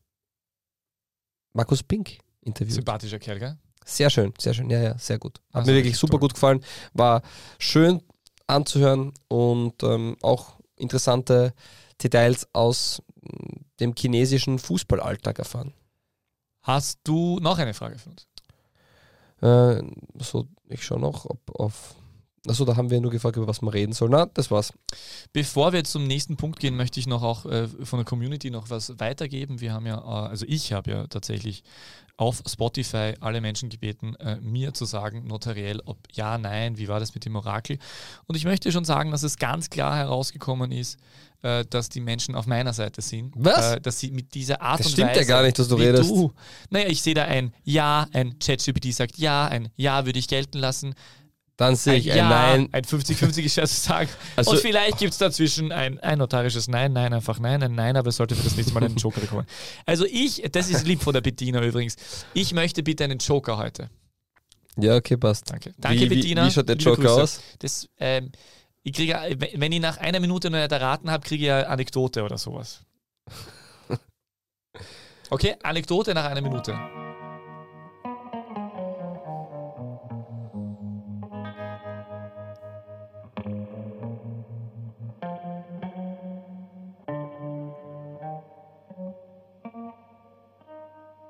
Markus 1.54 1.84
Pink 1.84 2.18
interviewt. 2.42 2.76
Sympathischer 2.76 3.20
Kerl, 3.20 3.40
gell? 3.40 3.58
Sehr 3.86 4.10
schön, 4.10 4.34
sehr 4.38 4.54
schön. 4.54 4.70
Ja, 4.70 4.80
ja, 4.82 4.98
sehr 5.00 5.18
gut. 5.18 5.40
Hat 5.52 5.62
Also 5.62 5.72
mir 5.72 5.78
wirklich 5.78 5.98
super 5.98 6.12
toll. 6.12 6.20
gut 6.22 6.34
gefallen. 6.36 6.64
War 6.94 7.22
schön 7.58 8.02
anzuhören 8.46 9.14
und 9.28 9.82
ähm, 9.84 10.16
auch 10.22 10.60
interessante 10.76 11.54
Details 12.04 12.48
aus 12.54 13.02
mm, 13.22 13.62
dem 13.80 13.94
chinesischen 13.96 14.60
Fußballalltag 14.60 15.40
erfahren. 15.40 15.74
Hast 16.62 17.00
du 17.04 17.40
noch 17.40 17.58
eine 17.58 17.74
Frage 17.74 17.98
für 17.98 18.10
uns? 18.10 18.28
Äh, 19.42 19.84
so, 20.22 20.48
ich 20.68 20.84
schaue 20.84 21.00
noch, 21.00 21.26
ob 21.26 21.60
auf. 21.60 21.96
Achso, 22.48 22.66
da 22.66 22.76
haben 22.78 22.90
wir 22.90 23.02
nur 23.02 23.12
gefragt, 23.12 23.36
über 23.38 23.48
was 23.48 23.62
man 23.62 23.74
reden 23.74 23.94
soll. 23.94 24.10
Na, 24.10 24.26
das 24.26 24.50
war's. 24.50 24.72
Bevor 25.34 25.74
wir 25.74 25.80
jetzt 25.80 25.92
zum 25.92 26.06
nächsten 26.06 26.38
Punkt 26.38 26.60
gehen, 26.60 26.76
möchte 26.76 27.00
ich 27.00 27.08
noch 27.08 27.22
auch 27.24 27.46
äh, 27.46 27.68
von 27.84 28.00
der 28.00 28.06
Community 28.06 28.50
noch 28.50 28.70
was 28.70 28.98
weitergeben. 29.00 29.60
Wir 29.62 29.74
haben 29.74 29.86
ja, 29.86 29.98
äh, 29.98 30.30
also 30.30 30.46
ich 30.48 30.72
habe 30.74 30.92
ja 30.92 31.08
tatsächlich 31.08 31.64
auf 32.16 32.42
Spotify 32.46 33.14
alle 33.22 33.40
Menschen 33.40 33.70
gebeten, 33.70 34.16
äh, 34.16 34.38
mir 34.42 34.74
zu 34.74 34.86
sagen, 34.86 35.26
notariell, 35.28 35.82
ob 35.86 35.98
ja, 36.12 36.38
nein, 36.38 36.78
wie 36.78 36.88
war 36.90 37.00
das 37.00 37.14
mit 37.14 37.26
dem 37.26 37.36
Orakel. 37.36 37.78
Und 38.26 38.36
ich 38.36 38.44
möchte 38.46 38.72
schon 38.72 38.84
sagen, 38.86 39.12
dass 39.12 39.24
es 39.24 39.38
ganz 39.38 39.70
klar 39.70 39.96
herausgekommen 39.96 40.72
ist, 40.74 40.98
äh, 41.44 41.64
dass 41.70 41.88
die 41.88 42.02
Menschen 42.02 42.36
auf 42.36 42.46
meiner 42.46 42.74
Seite 42.74 43.02
sind. 43.02 43.34
Was? 43.38 43.76
Äh, 43.76 43.82
dass 43.82 44.00
sie 44.00 44.12
mit 44.12 44.34
dieser 44.34 44.62
Art 44.62 44.80
Das 44.82 44.88
und 44.88 44.94
stimmt 44.94 45.12
ja 45.12 45.18
Weise. 45.18 45.28
gar 45.28 45.44
nicht, 45.44 45.60
dass 45.60 45.70
du 45.70 45.76
redest. 45.76 46.10
Du, 46.10 46.34
naja, 46.70 46.88
ich 46.90 47.02
sehe 47.02 47.14
da 47.14 47.24
ein 47.24 47.54
Ja, 47.64 48.08
ein 48.12 48.38
ChatGPT 48.40 48.94
sagt 48.94 49.18
Ja, 49.18 49.48
ein 49.48 49.70
Ja 49.78 50.06
würde 50.06 50.20
ich 50.20 50.28
gelten 50.28 50.58
lassen. 50.58 50.96
Dann 51.60 51.76
sehe 51.76 51.96
ich 51.96 52.10
ein 52.10 52.18
Ja, 52.18 52.30
Nein. 52.30 52.70
ein 52.72 52.84
50-50 52.86 53.44
ist 53.44 53.56
zu 53.56 53.66
sagen. 53.66 54.10
Also- 54.38 54.52
und 54.52 54.60
vielleicht 54.62 54.98
gibt 54.98 55.12
es 55.12 55.18
dazwischen 55.18 55.74
ein, 55.74 56.00
ein 56.00 56.18
notarisches 56.18 56.70
Nein, 56.70 56.94
Nein, 56.94 57.12
einfach 57.12 57.38
Nein, 57.38 57.62
ein 57.62 57.76
Nein, 57.76 57.98
aber 57.98 58.08
es 58.08 58.16
sollte 58.16 58.34
für 58.34 58.46
das 58.46 58.56
nächste 58.56 58.74
Mal 58.74 58.86
einen 58.86 58.96
Joker 58.96 59.20
bekommen. 59.20 59.46
Also 59.86 60.06
ich, 60.06 60.42
das 60.54 60.70
ist 60.70 60.88
lieb 60.88 61.02
von 61.04 61.14
der 61.14 61.20
Bettina 61.20 61.62
übrigens, 61.62 61.98
ich 62.34 62.54
möchte 62.54 62.82
bitte 62.82 63.04
einen 63.04 63.20
Joker 63.20 63.58
heute. 63.58 63.90
Ja, 64.78 64.96
okay, 64.96 65.18
passt. 65.18 65.52
Danke. 65.52 65.74
Danke, 65.78 66.00
wie, 66.00 66.08
Bettina. 66.16 66.44
Wie, 66.44 66.48
wie 66.48 66.52
schaut 66.54 66.70
der 66.70 66.78
Joker 66.78 67.12
aus? 67.16 67.42
Das, 67.60 67.90
ähm, 67.98 68.32
ich 68.84 68.94
kriege, 68.94 69.20
wenn 69.56 69.74
ich 69.74 69.82
nach 69.82 69.98
einer 69.98 70.22
Minute 70.22 70.50
noch 70.50 70.60
nicht 70.60 70.72
erraten 70.72 71.12
habe, 71.12 71.28
kriege 71.28 71.44
ich 71.44 71.52
eine 71.52 71.68
Anekdote 71.68 72.24
oder 72.24 72.38
sowas. 72.38 72.86
Okay, 75.32 75.56
Anekdote 75.62 76.16
nach 76.16 76.26
einer 76.26 76.42
Minute. 76.42 76.76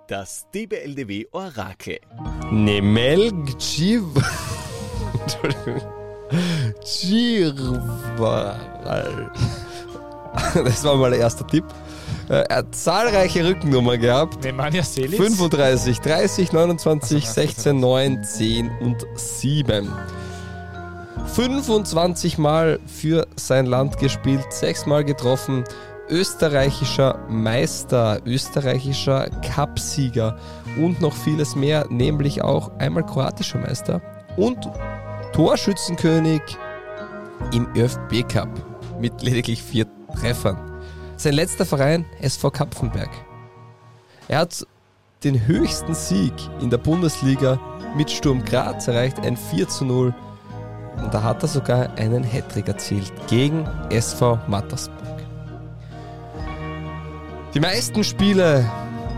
Das 0.09 0.47
DBLDW 0.55 1.27
Orakel. 1.33 1.99
Nemel 2.49 3.31
Gchiv. 3.45 4.05
Entschuldigung. 5.21 5.83
Chirval. 6.83 8.59
Das 10.55 10.83
war 10.83 10.95
mal 10.95 11.11
der 11.11 11.19
erste 11.19 11.45
Tipp. 11.45 11.65
Er 12.27 12.47
hat 12.49 12.73
zahlreiche 12.73 13.47
Rückennummern 13.47 14.01
gehabt. 14.01 14.43
Nemanja 14.43 14.81
Selis. 14.81 15.19
35, 15.19 15.99
30, 15.99 16.53
29, 16.53 17.23
Ach 17.23 17.27
so, 17.27 17.33
16, 17.41 17.79
9, 17.79 18.23
10 18.23 18.71
und 18.79 19.05
7. 19.13 19.93
25 21.35 22.39
Mal 22.39 22.79
für 22.87 23.27
sein 23.35 23.67
Land 23.67 23.99
gespielt, 23.99 24.45
6 24.49 24.87
Mal 24.87 25.03
getroffen, 25.03 25.63
österreichischer 26.09 27.19
Meister, 27.29 28.19
österreichischer 28.25 29.29
Cupsieger 29.55 30.37
und 30.77 31.01
noch 31.01 31.13
vieles 31.13 31.55
mehr, 31.55 31.85
nämlich 31.89 32.41
auch 32.41 32.71
einmal 32.79 33.05
kroatischer 33.05 33.59
Meister 33.59 34.01
und 34.37 34.57
Torschützenkönig 35.33 36.41
im 37.53 37.67
ÖFB 37.75 38.27
Cup 38.27 38.49
mit 38.99 39.21
lediglich 39.21 39.63
vier 39.63 39.85
Treffern. 40.19 40.57
Sein 41.15 41.33
letzter 41.33 41.65
Verein 41.65 42.05
SV 42.21 42.49
Kapfenberg. 42.51 43.09
Er 44.27 44.39
hat 44.39 44.65
den 45.23 45.47
höchsten 45.47 45.93
Sieg 45.93 46.33
in 46.61 46.69
der 46.69 46.77
Bundesliga 46.77 47.59
mit 47.95 48.09
Sturm 48.09 48.43
Graz 48.43 48.87
erreicht, 48.87 49.19
ein 49.19 49.35
4 49.35 49.67
zu 49.67 49.85
0. 49.85 50.13
Und 50.97 51.13
da 51.13 51.23
hat 51.23 51.41
er 51.43 51.47
sogar 51.47 51.93
einen 51.95 52.23
Hattrick 52.23 52.67
erzielt 52.67 53.11
gegen 53.27 53.65
SV 53.89 54.39
Mattersburg. 54.47 55.18
Die 57.55 57.59
meisten 57.59 58.03
Spiele, 58.03 58.69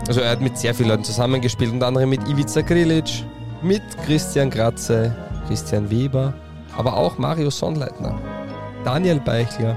also 0.08 0.22
er 0.22 0.30
hat 0.30 0.40
mit 0.40 0.56
sehr 0.56 0.74
vielen 0.74 0.88
Leuten 0.88 1.04
zusammengespielt, 1.04 1.70
unter 1.70 1.88
anderem 1.88 2.08
mit 2.08 2.26
Ivica 2.26 2.62
Grilic, 2.62 3.26
mit 3.62 3.82
Christian 4.06 4.48
Kratze, 4.48 5.14
Christian 5.46 5.90
Weber, 5.90 6.32
aber 6.74 6.96
auch 6.96 7.18
Mario 7.18 7.50
Sonnleitner, 7.50 8.18
Daniel 8.84 9.20
Beichler. 9.20 9.76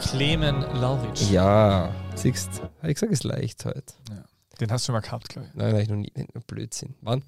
Clemen 0.00 0.62
Lauritsch. 0.80 1.30
Ja, 1.30 1.94
siehst 2.14 2.62
ich 2.82 2.94
gesagt, 2.94 3.12
ist 3.12 3.24
leicht 3.24 3.62
heute. 3.66 3.92
Ja. 4.08 4.24
Den 4.58 4.72
hast 4.72 4.84
du 4.84 4.86
schon 4.86 4.94
mal 4.94 5.00
gehabt, 5.00 5.28
glaube 5.28 5.48
ich. 5.48 5.54
Nein, 5.54 5.72
nein, 5.72 5.82
ich 5.82 5.88
noch 5.90 5.96
nie. 5.96 6.12
Blödsinn. 6.46 6.94
Wann? 7.02 7.22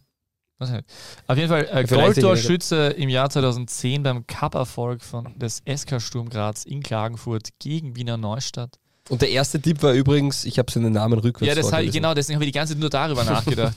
Was 0.59 0.71
halt. 0.71 0.87
Auf 1.27 1.37
jeden 1.37 1.51
Fall 1.51 1.69
äh, 1.71 1.85
Goldtorschütze 1.85 2.87
im 2.89 3.11
Jahr 3.11 3.29
2010 3.29 4.03
beim 4.03 4.27
Cup-Erfolg 4.27 5.03
von 5.03 5.39
des 5.39 5.62
SK 5.69 6.01
Sturm 6.01 6.31
Graz 6.31 6.65
in 6.65 6.83
Klagenfurt 6.83 7.51
gegen 7.59 7.97
Wiener 7.97 8.17
Neustadt. 8.17 8.79
Und 9.11 9.20
der 9.22 9.30
erste 9.30 9.61
Tipp 9.61 9.82
war 9.82 9.92
übrigens, 9.92 10.44
ich 10.44 10.59
habe 10.59 10.70
seinen 10.72 10.92
Namen 10.92 11.18
rückwärts 11.18 11.48
Ja, 11.48 11.55
das 11.55 11.68
vorgelesen. 11.68 11.92
genau, 11.92 12.14
deswegen 12.14 12.36
habe 12.36 12.44
ich 12.46 12.52
die 12.52 12.59
ganze 12.59 12.72
Zeit 12.74 12.80
nur 12.80 12.90
darüber 12.90 13.24
nachgedacht. 13.24 13.76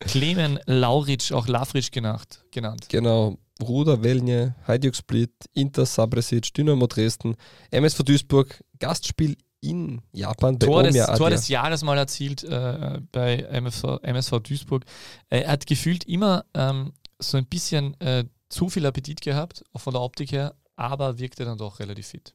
Clemen 0.00 0.58
Lauritsch, 0.66 1.32
auch 1.32 1.46
Lavritsch 1.46 1.90
genannt. 1.92 2.44
genannt. 2.50 2.86
Genau. 2.88 3.38
Ruder 3.62 4.02
Velnje, 4.02 4.54
Hajduk 4.66 4.94
Split, 4.94 5.32
Inter 5.54 5.86
Sabresic, 5.86 6.52
Dynamo 6.52 6.86
Dresden, 6.86 7.36
MSV 7.70 8.02
Duisburg, 8.02 8.62
Gastspiel 8.78 9.36
in 9.62 10.02
Japan 10.12 10.58
bei 10.58 10.66
Tor 10.66 10.82
des, 10.82 11.06
Tor 11.16 11.30
des 11.30 11.48
Jahres 11.48 11.82
mal 11.82 11.96
erzielt 11.96 12.44
äh, 12.44 13.00
bei 13.12 13.36
MSV, 13.38 14.00
MSV 14.02 14.40
Duisburg. 14.40 14.84
Er 15.30 15.48
hat 15.48 15.66
gefühlt 15.66 16.04
immer 16.04 16.44
ähm, 16.54 16.92
so 17.18 17.38
ein 17.38 17.46
bisschen 17.46 17.98
äh, 18.00 18.24
zu 18.50 18.68
viel 18.68 18.84
Appetit 18.84 19.22
gehabt, 19.22 19.64
auch 19.72 19.80
von 19.80 19.94
der 19.94 20.02
Optik 20.02 20.32
her, 20.32 20.54
aber 20.76 21.18
wirkte 21.18 21.44
dann 21.46 21.56
doch 21.56 21.78
relativ 21.80 22.08
fit. 22.08 22.34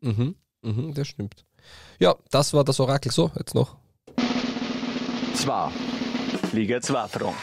Mhm, 0.00 0.34
mhm, 0.66 0.94
das 0.94 1.08
stimmt. 1.08 1.44
Ja, 1.98 2.14
das 2.30 2.52
war 2.52 2.64
das 2.64 2.80
Orakel. 2.80 3.12
So, 3.12 3.30
jetzt 3.36 3.54
noch. 3.54 3.76
Zwar 5.34 5.72
Liga 6.52 6.80
2 6.80 7.08
Front. 7.08 7.36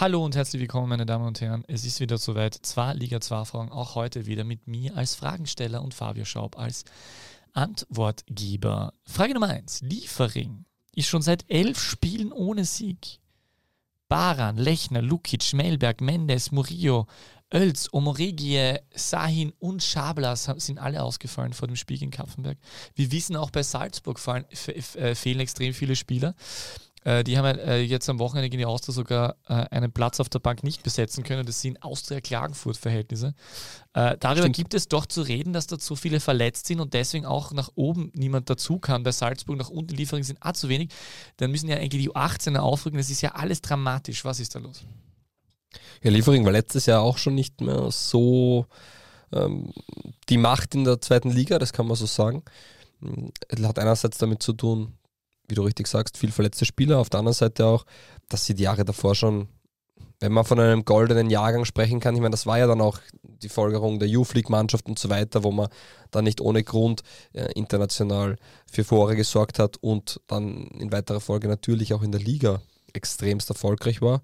Hallo 0.00 0.24
und 0.24 0.34
herzlich 0.34 0.60
willkommen, 0.60 0.88
meine 0.88 1.06
Damen 1.06 1.26
und 1.26 1.40
Herren. 1.40 1.64
Es 1.68 1.84
ist 1.84 2.00
wieder 2.00 2.18
soweit. 2.18 2.54
Zwar 2.54 2.94
Liga 2.94 3.20
2 3.20 3.44
Fragen, 3.44 3.72
auch 3.72 3.94
heute 3.94 4.26
wieder 4.26 4.44
mit 4.44 4.66
mir 4.66 4.96
als 4.96 5.14
Fragensteller 5.14 5.82
und 5.82 5.94
Fabio 5.94 6.24
Schaub 6.24 6.58
als 6.58 6.84
Antwortgeber. 7.52 8.92
Frage 9.04 9.34
Nummer 9.34 9.48
1. 9.48 9.82
Liefering 9.82 10.64
ist 10.94 11.08
schon 11.08 11.22
seit 11.22 11.44
elf 11.48 11.80
Spielen 11.80 12.32
ohne 12.32 12.64
Sieg. 12.64 13.20
Baran, 14.08 14.56
Lechner, 14.56 15.00
Lukic, 15.00 15.54
Melberg, 15.54 16.00
Mendes, 16.00 16.52
Murillo, 16.52 17.06
Oelz, 17.54 17.88
Omoregie, 17.92 18.78
Sahin 18.94 19.52
und 19.60 19.82
Schablas 19.82 20.50
sind 20.56 20.78
alle 20.78 21.02
ausgefallen 21.02 21.52
vor 21.52 21.68
dem 21.68 21.76
Spiel 21.76 21.98
gegen 21.98 22.10
Kapfenberg. 22.10 22.58
Wir 22.96 23.12
wissen 23.12 23.36
auch 23.36 23.50
bei 23.50 23.62
Salzburg 23.62 24.18
fallen, 24.18 24.44
äh, 24.96 25.14
fehlen 25.14 25.38
extrem 25.38 25.72
viele 25.72 25.94
Spieler. 25.94 26.34
Äh, 27.04 27.22
die 27.22 27.38
haben 27.38 27.58
äh, 27.58 27.80
jetzt 27.80 28.08
am 28.08 28.18
Wochenende 28.18 28.48
gegen 28.50 28.58
die 28.58 28.66
Austria 28.66 28.92
sogar 28.92 29.36
äh, 29.46 29.52
einen 29.70 29.92
Platz 29.92 30.18
auf 30.20 30.28
der 30.28 30.38
Bank 30.40 30.64
nicht 30.64 30.82
besetzen 30.82 31.22
können. 31.22 31.46
Das 31.46 31.60
sind 31.60 31.82
Austria-Klagenfurt-Verhältnisse. 31.82 33.34
Darüber 33.92 34.38
Stimmt. 34.38 34.56
gibt 34.56 34.74
es 34.74 34.88
doch 34.88 35.06
zu 35.06 35.22
reden, 35.22 35.52
dass 35.52 35.68
da 35.68 35.78
zu 35.78 35.94
viele 35.94 36.18
verletzt 36.18 36.66
sind 36.66 36.80
und 36.80 36.94
deswegen 36.94 37.26
auch 37.26 37.52
nach 37.52 37.70
oben 37.76 38.10
niemand 38.12 38.50
dazu 38.50 38.80
kann. 38.80 39.04
Bei 39.04 39.12
Salzburg 39.12 39.56
nach 39.56 39.70
unten 39.70 39.94
Lieferungen 39.94 40.24
sind 40.24 40.42
auch 40.42 40.54
zu 40.54 40.68
wenig. 40.68 40.90
Dann 41.36 41.52
müssen 41.52 41.68
ja 41.68 41.76
eigentlich 41.76 42.02
die 42.02 42.10
U18er 42.10 42.58
aufrücken. 42.58 42.98
Das 42.98 43.10
ist 43.10 43.20
ja 43.20 43.36
alles 43.36 43.62
dramatisch. 43.62 44.24
Was 44.24 44.40
ist 44.40 44.56
da 44.56 44.58
los? 44.58 44.84
Ja, 46.02 46.10
Liefering 46.10 46.44
war 46.44 46.52
letztes 46.52 46.86
Jahr 46.86 47.02
auch 47.02 47.18
schon 47.18 47.34
nicht 47.34 47.60
mehr 47.60 47.90
so 47.90 48.66
ähm, 49.32 49.72
die 50.28 50.38
Macht 50.38 50.74
in 50.74 50.84
der 50.84 51.00
zweiten 51.00 51.30
Liga, 51.30 51.58
das 51.58 51.72
kann 51.72 51.86
man 51.86 51.96
so 51.96 52.06
sagen. 52.06 52.42
Mm, 53.00 53.28
Hat 53.64 53.78
einerseits 53.78 54.18
damit 54.18 54.42
zu 54.42 54.52
tun, 54.52 54.94
wie 55.48 55.54
du 55.54 55.62
richtig 55.62 55.86
sagst, 55.86 56.16
viel 56.16 56.32
verletzte 56.32 56.64
Spieler, 56.64 56.98
auf 56.98 57.10
der 57.10 57.20
anderen 57.20 57.34
Seite 57.34 57.66
auch, 57.66 57.84
dass 58.28 58.44
sie 58.44 58.54
die 58.54 58.62
Jahre 58.64 58.84
davor 58.84 59.14
schon, 59.14 59.48
wenn 60.20 60.32
man 60.32 60.44
von 60.44 60.58
einem 60.58 60.84
goldenen 60.84 61.28
Jahrgang 61.28 61.64
sprechen 61.64 62.00
kann, 62.00 62.14
ich 62.14 62.20
meine, 62.20 62.30
das 62.30 62.46
war 62.46 62.58
ja 62.58 62.66
dann 62.66 62.80
auch 62.80 62.98
die 63.22 63.48
Folgerung 63.48 63.98
der 63.98 64.08
Youth 64.08 64.34
League 64.34 64.48
Mannschaft 64.48 64.86
und 64.86 64.98
so 64.98 65.10
weiter, 65.10 65.44
wo 65.44 65.50
man 65.50 65.68
dann 66.10 66.24
nicht 66.24 66.40
ohne 66.40 66.62
Grund 66.62 67.02
äh, 67.32 67.52
international 67.54 68.36
für 68.70 68.84
Furore 68.84 69.16
gesorgt 69.16 69.58
hat 69.58 69.76
und 69.78 70.20
dann 70.26 70.68
in 70.78 70.92
weiterer 70.92 71.20
Folge 71.20 71.48
natürlich 71.48 71.92
auch 71.92 72.02
in 72.02 72.12
der 72.12 72.20
Liga 72.20 72.62
extremst 72.92 73.50
erfolgreich 73.50 74.00
war. 74.00 74.22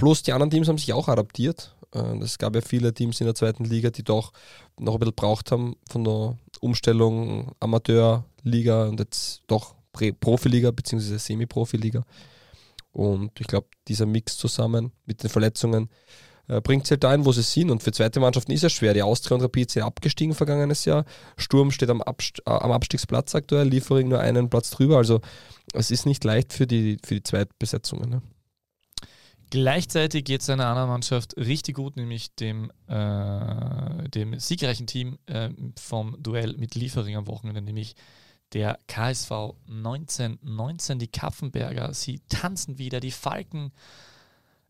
Plus 0.00 0.22
die 0.22 0.32
anderen 0.32 0.48
Teams 0.48 0.66
haben 0.66 0.78
sich 0.78 0.94
auch 0.94 1.08
adaptiert. 1.08 1.76
Äh, 1.94 2.16
Es 2.22 2.38
gab 2.38 2.54
ja 2.54 2.62
viele 2.62 2.94
Teams 2.94 3.20
in 3.20 3.26
der 3.26 3.34
zweiten 3.34 3.64
Liga, 3.64 3.90
die 3.90 4.02
doch 4.02 4.32
noch 4.78 4.94
ein 4.94 4.98
bisschen 4.98 5.14
braucht 5.14 5.52
haben 5.52 5.76
von 5.90 6.04
der 6.04 6.38
Umstellung 6.60 7.52
Amateurliga 7.60 8.88
und 8.88 8.98
jetzt 8.98 9.42
doch 9.46 9.74
Profiliga 10.20 10.70
bzw. 10.70 11.18
Semi-Profiliga. 11.18 12.06
Und 12.92 13.38
ich 13.38 13.46
glaube, 13.46 13.66
dieser 13.88 14.06
Mix 14.06 14.38
zusammen 14.38 14.92
mit 15.04 15.22
den 15.22 15.28
Verletzungen 15.28 15.90
äh, 16.48 16.62
bringt 16.62 16.86
sie 16.86 16.92
halt 16.92 17.04
dahin, 17.04 17.26
wo 17.26 17.32
sie 17.32 17.42
sind. 17.42 17.70
Und 17.70 17.82
für 17.82 17.92
zweite 17.92 18.20
Mannschaften 18.20 18.52
ist 18.52 18.64
es 18.64 18.72
schwer. 18.72 18.94
Die 18.94 19.02
Austria 19.02 19.34
und 19.34 19.42
Rapid 19.42 19.70
sind 19.70 19.82
abgestiegen 19.82 20.34
vergangenes 20.34 20.86
Jahr. 20.86 21.04
Sturm 21.36 21.70
steht 21.70 21.90
am, 21.90 22.00
Abst 22.00 22.40
äh, 22.46 22.50
am 22.50 22.72
Abstiegsplatz 22.72 23.34
aktuell, 23.34 23.68
Liefering 23.68 24.08
nur 24.08 24.20
einen 24.20 24.48
Platz 24.48 24.70
drüber. 24.70 24.96
Also 24.96 25.20
es 25.74 25.90
ist 25.90 26.06
nicht 26.06 26.24
leicht 26.24 26.54
für 26.54 26.66
die, 26.66 26.96
für 27.04 27.16
die 27.16 27.22
Zweitbesetzungen. 27.22 28.08
Ne? 28.08 28.22
Gleichzeitig 29.50 30.24
geht 30.24 30.42
es 30.42 30.50
einer 30.50 30.66
anderen 30.66 30.88
Mannschaft 30.88 31.36
richtig 31.36 31.74
gut, 31.74 31.96
nämlich 31.96 32.34
dem, 32.36 32.70
äh, 32.86 34.08
dem 34.08 34.38
siegreichen 34.38 34.86
Team 34.86 35.18
äh, 35.26 35.50
vom 35.76 36.16
Duell 36.22 36.56
mit 36.56 36.76
Liefering 36.76 37.16
am 37.16 37.26
Wochenende, 37.26 37.60
nämlich 37.60 37.96
der 38.52 38.78
KSV 38.86 39.30
1919, 39.68 41.00
die 41.00 41.08
Kaffenberger. 41.08 41.92
Sie 41.94 42.20
tanzen 42.28 42.78
wieder, 42.78 43.00
die 43.00 43.10
Falken. 43.10 43.72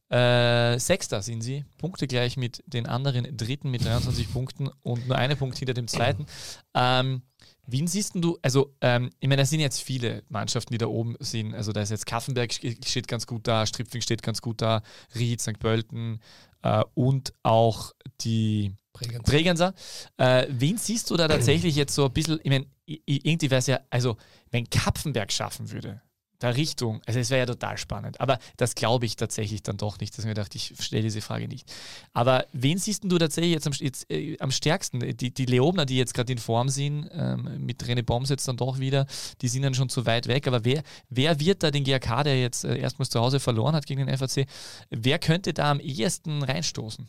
Äh, 0.09 0.79
Sechster 0.79 1.23
sind 1.23 1.43
sie, 1.43 1.65
Punkte 1.79 2.07
gleich 2.07 2.37
mit 2.37 2.65
den 2.67 2.87
anderen 2.87 3.37
Dritten 3.37 3.71
mit 3.71 3.85
23 3.85 4.33
Punkten 4.33 4.69
und 4.83 5.07
nur 5.07 5.17
einen 5.17 5.37
Punkt 5.39 5.59
hinter 5.59 5.75
dem 5.75 5.89
Zweiten. 5.89 6.27
Ähm, 6.75 7.23
Wen 7.71 7.87
siehst 7.87 8.13
du, 8.15 8.39
also 8.43 8.75
ähm, 8.81 9.11
ich 9.21 9.29
meine, 9.29 9.43
da 9.43 9.47
sind 9.47 9.61
jetzt 9.61 9.81
viele 9.81 10.23
Mannschaften, 10.29 10.73
die 10.73 10.79
da 10.79 10.87
oben 10.87 11.17
sind. 11.21 11.55
Also 11.55 11.73
da 11.73 11.83
ist 11.83 11.91
jetzt 11.91 12.07
Kaffenberg 12.07 12.53
steht 12.53 13.09
ganz 13.09 13.27
gut 13.27 13.47
da, 13.47 13.67
Stripfing 13.67 14.01
steht 14.01 14.23
ganz 14.23 14.43
gut 14.43 14.61
da, 14.61 14.83
Ried, 15.15 15.41
St. 15.41 15.59
Pölten 15.59 16.21
äh, 16.63 16.83
und 16.95 17.33
auch 17.43 17.93
die 18.21 18.75
Bregenzer. 18.93 19.75
Äh, 20.17 20.47
wen 20.51 20.77
siehst 20.77 21.11
du 21.11 21.17
da 21.17 21.29
tatsächlich 21.29 21.77
jetzt 21.77 21.95
so 21.95 22.07
ein 22.07 22.13
bisschen, 22.13 22.41
ich 22.43 22.51
meine, 22.51 22.67
irgendwie 22.87 23.51
wäre 23.51 23.61
es 23.61 23.67
ja, 23.67 23.81
also 23.89 24.17
wenn 24.51 24.69
Kapfenberg 24.69 25.33
schaffen 25.33 25.71
würde, 25.71 26.03
da 26.41 26.49
Richtung, 26.49 27.01
also 27.07 27.21
es 27.21 27.31
wäre 27.31 27.41
ja 27.41 27.47
total 27.47 27.79
spannend, 27.79 28.21
aber 28.21 28.39
das 28.57 28.75
glaube 28.75 29.07
ich 29.07 29.15
tatsächlich 29.15 29.63
dann 29.63 29.77
doch 29.77 30.01
nicht, 30.01 30.17
deswegen 30.17 30.35
dachte 30.35 30.57
ich, 30.57 30.75
stelle 30.81 31.03
diese 31.03 31.21
Frage 31.21 31.47
nicht. 31.47 31.71
Aber 32.15 32.47
wen 32.53 32.79
siehst 32.79 33.05
du 33.05 33.19
tatsächlich 33.19 33.53
jetzt 33.53 33.67
am, 33.67 33.73
jetzt, 33.75 34.11
äh, 34.11 34.37
am 34.41 34.51
stärksten? 34.51 35.01
Die, 35.17 35.33
die 35.33 35.45
Leobner, 35.45 35.85
die 35.85 35.99
jetzt 35.99 36.15
gerade 36.15 36.33
in 36.33 36.39
Form 36.39 36.71
sind, 36.71 37.09
ähm, 37.13 37.65
mit 37.65 37.85
René 37.85 38.03
Boms 38.03 38.31
jetzt 38.31 38.49
dann 38.49 38.57
doch 38.57 38.79
wieder, 38.79 39.07
die 39.43 39.49
sind 39.49 39.63
dann 39.63 39.75
schon 39.75 39.91
zu 39.91 40.07
weit 40.07 40.29
weg, 40.29 40.49
aber 40.49 40.65
wer, 40.65 40.83
wer 41.11 41.39
wird 41.39 41.63
da 41.63 41.71
den 41.71 41.85
GRK, 41.85 42.25
der 42.25 42.41
jetzt 42.41 42.65
äh, 42.65 42.79
erstmals 42.79 43.11
zu 43.11 43.21
Hause 43.21 43.39
verloren 43.39 43.77
hat 43.77 43.87
gegen 43.87 44.07
den 44.07 44.17
FAC, 44.17 44.47
wer 44.89 45.19
könnte 45.19 45.53
da 45.53 45.71
am 45.71 45.79
ehesten 45.79 46.43
reinstoßen? 46.43 47.07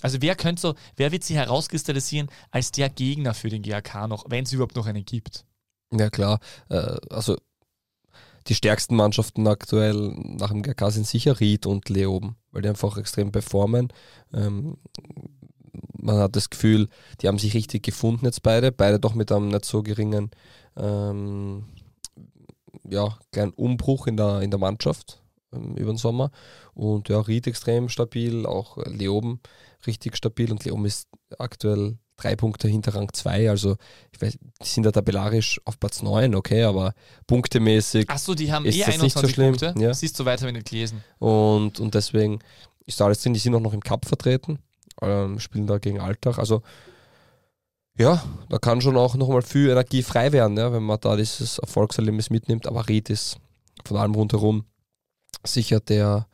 Also 0.00 0.22
wer 0.22 0.36
könnte 0.36 0.62
so, 0.62 0.74
wer 0.94 1.10
wird 1.10 1.24
sie 1.24 1.34
herauskristallisieren 1.34 2.28
als 2.52 2.70
der 2.70 2.88
Gegner 2.88 3.34
für 3.34 3.48
den 3.48 3.62
GAK 3.62 4.06
noch, 4.06 4.26
wenn 4.28 4.44
es 4.44 4.52
überhaupt 4.52 4.76
noch 4.76 4.86
einen 4.86 5.04
gibt? 5.04 5.44
Ja 5.92 6.10
klar, 6.10 6.38
äh, 6.68 6.96
also 7.10 7.36
die 8.46 8.54
stärksten 8.54 8.96
Mannschaften 8.96 9.46
aktuell 9.46 10.14
nach 10.16 10.50
dem 10.50 10.62
GK 10.62 10.90
sind 10.90 11.06
sicher 11.06 11.40
Ried 11.40 11.66
und 11.66 11.88
Leoben, 11.88 12.36
weil 12.50 12.62
die 12.62 12.68
einfach 12.68 12.96
extrem 12.98 13.32
performen. 13.32 13.92
Ähm, 14.32 14.76
man 15.96 16.16
hat 16.18 16.36
das 16.36 16.50
Gefühl, 16.50 16.88
die 17.20 17.28
haben 17.28 17.38
sich 17.38 17.54
richtig 17.54 17.82
gefunden 17.82 18.26
jetzt 18.26 18.42
beide, 18.42 18.70
beide 18.72 19.00
doch 19.00 19.14
mit 19.14 19.32
einem 19.32 19.48
nicht 19.48 19.64
so 19.64 19.82
geringen 19.82 20.30
ähm, 20.76 21.64
ja, 22.88 23.18
kleinen 23.32 23.52
Umbruch 23.52 24.06
in 24.06 24.16
der, 24.16 24.42
in 24.42 24.50
der 24.50 24.60
Mannschaft. 24.60 25.24
ähm, 25.54 25.76
über 25.76 25.92
den 25.92 25.96
Sommer. 25.96 26.30
Und 26.74 27.08
ja, 27.08 27.20
Ried 27.20 27.46
extrem 27.46 27.88
stabil, 27.88 28.46
auch 28.46 28.76
Leoben 28.86 29.40
richtig 29.86 30.16
stabil 30.16 30.50
und 30.50 30.64
Leoben 30.64 30.86
ist 30.86 31.08
aktuell 31.38 31.98
drei 32.16 32.36
Punkte 32.36 32.68
hinter 32.68 32.94
Rang 32.94 33.12
2. 33.12 33.50
Also, 33.50 33.76
ich 34.12 34.20
weiß, 34.20 34.38
die 34.38 34.66
sind 34.66 34.84
ja 34.84 34.92
tabellarisch 34.92 35.60
auf 35.64 35.78
Platz 35.78 36.02
9, 36.02 36.34
okay, 36.34 36.64
aber 36.64 36.94
punktemäßig. 37.26 38.08
Achso, 38.08 38.34
die 38.34 38.52
haben 38.52 38.66
ist 38.66 38.76
eh 38.76 38.80
das 38.80 38.88
21 38.94 39.02
nicht 39.02 39.20
so 39.20 39.28
schlimm, 39.28 39.56
Punkte. 39.56 39.74
ja. 39.78 39.94
Siehst 39.94 40.18
du, 40.18 40.24
weiter 40.24 40.46
habe 40.46 40.56
ich 40.56 40.64
gelesen. 40.64 41.02
Und, 41.18 41.80
und 41.80 41.94
deswegen 41.94 42.38
ist 42.86 43.00
da 43.00 43.06
alles 43.06 43.22
drin. 43.22 43.34
Die 43.34 43.40
sind 43.40 43.54
auch 43.54 43.60
noch 43.60 43.72
im 43.72 43.80
Cup 43.80 44.04
vertreten, 44.06 44.58
ähm, 45.02 45.38
spielen 45.38 45.66
da 45.66 45.78
gegen 45.78 46.00
Alltag. 46.00 46.38
Also, 46.38 46.62
ja, 47.96 48.24
da 48.48 48.58
kann 48.58 48.80
schon 48.80 48.96
auch 48.96 49.14
nochmal 49.14 49.42
viel 49.42 49.70
Energie 49.70 50.02
frei 50.02 50.32
werden, 50.32 50.56
ja, 50.56 50.72
wenn 50.72 50.82
man 50.82 50.98
da 51.00 51.16
dieses 51.16 51.58
Erfolgserlebnis 51.58 52.30
mitnimmt. 52.30 52.66
Aber 52.66 52.88
Ried 52.88 53.10
ist 53.10 53.38
von 53.84 53.96
allem 53.96 54.14
rundherum 54.14 54.64
sicher 55.46 55.80
der, 55.80 56.26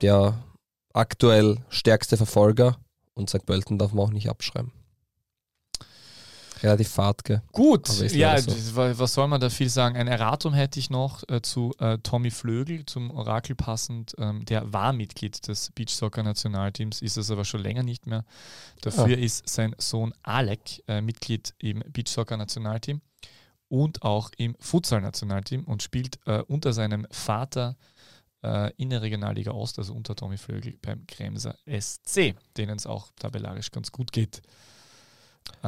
der 0.00 0.42
aktuell 0.92 1.58
stärkste 1.68 2.16
Verfolger 2.16 2.78
und 3.18 3.28
St. 3.28 3.44
Pölten 3.44 3.78
darf 3.78 3.92
man 3.92 4.06
auch 4.06 4.10
nicht 4.10 4.28
abschreiben. 4.30 4.72
Relativ 6.62 6.88
fad, 6.88 7.22
gell? 7.24 7.40
Gut, 7.52 7.88
ja, 8.10 8.36
so. 8.40 8.50
was 8.74 9.14
soll 9.14 9.28
man 9.28 9.40
da 9.40 9.48
viel 9.48 9.68
sagen? 9.68 9.96
Ein 9.96 10.08
Erratum 10.08 10.54
hätte 10.54 10.80
ich 10.80 10.90
noch 10.90 11.22
äh, 11.28 11.40
zu 11.40 11.72
äh, 11.78 11.98
Tommy 11.98 12.32
Flögel, 12.32 12.84
zum 12.84 13.12
Orakel 13.12 13.54
passend. 13.54 14.14
Ähm, 14.18 14.44
der 14.44 14.72
war 14.72 14.92
Mitglied 14.92 15.46
des 15.46 15.70
Beachsoccer-Nationalteams, 15.76 17.00
ist 17.00 17.16
es 17.16 17.30
aber 17.30 17.44
schon 17.44 17.60
länger 17.60 17.84
nicht 17.84 18.08
mehr. 18.08 18.24
Dafür 18.80 19.16
Ah. 19.16 19.20
ist 19.20 19.48
sein 19.48 19.76
Sohn 19.78 20.12
Alec 20.24 20.82
äh, 20.88 21.00
Mitglied 21.00 21.54
im 21.58 21.84
Beachsoccer-Nationalteam 21.92 23.02
und 23.68 24.02
auch 24.02 24.30
im 24.36 24.56
Futsal-Nationalteam 24.58 25.62
und 25.62 25.84
spielt 25.84 26.18
äh, 26.26 26.42
unter 26.48 26.72
seinem 26.72 27.06
Vater 27.12 27.76
äh, 28.42 28.72
in 28.76 28.90
der 28.90 29.02
Regionalliga 29.02 29.52
Ost, 29.52 29.78
also 29.78 29.94
unter 29.94 30.14
Tommy 30.14 30.36
Flögel 30.36 30.76
beim 30.80 31.06
Kremser 31.06 31.56
SC, 31.66 32.34
denen 32.56 32.76
es 32.76 32.86
auch 32.86 33.08
tabellarisch 33.16 33.70
ganz 33.70 33.92
gut 33.92 34.12
geht. 34.12 34.42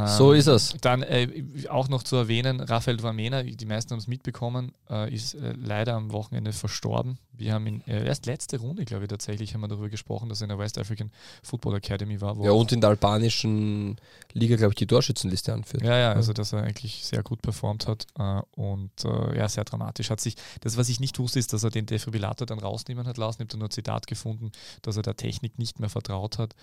So 0.06 0.32
Ähm, 0.32 0.38
ist 0.38 0.46
es. 0.46 0.74
Dann 0.80 1.02
äh, 1.02 1.28
auch 1.68 1.88
noch 1.88 2.02
zu 2.02 2.16
erwähnen, 2.16 2.60
Raphael 2.60 3.02
Vamena, 3.02 3.42
die 3.42 3.66
meisten 3.66 3.90
haben 3.90 3.98
es 3.98 4.06
mitbekommen, 4.06 4.72
äh, 4.88 5.12
ist 5.12 5.34
äh, 5.34 5.52
leider 5.52 5.94
am 5.94 6.12
Wochenende 6.12 6.52
verstorben. 6.52 7.18
Wir 7.32 7.54
haben 7.54 7.66
ihn 7.66 7.82
äh, 7.86 8.06
erst 8.06 8.26
letzte 8.26 8.58
Runde, 8.58 8.84
glaube 8.84 9.04
ich, 9.04 9.08
tatsächlich 9.08 9.54
haben 9.54 9.62
wir 9.62 9.68
darüber 9.68 9.88
gesprochen, 9.88 10.28
dass 10.28 10.40
er 10.42 10.44
in 10.44 10.48
der 10.50 10.58
West 10.58 10.78
African 10.78 11.10
Football 11.42 11.76
Academy 11.76 12.20
war. 12.20 12.36
Ja, 12.44 12.52
und 12.52 12.70
in 12.70 12.80
der 12.80 12.90
albanischen 12.90 13.96
Liga, 14.32 14.56
glaube 14.56 14.72
ich, 14.72 14.76
die 14.76 14.86
Torschützenliste 14.86 15.52
anführt. 15.52 15.82
ja, 15.82 15.96
ja, 15.96 16.12
also 16.12 16.32
dass 16.32 16.52
er 16.52 16.62
eigentlich 16.62 17.04
sehr 17.04 17.22
gut 17.22 17.42
performt 17.42 17.88
hat 17.88 18.06
äh, 18.18 18.42
und 18.52 18.92
äh, 19.04 19.38
ja, 19.38 19.48
sehr 19.48 19.64
dramatisch. 19.64 20.10
Hat 20.10 20.20
sich, 20.20 20.36
das, 20.60 20.76
was 20.76 20.88
ich 20.88 21.00
nicht 21.00 21.18
wusste, 21.18 21.38
ist, 21.38 21.52
dass 21.52 21.64
er 21.64 21.70
den 21.70 21.86
Defibrillator 21.86 22.46
dann 22.46 22.58
rausnehmen 22.58 23.06
hat 23.06 23.16
lassen. 23.16 23.42
Ich 23.42 23.46
habe 23.46 23.52
da 23.52 23.58
nur 23.58 23.68
ein 23.68 23.72
Zitat 23.72 24.06
gefunden, 24.06 24.52
dass 24.82 24.96
er 24.96 25.02
der 25.02 25.16
Technik 25.16 25.58
nicht 25.58 25.80
mehr 25.80 25.88
vertraut 25.90 26.38
hat. 26.38 26.54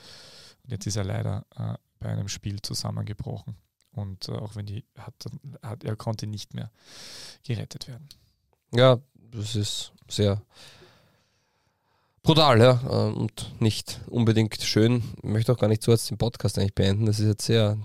Und 0.63 0.71
jetzt 0.71 0.85
ist 0.85 0.95
er 0.95 1.03
leider 1.03 1.45
bei 1.99 2.09
einem 2.09 2.27
Spiel 2.27 2.61
zusammengebrochen. 2.61 3.55
Und 3.91 4.29
äh, 4.29 4.33
auch 4.33 4.55
wenn 4.55 4.65
die 4.65 4.85
hat, 4.97 5.15
hat, 5.63 5.83
er 5.83 5.95
konnte 5.95 6.27
nicht 6.27 6.53
mehr 6.53 6.71
gerettet 7.43 7.87
werden. 7.87 8.07
Ja, 8.73 8.99
das 9.15 9.55
ist 9.55 9.93
sehr 10.07 10.41
brutal, 12.21 12.59
ja, 12.59 12.81
äh, 12.83 13.13
und 13.13 13.59
nicht 13.59 14.01
unbedingt 14.07 14.61
schön. 14.61 15.03
Ich 15.17 15.23
möchte 15.23 15.51
auch 15.51 15.57
gar 15.57 15.67
nicht 15.67 15.87
jetzt 15.87 16.09
den 16.09 16.17
Podcast 16.17 16.59
eigentlich 16.59 16.75
beenden. 16.75 17.05
Das 17.05 17.19
ist 17.19 17.27
jetzt 17.27 17.45
sehr, 17.45 17.77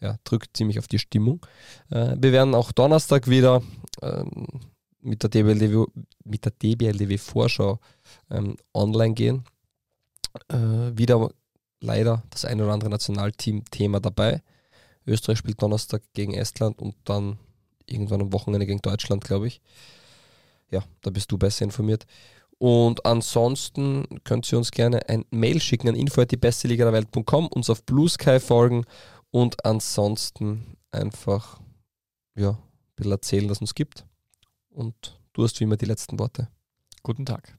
ja, 0.00 0.16
drückt 0.24 0.56
ziemlich 0.56 0.78
auf 0.78 0.88
die 0.88 0.98
Stimmung. 0.98 1.46
Äh, 1.90 2.16
Wir 2.18 2.32
werden 2.32 2.54
auch 2.54 2.72
Donnerstag 2.72 3.28
wieder 3.28 3.62
ähm, 4.02 4.60
mit 5.00 5.22
der 5.22 5.30
DBLDW, 5.30 5.86
mit 6.24 6.44
der 6.44 6.52
DBLDW 6.52 7.18
Vorschau 7.18 7.80
ähm, 8.30 8.56
online 8.74 9.14
gehen. 9.14 9.44
Äh, 10.48 10.56
Wieder 10.96 11.30
leider 11.82 12.22
das 12.30 12.44
ein 12.44 12.60
oder 12.60 12.72
andere 12.72 12.90
Nationalteam-Thema 12.90 14.00
dabei. 14.00 14.42
Österreich 15.06 15.38
spielt 15.38 15.60
Donnerstag 15.60 16.02
gegen 16.14 16.34
Estland 16.34 16.80
und 16.80 16.94
dann 17.04 17.38
irgendwann 17.86 18.22
am 18.22 18.32
Wochenende 18.32 18.66
gegen 18.66 18.80
Deutschland, 18.80 19.24
glaube 19.24 19.48
ich. 19.48 19.60
Ja, 20.70 20.82
da 21.02 21.10
bist 21.10 21.30
du 21.30 21.38
besser 21.38 21.64
informiert. 21.64 22.06
Und 22.58 23.04
ansonsten 23.04 24.06
könnt 24.22 24.50
ihr 24.52 24.58
uns 24.58 24.70
gerne 24.70 25.08
ein 25.08 25.24
Mail 25.30 25.60
schicken 25.60 25.88
an 25.88 25.96
info.die-beste-liga-der-welt.com, 25.96 27.48
uns 27.48 27.68
auf 27.68 27.84
Blue 27.84 28.08
Sky 28.08 28.38
folgen 28.38 28.84
und 29.32 29.64
ansonsten 29.64 30.76
einfach 30.92 31.60
ja, 32.36 32.50
ein 32.50 32.58
bisschen 32.94 33.12
erzählen, 33.12 33.50
was 33.50 33.58
es 33.58 33.62
uns 33.62 33.74
gibt. 33.74 34.06
Und 34.70 35.18
du 35.32 35.42
hast 35.42 35.58
wie 35.58 35.64
immer 35.64 35.76
die 35.76 35.86
letzten 35.86 36.18
Worte. 36.20 36.48
Guten 37.02 37.26
Tag. 37.26 37.58